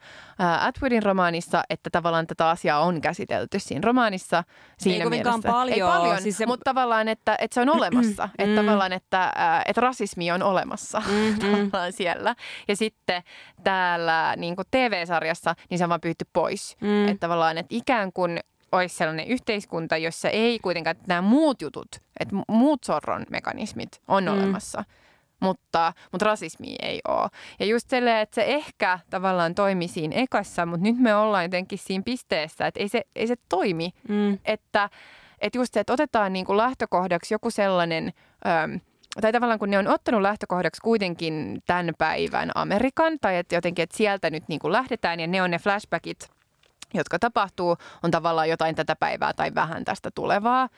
Atwoodin 0.61 1.03
romaanissa, 1.03 1.63
että 1.71 1.91
tavallaan 1.91 2.27
tätä 2.27 2.49
asiaa 2.49 2.81
on 2.81 3.01
käsitelty 3.01 3.59
siinä 3.59 3.81
romaanissa. 3.85 4.45
Siinä 4.79 5.05
ei 5.05 5.11
mielessä. 5.11 5.49
paljon. 5.49 5.75
Ei 5.75 5.99
paljon, 5.99 6.23
siis 6.23 6.39
se... 6.39 6.47
mutta 6.47 6.65
tavallaan, 6.65 7.09
että, 7.09 7.37
että 7.39 7.55
se 7.55 7.61
on 7.61 7.71
olemassa. 7.71 8.27
Mm. 8.27 8.45
Että 8.45 8.63
tavallaan, 8.63 8.93
että, 8.93 9.33
että 9.67 9.81
rasismi 9.81 10.31
on 10.31 10.43
olemassa 10.43 11.03
mm-hmm. 11.07 11.71
siellä. 11.91 12.35
Ja 12.69 12.77
sitten 12.77 13.23
täällä 13.65 14.35
niin 14.37 14.57
kuin 14.57 14.67
TV-sarjassa, 14.71 15.55
niin 15.71 15.79
se 15.79 15.85
on 15.85 15.89
vaan 15.89 16.01
pyyhty 16.01 16.27
pois. 16.33 16.77
Mm. 16.81 17.09
Että 17.09 17.21
tavallaan, 17.21 17.59
että 17.59 17.75
ikään 17.75 18.13
kuin 18.13 18.41
olisi 18.73 18.97
sellainen 18.97 19.27
yhteiskunta, 19.27 19.97
jossa 19.97 20.29
ei 20.29 20.59
kuitenkaan 20.59 20.97
nämä 21.07 21.23
muut 21.23 21.63
jutut, 21.63 21.89
että 22.21 22.37
muut 22.49 22.85
sorron 22.85 23.27
mekanismit 23.31 24.01
on 24.09 24.25
mm. 24.25 24.33
olemassa, 24.33 24.85
mutta, 25.41 25.93
mutta 26.13 26.27
rasismi 26.27 26.77
ei 26.83 27.01
ole. 27.09 27.29
Ja 27.61 27.67
just 27.67 27.91
silleen, 27.91 28.19
että 28.19 28.35
se 28.35 28.45
ehkä 28.45 28.99
tavallaan 29.11 29.55
toimi 29.55 29.89
siinä 29.89 30.17
ekassa, 30.17 30.67
mutta 30.67 30.87
nyt 30.87 30.99
me 30.99 31.15
ollaan 31.15 31.45
jotenkin 31.45 31.79
siinä 31.79 32.03
pisteessä, 32.05 32.67
että 32.67 32.81
ei 32.81 32.89
se, 32.89 33.03
ei 33.17 33.27
se 33.27 33.37
toimi. 33.49 33.91
Mm. 34.09 34.39
Että, 34.45 34.91
että 35.39 35.59
just 35.59 35.75
se, 35.75 35.81
että 35.81 35.93
otetaan 35.93 36.33
niin 36.33 36.47
kuin 36.47 36.57
lähtökohdaksi 36.57 37.35
joku 37.35 37.51
sellainen... 37.51 38.13
Öm, 38.65 38.81
tai 39.21 39.33
tavallaan 39.33 39.59
kun 39.59 39.71
ne 39.71 39.79
on 39.79 39.89
ottanut 39.89 40.23
lähtökohdaksi 40.23 40.81
kuitenkin 40.81 41.63
tämän 41.67 41.95
päivän 41.99 42.51
Amerikan, 42.55 43.19
tai 43.21 43.37
että 43.37 43.55
jotenkin, 43.55 43.83
että 43.83 43.97
sieltä 43.97 44.31
nyt 44.31 44.49
niin 44.49 44.61
kuin 44.61 44.73
lähdetään, 44.73 45.21
ja 45.21 45.27
ne 45.27 45.43
on 45.43 45.51
ne 45.51 45.59
flashbackit, 45.59 46.31
jotka 46.95 47.19
tapahtuu, 47.19 47.77
on 48.03 48.11
tavallaan 48.11 48.49
jotain 48.49 48.75
tätä 48.75 48.97
päivää 48.97 49.33
tai 49.33 49.55
vähän 49.55 49.85
tästä 49.85 50.11
tulevaa. 50.15 50.69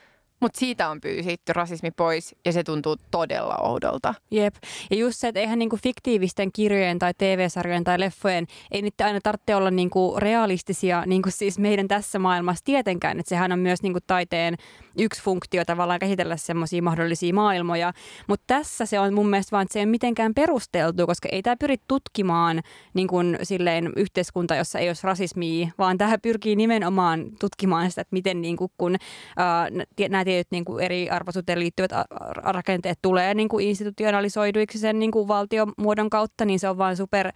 Mutta 0.40 0.58
siitä 0.58 0.90
on 0.90 1.00
pyysitty 1.00 1.52
rasismi 1.52 1.90
pois 1.90 2.34
ja 2.44 2.52
se 2.52 2.64
tuntuu 2.64 2.96
todella 3.10 3.56
oudolta. 3.56 4.14
Jep. 4.30 4.54
Ja 4.90 4.96
just 4.96 5.18
se, 5.18 5.28
että 5.28 5.40
eihän 5.40 5.58
niinku 5.58 5.78
fiktiivisten 5.82 6.52
kirjojen 6.52 6.98
tai 6.98 7.12
TV-sarjojen 7.18 7.84
tai 7.84 8.00
leffojen, 8.00 8.46
ei 8.70 8.82
niitä 8.82 9.06
aina 9.06 9.20
tarvitse 9.22 9.54
olla 9.54 9.70
niinku 9.70 10.14
realistisia 10.18 11.02
niinku 11.06 11.30
siis 11.30 11.58
meidän 11.58 11.88
tässä 11.88 12.18
maailmassa 12.18 12.64
tietenkään. 12.64 13.20
Että 13.20 13.28
sehän 13.28 13.52
on 13.52 13.58
myös 13.58 13.82
niinku 13.82 13.98
taiteen 14.06 14.56
yksi 14.98 15.22
funktio 15.22 15.64
tavallaan 15.64 15.98
käsitellä 15.98 16.36
semmoisia 16.36 16.82
mahdollisia 16.82 17.34
maailmoja. 17.34 17.92
Mutta 18.26 18.44
tässä 18.46 18.86
se 18.86 19.00
on 19.00 19.14
mun 19.14 19.30
mielestä 19.30 19.50
vaan, 19.52 19.62
että 19.62 19.72
se 19.72 19.78
ei 19.78 19.84
ole 19.84 19.90
mitenkään 19.90 20.34
perusteltu, 20.34 21.06
koska 21.06 21.28
ei 21.32 21.42
tämä 21.42 21.56
pyri 21.56 21.76
tutkimaan 21.88 22.60
niin 22.94 23.08
kuin, 23.08 23.38
silleen, 23.42 23.92
yhteiskunta, 23.96 24.56
jossa 24.56 24.78
ei 24.78 24.88
olisi 24.88 25.06
rasismia, 25.06 25.68
vaan 25.78 25.98
tähän 25.98 26.20
pyrkii 26.20 26.56
nimenomaan 26.56 27.24
tutkimaan 27.40 27.90
sitä, 27.90 28.00
että 28.00 28.14
miten 28.14 28.40
niin 28.40 28.56
kuin, 28.56 28.70
kun 28.78 28.96
äh, 29.40 30.08
nämä 30.08 30.24
tietyt 30.24 30.50
niin 30.50 30.64
kuin 30.64 30.84
eri 30.84 31.10
arvoisuuteen 31.10 31.58
liittyvät 31.58 31.90
rakenteet 32.34 32.98
tulee 33.02 33.34
niin 33.34 33.48
kuin 33.48 33.66
institutionalisoiduiksi 33.66 34.78
sen 34.78 34.98
niin 34.98 35.10
kuin 35.10 35.28
valtiomuodon 35.28 36.10
kautta, 36.10 36.44
niin 36.44 36.60
se 36.60 36.68
on 36.68 36.78
vain 36.78 36.96
super 36.96 37.32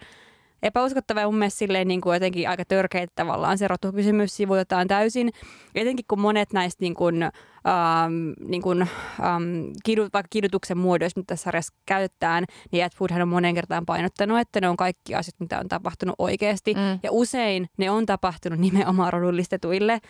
epäuskottava 0.65 1.19
ja 1.19 1.27
mun 1.27 1.37
mielestä 1.37 1.57
silleen 1.57 1.87
niin 1.87 2.01
kuin 2.01 2.13
jotenkin 2.13 2.49
aika 2.49 2.65
törkeä 2.65 3.07
tavallaan 3.15 3.57
se 3.57 3.67
rotukysymys 3.67 4.35
sivuutetaan 4.37 4.87
täysin. 4.87 5.31
Etenkin 5.75 6.05
kun 6.07 6.19
monet 6.19 6.53
näistä 6.53 6.83
niin 6.83 6.93
kuin, 6.93 7.23
ähm, 7.23 8.31
niin 8.47 8.61
kuin, 8.61 8.81
ähm, 8.81 9.65
kidu, 9.83 10.01
vaikka 10.01 10.27
kidutuksen 10.29 10.77
muodoista, 10.77 11.19
mitä 11.19 11.27
tässä 11.27 11.43
sarjassa 11.43 11.73
käytetään, 11.85 12.43
niin 12.71 12.83
Ed 12.83 12.91
Woodhan 13.01 13.21
on 13.21 13.27
monen 13.27 13.55
kertaan 13.55 13.85
painottanut, 13.85 14.39
että 14.39 14.61
ne 14.61 14.69
on 14.69 14.77
kaikki 14.77 15.15
asiat, 15.15 15.39
mitä 15.39 15.59
on 15.59 15.67
tapahtunut 15.67 16.15
oikeasti. 16.19 16.73
Mm. 16.73 16.99
Ja 17.03 17.11
usein 17.11 17.69
ne 17.77 17.89
on 17.91 18.05
tapahtunut 18.05 18.59
nimenomaan 18.59 19.13
rodullistetuille 19.13 19.93
äh, 19.93 20.01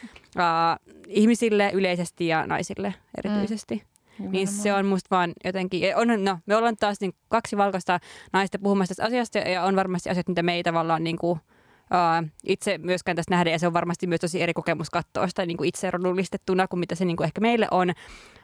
ihmisille 1.08 1.72
yleisesti 1.74 2.28
ja 2.28 2.48
naisille 2.48 2.94
erityisesti. 3.18 3.76
Mm. 3.76 3.95
Niin 4.20 4.48
se 4.48 4.74
on 4.74 4.86
musta 4.86 5.08
vaan 5.16 5.34
jotenkin, 5.44 5.98
on, 5.98 6.08
no, 6.24 6.40
me 6.46 6.56
ollaan 6.56 6.78
taas 6.78 7.02
niin 7.02 7.14
kaksi 7.30 7.58
valkoista 7.58 8.00
naista 8.34 8.60
puhumassa 8.60 8.96
tästä 8.96 9.06
asiasta 9.06 9.38
ja 9.38 9.64
on 9.64 9.76
varmasti 9.76 10.10
asiat, 10.10 10.28
mitä 10.28 10.44
me 10.44 10.54
ei 10.54 10.64
tavallaan 10.64 11.04
niin 11.04 11.18
kuin, 11.18 11.32
uh, 11.32 12.30
itse 12.44 12.78
myöskään 12.78 13.16
tässä 13.16 13.32
nähdä 13.32 13.50
ja 13.50 13.60
se 13.60 13.68
on 13.68 13.74
varmasti 13.74 14.08
myös 14.08 14.22
tosi 14.22 14.42
eri 14.42 14.54
kokemus 14.54 14.90
katsoa 14.90 15.28
sitä 15.28 15.46
niin 15.46 15.58
kuin 15.58 15.68
itse 15.68 15.92
rodullistettuna 15.92 16.68
kuin 16.68 16.80
mitä 16.80 16.96
se 16.96 17.06
niin 17.06 17.18
kuin 17.18 17.26
ehkä 17.26 17.42
meille 17.42 17.68
on, 17.72 17.94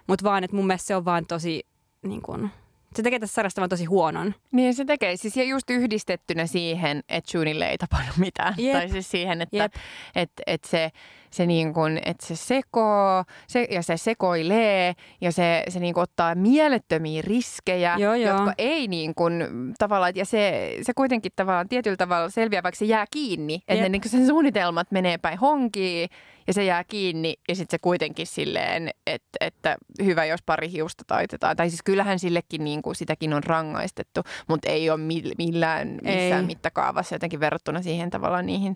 mutta 0.07 0.23
vaan, 0.23 0.43
että 0.43 0.55
mun 0.55 0.67
mielestä 0.67 0.87
se 0.87 0.95
on 0.95 1.05
vaan 1.05 1.25
tosi 1.25 1.65
niin 2.03 2.21
kuin, 2.21 2.51
se 2.95 3.03
tekee 3.03 3.19
tässä 3.19 3.33
sarjasta 3.33 3.61
vaan 3.61 3.69
tosi 3.69 3.85
huonon. 3.85 4.35
Niin 4.51 4.73
se 4.73 4.85
tekee. 4.85 5.17
Siis 5.17 5.37
ja 5.37 5.43
just 5.43 5.69
yhdistettynä 5.69 6.45
siihen, 6.45 7.03
että 7.09 7.37
Junille 7.37 7.69
ei 7.69 7.77
tapahdu 7.77 8.11
mitään. 8.17 8.55
Yep. 8.59 8.73
Tai 8.73 8.89
siis 8.89 9.11
siihen, 9.11 9.41
että 9.41 9.57
yep. 9.57 9.73
et, 10.15 10.31
et 10.47 10.63
se, 10.63 10.91
se, 11.31 11.45
niin 11.45 11.73
kun, 11.73 11.97
että 12.05 12.25
se 12.25 12.35
sekoo 12.35 13.23
se, 13.47 13.67
ja 13.71 13.81
se 13.81 13.97
sekoilee 13.97 14.93
ja 15.21 15.31
se, 15.31 15.63
se 15.69 15.79
niin 15.79 15.99
ottaa 15.99 16.35
mielettömiä 16.35 17.21
riskejä, 17.25 17.95
joo, 17.97 18.13
joo. 18.13 18.33
jotka 18.33 18.53
ei 18.57 18.87
niin 18.87 19.15
kun, 19.15 19.43
tavallaan, 19.79 20.11
ja 20.15 20.25
se, 20.25 20.71
se 20.81 20.93
kuitenkin 20.93 21.31
tavallaan 21.35 21.69
tietyllä 21.69 21.97
tavalla 21.97 22.29
selviää, 22.29 22.63
vaikka 22.63 22.79
se 22.79 22.85
jää 22.85 23.05
kiinni, 23.11 23.55
että 23.55 23.73
yep. 23.73 23.81
ne, 23.83 23.89
niin 23.89 24.09
sen 24.09 24.27
suunnitelmat 24.27 24.91
menee 24.91 25.17
päin 25.17 25.37
honkiin 25.37 26.09
ja 26.47 26.53
se 26.53 26.63
jää 26.63 26.83
kiinni 26.83 27.35
ja 27.49 27.55
sitten 27.55 27.77
se 27.77 27.81
kuitenkin 27.81 28.27
silleen, 28.27 28.89
että, 29.07 29.37
että 29.41 29.77
hyvä, 30.03 30.25
jos 30.25 30.41
pari 30.45 30.71
hiusta 30.71 31.03
taitetaan. 31.07 31.57
Tai 31.57 31.69
siis 31.69 31.83
kyllähän 31.83 32.19
sillekin 32.19 32.63
niin 32.63 32.81
kuin 32.81 32.95
sitäkin 32.95 33.33
on 33.33 33.43
rangaistettu, 33.43 34.21
mutta 34.47 34.69
ei 34.69 34.89
ole 34.89 34.99
millään 35.37 35.87
missään 36.03 36.41
ei. 36.41 36.47
mittakaavassa 36.47 37.15
jotenkin 37.15 37.39
verrattuna 37.39 37.81
siihen 37.81 38.09
tavallaan 38.09 38.45
niihin 38.45 38.75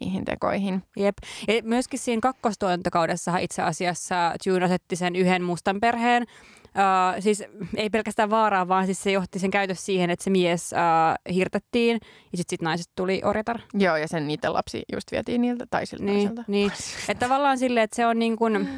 niihin 0.00 0.24
tekoihin. 0.24 0.82
Jep. 0.96 1.16
Ja 1.48 1.54
myöskin 1.62 1.98
siinä 1.98 2.20
kakkostuotantokaudessa 2.20 3.38
itse 3.38 3.62
asiassa 3.62 4.34
June 4.46 4.64
asetti 4.64 4.96
sen 4.96 5.16
yhden 5.16 5.42
mustan 5.42 5.80
perheen 5.80 6.26
Uh, 6.76 7.22
siis 7.22 7.44
ei 7.76 7.90
pelkästään 7.90 8.30
vaaraa, 8.30 8.68
vaan 8.68 8.86
siis 8.86 9.02
se 9.02 9.12
johti 9.12 9.38
sen 9.38 9.50
käytös 9.50 9.86
siihen, 9.86 10.10
että 10.10 10.24
se 10.24 10.30
mies 10.30 10.70
uh, 10.72 11.34
hirtettiin 11.34 11.98
ja 12.32 12.38
sitten 12.38 12.56
sit 12.56 12.62
naiset 12.62 12.86
tuli 12.96 13.20
orjatar. 13.24 13.60
Joo, 13.74 13.96
ja 13.96 14.08
sen 14.08 14.26
niiden 14.26 14.52
lapsi 14.52 14.82
just 14.92 15.12
vietiin 15.12 15.40
niiltä 15.40 15.66
tai 15.70 15.86
siltä 15.86 16.04
niin, 16.04 16.30
Niin, 16.46 16.72
että 17.08 17.26
tavallaan 17.26 17.58
silleen, 17.58 17.84
että 17.84 17.96
se 17.96 18.06
on 18.06 18.18
niin 18.18 18.36
kuin, 18.36 18.68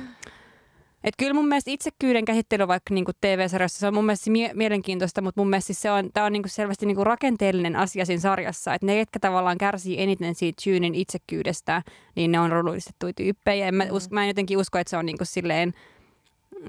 että 1.04 1.18
kyllä 1.18 1.34
mun 1.34 1.48
mielestä 1.48 1.70
itsekyyden 1.70 2.24
käsittely 2.24 2.68
vaikka 2.68 2.94
niin 2.94 3.04
TV-sarjassa, 3.20 3.78
se 3.78 3.86
on 3.86 3.94
mun 3.94 4.06
mielestä 4.06 4.30
mie- 4.30 4.54
mielenkiintoista, 4.54 5.22
mutta 5.22 5.40
mun 5.40 5.50
mielestä 5.50 5.66
siis 5.66 5.82
se 5.82 5.90
on, 5.90 6.10
tämä 6.14 6.26
on 6.26 6.32
niin 6.32 6.42
kuin 6.42 6.50
selvästi 6.50 6.86
niin 6.86 6.94
kuin 6.94 7.06
rakenteellinen 7.06 7.76
asia 7.76 8.04
siinä 8.04 8.20
sarjassa. 8.20 8.74
Että 8.74 8.86
ne, 8.86 8.98
jotka 8.98 9.20
tavallaan 9.20 9.58
kärsii 9.58 10.02
eniten 10.02 10.34
siitä 10.34 10.62
Tunein 10.64 10.94
itsekyydestä, 10.94 11.82
niin 12.16 12.32
ne 12.32 12.40
on 12.40 12.52
rodullistettuja 12.52 13.12
tyyppejä. 13.12 13.66
En 13.66 13.74
mä, 13.74 13.84
mm. 13.84 13.90
us, 13.92 14.10
mä 14.10 14.22
en 14.22 14.28
jotenkin 14.28 14.58
usko, 14.58 14.78
että 14.78 14.90
se 14.90 14.96
on 14.96 15.06
niin 15.06 15.18
kuin 15.18 15.26
silleen 15.26 15.72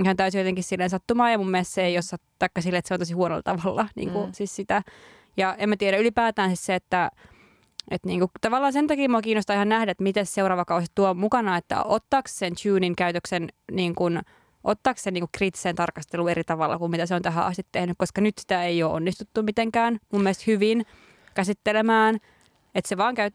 ihan 0.03 0.17
täysin 0.17 0.39
jotenkin 0.39 0.63
silleen 0.63 0.89
sattumaa 0.89 1.31
ja 1.31 1.37
mun 1.37 1.51
mielestä 1.51 1.73
se 1.73 1.85
ei 1.85 1.97
ole 1.97 2.19
takka 2.39 2.61
silleen, 2.61 2.79
että 2.79 2.87
se 2.87 2.93
on 2.93 2.99
tosi 2.99 3.13
huonolla 3.13 3.43
tavalla 3.43 3.87
niin 3.95 4.09
kuin, 4.09 4.25
mm. 4.25 4.33
siis 4.33 4.55
sitä. 4.55 4.81
Ja 5.37 5.55
en 5.55 5.69
mä 5.69 5.77
tiedä, 5.77 5.97
ylipäätään 5.97 6.49
siis 6.49 6.65
se, 6.65 6.75
että 6.75 7.11
et 7.89 8.05
niin 8.05 8.19
kuin, 8.19 8.31
tavallaan 8.41 8.73
sen 8.73 8.87
takia 8.87 9.09
mua 9.09 9.21
kiinnostaa 9.21 9.53
ihan 9.53 9.69
nähdä, 9.69 9.91
että 9.91 10.03
miten 10.03 10.25
seuraava 10.25 10.65
kausi 10.65 10.87
tuo 10.95 11.13
mukana, 11.13 11.57
että 11.57 11.83
ottaako 11.83 12.27
sen 12.31 12.53
tunin 12.63 12.95
käytöksen 12.95 13.49
niin 13.71 13.95
kuin, 13.95 14.21
ottaako 14.63 14.99
se 14.99 15.11
niin 15.11 15.21
kuin 15.21 15.29
kriittiseen 15.31 15.75
tarkasteluun 15.75 16.29
eri 16.29 16.43
tavalla 16.43 16.77
kuin 16.77 16.91
mitä 16.91 17.05
se 17.05 17.15
on 17.15 17.21
tähän 17.21 17.45
asti 17.45 17.65
tehnyt, 17.71 17.97
koska 17.97 18.21
nyt 18.21 18.37
sitä 18.37 18.63
ei 18.63 18.83
ole 18.83 18.93
onnistuttu 18.93 19.43
mitenkään 19.43 19.99
mun 20.13 20.23
mielestä 20.23 20.43
hyvin 20.47 20.85
käsittelemään. 21.33 22.17
Että 22.75 22.89
se 22.89 22.97
vaan, 22.97 23.15
käyt, 23.15 23.33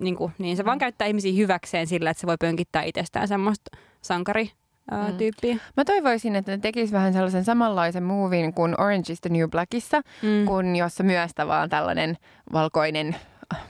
niin 0.00 0.16
kuin, 0.16 0.32
niin 0.38 0.56
se 0.56 0.64
vaan 0.64 0.78
käyttää 0.78 1.06
ihmisiä 1.06 1.32
hyväkseen 1.32 1.86
sillä, 1.86 2.10
että 2.10 2.20
se 2.20 2.26
voi 2.26 2.36
pönkittää 2.40 2.82
itsestään 2.82 3.28
semmoista 3.28 3.76
sankari 4.02 4.50
mm. 4.90 5.16
tyyppiä. 5.18 5.56
Mä 5.76 5.84
toivoisin, 5.84 6.36
että 6.36 6.52
ne 6.52 6.58
tekis 6.58 6.92
vähän 6.92 7.12
sellaisen 7.12 7.44
samanlaisen 7.44 8.02
movin 8.02 8.54
kuin 8.54 8.80
Orange 8.80 9.12
is 9.12 9.20
the 9.20 9.30
New 9.30 9.48
Blackissa, 9.50 10.00
mm. 10.22 10.46
kun 10.46 10.76
jossa 10.76 11.04
myös 11.04 11.30
tavallaan 11.34 11.68
tällainen 11.68 12.16
valkoinen 12.52 13.16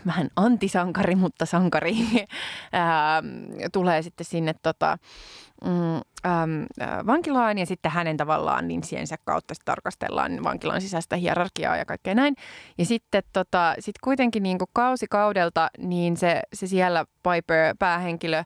vähän 0.07 0.29
antisankari, 0.37 1.15
mutta 1.15 1.47
sankari 1.47 1.97
ää, 2.73 3.23
tulee 3.73 4.03
sitten 4.03 4.25
sinne 4.25 4.55
tota, 4.63 4.99
mm, 5.65 5.97
äm, 5.97 6.67
vankilaan 7.07 7.59
ja 7.59 7.67
sitten 7.67 7.93
hänen 7.93 8.17
tavallaan 8.17 8.69
linssiensä 8.69 9.17
kautta 9.25 9.55
tarkastellaan 9.65 10.45
vankilan 10.45 10.81
sisäistä 10.81 11.17
hierarkiaa 11.17 11.77
ja 11.77 11.85
kaikkea 11.85 12.15
näin. 12.15 12.35
Ja 12.79 12.85
sitten 12.85 13.23
tota, 13.33 13.75
sit 13.79 13.99
kuitenkin 14.05 14.43
niin 14.43 14.59
kuin 14.59 14.71
kausi 14.73 15.07
kaudelta 15.11 15.69
niin 15.79 16.17
se, 16.17 16.43
se 16.53 16.67
siellä 16.67 17.05
Piper 17.23 17.75
päähenkilö 17.79 18.45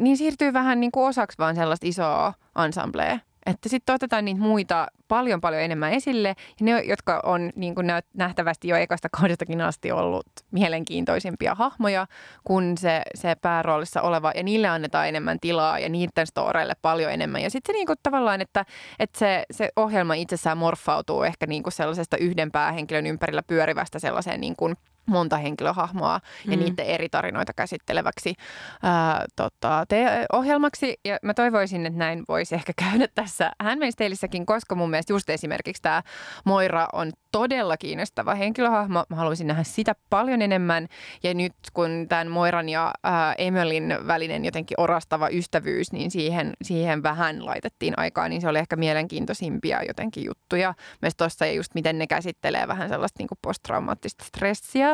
niin 0.00 0.16
siirtyy 0.16 0.52
vähän 0.52 0.80
niin 0.80 0.92
kuin 0.92 1.06
osaksi 1.08 1.38
vaan 1.38 1.56
sellaista 1.56 1.86
isoa 1.86 2.32
ensemblea. 2.64 3.18
Että 3.46 3.68
sitten 3.68 3.94
otetaan 3.94 4.24
niitä 4.24 4.40
muita 4.40 4.86
paljon 5.08 5.40
paljon 5.40 5.62
enemmän 5.62 5.92
esille. 5.92 6.28
Ja 6.28 6.34
ne, 6.60 6.80
jotka 6.80 7.20
on 7.24 7.50
niin 7.56 7.74
kuin 7.74 7.86
nähtävästi 8.14 8.68
jo 8.68 8.76
ekasta 8.76 9.08
kaudestakin 9.20 9.60
asti 9.60 9.92
ollut 9.92 10.26
mielenkiintoisimpia 10.50 11.54
hahmoja 11.54 12.06
kuin 12.44 12.78
se, 12.78 13.02
se 13.14 13.34
pääroolissa 13.34 14.02
oleva. 14.02 14.32
Ja 14.34 14.42
niille 14.42 14.68
annetaan 14.68 15.08
enemmän 15.08 15.40
tilaa 15.40 15.78
ja 15.78 15.88
niiden 15.88 16.26
storeille 16.26 16.74
paljon 16.82 17.12
enemmän. 17.12 17.42
Ja 17.42 17.50
sitten 17.50 17.72
se 17.72 17.78
niin 17.78 17.86
kuin 17.86 17.98
tavallaan, 18.02 18.40
että, 18.40 18.64
että 18.98 19.18
se, 19.18 19.44
se 19.50 19.68
ohjelma 19.76 20.14
itsessään 20.14 20.58
morfautuu 20.58 21.22
ehkä 21.22 21.46
niin 21.46 21.62
kuin 21.62 21.72
sellaisesta 21.72 22.16
yhden 22.16 22.50
päähenkilön 22.50 23.06
ympärillä 23.06 23.42
pyörivästä 23.42 23.98
sellaiseen 23.98 24.40
niin 24.40 24.56
kuin– 24.56 24.76
monta 25.06 25.36
henkilöhahmoa 25.36 26.20
ja 26.44 26.56
mm. 26.56 26.62
niiden 26.62 26.86
eri 26.86 27.08
tarinoita 27.08 27.52
käsitteleväksi 27.52 28.34
ää, 28.82 29.24
tota, 29.36 29.86
ohjelmaksi. 30.32 31.00
Ja 31.04 31.18
mä 31.22 31.34
toivoisin, 31.34 31.86
että 31.86 31.98
näin 31.98 32.24
voisi 32.28 32.54
ehkä 32.54 32.72
käydä 32.90 33.08
tässä 33.14 33.52
Handmaid's 33.62 34.44
koska 34.46 34.74
mun 34.74 34.90
mielestä 34.90 35.12
just 35.12 35.30
esimerkiksi 35.30 35.82
tämä 35.82 36.02
Moira 36.44 36.88
on 36.92 37.12
todella 37.32 37.76
kiinnostava 37.76 38.34
henkilöhahmo. 38.34 39.04
Mä 39.08 39.16
haluaisin 39.16 39.46
nähdä 39.46 39.62
sitä 39.62 39.94
paljon 40.10 40.42
enemmän. 40.42 40.88
Ja 41.22 41.34
nyt 41.34 41.54
kun 41.72 42.06
tämän 42.08 42.30
Moiran 42.30 42.68
ja 42.68 42.92
ää, 43.02 43.34
Emelin 43.38 43.96
välinen 44.06 44.44
jotenkin 44.44 44.80
orastava 44.80 45.28
ystävyys, 45.28 45.92
niin 45.92 46.10
siihen, 46.10 46.52
siihen 46.62 47.02
vähän 47.02 47.46
laitettiin 47.46 47.94
aikaa, 47.96 48.28
niin 48.28 48.40
se 48.40 48.48
oli 48.48 48.58
ehkä 48.58 48.76
mielenkiintoisimpia 48.76 49.82
jotenkin 49.82 50.24
juttuja. 50.24 50.74
Myös 51.02 51.16
tuossa 51.16 51.46
just 51.46 51.74
miten 51.74 51.98
ne 51.98 52.06
käsittelee 52.06 52.68
vähän 52.68 52.88
sellaista 52.88 53.16
niin 53.18 53.38
posttraumaattista 53.42 54.24
stressiä 54.24 54.93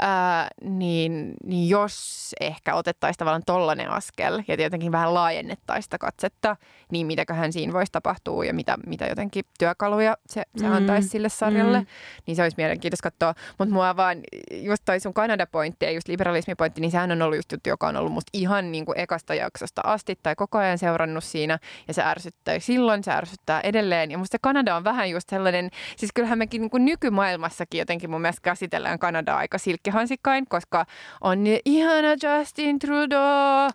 ää, 0.00 0.48
niin, 0.62 1.34
niin 1.44 1.68
jos 1.68 2.32
ehkä 2.40 2.74
otettaisiin 2.74 3.18
tavallaan 3.18 3.42
tollainen 3.46 3.90
askel 3.90 4.42
ja 4.48 4.62
jotenkin 4.62 4.92
vähän 4.92 5.14
laajennettaisiin 5.14 5.82
sitä 5.82 5.98
katsetta, 5.98 6.56
niin 6.92 7.06
mitäköhän 7.06 7.52
siinä 7.52 7.72
voisi 7.72 7.92
tapahtua 7.92 8.44
ja 8.44 8.54
mitä, 8.54 8.76
mitä 8.86 9.06
jotenkin 9.06 9.44
työkaluja 9.58 10.16
se, 10.26 10.42
se 10.56 10.66
mm. 10.66 10.72
antaisi 10.72 11.08
sille 11.08 11.28
sarjalle, 11.28 11.80
mm. 11.80 11.86
niin 12.26 12.36
se 12.36 12.42
olisi 12.42 12.56
mielenkiintoista 12.56 13.10
katsoa. 13.10 13.34
Mutta 13.58 13.74
mua 13.74 13.96
vaan, 13.96 14.18
just 14.50 14.82
toi 14.84 15.00
sun 15.00 15.14
Kanada-pointti 15.14 15.86
ja 15.86 15.90
just 15.90 16.08
liberalismipointti, 16.08 16.80
niin 16.80 16.90
sehän 16.90 17.12
on 17.12 17.22
ollut 17.22 17.36
just 17.36 17.52
juttu, 17.52 17.68
joka 17.68 17.88
on 17.88 17.96
ollut 17.96 18.12
musta 18.12 18.30
ihan 18.32 18.72
niin 18.72 18.84
kuin 18.84 18.98
ekasta 18.98 19.34
jaksosta 19.34 19.82
asti 19.84 20.18
tai 20.22 20.34
koko 20.34 20.58
ajan 20.58 20.78
seurannut 20.78 21.24
siinä 21.24 21.58
ja 21.88 21.94
se 21.94 22.02
ärsyttää 22.02 22.58
silloin, 22.58 23.04
se 23.04 23.12
ärsyttää 23.12 23.60
edelleen. 23.60 24.10
Ja 24.10 24.18
musta 24.18 24.38
Kanada 24.40 24.76
on 24.76 24.84
vähän 24.84 25.10
just 25.10 25.28
sellainen, 25.28 25.70
siis 25.96 26.12
kyllähän 26.14 26.38
mekin 26.38 26.60
niin 26.60 26.70
kuin 26.70 26.84
nykymaailmassakin 26.84 27.78
jotenkin 27.78 28.10
mun 28.10 28.20
mielestä 28.20 28.40
käsitellään 28.42 28.98
Kanadaa 28.98 29.36
aika 29.36 29.58
silkkihansikkain, 29.86 30.46
koska 30.48 30.86
on 31.20 31.44
niin 31.44 31.60
ihana 31.64 32.08
Justin 32.22 32.78
Trudeau 32.78 33.66
äh, 33.66 33.72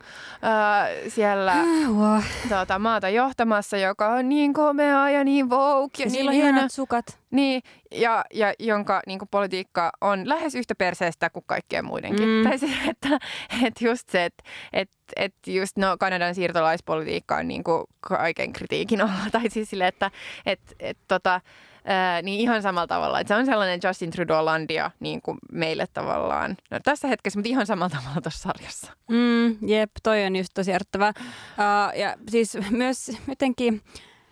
siellä 1.07 1.55
Wow. 1.88 2.22
tuota, 2.49 2.80
maata 2.80 3.09
johtamassa, 3.09 3.78
joka 3.78 4.07
on 4.07 4.30
niin 4.30 4.53
komea 4.53 5.09
ja 5.09 5.24
niin 5.24 5.49
woke. 5.49 6.03
Ja 6.03 6.05
niin 6.05 6.12
sillä 6.12 6.30
on 6.30 6.36
hienot 6.36 6.72
sukat. 6.72 7.20
Niin, 7.32 7.62
ja, 7.91 8.26
ja 8.34 8.53
jonka 8.59 9.01
niin 9.07 9.20
kuin, 9.20 9.30
politiikka 9.32 9.91
on 10.01 10.30
lähes 10.30 10.55
yhtä 10.55 10.76
perseestä 10.76 11.30
kuin 11.30 11.43
kaikkien 11.47 11.86
muidenkin. 11.86 12.28
Mm. 12.30 12.43
Tai 12.43 12.57
siis, 12.59 12.72
että, 12.89 13.20
että 13.66 13.86
just 13.86 14.09
se, 14.09 14.26
että 14.26 14.43
että 14.74 14.97
että 15.16 15.51
just 15.51 15.78
no, 15.78 15.97
Kanadan 15.99 16.36
siirtolaispolitiikka 16.36 17.36
on 17.36 17.47
niin 17.47 17.64
kuin, 17.64 17.84
kaiken 17.99 18.53
kritiikin 18.53 19.01
alla. 19.01 19.30
Tai 19.32 19.49
siis 19.49 19.70
sille, 19.70 19.88
että 19.88 20.12
että 20.45 20.74
että 20.80 21.03
tota, 21.07 21.41
ää, 21.86 22.21
niin 22.21 22.39
ihan 22.39 22.61
samalla 22.61 22.88
tavalla. 22.88 23.19
Että 23.19 23.34
se 23.36 23.39
on 23.39 23.45
sellainen 23.45 23.79
Justin 23.84 24.11
Trudeau-landia 24.11 24.91
niin 24.99 25.21
kuin 25.21 25.38
meille 25.51 25.88
tavallaan. 25.93 26.57
No, 26.71 26.79
tässä 26.84 27.07
hetkessä, 27.07 27.39
mutta 27.39 27.49
ihan 27.49 27.65
samalla 27.65 27.95
tavalla 27.97 28.21
tuossa 28.21 28.39
sarjassa. 28.39 28.91
Mm, 29.09 29.67
jep, 29.67 29.91
toi 30.03 30.25
on 30.25 30.36
just 30.36 30.51
tosi 30.53 30.73
ärsyttävää. 30.73 31.13
Uh, 31.17 31.99
ja 31.99 32.15
siis 32.29 32.57
myös 32.69 33.11
jotenkin, 33.27 33.82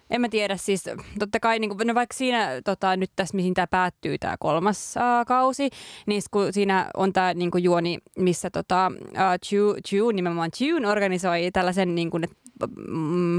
en 0.09 0.21
mä 0.21 0.29
tiedä, 0.29 0.57
siis 0.57 0.83
totta 1.19 1.39
kai 1.39 1.59
niin 1.59 1.77
kuin, 1.77 1.87
no 1.87 1.95
vaikka 1.95 2.17
siinä 2.17 2.61
tota, 2.65 2.97
nyt 2.97 3.11
tässä, 3.15 3.35
mihin 3.35 3.53
tämä 3.53 3.67
päättyy, 3.67 4.17
tämä 4.17 4.35
kolmas 4.39 4.95
uh, 4.97 5.25
kausi, 5.25 5.69
niin 6.05 6.21
kun 6.31 6.53
siinä 6.53 6.91
on 6.97 7.13
tämä 7.13 7.33
niin 7.33 7.51
juoni, 7.57 7.97
missä 8.17 8.49
tota, 8.49 8.91
uh, 8.97 9.51
Ju, 9.51 9.75
Ju, 9.91 10.11
nimenomaan 10.11 10.51
June 10.59 10.87
organisoi 10.87 11.49
tällaisen, 11.53 11.95
niin 11.95 12.09
kuin, 12.09 12.23
että 12.23 12.35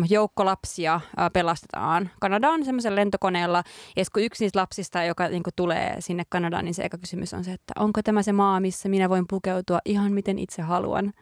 joukko 0.09 0.45
lapsia 0.45 0.95
uh, 0.97 1.33
pelastetaan 1.33 2.11
Kanadaan 2.21 2.64
semmoisella 2.64 2.97
lentokoneella. 2.97 3.62
Ja 3.97 4.05
kun 4.12 4.23
yksi 4.23 4.45
niistä 4.45 4.61
lapsista, 4.61 5.05
joka 5.05 5.29
niin 5.29 5.43
kuin, 5.43 5.55
tulee 5.57 5.97
sinne 5.99 6.23
Kanadaan, 6.29 6.64
niin 6.64 6.75
se 6.75 6.85
eka 6.85 6.99
kysymys 6.99 7.35
on 7.35 7.45
se, 7.45 7.53
että 7.53 7.73
onko 7.79 8.03
tämä 8.03 8.23
se 8.23 8.33
maa, 8.33 8.61
missä 8.61 8.89
minä 8.89 9.09
voin 9.09 9.25
pukeutua 9.31 9.79
ihan 9.85 10.12
miten 10.12 10.39
itse 10.39 10.62
haluan. 10.62 11.12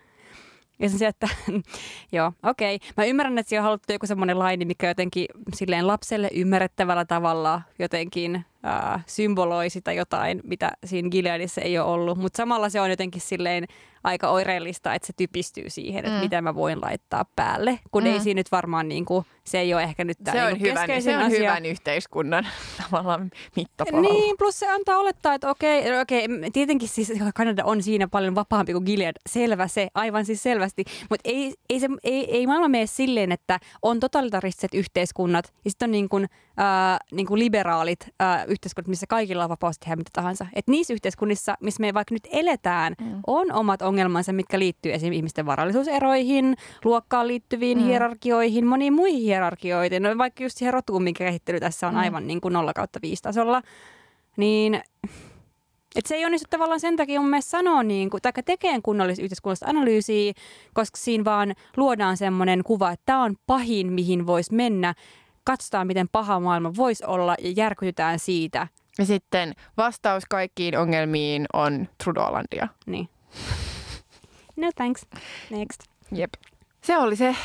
Ja 0.78 0.88
se, 0.88 1.06
että 1.06 1.28
joo, 2.12 2.32
okei. 2.42 2.76
Okay. 2.76 2.88
Mä 2.96 3.04
ymmärrän, 3.04 3.38
että 3.38 3.48
siellä 3.48 3.62
on 3.62 3.64
haluttu 3.64 3.92
joku 3.92 4.06
semmoinen 4.06 4.38
laini, 4.38 4.64
mikä 4.64 4.88
jotenkin 4.88 5.26
silleen 5.54 5.86
lapselle 5.86 6.28
ymmärrettävällä 6.34 7.04
tavalla 7.04 7.62
jotenkin 7.78 8.44
äh, 8.66 9.04
symboloi 9.06 9.70
sitä 9.70 9.92
jotain, 9.92 10.40
mitä 10.44 10.70
siinä 10.84 11.08
Gileadissa 11.10 11.60
ei 11.60 11.78
ole 11.78 11.86
ollut. 11.92 12.18
Mutta 12.18 12.36
samalla 12.36 12.68
se 12.68 12.80
on 12.80 12.90
jotenkin 12.90 13.20
silleen 13.20 13.64
aika 14.04 14.28
oireellista, 14.28 14.94
että 14.94 15.06
se 15.06 15.12
typistyy 15.16 15.70
siihen, 15.70 16.04
että 16.04 16.16
Mm. 16.18 16.22
mitä 16.22 16.42
mä 16.42 16.54
voin 16.54 16.80
laittaa 16.80 17.24
päälle. 17.36 17.78
Kun 17.90 18.06
ei 18.06 18.18
Mm. 18.18 18.20
siinä 18.22 18.38
nyt 18.38 18.52
varmaan, 18.52 18.88
niin 18.88 19.04
kuin, 19.04 19.24
se 19.44 19.58
ei 19.60 19.74
ole 19.74 19.82
ehkä 19.82 20.04
nyt 20.04 20.18
tämä 20.24 20.36
Se 20.38 20.44
on, 20.44 20.52
niin 20.52 20.60
hyvän, 20.60 21.02
se 21.02 21.16
on 21.16 21.22
asia. 21.22 21.38
hyvän 21.38 21.66
yhteiskunnan 21.66 22.46
tavallaan 22.82 23.30
mittapaalu. 23.56 24.00
Niin, 24.12 24.36
plus 24.38 24.58
se 24.58 24.70
antaa 24.70 24.98
olettaa, 24.98 25.34
että 25.34 25.50
okei, 25.50 25.90
no 25.90 26.00
okei, 26.00 26.26
tietenkin 26.52 26.88
siis 26.88 27.12
Kanada 27.34 27.64
on 27.64 27.82
siinä 27.82 28.08
paljon 28.08 28.34
vapaampi 28.34 28.72
kuin 28.72 28.84
Gilead, 28.84 29.16
selvä 29.28 29.68
se, 29.68 29.88
aivan 29.94 30.24
siis 30.24 30.42
selvästi, 30.42 30.84
mutta 31.10 31.30
ei, 31.30 31.54
ei, 31.70 31.80
se, 31.80 31.88
ei, 32.04 32.36
ei 32.36 32.46
maailma 32.46 32.68
mene 32.68 32.86
silleen, 32.86 33.32
että 33.32 33.58
on 33.82 34.00
totalitaristiset 34.00 34.74
yhteiskunnat 34.74 35.52
ja 35.64 35.70
sitten 35.70 35.86
on 35.86 35.92
niin 35.92 36.08
kuin, 36.08 36.24
äh, 36.60 36.98
niin 37.12 37.26
kuin 37.26 37.38
liberaalit 37.38 38.00
äh, 38.22 38.44
yhteiskunnat, 38.48 38.88
missä 38.88 39.06
kaikilla 39.08 39.44
on 39.44 39.50
vapaus 39.50 39.78
tehdä 39.78 39.96
mitä 39.96 40.10
tahansa. 40.12 40.46
Et 40.54 40.68
niissä 40.68 40.94
yhteiskunnissa, 40.94 41.54
missä 41.60 41.80
me 41.80 41.94
vaikka 41.94 42.14
nyt 42.14 42.28
eletään, 42.32 42.94
Mm. 43.00 43.20
on 43.26 43.52
omat 43.52 43.82
ongelmansa, 43.82 44.32
mitkä 44.32 44.58
liittyy 44.58 44.92
esimerkiksi 44.92 45.16
ihmisten 45.18 45.46
varallisuuseroihin, 45.46 46.56
luokkaan 46.84 47.28
liittyviin 47.28 47.78
Mm. 47.78 47.84
hierarkioihin, 47.84 48.66
moniin 48.66 48.92
muihin 48.92 49.20
hierarkioihin. 49.22 50.02
No, 50.02 50.18
vaikka 50.18 50.42
just 50.42 50.58
siihen 50.58 50.74
rotukummin 50.74 51.14
käsittely 51.14 51.60
tässä 51.60 51.86
on 51.86 51.94
Mm. 51.94 52.00
aivan 52.00 52.26
niin 52.26 52.40
kuin 52.40 52.52
0 52.52 52.72
kautta 52.74 52.98
5 53.02 53.22
tasolla. 53.22 53.62
Niin 54.36 54.80
et 55.96 56.06
se 56.06 56.14
ei 56.14 56.24
onnistu 56.24 56.46
tavallaan 56.50 56.80
sen 56.80 56.96
takia 56.96 57.20
mun 57.20 57.30
mielestä 57.30 57.50
sanoa, 57.50 57.82
niin 57.82 58.10
kuin, 58.10 58.22
tai 58.22 58.32
tekee 58.44 58.80
kunnollista 58.82 59.22
yhteiskunnallista 59.22 59.66
analyysiä, 59.66 60.32
koska 60.74 60.96
siinä 60.96 61.24
vaan 61.24 61.54
luodaan 61.76 62.16
semmoinen 62.16 62.62
kuva, 62.64 62.90
että 62.90 63.02
tämä 63.06 63.22
on 63.22 63.36
pahin, 63.46 63.92
mihin 63.92 64.26
voisi 64.26 64.54
mennä. 64.54 64.94
Katsotaan, 65.48 65.86
miten 65.86 66.08
paha 66.12 66.40
maailma 66.40 66.72
voisi 66.76 67.04
olla 67.04 67.34
ja 67.38 67.52
järkytytään 67.56 68.18
siitä. 68.18 68.66
Ja 68.98 69.04
sitten 69.04 69.54
vastaus 69.76 70.24
kaikkiin 70.26 70.78
ongelmiin 70.78 71.46
on 71.52 71.88
Trudeaulandia. 72.04 72.68
Niin. 72.86 73.08
No 74.56 74.70
thanks. 74.76 75.06
Next. 75.50 75.80
Jep. 76.12 76.30
Se 76.84 76.98
oli 76.98 77.16
se 77.16 77.28
äh, 77.28 77.36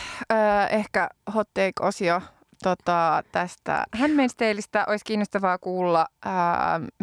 ehkä 0.70 1.10
hot 1.36 1.50
take-osio 1.54 2.22
tota, 2.64 3.24
tästä 3.32 3.84
Handmaid's 3.98 4.36
Taleista. 4.38 4.86
Olisi 4.88 5.06
kiinnostavaa 5.06 5.58
kuulla, 5.58 6.06
äh, 6.26 6.34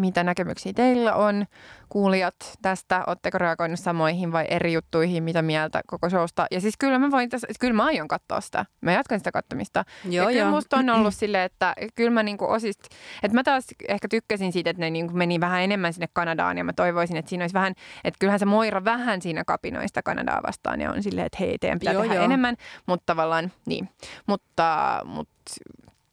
mitä 0.00 0.24
näkemyksiä 0.24 0.72
teillä 0.72 1.14
on. 1.14 1.46
Kuulijat 1.88 2.34
tästä, 2.62 3.04
oletteko 3.06 3.38
reagoinut 3.38 3.80
samoihin 3.80 4.32
vai 4.32 4.46
eri 4.48 4.72
juttuihin, 4.72 5.22
mitä 5.22 5.42
mieltä 5.42 5.80
koko 5.86 6.10
showsta. 6.10 6.46
Ja 6.50 6.60
siis 6.60 6.74
kyllä 6.78 6.98
mä 6.98 7.10
voin 7.10 7.28
tässä, 7.28 7.46
kyllä 7.60 7.74
mä 7.74 7.84
aion 7.84 8.08
katsoa 8.08 8.40
sitä. 8.40 8.66
Mä 8.80 8.92
jatkan 8.92 9.20
sitä 9.20 9.32
kattomista. 9.32 9.84
Joo, 10.04 10.12
ja 10.12 10.30
kyllä 10.30 10.40
joo. 10.40 10.50
musta 10.50 10.76
on 10.76 10.90
ollut 10.90 11.14
silleen, 11.20 11.44
että 11.44 11.74
kyllä 11.94 12.10
mä 12.10 12.22
niinku 12.22 12.44
osist, 12.44 12.80
että 13.22 13.34
mä 13.34 13.42
taas 13.42 13.66
ehkä 13.88 14.08
tykkäsin 14.08 14.52
siitä, 14.52 14.70
että 14.70 14.80
ne 14.80 14.90
niinku 14.90 15.16
meni 15.16 15.40
vähän 15.40 15.62
enemmän 15.62 15.92
sinne 15.92 16.08
Kanadaan 16.12 16.58
ja 16.58 16.64
mä 16.64 16.72
toivoisin, 16.72 17.16
että 17.16 17.28
siinä 17.28 17.42
olisi 17.42 17.54
vähän, 17.54 17.74
että 18.04 18.18
kyllähän 18.18 18.38
se 18.38 18.46
Moira 18.46 18.84
vähän 18.84 19.22
siinä 19.22 19.44
kapinoista 19.44 20.02
Kanadaa 20.02 20.40
vastaan 20.46 20.80
ja 20.80 20.90
on 20.90 21.02
silleen, 21.02 21.26
että 21.26 21.38
hei, 21.40 21.58
teidän 21.58 21.78
pitää 21.78 21.94
Joo, 21.94 22.02
tehdä 22.02 22.14
joo. 22.14 22.24
enemmän, 22.24 22.56
mutta 22.86 23.02
tavallaan 23.06 23.52
niin, 23.66 23.88
mutta, 24.26 25.00
mutta 25.04 25.40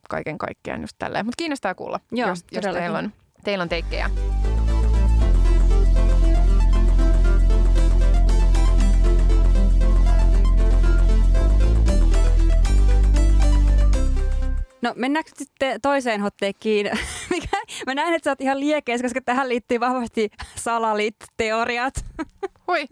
kaiken 0.10 0.38
kaikkiaan 0.38 0.82
just 0.82 0.96
tälleen. 1.00 1.26
Mutta 1.26 1.38
kiinnostaa 1.38 1.76
kuulla, 1.76 2.00
Joo, 2.12 2.30
jos, 2.30 2.46
jos 2.52 2.64
teillä 2.64 2.98
on, 2.98 3.14
teillä 3.44 3.62
on 3.62 3.70
teikkejä. 3.70 4.10
No 14.82 14.94
mennäänkö 14.96 15.32
sitten 15.36 15.82
toiseen 15.82 16.22
hotteekkiin? 16.22 16.90
Mikä? 17.30 17.58
Mä 17.86 17.96
näen, 17.96 18.14
että 18.14 18.24
sä 18.24 18.32
oot 18.32 18.42
ihan 18.42 18.60
liekeis, 18.60 19.02
koska 19.02 19.22
tähän 19.22 19.50
liittyy 19.50 19.80
vahvasti 19.80 20.30
salalit-teoriat. 20.56 21.94
Hui, 22.68 22.88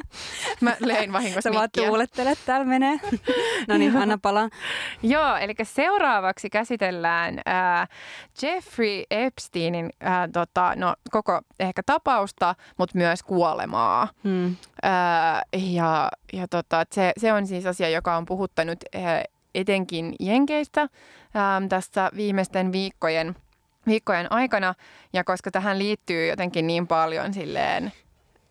mä 0.62 0.76
löin 0.80 1.14
vahingossa 1.14 1.50
Sä 1.50 1.54
vaan 1.54 1.70
tuulettelet, 1.78 2.40
täällä 2.46 2.66
menee. 2.66 3.00
no 3.68 3.78
niin, 3.78 3.98
anna 3.98 4.18
palaa. 4.22 4.50
Joo, 5.04 5.36
eli 5.36 5.54
seuraavaksi 5.64 6.50
käsitellään 6.50 7.42
äh, 7.48 7.90
Jeffrey 8.42 9.04
Epsteinin 9.12 9.90
äh, 10.06 10.30
tota, 10.34 10.74
no, 10.76 10.96
koko 11.12 11.42
ehkä 11.60 11.82
tapausta, 11.86 12.56
mutta 12.78 12.98
myös 12.98 13.24
kuolemaa. 13.24 14.08
Hmm. 14.24 14.56
Äh, 14.86 15.62
ja 15.74 16.10
ja 16.34 16.48
tota, 16.48 16.86
se, 16.92 17.12
se 17.18 17.34
on 17.34 17.48
siis 17.48 17.66
asia, 17.66 17.90
joka 17.90 18.18
on 18.18 18.26
puhuttanut 18.26 18.80
äh, 18.96 19.24
etenkin 19.56 20.16
Jenkeistä 20.20 20.82
ähm, 20.82 21.68
tässä 21.70 22.12
viimeisten 22.16 22.72
viikkojen, 22.72 23.36
viikkojen 23.88 24.32
aikana. 24.32 24.76
Ja 25.14 25.24
koska 25.24 25.52
tähän 25.52 25.80
liittyy 25.80 26.28
jotenkin 26.28 26.68
niin 26.68 26.88
paljon 26.88 27.34
silleen 27.34 27.92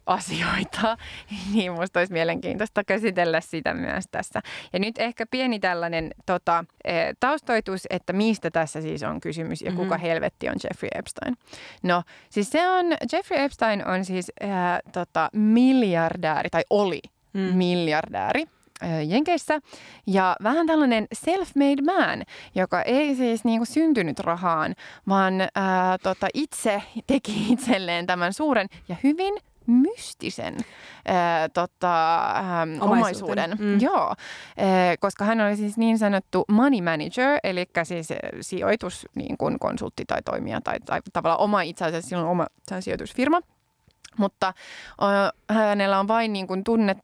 asioita, 0.06 0.96
niin 1.54 1.72
musta 1.72 2.00
olisi 2.00 2.12
mielenkiintoista 2.12 2.84
käsitellä 2.84 3.40
sitä 3.40 3.74
myös 3.74 4.04
tässä. 4.10 4.40
Ja 4.72 4.78
nyt 4.78 4.98
ehkä 4.98 5.26
pieni 5.30 5.58
tällainen 5.60 6.10
tota, 6.26 6.64
eh, 6.84 7.14
taustoitus, 7.20 7.86
että 7.90 8.12
mistä 8.12 8.50
tässä 8.50 8.80
siis 8.80 9.02
on 9.02 9.20
kysymys 9.20 9.62
ja 9.62 9.72
kuka 9.72 9.94
Mhm. 9.94 10.02
helvetti 10.02 10.48
on 10.48 10.54
Jeffrey 10.64 10.88
Epstein. 10.94 11.36
No, 11.82 12.02
siis 12.30 12.50
se 12.50 12.68
on, 12.68 12.86
Jeffrey 13.12 13.40
Epstein 13.44 13.86
on 13.88 14.04
siis 14.04 14.32
äh, 14.42 14.50
tota, 14.92 15.28
miljardääri, 15.32 16.50
tai 16.50 16.62
oli 16.70 17.00
Hmm. 17.38 17.40
miljardääri 17.56 18.42
ö, 18.82 19.02
Jenkeissä. 19.02 19.58
Ja 20.06 20.36
vähän 20.42 20.66
tällainen 20.66 21.06
self-made 21.14 21.82
man, 21.84 22.22
joka 22.54 22.82
ei 22.82 23.14
siis 23.14 23.44
niinku 23.44 23.64
syntynyt 23.64 24.18
rahaan, 24.18 24.74
vaan 25.08 25.34
ää, 25.54 25.98
tota, 25.98 26.26
itse 26.34 26.82
teki 27.06 27.52
itselleen 27.52 28.06
tämän 28.06 28.32
suuren 28.32 28.66
ja 28.88 28.96
hyvin 29.02 29.34
mystisen 29.66 30.56
ää, 31.06 31.48
tota, 31.48 32.26
äm, 32.38 32.42
Omaisuuden. 32.80 32.82
omaisuuden. 32.82 33.50
Mm. 33.58 33.80
Joo, 33.80 34.14
ää, 34.56 34.96
koska 35.00 35.24
hän 35.24 35.40
oli 35.40 35.56
siis 35.56 35.76
niin 35.76 35.98
sanottu 35.98 36.44
money 36.48 36.80
manager, 36.80 37.38
eli 37.44 37.66
siis 37.82 38.10
ä, 38.10 38.16
sijoitus 38.40 39.06
niin 39.14 39.38
kuin 39.38 39.58
konsultti 39.58 40.04
tai 40.04 40.22
toimija 40.24 40.60
tai, 40.60 40.80
tai 40.80 41.00
tavallaan 41.12 41.40
oma 41.40 41.62
itse 41.62 41.84
asiassa 41.84 42.08
silloin 42.08 42.28
oma 42.28 42.46
sijoitusfirma. 42.80 43.40
Mutta 44.18 44.54
uh, 45.02 45.54
hänellä 45.56 46.00
on 46.00 46.08
vain 46.08 46.32
niin 46.32 46.46
kuin 46.46 46.64
tunnet, 46.64 46.98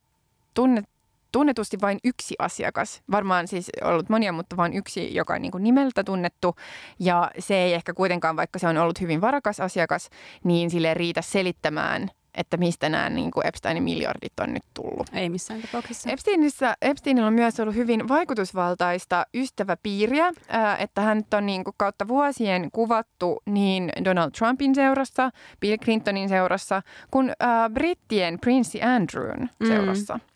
tunnet, 0.55 0.85
tunnetusti 1.33 1.81
vain 1.81 1.99
yksi 2.05 2.35
asiakas. 2.39 3.03
Varmaan 3.11 3.49
siis 3.49 3.71
ollut 3.83 4.09
monia, 4.09 4.33
mutta 4.33 4.57
vain 4.57 4.75
yksi, 4.75 5.15
joka 5.15 5.35
on 5.35 5.43
niin 5.43 5.53
kuin 5.53 5.65
nimeltä 5.65 6.05
tunnettu. 6.05 6.57
Ja 6.99 7.31
se 7.39 7.55
ei 7.55 7.75
ehkä 7.75 7.95
kuitenkaan, 7.95 8.37
vaikka 8.37 8.59
se 8.59 8.69
on 8.69 8.79
ollut 8.79 9.01
hyvin 9.01 9.21
varakas 9.21 9.61
asiakas, 9.61 10.11
niin 10.45 10.71
sille 10.71 10.95
riitä 10.95 11.23
selittämään 11.23 12.09
että 12.35 12.57
mistä 12.57 12.89
nämä 12.89 13.11
niin 13.11 13.31
kuin 13.31 13.47
Epsteinin 13.47 13.83
miljardit 13.83 14.41
on 14.41 14.55
nyt 14.55 14.65
tullut. 14.75 15.07
Ei 15.13 15.29
missään 15.29 15.63
tapauksessa. 15.63 16.11
Epsteinissa, 16.11 16.75
Epsteinillä 16.83 17.27
on 17.27 17.35
myös 17.35 17.61
ollut 17.61 17.75
hyvin 17.75 18.09
vaikutusvaltaista 18.09 19.27
ystäväpiiriä, 19.35 20.33
että 20.79 21.01
hän 21.01 21.23
on 21.35 21.47
niin 21.47 21.65
kuin 21.65 21.75
kautta 21.77 22.09
vuosien 22.09 22.71
kuvattu 22.73 23.43
niin 23.47 23.93
Donald 24.05 24.31
Trumpin 24.31 24.75
seurassa, 24.75 25.31
Bill 25.61 25.77
Clintonin 25.77 26.29
seurassa, 26.29 26.83
kuin 27.11 27.33
äh, 27.43 27.71
brittien 27.71 28.39
prinssi 28.41 28.83
Andrewn 28.83 29.49
mm. 29.61 29.67
seurassa. 29.67 30.15
Mm. 30.15 30.30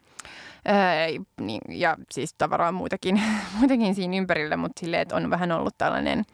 Ää, 0.65 1.07
niin, 1.41 1.61
ja 1.69 1.97
siis 2.11 2.35
tavallaan 2.39 2.75
muitakin, 2.75 3.23
muitakin 3.59 3.95
siinä 3.95 4.17
ympärillä, 4.17 4.57
mutta 4.57 4.81
silleen, 4.81 5.03
että 5.03 5.17
on 5.17 5.31
vähän 5.31 5.53
ollut 5.53 5.75
tällainen 5.79 6.25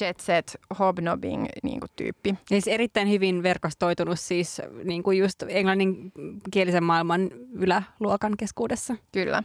jet 0.00 0.20
set 0.20 0.56
hobnobbing 0.78 1.46
niin 1.62 1.80
kuin 1.80 1.90
tyyppi. 1.96 2.34
Siis 2.48 2.68
erittäin 2.68 3.10
hyvin 3.10 3.42
verkostoitunut 3.42 4.20
siis 4.20 4.62
niin 4.84 5.02
kuin 5.02 5.18
just 5.18 5.42
englanninkielisen 5.48 6.84
maailman 6.84 7.30
yläluokan 7.52 8.36
keskuudessa. 8.36 8.96
Kyllä. 9.12 9.42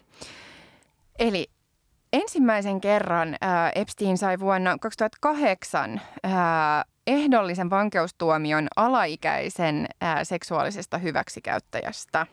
Eli 1.20 1.48
ensimmäisen 2.14 2.82
kerran 2.82 3.36
ää, 3.42 3.72
Epstein 3.76 4.18
sai 4.18 4.40
vuonna 4.40 4.78
2008 4.82 6.02
ää, 6.24 6.86
ehdollisen 7.08 7.70
vankeustuomion 7.70 8.68
alaikäisen 8.76 9.88
ää, 10.02 10.24
seksuaalisesta 10.24 10.98
hyväksikäyttäjästä. 10.98 12.28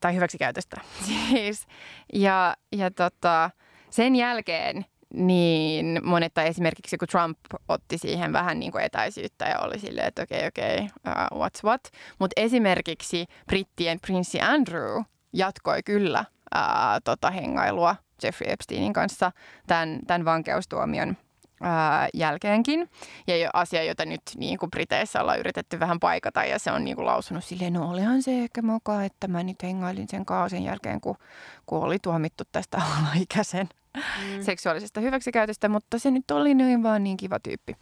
Tai 0.00 0.14
hyväksikäytöstä 0.14 0.80
siis. 1.06 1.66
Ja, 2.12 2.56
ja 2.72 2.90
tota, 2.90 3.50
sen 3.90 4.16
jälkeen 4.16 4.84
niin 5.14 6.00
monet, 6.04 6.34
tai 6.34 6.48
esimerkiksi 6.48 6.98
kun 6.98 7.08
Trump 7.08 7.38
otti 7.68 7.98
siihen 7.98 8.32
vähän 8.32 8.60
niin 8.60 8.72
kuin 8.72 8.84
etäisyyttä 8.84 9.44
ja 9.44 9.58
oli 9.58 9.78
silleen, 9.78 10.06
että 10.06 10.22
okei, 10.22 10.38
okay, 10.38 10.48
okei, 10.48 10.74
okay, 10.74 11.14
uh, 11.32 11.44
what's 11.44 11.64
what. 11.64 11.80
Mutta 12.18 12.40
esimerkiksi 12.40 13.26
brittien 13.46 14.00
prinssi 14.00 14.40
Andrew 14.40 15.02
jatkoi 15.32 15.82
kyllä 15.82 16.24
uh, 16.54 16.62
tota 17.04 17.30
hengailua 17.30 17.96
Jeffrey 18.22 18.52
Epsteinin 18.52 18.92
kanssa 18.92 19.32
tämän, 19.66 20.00
tämän 20.06 20.24
vankeustuomion 20.24 21.16
ää, 21.60 22.08
jälkeenkin. 22.14 22.90
Ja 23.26 23.50
asia, 23.52 23.84
jota 23.84 24.04
nyt 24.04 24.22
niin 24.36 24.58
kuin 24.58 24.70
Briteissä 24.70 25.20
ollaan 25.20 25.38
yritetty 25.38 25.80
vähän 25.80 26.00
paikata 26.00 26.44
ja 26.44 26.58
se 26.58 26.72
on 26.72 26.84
niin 26.84 26.96
kuin 26.96 27.06
lausunut 27.06 27.44
silleen, 27.44 27.72
no 27.72 27.90
olihan 27.90 28.22
se 28.22 28.38
ehkä 28.42 28.62
moka, 28.62 29.04
että 29.04 29.28
mä 29.28 29.42
nyt 29.42 29.62
hengailin 29.62 30.08
sen 30.08 30.24
kaasen 30.24 30.62
jälkeen, 30.62 31.00
kun, 31.00 31.16
kun 31.66 31.78
oli 31.78 31.98
tuomittu 31.98 32.44
tästä 32.52 32.82
alaikäisen 32.98 33.68
mm. 33.96 34.42
seksuaalisesta 34.42 35.00
hyväksikäytöstä, 35.00 35.68
mutta 35.68 35.98
se 35.98 36.10
nyt 36.10 36.30
oli 36.30 36.54
niin 36.54 36.82
vaan 36.82 37.04
niin 37.04 37.16
kiva 37.16 37.40
tyyppi. 37.40 37.76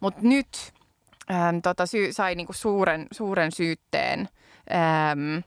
Mutta 0.00 0.20
nyt 0.22 0.72
ähm, 1.30 1.58
tota, 1.62 1.86
syy, 1.86 2.12
sai 2.12 2.34
niinku 2.34 2.52
suuren, 2.52 3.06
suuren 3.12 3.52
syytteen 3.52 4.28
ähm, 4.74 5.38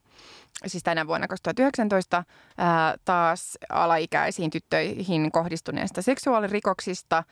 siis 0.68 0.84
tänä 0.84 1.08
vuonna 1.08 1.28
2019 1.28 2.24
ää, 2.58 2.96
taas 3.06 3.58
alaikäisiin 3.70 4.50
tyttöihin 4.50 5.32
kohdistuneesta 5.32 6.02
seksuaalirikoksista. 6.02 7.24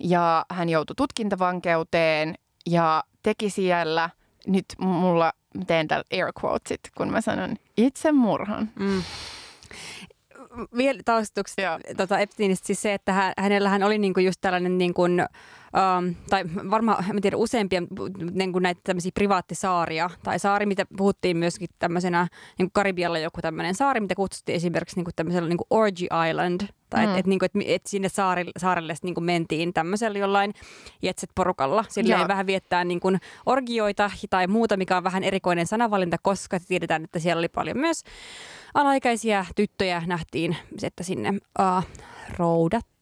Ja 0.00 0.46
hän 0.50 0.68
joutui 0.68 0.94
tutkintavankeuteen 0.96 2.34
ja 2.66 3.04
teki 3.22 3.50
siellä, 3.50 4.10
nyt 4.46 4.64
mulla 4.78 5.32
teen 5.66 5.88
täällä 5.88 6.04
air 6.12 6.32
quotesit, 6.44 6.80
kun 6.96 7.10
mä 7.10 7.20
sanon 7.20 7.56
itsemurhan. 7.76 8.70
Mm. 8.78 9.02
Vielä 10.76 11.00
taustatuksen 11.04 11.64
tota 11.96 12.18
Epsteinistä 12.18 12.66
siis 12.66 12.82
se, 12.82 12.94
että 12.94 13.12
hän, 13.12 13.32
hänellähän 13.38 13.82
oli 13.82 13.98
niinku 13.98 14.20
just 14.20 14.40
tällainen 14.40 14.78
niinku, 14.78 15.02
um, 15.74 16.14
tai 16.30 16.44
varmaan, 16.70 17.04
en 17.10 17.20
tiedä, 17.20 17.36
useampia 17.36 17.82
niinku 18.32 18.58
näitä 18.58 18.80
tämmöisiä 18.84 19.10
privaattisaaria, 19.14 20.10
tai 20.22 20.38
saari, 20.38 20.66
mitä 20.66 20.86
puhuttiin 20.96 21.36
myöskin 21.36 21.68
tämmöisenä, 21.78 22.28
niin 22.58 22.70
Karibialla 22.72 23.18
joku 23.18 23.40
tämmöinen 23.42 23.74
saari, 23.74 24.00
mitä 24.00 24.14
kutsuttiin 24.14 24.56
esimerkiksi 24.56 24.96
niinku 24.96 25.10
tämmöisellä 25.16 25.48
niinku 25.48 25.66
Orgy 25.70 26.06
Island, 26.30 26.60
tai 26.90 27.00
mm. 27.00 27.08
että 27.08 27.20
et, 27.20 27.26
niinku, 27.26 27.44
et, 27.44 27.52
et 27.66 27.86
sinne 27.86 28.08
saarille, 28.08 28.52
saarelle 28.58 28.94
niinku 29.02 29.20
mentiin 29.20 29.72
tämmöisellä 29.72 30.18
jollain 30.18 30.54
jetset-porukalla. 31.02 31.84
Silleen 31.88 32.28
vähän 32.28 32.46
viettää 32.46 32.84
niinku 32.84 33.08
orgioita 33.46 34.10
tai 34.30 34.46
muuta, 34.46 34.76
mikä 34.76 34.96
on 34.96 35.04
vähän 35.04 35.24
erikoinen 35.24 35.66
sanavalinta, 35.66 36.16
koska 36.22 36.60
tiedetään, 36.60 37.04
että 37.04 37.18
siellä 37.18 37.38
oli 37.38 37.48
paljon 37.48 37.78
myös 37.78 38.02
alaikäisiä 38.74 39.46
tyttöjä 39.56 40.02
nähtiin, 40.06 40.56
että 40.82 41.02
sinne 41.02 41.30
uh, 41.58 41.84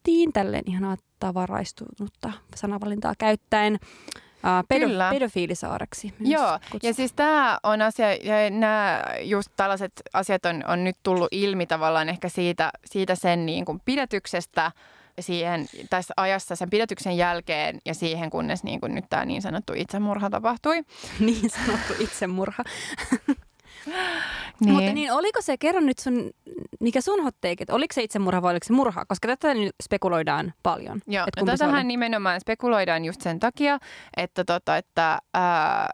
roudattiin 0.08 0.32
tälleen 0.32 0.64
ihanaa 0.66 0.96
tavaraistunutta 1.20 2.32
sanavalintaa 2.54 3.14
käyttäen 3.18 3.78
uh, 3.82 4.66
pedo, 4.68 4.86
Kyllä. 4.86 5.10
pedofiilisaareksi. 5.10 6.14
Joo, 6.20 6.58
kutsutaan. 6.58 6.80
ja 6.82 6.94
siis 6.94 7.12
tämä 7.12 7.58
on 7.62 7.82
asia, 7.82 8.14
ja 8.14 8.50
nämä 8.50 9.04
just 9.20 9.48
tällaiset 9.56 9.92
asiat 10.12 10.46
on, 10.46 10.64
on 10.68 10.84
nyt 10.84 10.96
tullut 11.02 11.28
ilmi 11.30 11.66
tavallaan 11.66 12.08
ehkä 12.08 12.28
siitä, 12.28 12.70
siitä 12.84 13.14
sen 13.14 13.46
niin 13.46 13.64
kuin 13.64 13.80
pidätyksestä, 13.84 14.72
siihen 15.20 15.66
tässä 15.90 16.14
ajassa 16.16 16.56
sen 16.56 16.70
pidätyksen 16.70 17.16
jälkeen 17.16 17.78
ja 17.84 17.94
siihen, 17.94 18.30
kunnes 18.30 18.64
niin 18.64 18.80
kuin 18.80 18.94
nyt 18.94 19.04
tämä 19.10 19.24
niin 19.24 19.42
sanottu 19.42 19.72
itsemurha 19.76 20.30
tapahtui. 20.30 20.82
niin 21.26 21.50
sanottu 21.50 21.94
itsemurha. 21.98 22.64
Niin. 24.60 24.72
Mutta 24.72 24.92
niin, 24.92 25.12
oliko 25.12 25.42
se, 25.42 25.56
kerro 25.56 25.80
nyt 25.80 25.98
sun, 25.98 26.30
mikä 26.80 27.00
sun 27.00 27.22
hot 27.22 27.34
take, 27.40 27.56
että 27.60 27.74
oliko 27.74 27.94
se 27.94 28.02
itsemurha 28.02 28.42
vai 28.42 28.52
oliko 28.52 28.66
se 28.66 28.72
murha? 28.72 29.04
Koska 29.04 29.28
tätä 29.28 29.54
nyt 29.54 29.74
spekuloidaan 29.82 30.52
paljon. 30.62 31.00
Joo, 31.06 31.24
että 31.26 31.40
no 31.40 31.46
tätähän 31.46 31.88
nimenomaan 31.88 32.40
spekuloidaan 32.40 33.04
just 33.04 33.20
sen 33.20 33.40
takia, 33.40 33.78
että, 34.16 34.44
tota, 34.44 34.76
että 34.76 35.18
ää, 35.34 35.90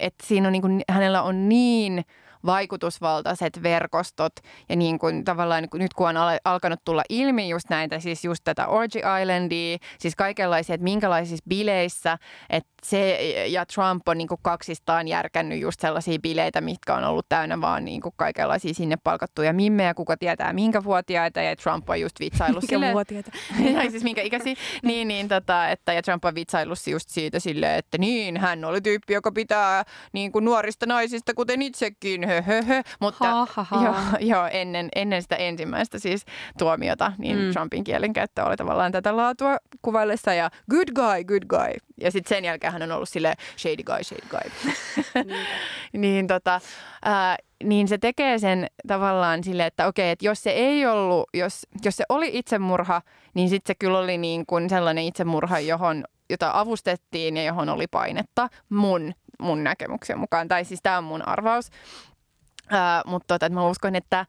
et 0.00 0.14
siinä 0.22 0.48
on 0.48 0.52
niin 0.52 0.62
kuin, 0.62 0.82
hänellä 0.88 1.22
on 1.22 1.48
niin– 1.48 2.04
vaikutusvaltaiset 2.46 3.62
verkostot 3.62 4.32
ja 4.68 4.76
niin 4.76 4.98
kuin 4.98 5.24
tavallaan 5.24 5.68
nyt 5.74 5.94
kun 5.94 6.08
on 6.08 6.16
alkanut 6.44 6.80
tulla 6.84 7.02
ilmi 7.08 7.48
just 7.48 7.70
näitä, 7.70 7.98
siis 7.98 8.24
just 8.24 8.44
tätä 8.44 8.66
Orgy 8.66 8.98
Islandia, 9.22 9.78
siis 9.98 10.16
kaikenlaisia, 10.16 10.74
että 10.74 10.84
minkälaisissa 10.84 11.44
bileissä, 11.48 12.18
että 12.50 12.72
se 12.82 13.16
ja 13.46 13.66
Trump 13.66 14.08
on 14.08 14.18
niin 14.18 14.28
kuin 14.28 14.40
kaksistaan 14.42 15.08
järkännyt 15.08 15.60
just 15.60 15.80
sellaisia 15.80 16.18
bileitä, 16.22 16.60
mitkä 16.60 16.94
on 16.94 17.04
ollut 17.04 17.26
täynnä 17.28 17.60
vaan 17.60 17.84
niin 17.84 18.00
kuin 18.00 18.14
kaikenlaisia 18.16 18.74
sinne 18.74 18.96
palkattuja 19.04 19.52
mimmejä, 19.52 19.94
kuka 19.94 20.16
tietää 20.16 20.52
minkä 20.52 20.84
vuotiaita 20.84 21.40
ja 21.40 21.56
Trump 21.56 21.90
on 21.90 22.00
just 22.00 22.20
vitsaillut 22.20 22.64
sille. 22.68 22.92
vuotiaita? 22.92 23.30
tai 23.74 23.90
siis 23.90 24.04
minkä 24.04 24.22
ikäisiä. 24.22 24.54
Niin, 24.82 25.08
niin 25.08 25.28
tota, 25.28 25.68
että 25.68 25.92
ja 25.92 26.02
Trump 26.02 26.24
on 26.24 26.34
vitsaillut 26.34 26.78
just 26.90 27.08
siitä 27.08 27.40
sille, 27.40 27.76
että 27.76 27.98
niin, 27.98 28.36
hän 28.36 28.64
oli 28.64 28.80
tyyppi, 28.80 29.12
joka 29.12 29.32
pitää 29.32 29.84
niin 30.12 30.32
kuin 30.32 30.44
nuorista 30.44 30.86
naisista, 30.86 31.34
kuten 31.34 31.62
itsekin, 31.62 32.24
hö, 32.40 32.82
Mutta 33.00 33.30
ha, 33.30 33.46
ha, 33.54 33.64
ha. 33.64 33.84
Jo, 33.84 33.94
jo, 34.20 34.48
ennen, 34.52 34.88
ennen 34.94 35.22
sitä 35.22 35.36
ensimmäistä 35.36 35.98
siis 35.98 36.24
tuomiota, 36.58 37.12
niin 37.18 37.38
mm. 37.38 37.52
Trumpin 37.52 37.84
kielenkäyttö 37.84 38.44
oli 38.44 38.56
tavallaan 38.56 38.92
tätä 38.92 39.16
laatua 39.16 39.56
kuvaillessa 39.82 40.34
ja 40.34 40.50
good 40.70 40.88
guy, 40.94 41.24
good 41.24 41.44
guy. 41.48 41.74
Ja 42.00 42.10
sitten 42.10 42.36
sen 42.36 42.44
jälkeen 42.44 42.72
hän 42.72 42.82
on 42.82 42.92
ollut 42.92 43.08
sille 43.08 43.34
shady 43.58 43.82
guy, 43.86 44.04
shady 44.04 44.26
guy. 44.28 44.74
niin, 45.92 46.26
tota, 46.26 46.60
ää, 47.04 47.36
niin 47.64 47.88
se 47.88 47.98
tekee 47.98 48.38
sen 48.38 48.66
tavallaan 48.86 49.44
sille, 49.44 49.66
että 49.66 49.86
okei, 49.86 50.10
että 50.10 50.26
jos 50.26 50.42
se 50.42 50.50
ei 50.50 50.86
ollut, 50.86 51.28
jos, 51.34 51.66
jos 51.84 51.96
se 51.96 52.04
oli 52.08 52.30
itsemurha, 52.32 53.02
niin 53.34 53.48
sitten 53.48 53.70
se 53.70 53.74
kyllä 53.74 53.98
oli 53.98 54.18
niin 54.18 54.46
kuin 54.46 54.70
sellainen 54.70 55.04
itsemurha, 55.04 55.60
johon 55.60 56.04
jota 56.32 56.50
avustettiin 56.54 57.36
ja 57.36 57.44
johon 57.44 57.68
oli 57.68 57.86
painetta 57.86 58.48
mun, 58.68 59.12
mun 59.38 59.64
näkemyksen 59.64 60.18
mukaan. 60.18 60.48
Tai 60.48 60.64
siis 60.64 60.80
tämä 60.82 60.98
on 60.98 61.04
mun 61.04 61.28
arvaus. 61.28 61.70
Uh, 62.72 63.10
mutta 63.10 63.34
tota, 63.34 63.46
että 63.46 63.54
mä 63.54 63.68
uskon, 63.68 63.96
että, 63.96 64.26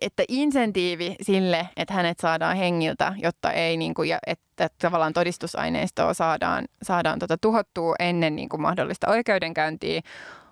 että 0.00 0.22
insentiivi 0.28 1.16
sille, 1.22 1.68
että 1.76 1.94
hänet 1.94 2.18
saadaan 2.18 2.56
hengiltä, 2.56 3.14
jotta 3.18 3.52
ei, 3.52 3.76
niin 3.76 3.94
kuin, 3.94 4.08
ja 4.08 4.18
että 4.26 4.68
tavallaan 4.78 5.12
todistusaineistoa 5.12 6.14
saadaan, 6.14 6.64
saadaan 6.82 7.18
tota, 7.18 7.38
tuhottua 7.38 7.94
ennen 7.98 8.36
niin 8.36 8.48
kuin 8.48 8.60
mahdollista 8.62 9.10
oikeudenkäyntiä, 9.10 10.00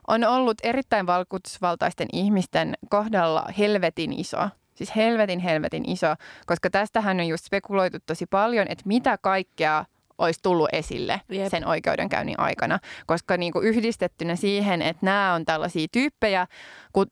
on 0.08 0.24
ollut 0.24 0.56
erittäin 0.62 1.06
valkutusvaltaisten 1.06 2.08
ihmisten 2.12 2.74
kohdalla 2.88 3.46
helvetin 3.58 4.12
iso. 4.12 4.48
Siis 4.74 4.96
helvetin 4.96 5.38
helvetin 5.38 5.90
iso, 5.90 6.06
koska 6.46 6.70
tästähän 6.70 7.20
on 7.20 7.26
just 7.26 7.44
spekuloitu 7.44 7.98
tosi 8.06 8.26
paljon, 8.26 8.66
että 8.68 8.84
mitä 8.86 9.18
kaikkea 9.18 9.84
olisi 10.18 10.40
tullut 10.42 10.68
esille 10.72 11.20
Jep. 11.28 11.50
sen 11.50 11.66
oikeudenkäynnin 11.66 12.40
aikana. 12.40 12.78
Koska 13.06 13.36
niin 13.36 13.52
kuin 13.52 13.66
yhdistettynä 13.66 14.36
siihen, 14.36 14.82
että 14.82 15.06
nämä 15.06 15.34
on 15.34 15.44
tällaisia 15.44 15.86
tyyppejä, 15.92 16.46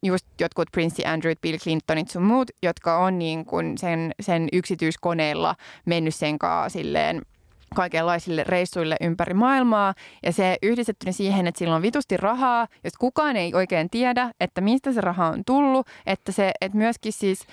just 0.02 0.26
jotkut 0.40 0.68
Prince 0.72 1.08
Andrew, 1.08 1.32
Bill 1.42 1.58
Clintonit 1.58 2.10
sun 2.10 2.22
muut, 2.22 2.50
jotka 2.62 2.98
on 2.98 3.18
niin 3.18 3.44
kuin 3.44 3.78
sen, 3.78 4.12
sen 4.20 4.48
yksityiskoneella 4.52 5.54
mennyt 5.86 6.14
sen 6.14 6.38
silleen 6.68 7.22
kaikenlaisille 7.74 8.44
reissuille 8.44 8.96
ympäri 9.00 9.34
maailmaa. 9.34 9.94
Ja 10.22 10.32
se 10.32 10.56
yhdistettynä 10.62 11.12
siihen, 11.12 11.46
että 11.46 11.58
sillä 11.58 11.74
on 11.74 11.82
vitusti 11.82 12.16
rahaa, 12.16 12.66
jos 12.84 12.92
kukaan 12.98 13.36
ei 13.36 13.54
oikein 13.54 13.90
tiedä, 13.90 14.30
että 14.40 14.60
mistä 14.60 14.92
se 14.92 15.00
raha 15.00 15.28
on 15.28 15.42
tullut. 15.46 15.86
Että, 16.06 16.32
se, 16.32 16.52
että 16.60 16.78
myöskin 16.78 17.12
siis 17.12 17.46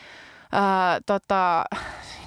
ää, 0.52 1.00
tota, 1.06 1.64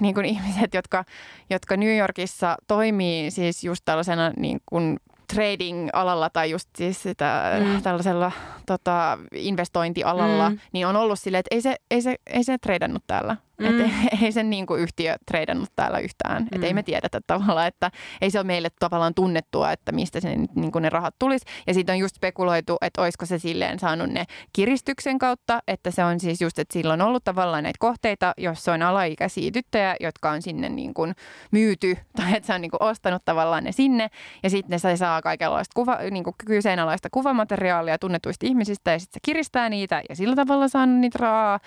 niin 0.00 0.14
kuin 0.14 0.26
ihmiset, 0.26 0.74
jotka, 0.74 1.04
jotka 1.50 1.76
New 1.76 1.96
Yorkissa 1.98 2.56
toimii 2.66 3.30
siis 3.30 3.64
just 3.64 3.82
tällaisena 3.84 4.32
niin 4.36 4.60
kuin 4.66 4.98
trading-alalla 5.34 6.30
tai 6.30 6.50
just 6.50 6.68
siis 6.76 7.02
sitä, 7.02 7.52
mm. 7.60 7.82
tällaisella 7.82 8.32
tota, 8.66 9.18
investointialalla, 9.34 10.50
mm. 10.50 10.58
niin 10.72 10.86
on 10.86 10.96
ollut 10.96 11.18
silleen, 11.18 11.40
että 11.40 11.54
ei 11.54 11.60
se, 11.60 11.76
ei 11.90 12.02
se, 12.02 12.16
ei 12.26 12.44
se 12.44 12.58
treidannut 12.58 13.02
täällä. 13.06 13.36
Mm. 13.60 13.80
Että 13.80 13.96
ei, 14.22 14.32
sen 14.32 14.50
niin 14.50 14.66
kuin 14.66 14.80
yhtiö 14.80 15.16
treidannut 15.26 15.68
täällä 15.76 15.98
yhtään. 15.98 16.42
Mm. 16.42 16.48
Että 16.52 16.66
ei 16.66 16.74
me 16.74 16.82
tiedetä 16.82 17.20
tavallaan, 17.26 17.66
että 17.66 17.90
ei 18.20 18.30
se 18.30 18.38
ole 18.38 18.46
meille 18.46 18.68
tavallaan 18.78 19.14
tunnettua, 19.14 19.72
että 19.72 19.92
mistä 19.92 20.20
se, 20.20 20.36
niin 20.54 20.72
kuin 20.72 20.82
ne 20.82 20.88
rahat 20.88 21.14
tulisi. 21.18 21.46
Ja 21.66 21.74
siitä 21.74 21.92
on 21.92 21.98
just 21.98 22.16
spekuloitu, 22.16 22.76
että 22.80 23.02
olisiko 23.02 23.26
se 23.26 23.38
silleen 23.38 23.78
saanut 23.78 24.10
ne 24.10 24.24
kiristyksen 24.52 25.18
kautta, 25.18 25.60
että 25.68 25.90
se 25.90 26.04
on 26.04 26.20
siis 26.20 26.40
just, 26.40 26.58
että 26.58 26.72
sillä 26.72 26.92
on 26.92 27.02
ollut 27.02 27.24
tavallaan 27.24 27.62
näitä 27.62 27.76
kohteita, 27.80 28.34
joissa 28.36 28.72
on 28.72 28.82
alaikäisiä 28.82 29.50
tyttöjä, 29.50 29.96
jotka 30.00 30.30
on 30.30 30.42
sinne 30.42 30.68
niin 30.68 30.94
kuin 30.94 31.14
myyty 31.50 31.96
tai 32.16 32.36
että 32.36 32.46
se 32.46 32.54
on 32.54 32.60
niin 32.60 32.70
kuin 32.70 32.82
ostanut 32.82 33.22
tavallaan 33.24 33.64
ne 33.64 33.72
sinne. 33.72 34.10
Ja 34.42 34.50
sitten 34.50 34.80
ne 34.84 34.96
saa 34.96 35.22
kaikenlaista 35.22 35.72
kuva, 35.74 35.98
niin 36.10 36.24
kuin 36.24 36.34
kyseenalaista 36.46 37.08
kuvamateriaalia 37.10 37.98
tunnetuista 37.98 38.46
ihmisistä 38.46 38.90
ja 38.90 38.98
sitten 38.98 39.14
se 39.14 39.20
kiristää 39.22 39.68
niitä 39.68 40.02
ja 40.08 40.16
sillä 40.16 40.36
tavalla 40.36 40.68
saanut 40.68 40.98
niitä 40.98 41.18
rahaa. 41.18 41.60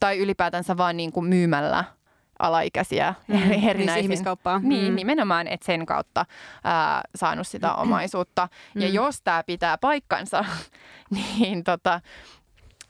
Tai 0.00 0.18
ylipäätänsä 0.18 0.76
vaan 0.76 0.96
niin 0.96 1.12
kuin 1.12 1.26
myy 1.26 1.39
myymällä 1.40 1.84
alaikäisiä 2.38 3.14
mm, 3.28 3.34
erinäisiin. 3.36 3.86
Niin 3.86 3.98
ihmiskauppaa. 3.98 4.58
Niin, 4.58 4.92
mm. 4.92 4.96
nimenomaan, 4.96 5.48
että 5.48 5.66
sen 5.66 5.86
kautta 5.86 6.26
ää, 6.64 7.02
saanut 7.14 7.46
sitä 7.46 7.68
mm. 7.68 7.74
omaisuutta. 7.76 8.48
Mm. 8.74 8.82
Ja 8.82 8.88
jos 8.88 9.22
tämä 9.22 9.42
pitää 9.46 9.78
paikkansa, 9.78 10.44
niin, 11.38 11.64
tota, 11.64 12.00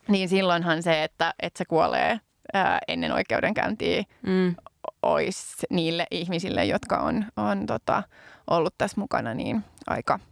niin 0.09 0.29
silloinhan 0.29 0.83
se, 0.83 1.05
että, 1.05 1.35
että 1.43 1.59
se 1.59 1.65
kuolee 1.65 2.21
ää, 2.55 2.79
ennen 2.89 3.13
oikeudenkäyntiä, 3.13 4.05
mm. 4.23 4.55
olisi 5.03 5.67
niille 5.71 6.07
ihmisille, 6.11 6.65
jotka 6.65 6.97
on, 6.97 7.25
on 7.37 7.67
tota, 7.67 8.03
ollut 8.51 8.75
tässä 8.79 9.01
mukana, 9.01 9.35
niin 9.35 9.65
aika– 9.87 10.19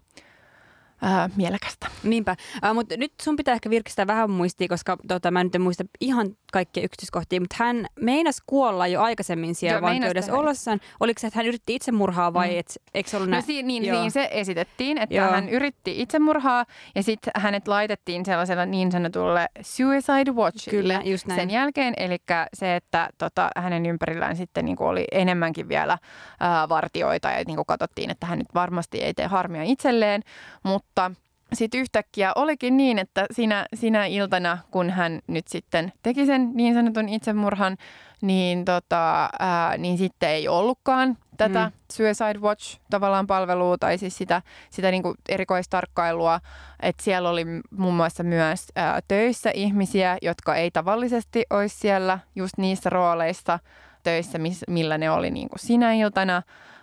ää, 1.02 1.30
mielekästä. 1.36 1.86
Niinpä, 2.02 2.36
äh, 2.64 2.74
mutta 2.74 2.96
nyt 2.96 3.12
sun 3.22 3.36
pitää 3.36 3.54
ehkä 3.54 3.70
virkistää 3.70 4.06
vähän 4.06 4.30
muistia, 4.30 4.68
koska 4.68 4.96
tota, 5.08 5.30
mä 5.30 5.44
nyt 5.44 5.54
en 5.54 5.60
muista 5.60 5.84
ihan 6.00 6.36
kaikkia 6.52 6.82
yksityiskohtia, 6.84 7.40
mutta 7.40 7.56
hän 7.58 7.86
meinasi 8.00 8.42
kuolla 8.46 8.86
jo 8.86 9.02
aikaisemmin 9.02 9.54
siellä 9.54 9.78
Joo, 9.78 9.82
vankeudessa 9.82 10.32
ollessaan. 10.32 10.80
Oliko 11.00 11.20
se, 11.20 11.26
että 11.26 11.38
hän 11.38 11.46
yritti 11.46 11.74
itsemurhaa 11.74 12.34
vai 12.34 12.50
mm. 12.50 12.58
et, 12.58 12.82
eikö 12.94 13.10
se 13.10 13.16
ollut 13.16 13.30
no, 13.30 13.40
si- 13.40 13.62
niin, 13.62 13.82
niin, 13.82 14.10
se 14.10 14.28
esitettiin, 14.32 14.98
että 14.98 15.14
Joo. 15.14 15.30
hän 15.30 15.48
yritti 15.48 16.02
itsemurhaa 16.02 16.64
ja 16.94 17.02
sitten 17.02 17.32
hänet 17.36 17.68
laitettiin 17.68 18.24
sellaisella 18.24 18.66
niin 18.66 18.92
sanotulle 18.92 19.46
suicide 19.60 20.30
watchille 20.32 20.82
Kyllä, 20.82 21.00
just 21.04 21.26
näin. 21.26 21.40
sen 21.40 21.50
jälkeen. 21.50 21.94
Eli 21.96 22.18
se, 22.54 22.76
että 22.76 23.08
tota, 23.18 23.50
hänen 23.56 23.86
ympärillään 23.86 24.36
sitten 24.36 24.64
niin 24.64 24.76
oli 24.82 25.04
enemmänkin 25.12 25.68
vielä 25.68 25.98
ää, 26.40 26.68
vartioita 26.68 27.30
ja 27.30 27.44
niin 27.46 27.58
katsottiin, 27.66 28.10
että 28.10 28.26
hän 28.26 28.38
nyt 28.38 28.54
varmasti 28.54 28.98
ei 28.98 29.14
tee 29.14 29.26
harmia 29.26 29.62
itselleen, 29.62 30.22
mutta 30.62 31.10
sitten 31.52 31.80
yhtäkkiä 31.80 32.32
olikin 32.34 32.76
niin, 32.76 32.98
että 32.98 33.26
sinä, 33.30 33.66
sinä 33.74 34.06
iltana, 34.06 34.58
kun 34.70 34.90
hän 34.90 35.20
nyt 35.26 35.48
sitten 35.48 35.92
teki 36.02 36.26
sen 36.26 36.50
niin 36.54 36.74
sanotun 36.74 37.08
itsemurhan, 37.08 37.76
niin, 38.20 38.64
tota, 38.64 39.30
ää, 39.38 39.76
niin 39.76 39.98
sitten 39.98 40.28
ei 40.28 40.48
ollutkaan 40.48 41.16
tätä 41.36 41.64
mm. 41.64 41.72
Suicide 41.92 42.38
Watch 42.38 42.80
tavallaan 42.90 43.26
palvelua 43.26 43.78
tai 43.78 43.98
siis 43.98 44.18
sitä, 44.18 44.42
sitä 44.70 44.90
niin 44.90 45.02
erikoistarkkailua. 45.28 46.40
Että 46.82 47.02
siellä 47.02 47.30
oli 47.30 47.44
muun 47.70 47.94
muassa 47.94 48.22
myös 48.22 48.66
ää, 48.76 49.00
töissä 49.08 49.50
ihmisiä, 49.54 50.18
jotka 50.22 50.56
ei 50.56 50.70
tavallisesti 50.70 51.44
olisi 51.50 51.78
siellä 51.78 52.18
just 52.36 52.58
niissä 52.58 52.90
rooleissa 52.90 53.58
töissä, 54.02 54.38
miss, 54.38 54.64
millä 54.68 54.98
ne 54.98 55.10
oli 55.10 55.30
niin 55.30 55.48
kuin 55.48 55.58
sinä 55.58 55.92
iltana 55.92 56.42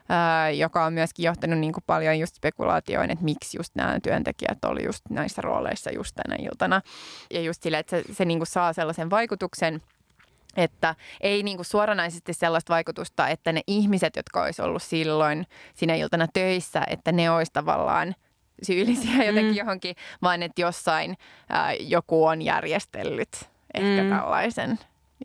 ää, 0.10 0.50
joka 0.50 0.86
on 0.86 0.94
myöskin 0.94 1.26
johtanut 1.26 1.60
niin 1.60 1.74
kuin 1.74 1.84
paljon 1.88 2.20
just 2.20 2.36
spekulaatioon, 2.36 3.12
että 3.12 3.26
miksi 3.26 3.58
just 3.58 3.76
nämä 3.76 4.00
työntekijät 4.04 4.66
oli 4.66 4.86
just 4.86 5.02
näissä 5.10 5.42
rooleissa 5.42 5.92
just 5.92 6.16
tänä 6.16 6.36
iltana. 6.40 6.82
Ja 7.34 7.42
just 7.42 7.64
sille, 7.64 7.80
että 7.80 8.02
se, 8.02 8.14
se 8.14 8.26
niin 8.26 8.40
kuin 8.40 8.48
saa 8.48 8.74
sellaisen 8.74 9.10
vaikutuksen, 9.10 9.82
että 10.58 10.96
ei 11.22 11.44
niin 11.44 11.58
kuin 11.58 11.66
suoranaisesti 11.66 12.34
sellaista 12.34 12.74
vaikutusta, 12.74 13.28
että 13.28 13.52
ne 13.52 13.62
ihmiset, 13.68 14.16
jotka 14.16 14.44
olisi 14.44 14.62
ollut 14.62 14.84
silloin 14.84 15.46
sinä 15.74 15.96
iltana 15.96 16.28
töissä, 16.34 16.84
että 16.88 17.12
ne 17.12 17.30
olisi 17.30 17.54
tavallaan 17.54 18.16
syyllisiä 18.64 19.24
jotenkin 19.24 19.54
mm. 19.54 19.58
johonkin, 19.58 19.96
vaan 20.22 20.44
että 20.44 20.62
jossain 20.62 21.18
ää, 21.50 21.74
joku 21.74 22.26
on 22.26 22.42
järjestellyt 22.42 23.50
ehkä 23.74 24.04
mm. 24.04 24.10
tällaisen, 24.10 24.80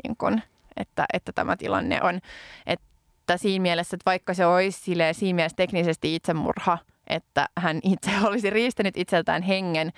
niin 0.05 0.17
kuin, 0.17 0.43
että, 0.77 1.07
että 1.13 1.33
tämä 1.33 1.57
tilanne 1.57 2.03
on. 2.03 2.21
Että 2.67 2.90
että 3.35 3.43
siinä 3.43 3.63
mielessä, 3.63 3.95
että 3.95 4.11
vaikka 4.11 4.35
se 4.35 4.47
olisi 4.47 4.81
siinä 5.13 5.35
mielessä 5.35 5.57
teknisesti 5.57 6.15
itsemurha, 6.15 6.79
että 7.07 7.49
hän 7.59 7.81
itse 7.83 8.11
olisi 8.29 8.51
riistänyt 8.51 8.97
itseltään 8.97 9.43
hengen, 9.43 9.93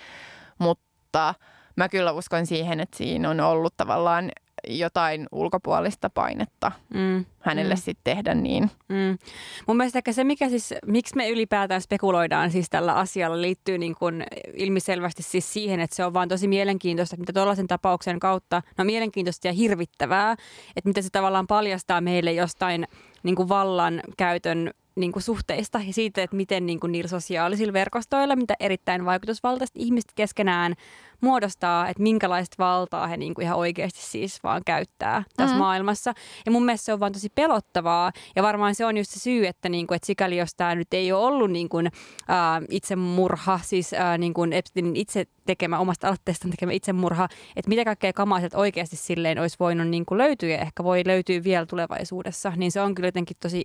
mutta 0.58 1.34
mä 1.76 1.88
kyllä 1.88 2.12
uskon 2.12 2.46
siihen, 2.46 2.80
että 2.80 2.96
siinä 2.96 3.30
on 3.30 3.40
ollut 3.40 3.74
tavallaan 3.76 4.30
jotain 4.68 5.26
ulkopuolista 5.32 6.10
painetta 6.10 6.72
mm, 6.94 7.24
hänelle 7.40 7.74
mm. 7.74 7.80
sitten 7.80 8.16
tehdä 8.16 8.34
niin. 8.34 8.70
Mm. 8.88 9.18
Mun 9.66 9.76
mielestä 9.76 9.98
ehkä 9.98 10.12
se, 10.12 10.24
mikä 10.24 10.48
siis, 10.48 10.74
miksi 10.86 11.16
me 11.16 11.28
ylipäätään 11.28 11.80
spekuloidaan 11.80 12.50
siis 12.50 12.70
tällä 12.70 12.94
asialla, 12.94 13.42
liittyy 13.42 13.78
niin 13.78 13.94
kuin 13.94 14.24
ilmiselvästi 14.54 15.22
siis 15.22 15.52
siihen, 15.52 15.80
että 15.80 15.96
se 15.96 16.04
on 16.04 16.14
vaan 16.14 16.28
tosi 16.28 16.48
mielenkiintoista, 16.48 17.16
mitä 17.16 17.32
tuollaisen 17.32 17.66
tapauksen 17.66 18.20
kautta, 18.20 18.62
no 18.78 18.84
mielenkiintoista 18.84 19.46
ja 19.46 19.52
hirvittävää, 19.52 20.32
että 20.76 20.88
mitä 20.88 21.02
se 21.02 21.08
tavallaan 21.12 21.46
paljastaa 21.46 22.00
meille 22.00 22.32
jostain 22.32 22.88
niin 23.22 23.36
kuin 23.36 23.48
vallan 23.48 24.00
käytön 24.16 24.70
niin 24.94 25.12
kuin 25.12 25.22
suhteista 25.22 25.80
ja 25.86 25.92
siitä, 25.92 26.22
että 26.22 26.36
miten 26.36 26.66
niin 26.66 26.80
kuin 26.80 26.92
niillä 26.92 27.08
sosiaalisilla 27.08 27.72
verkostoilla, 27.72 28.36
mitä 28.36 28.54
erittäin 28.60 29.04
vaikutusvaltaiset 29.04 29.76
ihmiset 29.76 30.12
keskenään 30.14 30.74
muodostaa, 31.20 31.88
että 31.88 32.02
minkälaista 32.02 32.56
valtaa 32.58 33.06
he 33.06 33.16
niin 33.16 33.34
kuin 33.34 33.42
ihan 33.42 33.58
oikeasti 33.58 34.00
siis 34.02 34.42
vaan 34.42 34.62
käyttää 34.66 35.22
tässä 35.36 35.56
mm. 35.56 35.58
maailmassa. 35.58 36.14
Ja 36.46 36.52
mun 36.52 36.64
mielestä 36.64 36.84
se 36.84 36.92
on 36.92 37.00
vaan 37.00 37.12
tosi 37.12 37.28
pelottavaa 37.34 38.12
ja 38.36 38.42
varmaan 38.42 38.74
se 38.74 38.86
on 38.86 38.96
just 38.96 39.10
se 39.10 39.20
syy, 39.20 39.46
että, 39.46 39.68
niin 39.68 39.86
kuin, 39.86 39.96
että 39.96 40.06
sikäli 40.06 40.36
jos 40.36 40.54
tämä 40.54 40.74
nyt 40.74 40.94
ei 40.94 41.12
ole 41.12 41.26
ollut 41.26 41.50
niin 41.50 41.68
kuin, 41.68 41.86
äh, 41.86 42.62
itsemurha, 42.70 43.60
siis 43.62 43.94
äh, 43.94 44.18
niin 44.18 44.34
kuin 44.34 44.52
Epsteinin 44.52 44.96
itse 44.96 45.26
tekemä, 45.46 45.78
omasta 45.78 46.06
aloitteestaan 46.06 46.50
tekemä 46.50 46.72
itsemurha, 46.72 47.28
että 47.56 47.68
mitä 47.68 47.84
kaikkea 47.84 48.12
kamaa 48.12 48.40
oikeasti 48.54 48.96
silleen 48.96 49.38
olisi 49.38 49.56
voinut 49.60 49.88
niin 49.88 50.06
kuin 50.06 50.18
löytyä 50.18 50.48
ja 50.48 50.58
ehkä 50.58 50.84
voi 50.84 51.02
löytyä 51.06 51.44
vielä 51.44 51.66
tulevaisuudessa, 51.66 52.52
niin 52.56 52.72
se 52.72 52.80
on 52.80 52.94
kyllä 52.94 53.06
jotenkin 53.06 53.36
tosi 53.40 53.64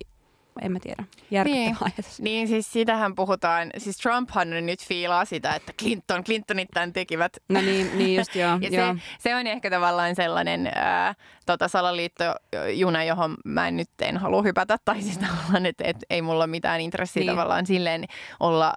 en 0.62 0.72
mä 0.72 0.80
tiedä, 0.80 1.04
järkyttävä 1.30 1.64
niin. 1.64 1.76
ajatus. 1.80 2.20
Niin, 2.20 2.48
siis 2.48 2.72
sitähän 2.72 3.14
puhutaan, 3.14 3.70
siis 3.78 3.96
Trumphan 3.96 4.50
nyt 4.50 4.84
fiilaa 4.84 5.24
sitä, 5.24 5.54
että 5.54 5.72
Clinton, 5.72 6.24
Clintonit 6.24 6.68
tämän 6.74 6.92
tekivät. 6.92 7.36
No 7.48 7.60
niin, 7.60 7.98
niin 7.98 8.16
just 8.16 8.34
joo. 8.34 8.58
ja 8.60 8.68
joo. 8.68 8.94
Se, 8.94 9.00
se, 9.18 9.36
on 9.36 9.46
ehkä 9.46 9.70
tavallaan 9.70 10.14
sellainen 10.14 10.70
ää, 10.74 11.14
tota 11.46 11.68
salaliittojuna, 11.68 13.04
johon 13.04 13.36
mä 13.44 13.68
en 13.68 13.76
nyt 13.76 13.90
en 14.02 14.16
halua 14.16 14.42
hypätä, 14.42 14.76
tai 14.84 15.02
siis 15.02 15.18
tavallaan, 15.18 15.66
että 15.66 15.84
et, 15.86 15.96
ei 16.10 16.22
mulla 16.22 16.44
ole 16.44 16.50
mitään 16.50 16.80
intressiä 16.80 17.20
niin. 17.20 17.30
tavallaan 17.30 17.66
silleen 17.66 18.04
olla 18.40 18.74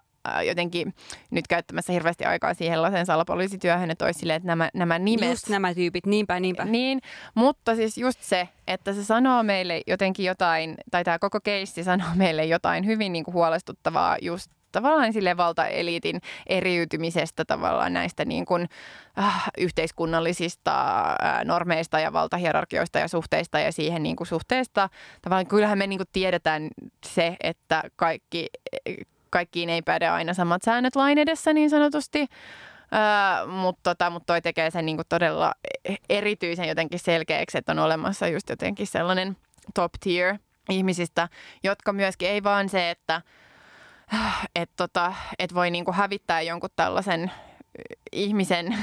jotenkin 0.47 0.93
nyt 1.31 1.47
käyttämässä 1.47 1.93
hirveästi 1.93 2.25
aikaa 2.25 2.53
siihen 2.53 2.75
sellaiseen 2.75 3.05
salapoliisityöhön, 3.05 3.91
että 3.91 4.05
olisi 4.05 4.19
silleen, 4.19 4.37
että 4.37 4.47
nämä, 4.47 4.69
nämä 4.73 4.99
nimet... 4.99 5.29
Just 5.29 5.49
nämä 5.49 5.73
tyypit, 5.73 6.05
niinpä, 6.05 6.39
niinpä. 6.39 6.65
Niin, 6.65 6.99
mutta 7.35 7.75
siis 7.75 7.97
just 7.97 8.21
se, 8.21 8.49
että 8.67 8.93
se 8.93 9.03
sanoo 9.03 9.43
meille 9.43 9.81
jotenkin 9.87 10.25
jotain, 10.25 10.75
tai 10.91 11.03
tämä 11.03 11.19
koko 11.19 11.39
keissi 11.43 11.83
sanoo 11.83 12.07
meille 12.15 12.45
jotain 12.45 12.85
hyvin 12.85 13.13
niin 13.13 13.23
kuin 13.23 13.33
huolestuttavaa 13.33 14.17
just 14.21 14.51
tavallaan 14.71 15.13
sille 15.13 15.37
valtaeliitin 15.37 16.21
eriytymisestä 16.47 17.45
tavallaan 17.45 17.93
näistä 17.93 18.25
niin 18.25 18.45
kuin, 18.45 18.69
äh, 19.19 19.49
yhteiskunnallisista 19.57 21.01
äh, 21.01 21.45
normeista 21.45 21.99
ja 21.99 22.13
valtahierarkioista 22.13 22.99
ja 22.99 23.07
suhteista 23.07 23.59
ja 23.59 23.71
siihen 23.71 24.03
niin 24.03 24.15
kuin 24.15 24.27
suhteesta. 24.27 24.89
Tavallaan 25.21 25.47
kyllähän 25.47 25.77
me 25.77 25.87
niin 25.87 25.99
kuin 25.99 26.09
tiedetään 26.13 26.67
se, 27.05 27.35
että 27.43 27.83
kaikki 27.95 28.47
kaikkiin 29.31 29.69
ei 29.69 29.81
päde 29.81 30.07
aina 30.07 30.33
samat 30.33 30.61
säännöt 30.61 30.95
lain 30.95 31.17
edessä 31.17 31.53
niin 31.53 31.69
sanotusti. 31.69 32.21
Uh, 32.21 33.51
mutta 33.51 33.89
tota, 33.89 34.09
mut 34.09 34.23
toi 34.25 34.41
tekee 34.41 34.71
sen 34.71 34.85
niinku 34.85 35.03
todella 35.09 35.53
erityisen 36.09 36.67
jotenkin 36.67 36.99
selkeäksi, 36.99 37.57
että 37.57 37.71
on 37.71 37.79
olemassa 37.79 38.27
just 38.27 38.49
jotenkin 38.49 38.87
sellainen 38.87 39.37
top 39.75 39.91
tier 39.99 40.37
ihmisistä, 40.69 41.29
jotka 41.63 41.93
myöskin 41.93 42.29
ei 42.29 42.43
vaan 42.43 42.69
se, 42.69 42.89
että 42.89 43.21
et 44.55 44.69
tota, 44.77 45.13
et 45.39 45.53
voi 45.53 45.71
niinku 45.71 45.91
hävittää 45.91 46.41
jonkun 46.41 46.69
tällaisen 46.75 47.31
ihmisen 48.11 48.77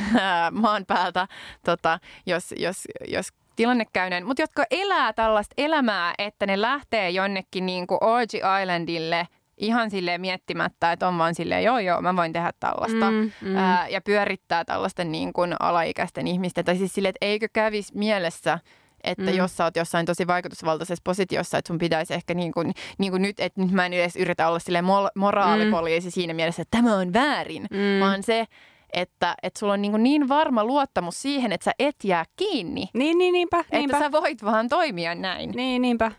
maan 0.62 0.84
päältä, 0.86 1.28
tota, 1.64 1.98
jos, 2.26 2.54
jos, 2.56 2.84
jos 3.08 3.28
tilanne 3.56 3.84
käyneen, 3.92 4.26
mutta 4.26 4.42
jotka 4.42 4.64
elää 4.70 5.12
tällaista 5.12 5.54
elämää, 5.58 6.14
että 6.18 6.46
ne 6.46 6.60
lähtee 6.60 7.10
jonnekin 7.10 7.66
niin 7.66 7.86
kuin 7.86 7.98
Orgy 8.04 8.38
Islandille 8.62 9.28
ihan 9.58 9.90
silleen 9.90 10.20
miettimättä, 10.20 10.92
että 10.92 11.08
on 11.08 11.18
vaan 11.18 11.34
silleen, 11.34 11.64
joo 11.64 11.78
joo, 11.78 12.02
mä 12.02 12.16
voin 12.16 12.32
tehdä 12.32 12.52
tällaista. 12.60 13.10
Mm, 13.10 13.30
mm. 13.40 13.56
Ää, 13.56 13.88
ja 13.88 14.00
pyörittää 14.00 14.64
tällaisten 14.64 15.12
niin 15.12 15.32
kuin 15.32 15.54
alaikäisten 15.60 16.26
ihmisten. 16.26 16.64
Tai 16.64 16.76
siis 16.76 16.94
silleen, 16.94 17.10
että 17.10 17.26
eikö 17.26 17.48
kävisi 17.52 17.92
mielessä, 17.98 18.58
että 19.04 19.30
mm. 19.30 19.36
jos 19.36 19.56
sä 19.56 19.64
oot 19.64 19.76
jossain 19.76 20.06
tosi 20.06 20.26
vaikutusvaltaisessa 20.26 21.02
positiossa, 21.04 21.58
että 21.58 21.68
sun 21.68 21.78
pitäisi 21.78 22.14
ehkä 22.14 22.34
niin 22.34 22.52
kuin, 22.52 22.72
niin 22.98 23.12
kuin 23.12 23.22
nyt, 23.22 23.40
että 23.40 23.60
nyt 23.60 23.70
mä 23.70 23.86
en 23.86 23.92
edes 23.92 24.16
yritä 24.16 24.48
olla 24.48 24.58
sille 24.58 24.82
moraalipoliisi 25.14 26.08
mm. 26.08 26.12
siinä 26.12 26.34
mielessä, 26.34 26.62
että 26.62 26.78
tämä 26.78 26.96
on 26.96 27.12
väärin, 27.12 27.66
mm. 27.70 28.00
vaan 28.00 28.22
se, 28.22 28.46
että, 28.92 29.34
että 29.42 29.58
sulla 29.58 29.72
on 29.72 29.82
niin, 29.82 30.02
niin 30.02 30.28
varma 30.28 30.64
luottamus 30.64 31.22
siihen, 31.22 31.52
että 31.52 31.64
sä 31.64 31.72
et 31.78 31.96
jää 32.04 32.24
kiinni. 32.36 32.88
Niin, 32.94 33.18
niin, 33.18 33.32
niinpä, 33.32 33.64
niinpä. 33.72 33.96
Että 33.96 34.06
sä 34.06 34.12
voit 34.12 34.44
vaan 34.44 34.68
toimia 34.68 35.14
näin. 35.14 35.50
Niin, 35.50 35.82
niinpä. 35.82 36.12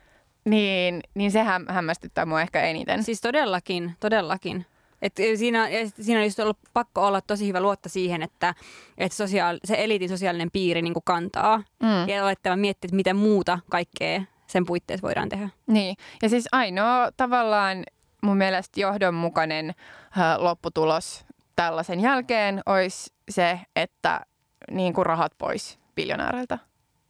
Niin, 0.50 1.02
niin 1.16 1.32
se 1.32 1.44
hämmästyttää 1.70 2.26
mua 2.26 2.42
ehkä 2.42 2.62
eniten. 2.62 3.04
Siis 3.04 3.22
todellakin, 3.22 3.96
todellakin. 4.00 4.66
Et 5.02 5.16
siinä, 5.36 5.68
siinä 6.02 6.20
olisi 6.20 6.42
ollut 6.42 6.58
pakko 6.74 7.08
olla 7.08 7.22
tosi 7.22 7.48
hyvä 7.48 7.62
luotta 7.62 7.90
siihen, 7.90 8.24
että, 8.24 8.56
että 8.98 9.16
sosiaal, 9.16 9.60
se 9.64 9.76
eliitin 9.78 10.10
sosiaalinen 10.10 10.52
piiri 10.52 10.82
niin 10.82 10.94
kantaa. 11.04 11.58
Mm. 11.58 12.08
Ja 12.08 12.24
alettava 12.24 12.56
miettiä, 12.56 12.88
että 12.88 12.96
mitä 12.96 13.14
muuta 13.14 13.60
kaikkea 13.70 14.22
sen 14.48 14.66
puitteissa 14.66 15.08
voidaan 15.08 15.30
tehdä. 15.30 15.50
Niin, 15.68 15.96
ja 16.22 16.30
siis 16.30 16.48
ainoa 16.52 17.10
tavallaan 17.18 17.84
mun 18.22 18.38
mielestä 18.38 18.82
johdonmukainen 18.82 19.70
äh, 19.70 20.38
lopputulos 20.38 21.26
tällaisen 21.56 22.00
jälkeen 22.00 22.62
olisi 22.66 23.14
se, 23.30 23.60
että 23.76 24.26
niin 24.72 24.94
kuin 24.94 25.06
rahat 25.06 25.32
pois 25.38 25.80
biljonääreiltä. 25.96 26.60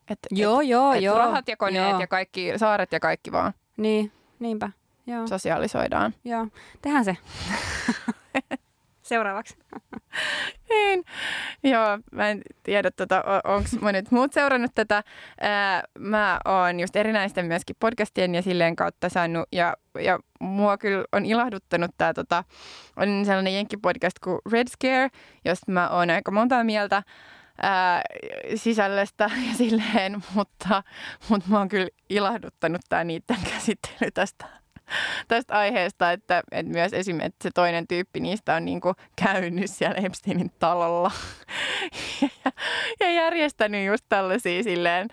Et, 0.10 0.20
joo, 0.32 0.62
et, 0.62 0.68
joo, 0.68 0.93
et 0.93 1.01
joo. 1.01 1.18
Rahat 1.18 1.47
ja 1.47 1.57
koneet 1.57 1.89
joo. 1.89 1.99
ja 1.99 2.07
kaikki, 2.07 2.53
saaret 2.57 2.91
ja 2.91 2.99
kaikki 2.99 3.32
vaan. 3.32 3.53
Niin, 3.78 4.12
niinpä. 4.39 4.70
Joo. 5.07 5.28
Sosiaalisoidaan. 5.28 6.14
Joo, 6.26 6.47
tehdään 6.82 7.05
se. 7.05 7.18
Seuraavaksi. 9.10 9.57
niin. 10.70 11.05
Joo, 11.64 11.99
mä 12.12 12.30
en 12.30 12.41
tiedä, 12.64 12.91
tota, 12.91 13.24
onko 13.43 13.70
monet 13.82 14.12
muut 14.12 14.34
seurannut 14.34 14.72
tätä. 14.76 15.03
Ää, 15.41 15.84
mä 15.99 16.39
oon 16.45 16.80
just 16.80 16.95
erinäisten 16.95 17.45
myöskin 17.45 17.76
podcastien 17.80 18.36
ja 18.36 18.41
silleen 18.41 18.76
kautta 18.76 19.10
saanut, 19.10 19.47
ja, 19.51 19.78
ja 19.99 20.20
mua 20.39 20.78
kyllä 20.78 21.05
on 21.12 21.26
ilahduttanut 21.26 21.91
tämä, 21.97 22.14
tota, 22.14 22.43
on 22.95 23.26
sellainen 23.26 23.53
jenkkipodcast 23.53 24.20
kuin 24.24 24.39
Red 24.51 24.68
Scare, 24.68 25.10
josta 25.45 25.72
mä 25.72 25.89
oon 25.89 26.10
aika 26.10 26.32
monta 26.32 26.64
mieltä 26.64 27.03
ää, 27.62 28.01
sisällöstä 28.55 29.24
ja 29.49 29.55
silleen, 29.57 30.24
mutta, 30.34 30.84
mutta 31.30 31.49
mä 31.49 31.57
oon 31.57 31.70
kyllä 31.70 31.88
ilahduttanut 32.10 32.82
tämä 32.89 33.03
niiden 33.03 33.38
käsittely 33.53 34.12
tästä 34.14 34.59
tästä 35.28 35.58
aiheesta, 35.58 36.12
että, 36.12 36.44
että 36.52 36.72
myös 36.72 36.94
esimerkiksi 36.94 37.40
se 37.44 37.50
toinen 37.56 37.88
tyyppi 37.88 38.20
niistä 38.20 38.56
on 38.56 38.66
niin 38.66 38.82
käynyt 39.16 39.72
siellä 39.72 39.96
Epsteinin 39.96 40.52
talolla 40.60 41.12
ja, 42.22 42.52
ja 43.00 43.12
järjestänyt 43.12 43.86
just 43.86 44.06
tällaisia 44.10 44.64
silleen, 44.64 45.08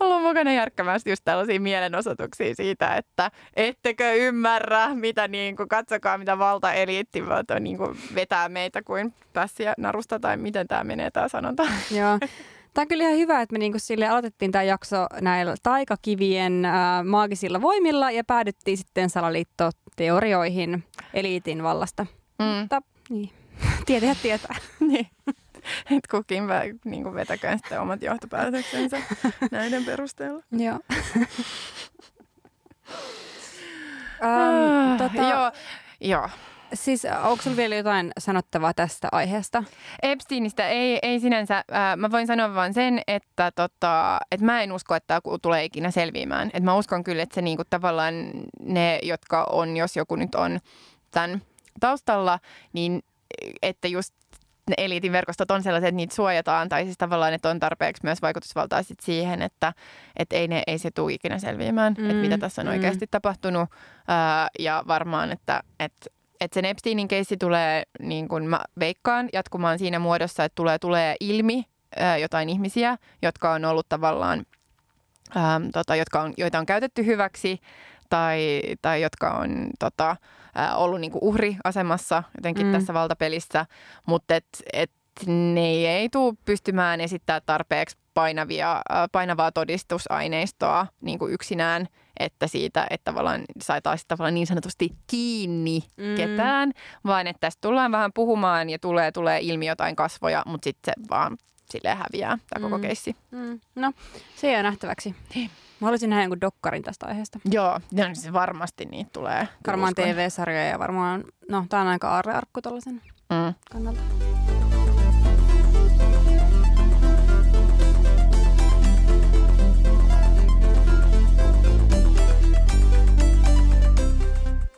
ollut 0.00 0.22
mukana 0.22 0.52
järkkämässä 0.52 1.10
just 1.10 1.22
tällaisia 1.24 1.60
mielenosoituksia 1.60 2.54
siitä, 2.54 2.94
että 2.94 3.30
ettekö 3.56 4.14
ymmärrä, 4.14 4.94
mitä 4.94 5.28
niin 5.28 5.56
kuin, 5.56 5.68
katsokaa 5.68 6.18
mitä 6.18 6.38
valtaeliitti 6.38 7.22
on 7.56 7.64
niin 7.64 7.76
kuin 7.76 7.98
vetää 8.14 8.48
meitä 8.48 8.82
kuin 8.82 9.14
pässiä 9.32 9.74
narusta 9.78 10.20
tai 10.20 10.36
miten 10.36 10.68
tämä 10.68 10.84
menee 10.84 11.10
tämä 11.10 11.28
sanonta. 11.28 11.62
Joo. 11.90 12.18
Tämä 12.74 12.82
on 12.82 12.88
kyllä 12.88 13.04
ihan 13.04 13.18
hyvä, 13.18 13.40
että 13.40 13.52
me 13.52 13.58
niinku 13.58 13.78
sille 13.78 14.08
aloitettiin 14.08 14.52
tämä 14.52 14.62
jakso 14.62 15.06
näillä 15.20 15.54
taikakivien 15.62 16.64
äh, 16.64 17.04
maagisilla 17.04 17.60
voimilla 17.60 18.10
ja 18.10 18.24
päädyttiin 18.24 18.78
sitten 18.78 19.10
salaliittoteorioihin 19.10 20.84
eliitin 21.14 21.62
vallasta. 21.62 22.06
Mm. 22.38 22.44
Mutta 22.44 22.82
niin, 23.08 23.30
tietäjät 23.86 24.18
tietää. 24.22 24.56
niin. 24.80 25.06
Että 25.84 26.08
kukin 26.10 26.48
vä, 26.48 26.62
niin 26.84 27.14
vetäkään 27.14 27.58
sitten 27.58 27.80
omat 27.80 28.02
johtopäätöksensä 28.02 29.02
näiden 29.50 29.84
perusteella. 29.84 30.42
Joo. 30.52 30.78
um, 34.22 34.98
tota, 34.98 35.22
joo, 35.22 35.52
joo. 36.00 36.28
Siis 36.74 37.06
onko 37.22 37.42
sinulla 37.42 37.56
vielä 37.56 37.74
jotain 37.74 38.12
sanottavaa 38.18 38.74
tästä 38.74 39.08
aiheesta? 39.12 39.64
Epsteinistä 40.02 40.68
ei, 40.68 40.98
ei 41.02 41.20
sinänsä. 41.20 41.56
Äh, 41.56 41.96
mä 41.96 42.10
voin 42.10 42.26
sanoa 42.26 42.54
vain 42.54 42.74
sen, 42.74 43.00
että, 43.06 43.52
tota, 43.52 44.18
että 44.30 44.46
mä 44.46 44.62
en 44.62 44.72
usko, 44.72 44.94
että 44.94 45.06
tämä 45.06 45.38
tulee 45.42 45.64
ikinä 45.64 45.90
selviämään. 45.90 46.50
Et 46.54 46.62
mä 46.62 46.76
uskon 46.76 47.04
kyllä, 47.04 47.22
että 47.22 47.34
se 47.34 47.42
niinku, 47.42 47.62
tavallaan 47.70 48.14
ne, 48.60 48.98
jotka 49.02 49.44
on, 49.44 49.76
jos 49.76 49.96
joku 49.96 50.16
nyt 50.16 50.34
on 50.34 50.60
tämän 51.10 51.42
taustalla, 51.80 52.38
niin 52.72 53.02
että 53.62 53.88
just 53.88 54.14
ne 54.68 54.74
eliitin 54.78 55.12
verkostot 55.12 55.50
on 55.50 55.62
sellaiset, 55.62 55.88
että 55.88 55.96
niitä 55.96 56.14
suojataan, 56.14 56.68
tai 56.68 56.84
siis 56.84 56.98
tavallaan, 56.98 57.34
että 57.34 57.48
on 57.48 57.60
tarpeeksi 57.60 58.04
myös 58.04 58.22
vaikutusvaltaa 58.22 58.82
sit 58.82 59.00
siihen, 59.00 59.42
että 59.42 59.72
et 60.16 60.32
ei, 60.32 60.48
ne, 60.48 60.62
ei 60.66 60.78
se 60.78 60.90
tule 60.90 61.12
ikinä 61.12 61.38
selviämään, 61.38 61.94
mm, 61.98 62.10
että 62.10 62.22
mitä 62.22 62.38
tässä 62.38 62.62
on 62.62 62.66
mm. 62.66 62.72
oikeasti 62.72 63.06
tapahtunut. 63.10 63.70
Ää, 64.08 64.48
ja 64.58 64.84
varmaan, 64.88 65.32
että 65.32 65.62
et, 65.80 65.92
että 66.40 66.54
sen 66.54 66.64
Epsteinin 66.64 67.08
keissi 67.08 67.36
tulee, 67.36 67.82
niin 68.00 68.28
kuin 68.28 68.48
mä 68.48 68.60
veikkaan, 68.80 69.28
jatkumaan 69.32 69.78
siinä 69.78 69.98
muodossa, 69.98 70.44
että 70.44 70.54
tulee, 70.54 70.78
tulee 70.78 71.16
ilmi 71.20 71.64
ää, 71.96 72.18
jotain 72.18 72.48
ihmisiä, 72.48 72.98
jotka 73.22 73.52
on 73.52 73.64
ollut 73.64 73.88
tavallaan, 73.88 74.46
ää, 75.34 75.60
tota, 75.72 75.96
jotka 75.96 76.20
on, 76.22 76.34
joita 76.36 76.58
on 76.58 76.66
käytetty 76.66 77.06
hyväksi 77.06 77.60
tai, 78.10 78.62
tai 78.82 79.02
jotka 79.02 79.30
on 79.30 79.66
tota, 79.78 80.16
ää, 80.54 80.76
ollut 80.76 81.00
niin 81.00 81.12
kuin 81.12 81.24
uhriasemassa 81.24 82.22
jotenkin 82.36 82.66
mm. 82.66 82.72
tässä 82.72 82.94
valtapelissä, 82.94 83.66
mutta 84.06 84.34
et, 84.34 84.46
et 84.72 84.90
ne 85.26 85.66
ei 85.96 86.08
tule 86.08 86.34
pystymään 86.44 87.00
esittämään 87.00 87.42
tarpeeksi 87.46 87.96
painavia, 88.14 88.82
painavaa 89.12 89.52
todistusaineistoa 89.52 90.86
niin 91.00 91.18
kuin 91.18 91.32
yksinään– 91.32 91.86
että 92.20 92.46
siitä, 92.46 92.86
että 92.90 93.04
tavallaan 93.04 93.40
saataisiin 93.60 94.08
tavallaan 94.08 94.34
niin 94.34 94.46
sanotusti 94.46 94.90
kiinni 95.06 95.84
mm. 95.96 96.14
ketään, 96.16 96.72
vaan 97.06 97.26
että 97.26 97.40
tästä 97.40 97.60
tullaan 97.60 97.92
vähän 97.92 98.12
puhumaan 98.14 98.70
ja 98.70 98.78
tulee, 98.78 99.12
tulee 99.12 99.40
ilmi 99.42 99.66
jotain 99.66 99.96
kasvoja, 99.96 100.42
mutta 100.46 100.64
sitten 100.64 100.94
se 100.96 101.08
vaan 101.10 101.36
sille 101.70 101.94
häviää 101.94 102.38
tämä 102.50 102.64
koko 102.64 102.78
mm. 102.78 102.82
keissi. 102.82 103.16
Mm. 103.30 103.60
No, 103.74 103.92
se 104.36 104.52
jää 104.52 104.62
nähtäväksi. 104.62 105.14
Niin. 105.34 105.50
Mä 105.80 105.86
haluaisin 105.86 106.10
nähdä 106.10 106.22
jonkun 106.22 106.40
dokkarin 106.40 106.82
tästä 106.82 107.06
aiheesta. 107.06 107.38
Joo, 107.50 107.80
ja 107.92 108.14
se 108.14 108.32
varmasti 108.32 108.84
niitä 108.84 109.10
tulee. 109.12 109.48
Varmaan 109.66 109.94
TV-sarjoja 109.94 110.64
ja 110.64 110.78
varmaan, 110.78 111.24
no 111.48 111.66
tää 111.68 111.80
on 111.80 111.88
aika 111.88 112.08
aarrearkku 112.08 112.62
tuollaisen 112.62 113.02
mm. 113.30 113.54
kannalta. 113.70 114.00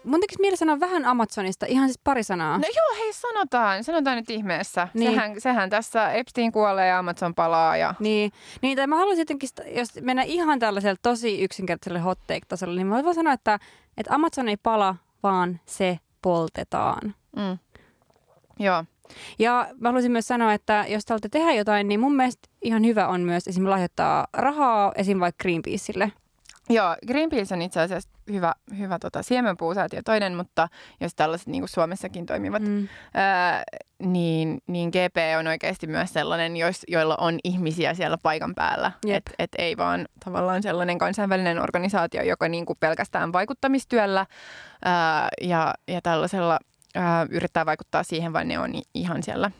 Mun 0.06 0.20
tekisi 0.20 0.40
mieli 0.40 0.56
sanoa 0.56 0.80
vähän 0.80 1.04
Amazonista, 1.04 1.66
ihan 1.66 1.88
siis 1.88 2.00
pari 2.04 2.22
sanaa. 2.22 2.58
No 2.58 2.64
joo, 2.76 2.98
hei 2.98 3.12
sanotaan, 3.12 3.84
sanotaan 3.84 4.16
nyt 4.16 4.30
ihmeessä. 4.30 4.88
Niin. 4.94 5.10
Sehän, 5.10 5.40
sehän 5.40 5.70
tässä 5.70 6.12
Epstein 6.12 6.52
kuolee 6.52 6.88
ja 6.88 6.98
Amazon 6.98 7.34
palaa. 7.34 7.76
Ja... 7.76 7.94
Niin, 8.00 8.32
niin 8.62 8.76
tai 8.76 8.86
mä 8.86 8.96
haluaisin 8.96 9.20
jotenkin, 9.20 9.48
jos 9.76 9.88
mennä 10.00 10.22
ihan 10.22 10.58
tällaiselle 10.58 10.98
tosi 11.02 11.42
yksinkertaiselle 11.42 11.98
hot 11.98 12.18
take-tasolle, 12.26 12.76
niin 12.76 12.86
mä 12.86 13.04
voin 13.04 13.14
sanoa, 13.14 13.32
että, 13.32 13.58
että 13.96 14.14
Amazon 14.14 14.48
ei 14.48 14.56
pala, 14.56 14.96
vaan 15.22 15.60
se 15.66 15.98
poltetaan. 16.22 17.14
Mm. 17.36 17.58
Joo. 18.58 18.84
Ja 19.38 19.68
mä 19.80 19.88
haluaisin 19.88 20.12
myös 20.12 20.28
sanoa, 20.28 20.52
että 20.52 20.84
jos 20.88 21.04
te 21.04 21.12
haluatte 21.12 21.28
tehdä 21.28 21.52
jotain, 21.52 21.88
niin 21.88 22.00
mun 22.00 22.16
mielestä 22.16 22.48
ihan 22.62 22.84
hyvä 22.84 23.08
on 23.08 23.20
myös 23.20 23.48
esimerkiksi 23.48 23.70
lahjoittaa 23.70 24.26
rahaa 24.32 24.92
esim. 24.94 25.20
vaikka 25.20 25.42
Greenpeaceille– 25.42 26.12
Joo, 26.68 26.96
Greenpeace 27.06 27.54
on 27.54 27.62
itse 27.62 27.80
asiassa 27.80 28.10
hyvä, 28.32 28.54
hyvä 28.78 28.98
tota, 28.98 29.22
siemenpuusäätiö 29.22 30.00
toinen, 30.04 30.36
mutta 30.36 30.68
jos 31.00 31.14
tällaiset 31.14 31.46
niin 31.46 31.60
kuin 31.60 31.68
Suomessakin 31.68 32.26
toimivat, 32.26 32.62
mm. 32.62 32.88
ää, 33.14 33.62
niin, 33.98 34.58
niin 34.66 34.88
GP 34.88 35.16
on 35.38 35.46
oikeasti 35.46 35.86
myös 35.86 36.12
sellainen, 36.12 36.56
jos, 36.56 36.82
joilla 36.88 37.16
on 37.20 37.38
ihmisiä 37.44 37.94
siellä 37.94 38.18
paikan 38.18 38.54
päällä. 38.54 38.92
Että 39.16 39.30
et 39.38 39.50
ei 39.58 39.76
vaan 39.76 40.08
tavallaan 40.24 40.62
sellainen 40.62 40.98
kansainvälinen 40.98 41.62
organisaatio, 41.62 42.22
joka 42.22 42.48
niin 42.48 42.66
kuin 42.66 42.78
pelkästään 42.80 43.32
vaikuttamistyöllä 43.32 44.26
ää, 44.84 45.28
ja, 45.40 45.74
ja 45.88 46.02
tällaisella 46.02 46.58
ää, 46.94 47.26
yrittää 47.30 47.66
vaikuttaa 47.66 48.02
siihen, 48.02 48.32
vaan 48.32 48.48
ne 48.48 48.58
on 48.58 48.70
ihan 48.94 49.22
siellä 49.22 49.50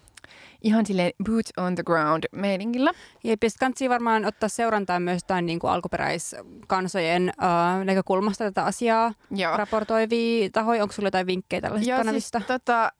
ihan 0.66 0.86
sille 0.86 1.12
boots 1.24 1.52
on 1.56 1.74
the 1.74 1.82
ground 1.82 2.24
meiningillä. 2.32 2.92
Ja 3.24 3.36
kansi 3.60 3.88
varmaan 3.88 4.24
ottaa 4.24 4.48
seurantaa 4.48 5.00
myös 5.00 5.24
tämän 5.24 5.46
niin 5.46 5.58
kuin 5.58 5.70
alkuperäiskansojen 5.70 7.32
uh, 7.38 7.84
näkökulmasta 7.84 8.44
tätä 8.44 8.64
asiaa 8.64 9.12
Joo. 9.30 9.56
raportoivia 9.56 10.50
tahoja. 10.52 10.82
Onko 10.82 10.92
sinulla 10.92 11.06
jotain 11.06 11.26
vinkkejä 11.26 11.60
tällaisista 11.60 11.90
Joo, 11.90 11.98
kanavista? 11.98 12.38
Siis, 12.38 12.46
tota, 12.46 12.84
äh, 12.84 12.90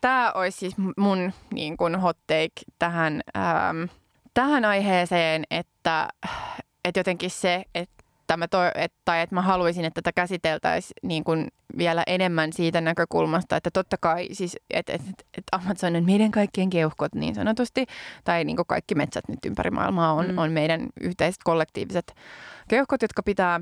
Tämä 0.00 0.32
olisi 0.32 0.58
siis 0.58 0.74
mun 0.96 1.32
niin 1.54 1.76
kuin 1.76 2.00
hot 2.00 2.18
take 2.26 2.52
tähän, 2.78 3.20
ähm, 3.36 3.84
tähän 4.34 4.64
aiheeseen, 4.64 5.44
että 5.50 6.08
että 6.84 7.00
jotenkin 7.00 7.30
se, 7.30 7.64
että 7.74 7.95
mä, 8.36 8.48
to, 8.48 8.58
että, 8.74 8.98
tai 9.04 9.20
että 9.20 9.34
mä 9.34 9.42
haluaisin, 9.42 9.84
että 9.84 10.02
tätä 10.02 10.12
käsiteltäisiin 10.12 10.94
niin 11.02 11.24
kuin 11.24 11.48
vielä 11.78 12.02
enemmän 12.06 12.52
siitä 12.52 12.80
näkökulmasta, 12.80 13.56
että 13.56 13.70
totta 13.70 13.96
kai 14.00 14.28
siis, 14.32 14.56
että, 14.70 14.92
että, 14.92 15.10
että 15.10 15.56
Amazon 15.56 15.96
on 15.96 16.04
meidän 16.04 16.30
kaikkien 16.30 16.70
keuhkot 16.70 17.14
niin 17.14 17.34
sanotusti, 17.34 17.86
tai 18.24 18.44
niin 18.44 18.56
kuin 18.56 18.66
kaikki 18.66 18.94
metsät 18.94 19.28
nyt 19.28 19.44
ympäri 19.46 19.70
maailmaa 19.70 20.12
on, 20.12 20.26
mm. 20.28 20.38
on 20.38 20.52
meidän 20.52 20.86
yhteiset 21.00 21.40
kollektiiviset 21.44 22.14
keuhkot, 22.68 23.02
jotka 23.02 23.22
pitää 23.22 23.60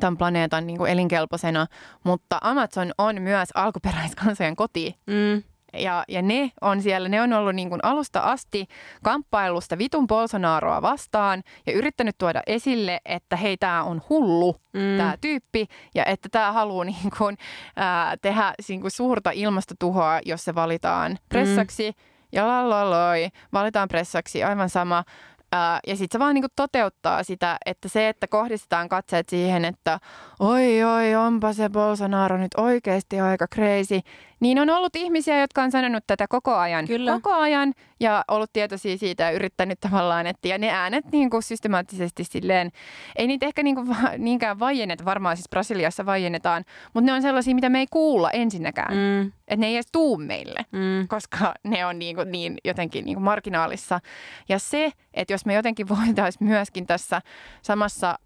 tämän 0.00 0.16
planeetan 0.16 0.66
niin 0.66 0.78
kuin 0.78 0.90
elinkelpoisena, 0.90 1.66
mutta 2.04 2.38
Amazon 2.40 2.92
on 2.98 3.22
myös 3.22 3.48
alkuperäiskansojen 3.54 4.56
koti. 4.56 4.96
Mm. 5.06 5.42
Ja, 5.72 6.04
ja 6.08 6.22
ne 6.22 6.52
on 6.60 6.82
siellä, 6.82 7.08
ne 7.08 7.22
on 7.22 7.32
ollut 7.32 7.54
niin 7.54 7.68
kuin 7.68 7.84
alusta 7.84 8.20
asti 8.20 8.66
kamppailusta 9.02 9.78
vitun 9.78 10.06
Bolsonaroa 10.06 10.82
vastaan 10.82 11.42
ja 11.66 11.72
yrittänyt 11.72 12.18
tuoda 12.18 12.42
esille, 12.46 13.00
että 13.04 13.36
hei, 13.36 13.56
tämä 13.56 13.82
on 13.82 14.02
hullu, 14.08 14.56
mm. 14.72 14.98
tämä 14.98 15.14
tyyppi, 15.20 15.66
ja 15.94 16.04
että 16.04 16.28
tämä 16.32 16.52
haluaa 16.52 16.84
niin 16.92 17.10
kuin, 17.18 17.36
ää, 17.76 18.16
tehdä 18.22 18.54
niin 18.68 18.80
kuin 18.80 18.90
suurta 18.90 19.30
ilmastotuhoa, 19.30 20.20
jos 20.26 20.44
se 20.44 20.54
valitaan 20.54 21.18
pressaksi. 21.28 21.90
Mm. 21.90 22.12
Ja 22.32 22.48
lallaloi, 22.48 23.28
valitaan 23.52 23.88
pressaksi, 23.88 24.44
aivan 24.44 24.70
sama. 24.70 25.04
Ää, 25.52 25.80
ja 25.86 25.96
sitten 25.96 26.18
se 26.18 26.24
vaan 26.24 26.34
niinku 26.34 26.48
toteuttaa 26.56 27.22
sitä, 27.22 27.56
että 27.66 27.88
se, 27.88 28.08
että 28.08 28.26
kohdistetaan 28.26 28.88
katseet 28.88 29.28
siihen, 29.28 29.64
että 29.64 30.00
oi 30.40 30.82
oi, 30.82 31.14
onpa 31.14 31.52
se 31.52 31.68
Bolsonaro 31.68 32.36
nyt 32.36 32.54
oikeasti 32.56 33.20
aika 33.20 33.46
crazy, 33.54 34.00
niin 34.42 34.58
on 34.58 34.70
ollut 34.70 34.96
ihmisiä, 34.96 35.40
jotka 35.40 35.62
on 35.62 35.70
sanonut 35.70 36.04
tätä 36.06 36.26
koko 36.28 36.54
ajan. 36.54 36.86
Kyllä. 36.86 37.12
Koko 37.12 37.32
ajan 37.32 37.72
ja 38.00 38.24
ollut 38.28 38.52
tietoisia 38.52 38.98
siitä 38.98 39.24
ja 39.24 39.30
yrittänyt 39.30 39.80
tavallaan, 39.80 40.26
että 40.26 40.48
ja 40.48 40.58
ne 40.58 40.70
äänet 40.70 41.04
niin 41.12 41.30
kuin 41.30 41.42
systemaattisesti 41.42 42.24
silleen, 42.24 42.70
ei 43.16 43.26
niitä 43.26 43.46
ehkä 43.46 43.62
niin 43.62 43.74
kuin 43.74 43.88
va, 43.88 43.96
niinkään 44.18 44.58
vaienneta, 44.58 45.04
varmaan 45.04 45.36
siis 45.36 45.48
Brasiliassa 45.50 46.06
vaiennetaan, 46.06 46.64
mutta 46.94 47.06
ne 47.06 47.12
on 47.12 47.22
sellaisia, 47.22 47.54
mitä 47.54 47.68
me 47.68 47.78
ei 47.78 47.86
kuulla 47.90 48.30
ensinnäkään. 48.30 48.94
Mm. 48.94 49.26
Että 49.26 49.56
ne 49.56 49.66
ei 49.66 49.74
edes 49.74 49.88
tuu 49.92 50.16
meille, 50.16 50.64
mm. 50.72 51.08
koska 51.08 51.54
ne 51.64 51.86
on 51.86 51.98
niin, 51.98 52.16
kuin, 52.16 52.32
niin 52.32 52.58
jotenkin 52.64 53.04
niin 53.04 53.14
kuin 53.14 53.24
marginaalissa. 53.24 54.00
Ja 54.48 54.58
se, 54.58 54.90
että 55.14 55.34
jos 55.34 55.46
me 55.46 55.54
jotenkin 55.54 55.88
voitaisiin 55.88 56.48
myöskin 56.48 56.86
tässä 56.86 57.20
samassa 57.62 58.18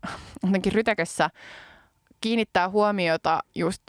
jotenkin 0.46 0.72
rytäkössä 0.72 1.30
kiinnittää 2.20 2.68
huomiota 2.68 3.40
just, 3.54 3.82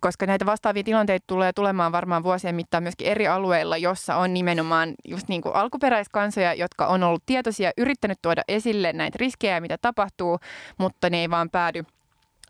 koska 0.00 0.26
näitä 0.26 0.46
vastaavia 0.46 0.82
tilanteita 0.82 1.24
tulee 1.26 1.52
tulemaan 1.52 1.92
varmaan 1.92 2.22
vuosien 2.22 2.54
mittaan 2.54 2.82
myöskin 2.82 3.06
eri 3.06 3.28
alueilla, 3.28 3.76
jossa 3.76 4.16
on 4.16 4.34
nimenomaan 4.34 4.94
just 5.08 5.28
niin 5.28 5.42
kuin 5.42 5.54
alkuperäiskansoja, 5.54 6.54
jotka 6.54 6.86
on 6.86 7.02
ollut 7.02 7.22
tietoisia, 7.26 7.70
yrittänyt 7.76 8.18
tuoda 8.22 8.42
esille 8.48 8.92
näitä 8.92 9.16
riskejä, 9.20 9.60
mitä 9.60 9.78
tapahtuu, 9.82 10.38
mutta 10.78 11.10
ne 11.10 11.20
ei 11.20 11.30
vaan 11.30 11.50
päädy 11.50 11.84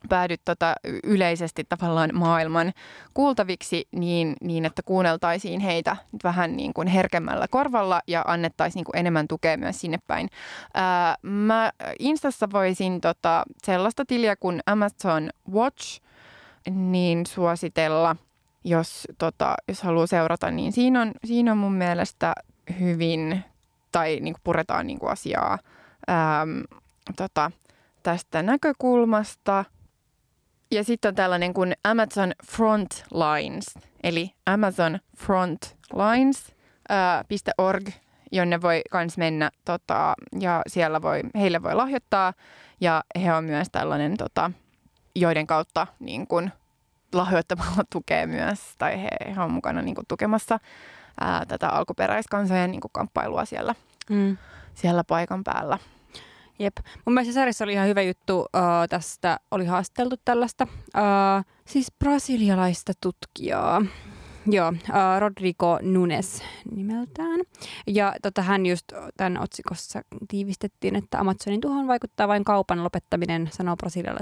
päädy 0.08 0.36
tota 0.44 0.74
yleisesti 1.04 1.64
tavallaan 1.68 2.10
maailman 2.14 2.72
kuultaviksi 3.14 3.88
niin, 3.92 4.36
niin, 4.40 4.64
että 4.64 4.82
kuunneltaisiin 4.82 5.60
heitä 5.60 5.96
vähän 6.24 6.56
niin 6.56 6.74
kuin 6.74 6.88
herkemmällä 6.88 7.48
korvalla 7.50 8.00
ja 8.06 8.24
annettaisiin 8.26 8.78
niin 8.78 8.84
kuin 8.84 8.96
enemmän 8.96 9.28
tukea 9.28 9.56
myös 9.56 9.80
sinne 9.80 9.98
päin. 10.06 10.28
Ää, 10.74 11.16
mä 11.22 11.72
Instassa 11.98 12.48
voisin 12.52 13.00
tota, 13.00 13.42
sellaista 13.62 14.04
tiliä 14.04 14.36
kuin 14.36 14.60
Amazon 14.66 15.30
Watch 15.52 16.02
niin 16.70 17.26
suositella, 17.26 18.16
jos, 18.64 19.08
tota, 19.18 19.54
jos 19.68 19.82
haluaa 19.82 20.06
seurata, 20.06 20.50
niin 20.50 20.72
siinä 20.72 21.02
on, 21.02 21.12
siinä 21.24 21.52
on 21.52 21.58
mun 21.58 21.74
mielestä 21.74 22.32
hyvin, 22.80 23.44
tai 23.92 24.18
niin 24.20 24.34
kuin 24.34 24.42
puretaan 24.44 24.86
niin 24.86 24.98
kuin 24.98 25.12
asiaa 25.12 25.58
ää, 26.06 26.46
tota, 27.16 27.50
tästä 28.02 28.42
näkökulmasta– 28.42 29.64
ja 30.70 30.84
sitten 30.84 31.08
on 31.08 31.14
tällainen 31.14 31.54
kuin 31.54 31.74
Amazon 31.84 32.32
Frontlines, 32.46 33.74
eli 34.02 34.34
Amazon 34.46 34.98
Frontlines.org, 35.16 37.88
jonne 38.32 38.62
voi 38.62 38.82
myös 38.94 39.18
mennä 39.18 39.50
tota, 39.64 40.14
ja 40.40 40.62
siellä 40.66 41.02
voi, 41.02 41.20
heille 41.34 41.62
voi 41.62 41.74
lahjoittaa. 41.74 42.32
Ja 42.80 43.04
he 43.22 43.32
on 43.32 43.44
myös 43.44 43.68
tällainen, 43.72 44.16
tota, 44.16 44.50
joiden 45.14 45.46
kautta 45.46 45.86
niin 46.00 46.26
kun, 46.26 46.50
lahjoittamalla 47.12 47.84
tukee 47.92 48.26
myös, 48.26 48.60
tai 48.78 49.02
he, 49.02 49.08
he 49.34 49.40
on 49.40 49.52
mukana 49.52 49.82
niin 49.82 49.94
kun, 49.94 50.04
tukemassa 50.08 50.58
ää, 51.20 51.46
tätä 51.46 51.68
alkuperäiskansojen 51.68 52.70
niin 52.70 52.80
kun, 52.80 52.90
kamppailua 52.92 53.44
siellä, 53.44 53.74
mm. 54.10 54.36
siellä 54.74 55.04
paikan 55.04 55.44
päällä. 55.44 55.78
Jep. 56.60 56.76
Mun 57.06 57.14
mielestä 57.14 57.34
sarjassa 57.34 57.64
oli 57.64 57.72
ihan 57.72 57.88
hyvä 57.88 58.02
juttu, 58.02 58.40
uh, 58.40 58.46
tästä 58.88 59.40
oli 59.50 59.66
haasteltu 59.66 60.16
tällaista, 60.24 60.66
uh, 60.96 61.44
siis 61.66 61.92
brasilialaista 61.98 62.92
tutkijaa. 63.00 63.82
Joo, 64.46 64.68
uh, 64.68 65.18
Rodrigo 65.18 65.78
Nunes 65.82 66.42
nimeltään. 66.74 67.40
Ja 67.86 68.14
tota, 68.22 68.42
hän 68.42 68.66
just 68.66 68.92
tämän 69.16 69.42
otsikossa 69.42 70.02
tiivistettiin, 70.28 70.96
että 70.96 71.20
Amazonin 71.20 71.60
tuhon 71.60 71.86
vaikuttaa 71.86 72.28
vain 72.28 72.44
kaupan 72.44 72.84
lopettaminen, 72.84 73.48
sanoo 73.52 73.76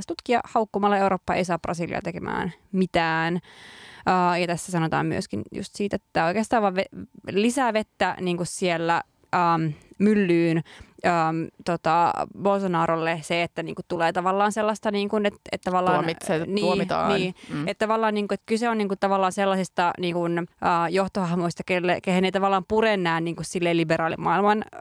tutkija. 0.06 0.40
Haukkumalla 0.44 0.96
Eurooppa 0.96 1.34
ei 1.34 1.44
saa 1.44 1.58
Brasilia 1.58 2.02
tekemään 2.02 2.52
mitään. 2.72 3.34
Uh, 3.34 4.40
ja 4.40 4.46
tässä 4.46 4.72
sanotaan 4.72 5.06
myöskin 5.06 5.42
just 5.54 5.74
siitä, 5.74 5.96
että 5.96 6.24
oikeastaan 6.24 6.62
vaan 6.62 6.74
ve- 6.76 7.06
lisää 7.30 7.72
vettä 7.72 8.16
niin 8.20 8.36
kuin 8.36 8.46
siellä 8.46 9.02
um, 9.34 9.72
myllyyn 9.98 10.62
ähm, 11.06 11.44
tota, 11.64 12.12
Bolsonarolle 12.42 13.20
se, 13.22 13.42
että 13.42 13.62
niinku 13.62 13.82
tulee 13.88 14.12
tavallaan 14.12 14.52
sellaista, 14.52 14.90
niinku, 14.90 15.16
että, 15.16 15.40
että 15.52 15.70
tavallaan... 15.70 15.96
Tuomitse, 15.96 16.46
niin, 16.46 16.66
tuomitaan. 16.66 17.14
Niin, 17.14 17.34
mm. 17.54 17.68
että 17.68 17.86
tavallaan 17.86 18.14
niinku, 18.14 18.34
että 18.34 18.46
kyse 18.46 18.68
on 18.68 18.78
niinku, 18.78 18.94
tavallaan 19.00 19.32
sellaisista 19.32 19.92
niinku, 19.98 20.24
äh, 20.24 20.90
johtohahmoista, 20.90 21.62
kelle, 21.66 22.00
kehen 22.00 22.24
ei 22.24 22.32
tavallaan 22.32 22.64
pure 22.68 22.96
nämä 22.96 23.20
niinku, 23.20 23.42
liberaalimaailman 23.72 24.64
äh, 24.74 24.80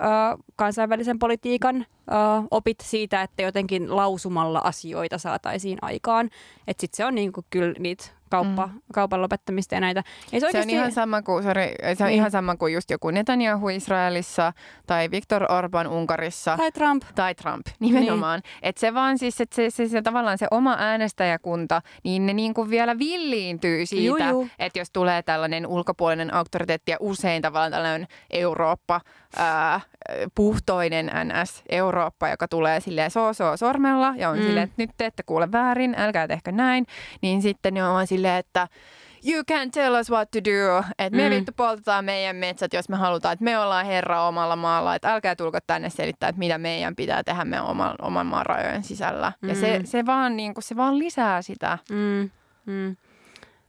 kansainvälisen 0.55 1.19
politiikan 1.19 1.75
äh, 1.75 2.45
opit 2.51 2.77
siitä, 2.83 3.21
että 3.21 3.41
jotenkin 3.41 3.95
lausumalla 3.95 4.61
asioita 4.63 5.17
saataisiin 5.17 5.77
aikaan. 5.81 6.29
Että 6.67 6.81
sitten 6.81 6.97
se 6.97 7.05
on 7.05 7.15
niinku, 7.15 7.41
kyllä 7.49 7.73
niitä 7.79 8.16
kauppa, 8.29 8.67
mm. 8.67 8.81
kaupan 8.93 9.21
lopettamista 9.21 9.75
ja 9.75 9.81
näitä. 9.81 10.03
Ei 10.33 10.39
se, 10.39 10.45
oikeasti... 10.45 10.71
se 10.71 10.77
on, 10.77 10.81
ihan 10.81 10.91
sama 10.91 11.21
kuin, 11.21 11.43
sorry, 11.43 11.63
se 11.97 12.03
on 12.03 12.07
niin. 12.07 12.17
ihan 12.17 12.31
sama 12.31 12.55
kuin 12.55 12.73
just 12.73 12.91
joku 12.91 13.11
Netanyahu 13.11 13.69
Israelissa 13.69 14.53
tai 14.87 15.11
Viktor 15.11 15.51
Orban 15.51 15.87
Unkarissa. 15.87 16.57
Tai 16.57 16.71
Trump. 16.71 17.03
Tai 17.15 17.35
Trump, 17.35 17.67
nimenomaan. 17.79 18.41
Niin. 18.43 18.59
Että 18.61 18.79
se 18.79 18.93
vaan 18.93 19.17
siis, 19.17 19.41
että 19.41 19.55
se, 19.55 19.69
se, 19.69 19.87
se, 19.87 20.01
tavallaan 20.01 20.37
se 20.37 20.47
oma 20.51 20.75
äänestäjäkunta, 20.79 21.81
niin 22.03 22.25
ne 22.25 22.33
niin 22.33 22.53
kuin 22.53 22.69
vielä 22.69 22.99
villiintyy 22.99 23.85
siitä, 23.85 24.25
että 24.59 24.79
jos 24.79 24.91
tulee 24.91 25.23
tällainen 25.23 25.67
ulkopuolinen 25.67 26.33
auktoriteetti 26.33 26.91
ja 26.91 26.97
usein 26.99 27.41
tavallaan 27.41 27.71
tällainen 27.71 28.07
Eurooppa, 28.29 29.01
ää, 29.35 29.81
puhtoinen 30.35 31.11
NS 31.23 31.63
Eurooppa, 31.69 32.29
joka 32.29 32.47
tulee 32.47 32.79
silleen 32.79 33.11
so, 33.11 33.33
so 33.33 33.57
sormella 33.57 34.13
ja 34.17 34.29
on 34.29 34.37
mm. 34.37 34.43
silleen, 34.43 34.63
että 34.63 34.75
nyt 34.77 34.89
te 34.97 35.05
ette 35.05 35.23
kuule 35.23 35.51
väärin, 35.51 35.95
älkää 35.97 36.27
tehkö 36.27 36.51
näin, 36.51 36.85
niin 37.21 37.41
sitten 37.41 37.73
ne 37.73 37.83
on 37.83 38.07
silleen, 38.07 38.37
että 38.37 38.67
you 39.25 39.43
can 39.43 39.71
tell 39.71 39.95
us 39.95 40.09
what 40.09 40.31
to 40.31 40.39
do. 40.43 40.83
Että 40.99 41.17
me 41.17 41.29
mm. 41.29 41.35
vittu 41.35 41.51
poltetaan 41.55 42.05
meidän 42.05 42.35
metsät, 42.35 42.73
jos 42.73 42.89
me 42.89 42.97
halutaan, 42.97 43.33
että 43.33 43.45
me 43.45 43.59
ollaan 43.59 43.85
herra 43.85 44.27
omalla 44.27 44.55
maalla. 44.55 44.95
Että 44.95 45.13
älkää 45.13 45.35
tulko 45.35 45.59
tänne 45.67 45.89
selittää, 45.89 46.29
että 46.29 46.39
mitä 46.39 46.57
meidän 46.57 46.95
pitää 46.95 47.23
tehdä 47.23 47.45
meidän 47.45 47.65
oman, 47.65 47.95
oman 48.01 48.25
maan 48.25 48.45
rajojen 48.45 48.83
sisällä. 48.83 49.31
Mm. 49.41 49.49
Ja 49.49 49.55
se, 49.55 49.79
mm. 49.79 49.85
se, 49.85 50.05
vaan, 50.05 50.37
niin 50.37 50.53
kuin, 50.53 50.63
se 50.63 50.75
vaan 50.75 50.99
lisää 50.99 51.41
sitä. 51.41 51.77
Mm. 51.89 52.29
Mm. 52.65 52.95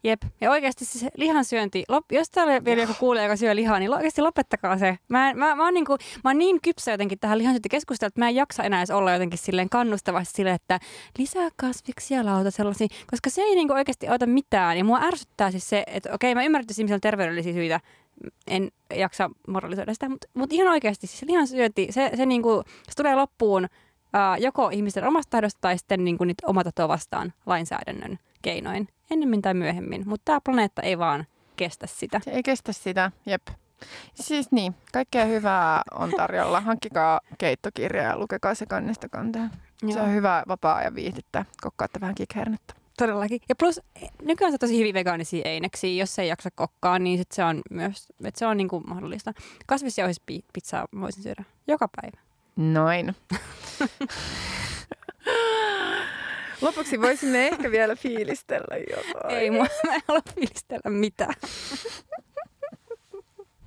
Jep. 0.05 0.23
Ja 0.41 0.51
oikeasti 0.51 0.85
siis 0.85 1.05
lihansyönti, 1.17 1.85
lop, 1.89 2.05
jos 2.13 2.31
täällä 2.31 2.65
vielä 2.65 2.81
joku 2.81 2.95
kuulee, 3.01 3.23
joka 3.23 3.37
syö 3.37 3.57
lihaa, 3.57 3.79
niin 3.79 3.95
oikeasti 3.95 4.23
lopettakaa 4.23 4.79
se. 4.79 4.99
Mä, 5.09 5.35
mä, 5.35 5.55
mä, 5.55 5.65
oon 5.65 5.75
niin 5.75 5.85
kuin, 5.85 5.99
mä 6.25 6.31
oon 6.31 6.39
niin 6.39 6.61
kypsä 6.61 6.91
jotenkin 6.91 7.19
tähän 7.19 7.39
lihansyöntikeskusteluun, 7.39 8.09
että 8.09 8.21
mä 8.21 8.29
en 8.29 8.35
jaksa 8.35 8.63
enää 8.63 8.81
edes 8.81 8.91
olla 8.91 9.13
jotenkin 9.13 9.39
silleen 9.39 9.69
kannustavasti 9.69 10.35
silleen, 10.35 10.55
että 10.55 10.81
lisää 11.19 11.49
kasviksia 11.57 12.25
lauta 12.25 12.51
sellaisia, 12.51 12.89
koska 13.11 13.31
se 13.31 13.43
ei 13.43 13.55
niin 13.55 13.69
kuin 13.69 13.77
oikeasti 13.77 14.09
auta 14.09 14.27
mitään. 14.27 14.79
Ja 14.79 14.85
mua 14.85 15.01
ärsyttää 15.01 15.51
siis 15.51 15.69
se, 15.69 15.85
että 15.87 16.13
okei, 16.13 16.35
mä 16.35 16.45
ymmärrän, 16.45 16.63
että 16.63 16.75
ihmisellä 16.79 17.01
terveydellisiä 17.01 17.53
syitä, 17.53 17.81
en 18.47 18.69
jaksa 18.95 19.31
moralisoida 19.49 19.93
sitä, 19.93 20.09
mutta, 20.09 20.29
mutta 20.35 20.55
ihan 20.55 20.69
oikeasti 20.69 21.07
siis 21.07 21.23
lihansyönti, 21.23 21.87
se, 21.91 22.11
se, 22.17 22.27
niin 22.27 22.43
kuin, 22.43 22.65
se 22.89 22.95
tulee 22.97 23.15
loppuun 23.15 23.65
uh, 23.65 24.43
joko 24.43 24.69
ihmisten 24.69 25.05
omasta 25.05 25.31
tahdosta 25.31 25.59
tai 25.61 25.79
sitten 25.79 26.05
niin 26.05 26.19
kuin 26.19 26.29
niitä 26.29 26.47
omata 26.47 26.89
vastaan 26.89 27.33
lainsäädännön 27.47 28.19
keinoin 28.43 28.89
ennemmin 29.11 29.43
tai 29.43 29.55
myöhemmin, 29.55 30.09
mutta 30.09 30.25
tämä 30.25 30.41
planeetta 30.45 30.83
ei 30.83 30.99
vaan 30.99 31.27
kestä 31.57 31.87
sitä. 31.87 32.21
Se 32.25 32.31
ei 32.31 32.43
kestä 32.43 32.73
sitä, 32.73 33.13
jep. 33.27 33.43
Siis 34.15 34.53
niin, 34.53 34.75
kaikkea 34.93 35.25
hyvää 35.25 35.83
on 35.95 36.13
tarjolla. 36.17 36.61
Hankkikaa 36.61 37.21
keittokirja 37.39 38.03
ja 38.03 38.19
lukekaa 38.19 38.55
se 38.55 38.67
kannesta 38.67 39.09
kantaa. 39.09 39.49
Se 39.93 40.01
on 40.01 40.13
hyvä 40.13 40.43
vapaa-ajan 40.49 40.95
viihdettä. 40.95 41.45
Kokkaatte 41.61 42.01
vähän 42.01 42.15
kikhernettä. 42.15 42.75
Todellakin. 42.99 43.41
Ja 43.49 43.55
plus 43.55 43.81
nykyään 44.23 44.53
se 44.53 44.59
tosi 44.59 44.79
hyvin 44.79 44.95
vegaanisia 44.95 45.43
eineksiä. 45.45 46.01
Jos 46.01 46.19
ei 46.19 46.29
jaksa 46.29 46.51
kokkaa, 46.51 46.99
niin 46.99 47.19
sit 47.19 47.33
se 47.33 47.45
on 47.45 47.61
myös 47.71 48.07
että 48.25 48.39
se 48.39 48.47
on 48.47 48.57
niinku 48.57 48.81
mahdollista. 48.81 49.33
Kasvisjauhispizzaa 49.67 50.87
voisin 51.01 51.23
syödä 51.23 51.45
joka 51.69 51.89
päivä. 51.89 52.19
Noin. 52.57 53.17
Lopuksi 56.61 57.01
voisimme 57.01 57.47
ehkä 57.49 57.71
vielä 57.71 57.97
fiilistellä 57.97 58.77
jotain. 58.97 59.37
Ei, 59.37 59.51
mua, 59.51 59.67
mä 59.87 59.95
en 59.95 60.03
halua 60.09 60.23
fiilistellä 60.35 60.91
mitään. 60.91 61.35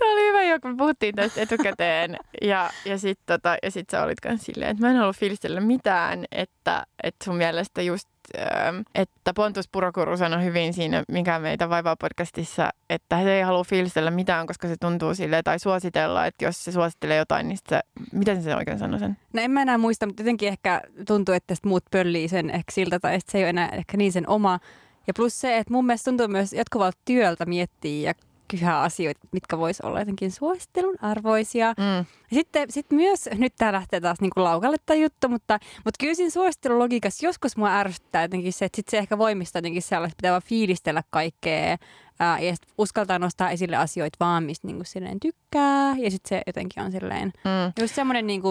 Tämä 0.01 0.11
oli 0.11 0.27
hyvä, 0.27 0.59
kun 0.59 0.77
puhuttiin 0.77 1.15
tästä 1.15 1.41
etukäteen. 1.41 2.17
Ja, 2.41 2.69
ja 2.85 2.97
sitten 2.97 3.39
tota, 3.39 3.57
ja 3.63 3.71
sit 3.71 3.89
sä 3.89 4.03
olit 4.03 4.17
myös 4.25 4.41
silleen, 4.41 4.71
että 4.71 4.83
mä 4.83 4.91
en 4.91 4.97
halua 4.97 5.13
fiilistellä 5.13 5.61
mitään, 5.61 6.25
että, 6.31 6.85
että 7.03 7.25
sun 7.25 7.35
mielestä 7.35 7.81
just, 7.81 8.07
ähm, 8.37 8.81
että 8.95 9.33
Pontus 9.35 9.69
Purokuru 9.71 10.17
sanoi 10.17 10.43
hyvin 10.43 10.73
siinä, 10.73 11.03
mikä 11.07 11.39
meitä 11.39 11.69
vaivaa 11.69 11.95
podcastissa, 11.95 12.69
että 12.89 13.15
he 13.15 13.31
ei 13.31 13.41
halua 13.41 13.63
fiilistellä 13.63 14.11
mitään, 14.11 14.47
koska 14.47 14.67
se 14.67 14.75
tuntuu 14.79 15.15
silleen, 15.15 15.43
tai 15.43 15.59
suositella, 15.59 16.25
että 16.25 16.45
jos 16.45 16.63
se 16.63 16.71
suosittelee 16.71 17.17
jotain, 17.17 17.47
niin 17.47 17.57
se, 17.69 17.79
miten 18.11 18.43
se 18.43 18.55
oikein 18.55 18.79
sanoi 18.79 18.99
sen? 18.99 19.17
No 19.33 19.41
en 19.41 19.51
mä 19.51 19.61
enää 19.61 19.77
muista, 19.77 20.05
mutta 20.05 20.21
jotenkin 20.21 20.49
ehkä 20.49 20.81
tuntuu, 21.07 21.35
että 21.35 21.55
muut 21.65 21.83
pöllii 21.91 22.27
sen 22.27 22.49
ehkä 22.49 22.71
siltä, 22.71 22.99
tai 22.99 23.19
se 23.27 23.37
ei 23.37 23.43
ole 23.43 23.49
enää 23.49 23.69
ehkä 23.69 23.97
niin 23.97 24.11
sen 24.11 24.29
oma. 24.29 24.59
Ja 25.07 25.13
plus 25.15 25.41
se, 25.41 25.57
että 25.57 25.73
mun 25.73 25.85
mielestä 25.85 26.11
tuntuu 26.11 26.27
myös 26.27 26.53
jatkuvalta 26.53 26.97
työltä 27.05 27.45
miettiä 27.45 28.09
ja 28.09 28.13
kyhää 28.51 28.81
asioita, 28.81 29.27
mitkä 29.31 29.57
vois 29.57 29.81
olla 29.81 29.99
jotenkin 29.99 30.31
suosittelun 30.31 30.95
arvoisia. 31.01 31.73
Mm. 31.77 31.97
Ja 31.97 32.33
sitten 32.33 32.71
sit 32.71 32.91
myös, 32.91 33.29
nyt 33.33 33.53
tämä 33.57 33.71
lähtee 33.71 34.01
taas 34.01 34.21
niinku 34.21 34.43
laukalle 34.43 34.77
tämä 34.85 34.97
juttu, 34.97 35.29
mutta, 35.29 35.59
mutta 35.85 35.97
kyllä 35.99 36.13
siinä 36.13 36.29
suosittelulogiikassa 36.29 37.25
joskus 37.25 37.57
mua 37.57 37.75
ärsyttää 37.75 38.21
jotenkin 38.21 38.53
se, 38.53 38.65
että 38.65 38.75
sit 38.75 38.89
se 38.89 38.97
ehkä 38.97 39.17
voimistaa 39.17 39.57
jotenkin 39.57 39.81
sellaista, 39.81 40.15
pitää 40.15 40.31
vaan 40.31 40.41
fiilistellä 40.45 41.03
kaikkea 41.09 41.77
ää, 42.19 42.39
ja 42.39 42.55
sit 42.55 42.67
uskaltaa 42.77 43.19
nostaa 43.19 43.51
esille 43.51 43.75
asioita 43.77 44.17
vaan, 44.19 44.43
mistä 44.43 44.67
niinku 44.67 44.83
silleen 44.83 45.19
tykkää 45.19 45.95
ja 45.97 46.11
sitten 46.11 46.29
se 46.29 46.41
jotenkin 46.47 46.83
on 46.83 46.91
silleen, 46.91 47.33
mm. 47.35 47.81
just 47.81 47.95
semmoinen 47.95 48.27
niinku, 48.27 48.49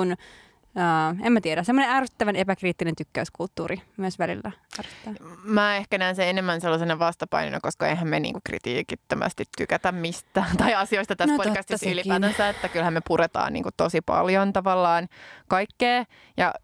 Uh, 0.75 1.27
en 1.27 1.33
mä 1.33 1.41
tiedä. 1.41 1.63
Semmoinen 1.63 1.95
ärsyttävän 1.95 2.37
epäkriittinen 2.37 2.97
tykkäyskulttuuri 2.97 3.83
myös 3.97 4.19
välillä 4.19 4.51
ärsyttää. 4.79 5.15
Mä 5.45 5.77
ehkä 5.77 5.99
näen 5.99 6.17
sen 6.17 6.29
enemmän 6.29 6.61
sellaisena 6.61 6.99
vastapainona, 6.99 7.61
koska 7.61 7.87
eihän 7.87 8.09
me 8.09 8.21
niinku 8.21 8.41
kritiikittömästi 8.45 9.45
tykätä 9.59 9.93
mistään 9.93 10.57
tai 10.57 10.75
asioista 10.75 11.17
tässä 11.17 11.37
no, 11.37 11.43
podcastissa 11.43 11.91
ylipäätänsä, 11.91 12.49
että 12.49 12.69
kyllähän 12.69 12.95
me 12.95 13.01
puretaan 13.09 13.53
niinku 13.53 13.71
tosi 13.77 14.01
paljon 14.01 14.53
tavallaan 14.53 15.09
kaikkea. 15.49 16.05
Ja 16.37 16.55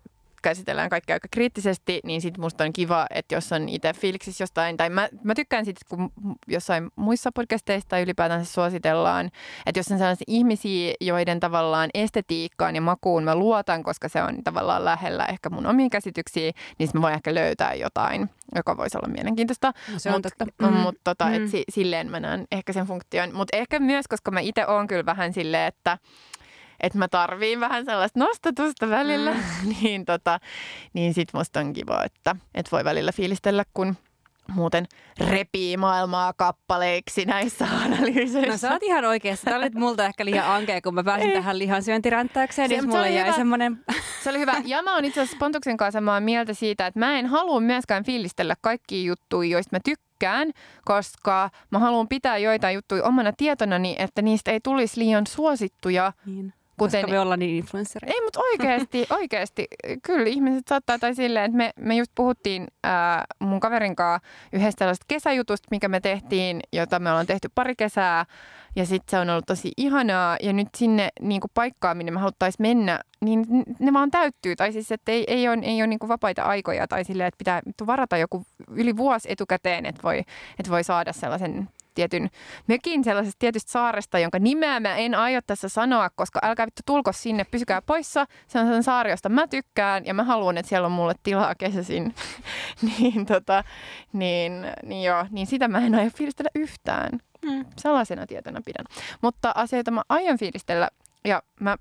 käsitellään 0.47 0.91
kaikkea 0.91 1.17
aika 1.17 1.29
kriittisesti, 1.31 2.01
niin 2.05 2.21
sitten 2.21 2.41
musta 2.41 2.65
on 2.65 2.73
kiva, 2.73 3.07
että 3.11 3.35
jos 3.35 3.53
on 3.53 3.69
itse 3.69 3.93
fiiliksissä 3.93 4.43
jostain, 4.43 4.77
tai 4.77 4.91
mä, 4.91 5.09
mä 5.25 5.35
tykkään 5.35 5.65
sitten, 5.65 5.87
kun 5.89 6.13
jossain 6.49 6.91
muissa 6.97 7.31
podcasteissa 7.35 7.89
tai 7.89 8.03
ylipäätään 8.03 8.45
se 8.45 8.53
suositellaan, 8.53 9.31
että 9.67 9.79
jos 9.79 9.93
on 9.93 9.99
sellaisia 9.99 10.25
ihmisiä, 10.27 10.95
joiden 11.01 11.41
tavallaan 11.41 11.91
estetiikkaan 11.95 12.75
ja 12.75 12.81
makuun 12.81 13.25
mä 13.25 13.35
luotan, 13.35 13.83
koska 13.83 14.09
se 14.09 14.23
on 14.23 14.45
tavallaan 14.45 14.85
lähellä 14.85 15.25
ehkä 15.25 15.51
mun 15.51 15.67
omiin 15.67 15.91
käsityksiä, 15.91 16.53
niin 16.79 16.91
mä 16.95 17.03
voin 17.03 17.15
ehkä 17.15 17.35
löytää 17.35 17.75
jotain, 17.75 18.31
joka 18.55 18.77
voisi 18.77 18.99
olla 18.99 19.09
mielenkiintoista. 19.09 19.73
No, 19.93 19.99
se 19.99 20.09
on 20.09 20.15
mut, 20.15 20.23
totta. 20.39 20.71
Mm. 20.71 20.77
Mutta 20.77 21.01
tota, 21.05 21.27
mm. 21.27 21.35
et 21.35 21.51
si, 21.51 21.65
silleen 21.69 22.11
mä 22.11 22.21
näen 22.21 22.47
ehkä 22.53 22.73
sen 22.73 22.87
funktion. 22.87 23.35
Mutta 23.35 23.57
ehkä 23.57 23.79
myös, 23.79 24.09
koska 24.09 24.31
mä 24.31 24.41
itse 24.41 24.67
oon 24.67 24.87
kyllä 24.87 25.07
vähän 25.07 25.33
silleen, 25.33 25.67
että 25.67 25.99
että 26.81 26.99
mä 26.99 27.09
tarviin 27.09 27.61
vähän 27.61 27.85
sellaista 27.85 28.21
nostatusta 28.21 28.91
välillä, 28.91 29.33
mm. 29.33 29.41
niin, 29.83 30.05
tota, 30.05 30.41
niin 30.93 31.15
sit 31.15 31.29
musta 31.33 31.61
on 31.61 31.73
kiva, 31.73 32.05
että, 32.05 32.37
että 32.55 32.71
voi 32.73 32.85
välillä 32.85 33.13
fiilistellä, 33.13 33.65
kun 33.75 33.97
muuten 34.55 34.87
repii 35.31 35.77
maailmaa 35.77 36.33
kappaleiksi 36.33 37.25
näissä 37.25 37.67
analyyseissä. 37.85 38.51
No 38.51 38.57
sä 38.57 38.73
oot 38.73 38.83
ihan 38.83 39.05
oikeassa. 39.05 39.45
Tämä 39.45 39.57
oli 39.57 39.71
multa 39.75 40.05
ehkä 40.05 40.25
liian 40.25 40.47
ankea, 40.47 40.81
kun 40.81 40.95
mä 40.95 41.05
pääsin 41.05 41.29
Ei. 41.29 41.35
tähän 41.35 41.59
lihansyöntiränttäykseen, 41.59 42.71
niin 42.71 42.89
mulle 42.89 43.11
jäi 43.11 43.33
semmoinen... 43.33 43.85
Se 44.23 44.31
oli 44.31 44.39
hyvä. 44.39 44.55
Ja 44.65 44.83
mä 44.83 44.95
oon 44.95 45.05
itse 45.05 45.21
asiassa 45.21 45.37
Pontuksen 45.41 45.77
kanssa 45.77 45.97
samaa 45.97 46.21
mieltä 46.21 46.55
siitä, 46.55 46.87
että 46.87 47.01
mä 47.01 47.19
en 47.19 47.27
halua 47.27 47.61
myöskään 47.61 48.05
fiilistellä 48.05 48.55
kaikkia 48.61 49.05
juttuja, 49.05 49.49
joista 49.49 49.77
mä 49.77 49.81
tykkään, 49.85 50.53
koska 50.85 51.51
mä 51.71 51.79
haluan 51.79 52.09
pitää 52.09 52.39
joitain 52.39 52.75
juttuja 52.75 53.05
omana 53.05 53.33
tietonani, 53.37 53.97
että 53.99 54.23
niistä 54.23 54.51
ei 54.51 54.61
tulisi 54.61 55.01
liian 55.01 55.27
suosittuja. 55.27 56.13
Niin 56.27 56.53
Kuten, 56.79 57.01
Koska 57.01 57.13
me 57.13 57.21
ollaan 57.21 57.39
niin 57.39 57.57
influencereja. 57.57 58.15
Ei, 58.15 58.21
mutta 58.21 58.41
oikeasti, 58.41 59.07
oikeasti. 59.21 59.67
Kyllä 60.03 60.29
ihmiset 60.29 60.69
saattaa, 60.69 60.99
tai 60.99 61.15
silleen, 61.15 61.45
että 61.45 61.57
me, 61.57 61.71
me 61.81 61.95
just 61.95 62.13
puhuttiin 62.15 62.67
ää, 62.85 63.25
mun 63.41 63.61
kaverin 63.61 63.97
kanssa 63.97 64.29
yhdestä 64.53 64.79
tällaista 64.79 65.05
kesäjutusta, 65.09 65.69
mikä 65.71 65.89
me 65.89 66.01
tehtiin, 66.01 66.61
jota 66.73 66.99
me 66.99 67.11
ollaan 67.11 67.27
tehty 67.27 67.49
pari 67.55 67.75
kesää. 67.77 68.27
Ja 68.77 68.87
sitten 68.87 69.11
se 69.11 69.19
on 69.19 69.31
ollut 69.31 69.47
tosi 69.47 69.73
ihanaa. 69.77 70.37
Ja 70.43 70.53
nyt 70.53 70.69
sinne 70.77 71.09
niin 71.21 71.41
kuin 71.41 71.51
paikkaan, 71.55 71.97
minne 71.97 72.13
me 72.13 72.21
haluttaisiin 72.21 72.69
mennä, 72.69 73.01
niin 73.21 73.47
ne 73.79 73.93
vaan 73.93 74.11
täyttyy. 74.11 74.57
Tai 74.57 74.73
siis, 74.73 74.93
että 74.93 75.13
ei, 75.13 75.25
ei 75.27 75.49
ole, 75.49 75.59
ei 75.63 75.83
ole 75.83 75.87
niin 75.87 75.99
kuin 75.99 76.09
vapaita 76.09 76.43
aikoja. 76.43 76.89
Tai 76.89 77.05
silleen, 77.05 77.29
että 77.29 77.39
pitää 77.39 77.61
varata 77.87 78.17
joku 78.17 78.43
yli 78.71 78.97
vuosi 78.97 79.33
etukäteen, 79.33 79.87
että 79.87 80.03
voi, 80.03 80.19
että 80.59 80.71
voi 80.71 80.85
saada 80.85 81.13
sellaisen 81.13 81.69
tietyn 81.97 82.31
mökin 82.67 83.05
sellaisesta 83.05 83.39
tietystä 83.39 83.73
saaresta, 83.73 84.19
jonka 84.19 84.39
nimeä 84.39 84.81
mä 84.81 84.97
en 84.97 85.15
aio 85.15 85.41
tässä 85.47 85.69
sanoa, 85.69 86.11
koska 86.11 86.41
älkää 86.43 86.67
vittu 86.67 86.83
tulko 86.87 87.13
sinne, 87.13 87.45
pysykää 87.45 87.83
poissa. 87.83 88.27
Se 88.47 88.59
on 88.59 88.65
sellainen 88.65 88.83
saari, 88.83 89.11
josta 89.11 89.29
mä 89.29 89.47
tykkään 89.47 90.07
ja 90.07 90.15
mä 90.15 90.25
haluan, 90.25 90.59
että 90.59 90.69
siellä 90.69 90.87
on 90.87 90.93
mulle 90.93 91.15
tilaa 91.23 91.55
kesäsin. 91.55 92.15
niin, 92.99 93.27
tota, 93.27 93.65
niin, 94.13 94.67
niin, 94.83 95.05
joo, 95.05 95.27
niin 95.31 95.47
sitä 95.47 95.69
mä 95.69 95.79
en 95.79 95.95
aio 95.95 96.11
fiilistellä 96.11 96.51
yhtään. 96.55 97.21
Mm. 97.45 97.65
Sellaisena 97.79 98.27
tietona 98.27 98.61
pidän. 98.65 98.87
Mutta 99.23 99.53
asioita 99.55 99.91
mä 99.91 100.03
aion 100.09 100.39
fiilistellä 100.39 100.89
ja 101.25 101.43
mä 101.61 101.77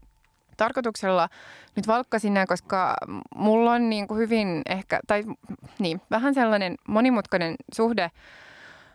tarkoituksella 0.58 1.30
nyt 1.76 1.88
valkkasin 1.88 2.34
nämä, 2.34 2.46
koska 2.46 2.96
mulla 3.36 3.72
on 3.72 3.90
niin 3.90 4.08
kuin 4.08 4.18
hyvin 4.18 4.62
ehkä, 4.70 5.00
tai 5.08 5.24
niin, 5.80 6.02
vähän 6.12 6.34
sellainen 6.34 6.76
monimutkainen 6.88 7.56
suhde 7.74 8.12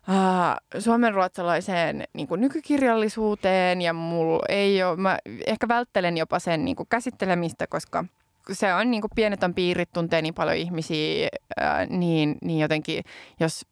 uh, 0.09 0.81
suomenruotsalaiseen 0.81 2.05
niin 2.13 2.29
kuin 2.29 2.41
nykykirjallisuuteen 2.41 3.83
ja 3.83 3.93
mulla 3.93 4.45
ei 4.49 4.83
ole, 4.83 4.97
mä 4.97 5.19
ehkä 5.47 5.69
välttelen 5.69 6.17
jopa 6.17 6.39
sen 6.39 6.65
niin 6.65 6.77
kuin 6.77 6.87
käsittelemistä, 6.91 7.67
koska 7.67 8.05
se 8.53 8.75
on 8.75 8.91
niin 8.91 9.01
kuin 9.01 9.11
pienet 9.15 9.41
piirit, 9.55 9.93
tuntee 9.93 10.23
niin 10.23 10.35
paljon 10.35 10.57
ihmisiä, 10.57 11.29
ää, 11.61 11.87
niin, 11.87 12.39
niin 12.43 12.59
jotenkin 12.59 13.05
jos 13.41 13.67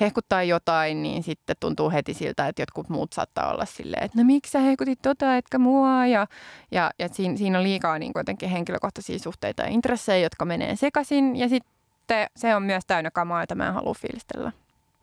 hehkuttaa 0.00 0.42
jotain, 0.42 1.02
niin 1.02 1.22
sitten 1.22 1.56
tuntuu 1.60 1.90
heti 1.90 2.14
siltä, 2.14 2.48
että 2.48 2.62
jotkut 2.62 2.88
muut 2.88 3.12
saattaa 3.12 3.52
olla 3.52 3.64
silleen, 3.64 4.04
että 4.04 4.18
no 4.18 4.24
miksi 4.24 4.52
sä 4.52 4.60
hehkutit 4.60 4.98
tota, 5.02 5.36
etkä 5.36 5.58
mua, 5.58 6.06
ja, 6.06 6.26
ja, 6.70 6.90
ja 6.98 7.08
siinä, 7.12 7.36
siinä 7.36 7.58
on 7.58 7.64
liikaa 7.64 7.98
niin 7.98 8.12
jotenkin 8.14 8.48
henkilökohtaisia 8.48 9.18
suhteita 9.18 9.62
ja 9.62 9.68
intressejä, 9.68 10.26
jotka 10.26 10.44
menee 10.44 10.76
sekaisin, 10.76 11.36
ja 11.36 11.48
sitten 11.48 12.28
se 12.36 12.54
on 12.54 12.62
myös 12.62 12.84
täynnä 12.86 13.10
kamaa, 13.10 13.42
jota 13.42 13.54
mä 13.54 13.66
en 13.66 13.74
halua 13.74 13.94
fiilistellä 13.94 14.52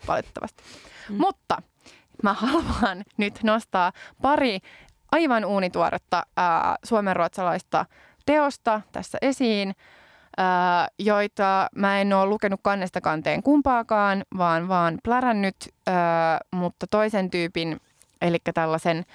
valitettavasti. 0.08 0.64
Mm. 1.10 1.16
Mutta 1.18 1.62
mä 2.24 2.34
haluan 2.34 3.04
nyt 3.18 3.44
nostaa 3.44 3.92
pari 4.22 4.60
aivan 5.12 5.46
uunituoretta 5.46 6.24
ää, 6.38 6.76
suomenruotsalaista 6.84 7.86
teosta 8.26 8.82
tässä 8.92 9.18
esiin, 9.22 9.76
ää, 10.38 10.88
joita 11.00 11.68
mä 11.76 12.02
en 12.02 12.14
ole 12.14 12.26
lukenut 12.26 12.60
kannesta 12.64 13.02
kanteen 13.02 13.44
kumpaakaan, 13.44 14.24
vaan 14.38 14.68
vaan 14.68 14.98
plärännyt, 15.04 15.56
ää, 15.88 16.40
mutta 16.52 16.88
toisen 16.88 17.30
tyypin 17.30 17.80
eli 18.22 18.38
tällaisen 18.54 19.06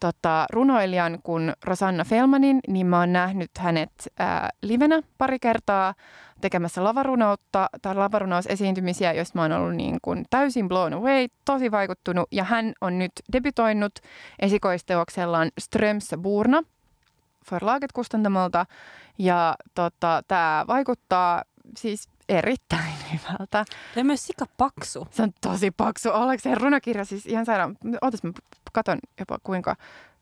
tota, 0.00 0.46
runoilijan 0.52 1.18
kuin 1.22 1.52
Rosanna 1.64 2.04
Felmanin, 2.04 2.60
niin 2.68 2.86
mä 2.86 2.98
oon 2.98 3.12
nähnyt 3.12 3.50
hänet 3.58 3.90
ää, 4.18 4.50
livenä 4.62 5.02
pari 5.18 5.38
kertaa 5.38 5.94
tekemässä 6.40 6.84
lavarunoutta 6.84 7.68
tai 7.82 7.94
lavarunausesiintymisiä, 7.94 9.12
joista 9.12 9.38
mä 9.38 9.42
oon 9.42 9.52
ollut 9.52 9.74
niin 9.74 9.98
kuin 10.02 10.24
täysin 10.30 10.68
blown 10.68 10.94
away, 10.94 11.26
tosi 11.44 11.70
vaikuttunut. 11.70 12.28
Ja 12.30 12.44
hän 12.44 12.72
on 12.80 12.98
nyt 12.98 13.12
debytoinut 13.32 13.92
esikoisteoksellaan 14.38 15.50
Strömsä 15.58 16.16
Burna 16.16 16.62
Förlaget 17.50 17.92
kustantamolta. 17.92 18.66
Ja 19.18 19.54
tota, 19.74 20.22
tämä 20.28 20.64
vaikuttaa 20.68 21.42
siis 21.76 22.08
erittäin 22.28 22.94
hyvältä. 23.12 23.64
Ja 23.96 24.04
myös 24.04 24.26
sika 24.26 24.46
paksu. 24.56 25.08
Se 25.10 25.22
on 25.22 25.32
tosi 25.40 25.70
paksu. 25.70 26.08
Se 26.38 26.54
runokirja 26.54 27.04
siis 27.04 27.26
ihan 27.26 27.46
sairaan? 27.46 27.76
Ootas 28.02 28.22
mä 28.22 28.32
katon 28.72 28.98
jopa 29.18 29.38
kuinka 29.42 29.76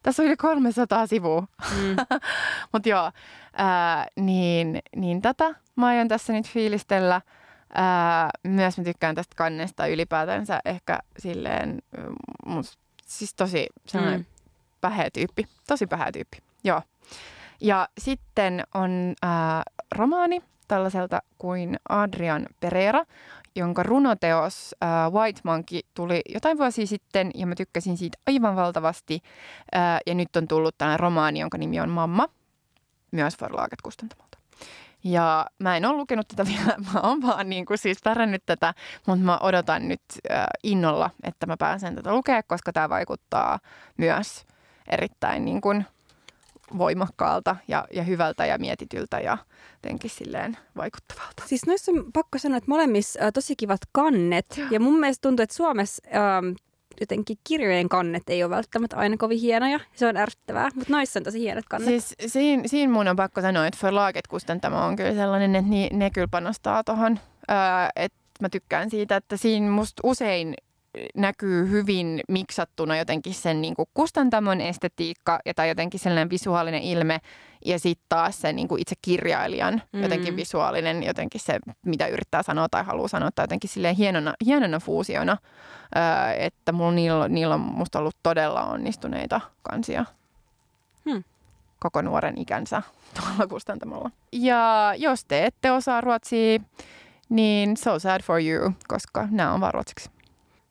tässä 0.04 0.22
on 0.22 0.26
yli 0.26 0.36
300 0.36 1.06
sivua. 1.06 1.46
Mm. 1.76 1.96
Mutta 2.72 2.88
joo, 2.88 3.12
ää, 3.56 4.06
niin, 4.16 4.82
niin 4.96 5.22
tätä 5.22 5.54
mä 5.76 5.86
aion 5.86 6.08
tässä 6.08 6.32
nyt 6.32 6.48
fiilistellä. 6.48 7.20
Ää, 7.74 8.30
myös 8.42 8.78
mä 8.78 8.84
tykkään 8.84 9.14
tästä 9.14 9.34
kannesta 9.36 9.86
ylipäätänsä 9.86 10.60
ehkä 10.64 10.98
silleen, 11.18 11.82
must, 12.46 12.78
siis 13.06 13.34
tosi 13.34 13.66
sellainen 13.86 14.20
mm. 14.20 14.26
päheä 14.80 15.10
tyyppi. 15.10 15.48
Tosi 15.66 15.86
päheä 15.86 16.12
tyyppi, 16.12 16.38
joo. 16.64 16.82
Ja 17.60 17.88
sitten 17.98 18.64
on 18.74 19.14
ää, 19.22 19.62
romaani 19.94 20.42
tällaiselta 20.68 21.22
kuin 21.38 21.78
Adrian 21.88 22.46
Pereira, 22.60 23.04
jonka 23.56 23.82
runoteos 23.82 24.74
äh, 24.82 25.12
White 25.12 25.40
Monkey 25.44 25.80
tuli 25.94 26.20
jotain 26.34 26.58
vuosia 26.58 26.86
sitten 26.86 27.30
ja 27.34 27.46
mä 27.46 27.54
tykkäsin 27.54 27.96
siitä 27.96 28.18
aivan 28.26 28.56
valtavasti. 28.56 29.20
Äh, 29.76 30.00
ja 30.06 30.14
nyt 30.14 30.36
on 30.36 30.48
tullut 30.48 30.78
tällainen 30.78 31.00
romaani, 31.00 31.40
jonka 31.40 31.58
nimi 31.58 31.80
on 31.80 31.90
Mamma, 31.90 32.28
myös 33.10 33.36
Forlaget 33.36 33.82
kustantamolta. 33.82 34.38
Ja 35.04 35.46
mä 35.58 35.76
en 35.76 35.84
ole 35.84 35.96
lukenut 35.96 36.28
tätä 36.28 36.46
vielä, 36.52 36.76
mä 36.92 37.00
oon 37.00 37.22
vaan 37.22 37.50
niin 37.50 37.66
kuin 37.66 37.78
siis 37.78 37.98
pärännyt 38.04 38.42
tätä, 38.46 38.74
mutta 39.06 39.24
mä 39.24 39.38
odotan 39.38 39.88
nyt 39.88 40.02
äh, 40.30 40.46
innolla, 40.62 41.10
että 41.22 41.46
mä 41.46 41.56
pääsen 41.56 41.94
tätä 41.94 42.12
lukea, 42.12 42.42
koska 42.42 42.72
tämä 42.72 42.88
vaikuttaa 42.88 43.58
myös 43.96 44.46
erittäin 44.90 45.44
niin 45.44 45.60
kuin 45.60 45.86
voimakkaalta 46.78 47.56
ja, 47.68 47.84
ja 47.92 48.02
hyvältä 48.02 48.46
ja 48.46 48.58
mietityltä 48.58 49.20
ja 49.20 49.38
jotenkin 49.72 50.10
silleen 50.10 50.56
vaikuttavalta. 50.76 51.42
Siis 51.46 51.66
noissa 51.66 51.92
on 51.92 52.12
pakko 52.12 52.38
sanoa, 52.38 52.58
että 52.58 52.70
molemmissa 52.70 53.20
äh, 53.22 53.32
tosi 53.34 53.56
kivat 53.56 53.80
kannet. 53.92 54.60
Ja 54.70 54.80
mun 54.80 55.00
mielestä 55.00 55.22
tuntuu, 55.22 55.42
että 55.42 55.56
Suomessa 55.56 56.02
ähm, 56.14 56.54
jotenkin 57.00 57.38
kirjojen 57.44 57.88
kannet 57.88 58.22
ei 58.28 58.44
ole 58.44 58.50
välttämättä 58.50 58.96
aina 58.96 59.16
kovin 59.16 59.38
hienoja. 59.38 59.80
Se 59.94 60.06
on 60.06 60.16
ärsyttävää, 60.16 60.68
mutta 60.74 60.92
noissa 60.92 61.20
on 61.20 61.24
tosi 61.24 61.40
hienot 61.40 61.64
kannet. 61.68 61.88
Siis 61.88 62.14
siinä, 62.32 62.62
siinä 62.66 62.92
mun 62.92 63.08
on 63.08 63.16
pakko 63.16 63.40
sanoa, 63.40 63.66
että 63.66 63.80
Förlaget 63.80 64.24
tämä 64.60 64.84
on 64.84 64.96
kyllä 64.96 65.14
sellainen, 65.14 65.56
että 65.56 65.70
ne, 65.70 65.88
ne 65.92 66.10
kyllä 66.10 66.28
panostaa 66.30 66.84
tuohon. 66.84 67.18
Että 67.96 68.18
mä 68.40 68.48
tykkään 68.48 68.90
siitä, 68.90 69.16
että 69.16 69.36
siinä 69.36 69.70
musta 69.70 70.00
usein 70.04 70.54
näkyy 71.14 71.70
hyvin 71.70 72.20
miksattuna 72.28 72.96
jotenkin 72.96 73.34
sen 73.34 73.62
niin 73.62 73.74
kuin 73.74 73.88
kustantamon 73.94 74.60
estetiikka 74.60 75.38
ja 75.46 75.54
tai 75.54 75.68
jotenkin 75.68 76.00
sellainen 76.00 76.30
visuaalinen 76.30 76.82
ilme 76.82 77.20
ja 77.64 77.78
sitten 77.78 78.06
taas 78.08 78.40
se 78.40 78.52
niin 78.52 78.68
kuin 78.68 78.82
itse 78.82 78.94
kirjailijan 79.02 79.82
mm. 79.92 80.02
jotenkin 80.02 80.36
visuaalinen, 80.36 81.02
jotenkin 81.02 81.40
se 81.40 81.58
mitä 81.86 82.06
yrittää 82.06 82.42
sanoa 82.42 82.68
tai 82.68 82.84
haluaa 82.84 83.08
sanoa 83.08 83.30
tai 83.34 83.42
jotenkin 83.42 83.70
silleen 83.70 83.96
hienona, 83.96 84.34
hienona 84.44 84.80
fuusiona, 84.80 85.36
öö, 85.96 86.02
että 86.38 86.72
mulla 86.72 86.92
niillä, 86.92 87.28
niillä 87.28 87.54
on 87.54 87.60
musta 87.60 87.98
ollut 87.98 88.16
todella 88.22 88.64
onnistuneita 88.64 89.40
kansia. 89.62 90.04
Hmm 91.10 91.24
koko 91.84 92.02
nuoren 92.02 92.38
ikänsä 92.38 92.82
tuolla 93.20 93.46
kustantamolla. 93.46 94.10
Ja 94.32 94.94
jos 94.96 95.24
te 95.24 95.46
ette 95.46 95.72
osaa 95.72 96.00
ruotsia, 96.00 96.60
niin 97.28 97.76
so 97.76 97.98
sad 97.98 98.22
for 98.22 98.42
you, 98.42 98.72
koska 98.88 99.28
nämä 99.30 99.52
on 99.52 99.60
vaan 99.60 99.74
ruotsiksi. 99.74 100.13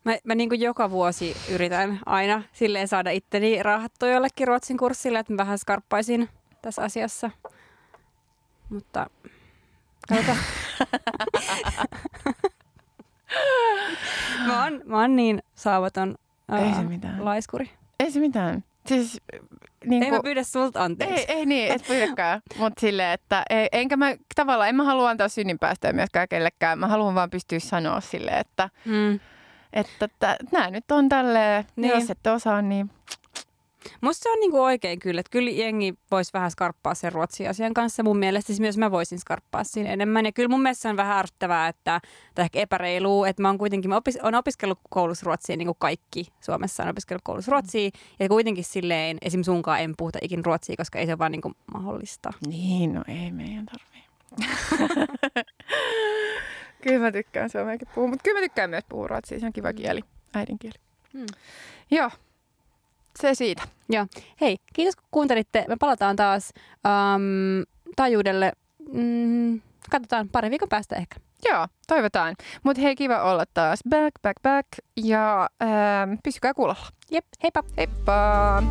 Mä, 0.04 0.18
mä 0.24 0.36
niin 0.36 0.50
kuin 0.50 0.62
joka 0.62 0.92
vuosi 0.92 1.36
yritän 1.52 2.00
aina 2.06 2.44
silleen 2.54 2.88
saada 2.88 3.12
itteni 3.12 3.64
raahattua 3.64 4.10
jollekin 4.10 4.48
ruotsin 4.48 4.78
kurssille, 4.78 5.20
että 5.20 5.34
mä 5.34 5.38
vähän 5.38 5.58
skarppaisin 5.58 6.30
tässä 6.62 6.82
asiassa. 6.82 7.32
Mutta 8.70 9.10
katsotaan. 10.10 10.38
mä, 14.48 14.64
oon, 14.64 14.82
mä 14.86 15.02
oon 15.02 15.16
niin 15.16 15.44
saavaton 15.56 16.16
ää, 16.50 16.60
Ei 16.60 16.74
se 16.74 16.82
mitään. 16.84 17.26
laiskuri. 17.26 17.70
Ei 18.00 18.12
se 18.12 18.20
mitään. 18.20 18.64
Siis, 18.88 19.22
niin 19.86 20.04
ei 20.04 20.12
mä 20.12 20.20
pyydä 20.24 20.44
sulta 20.44 20.84
anteeksi. 20.84 21.26
Ei, 21.28 21.36
ei 21.38 21.46
niin, 21.46 21.72
et 21.72 21.88
pyydäkään. 21.88 22.42
Mutta 22.58 22.82
silleen, 22.82 23.14
että 23.14 23.44
ei, 23.50 23.68
enkä 23.72 23.98
mä 23.98 24.16
tavallaan, 24.36 24.70
en 24.70 24.76
mä 24.76 24.84
halua 24.84 25.10
antaa 25.10 25.30
synninpäästöä 25.30 25.94
myöskään 25.94 26.28
kellekään. 26.28 26.80
Mä 26.80 26.88
haluan 26.88 27.16
vaan 27.16 27.30
pystyä 27.30 27.60
sanoa 27.60 28.02
silleen, 28.02 28.38
että 28.38 28.70
mm 28.86 29.20
että 29.74 30.38
nämä 30.52 30.72
nyt 30.72 30.92
on 30.92 31.10
tälleen, 31.10 31.66
niin. 31.76 31.94
jos 31.94 32.10
ette 32.10 32.32
osaa, 32.32 32.62
niin... 32.62 32.90
Musta 34.02 34.24
se 34.24 34.30
on 34.30 34.40
niinku 34.40 34.62
oikein 34.62 35.00
kyllä, 35.00 35.20
että 35.20 35.30
kyllä 35.30 35.52
jengi 35.52 35.94
voisi 36.12 36.34
vähän 36.34 36.52
skarppaa 36.52 36.96
sen 36.96 37.12
ruotsin 37.12 37.50
asian 37.50 37.74
kanssa. 37.74 38.04
Mun 38.04 38.18
mielestä 38.18 38.48
siis 38.48 38.60
myös 38.60 38.78
mä 38.78 38.92
voisin 38.92 39.20
skarppaa 39.20 39.64
siinä 39.64 39.90
enemmän. 39.90 40.26
Ja 40.26 40.32
kyllä 40.32 40.50
mun 40.50 40.62
mielestä 40.62 40.82
se 40.82 40.90
on 40.90 40.98
vähän 40.98 41.18
ärsyttävää, 41.18 41.68
että, 41.68 42.02
tai 42.36 42.46
ehkä 42.46 42.60
epäreilua, 42.60 43.28
että 43.28 43.42
mä 43.42 43.50
oon 43.50 43.58
kuitenkin, 43.58 43.90
mä 43.90 43.98
opis, 43.98 44.18
on 44.24 44.36
opiskellut 44.36 44.80
koulussa 44.90 45.26
ruotsia 45.26 45.58
niin 45.58 45.66
kuin 45.66 45.78
kaikki 45.80 46.28
Suomessa 46.42 46.84
on 46.84 46.90
opiskellut 46.90 47.22
koulussa 47.24 47.52
ruotsia. 47.52 47.90
Ja 48.20 48.28
kuitenkin 48.28 48.64
silleen, 48.64 49.18
esim. 49.22 49.44
sunkaan 49.44 49.82
en 49.82 49.94
puhuta 49.98 50.20
ikin 50.22 50.46
ruotsia, 50.46 50.76
koska 50.78 51.00
ei 51.00 51.06
se 51.06 51.18
vaan 51.18 51.32
niin 51.32 51.42
kuin 51.42 51.56
mahdollista. 51.74 52.34
Niin, 52.48 52.94
no 52.94 53.04
ei 53.08 53.32
meidän 53.32 53.66
tarvii. 53.66 54.04
Kyllä 56.84 57.00
mä 57.00 57.12
tykkään 57.12 57.50
suomeakin 57.50 57.88
puhua, 57.96 58.10
mutta 58.10 58.24
kyllä 58.24 58.40
mä 58.40 58.44
tykkään 58.44 58.70
myös 58.70 58.84
puhua 58.90 59.08
ruotsia. 59.08 59.40
Se 59.40 59.46
on 59.46 59.54
kiva 59.54 59.70
mm. 59.70 59.76
kieli, 59.76 60.02
äidinkieli. 60.34 60.76
Hmm. 61.14 61.26
Joo, 61.92 62.10
se 63.20 63.34
siitä. 63.34 63.64
Joo. 63.90 64.08
Hei, 64.42 64.58
kiitos 64.74 64.96
kun 64.96 65.06
kuuntelitte. 65.12 65.66
Me 65.68 65.76
palataan 65.80 66.16
taas 66.16 66.54
um, 66.74 67.66
taajuudelle. 67.96 68.52
Mm, 68.94 69.62
katsotaan 69.90 70.30
pari 70.30 70.50
viikon 70.50 70.70
päästä 70.70 70.96
ehkä. 70.96 71.16
Joo, 71.46 71.68
toivotaan. 71.88 72.36
Mutta 72.64 72.82
hei, 72.82 72.96
kiva 72.96 73.24
olla 73.24 73.44
taas 73.54 73.80
back, 73.90 74.12
back, 74.22 74.42
back. 74.42 74.68
Ja 74.98 75.50
ähm, 75.62 76.14
pysykää 76.24 76.54
kuulolla. 76.54 76.88
Jep, 77.12 77.26
heippa. 77.44 77.64
Heippa. 77.78 78.64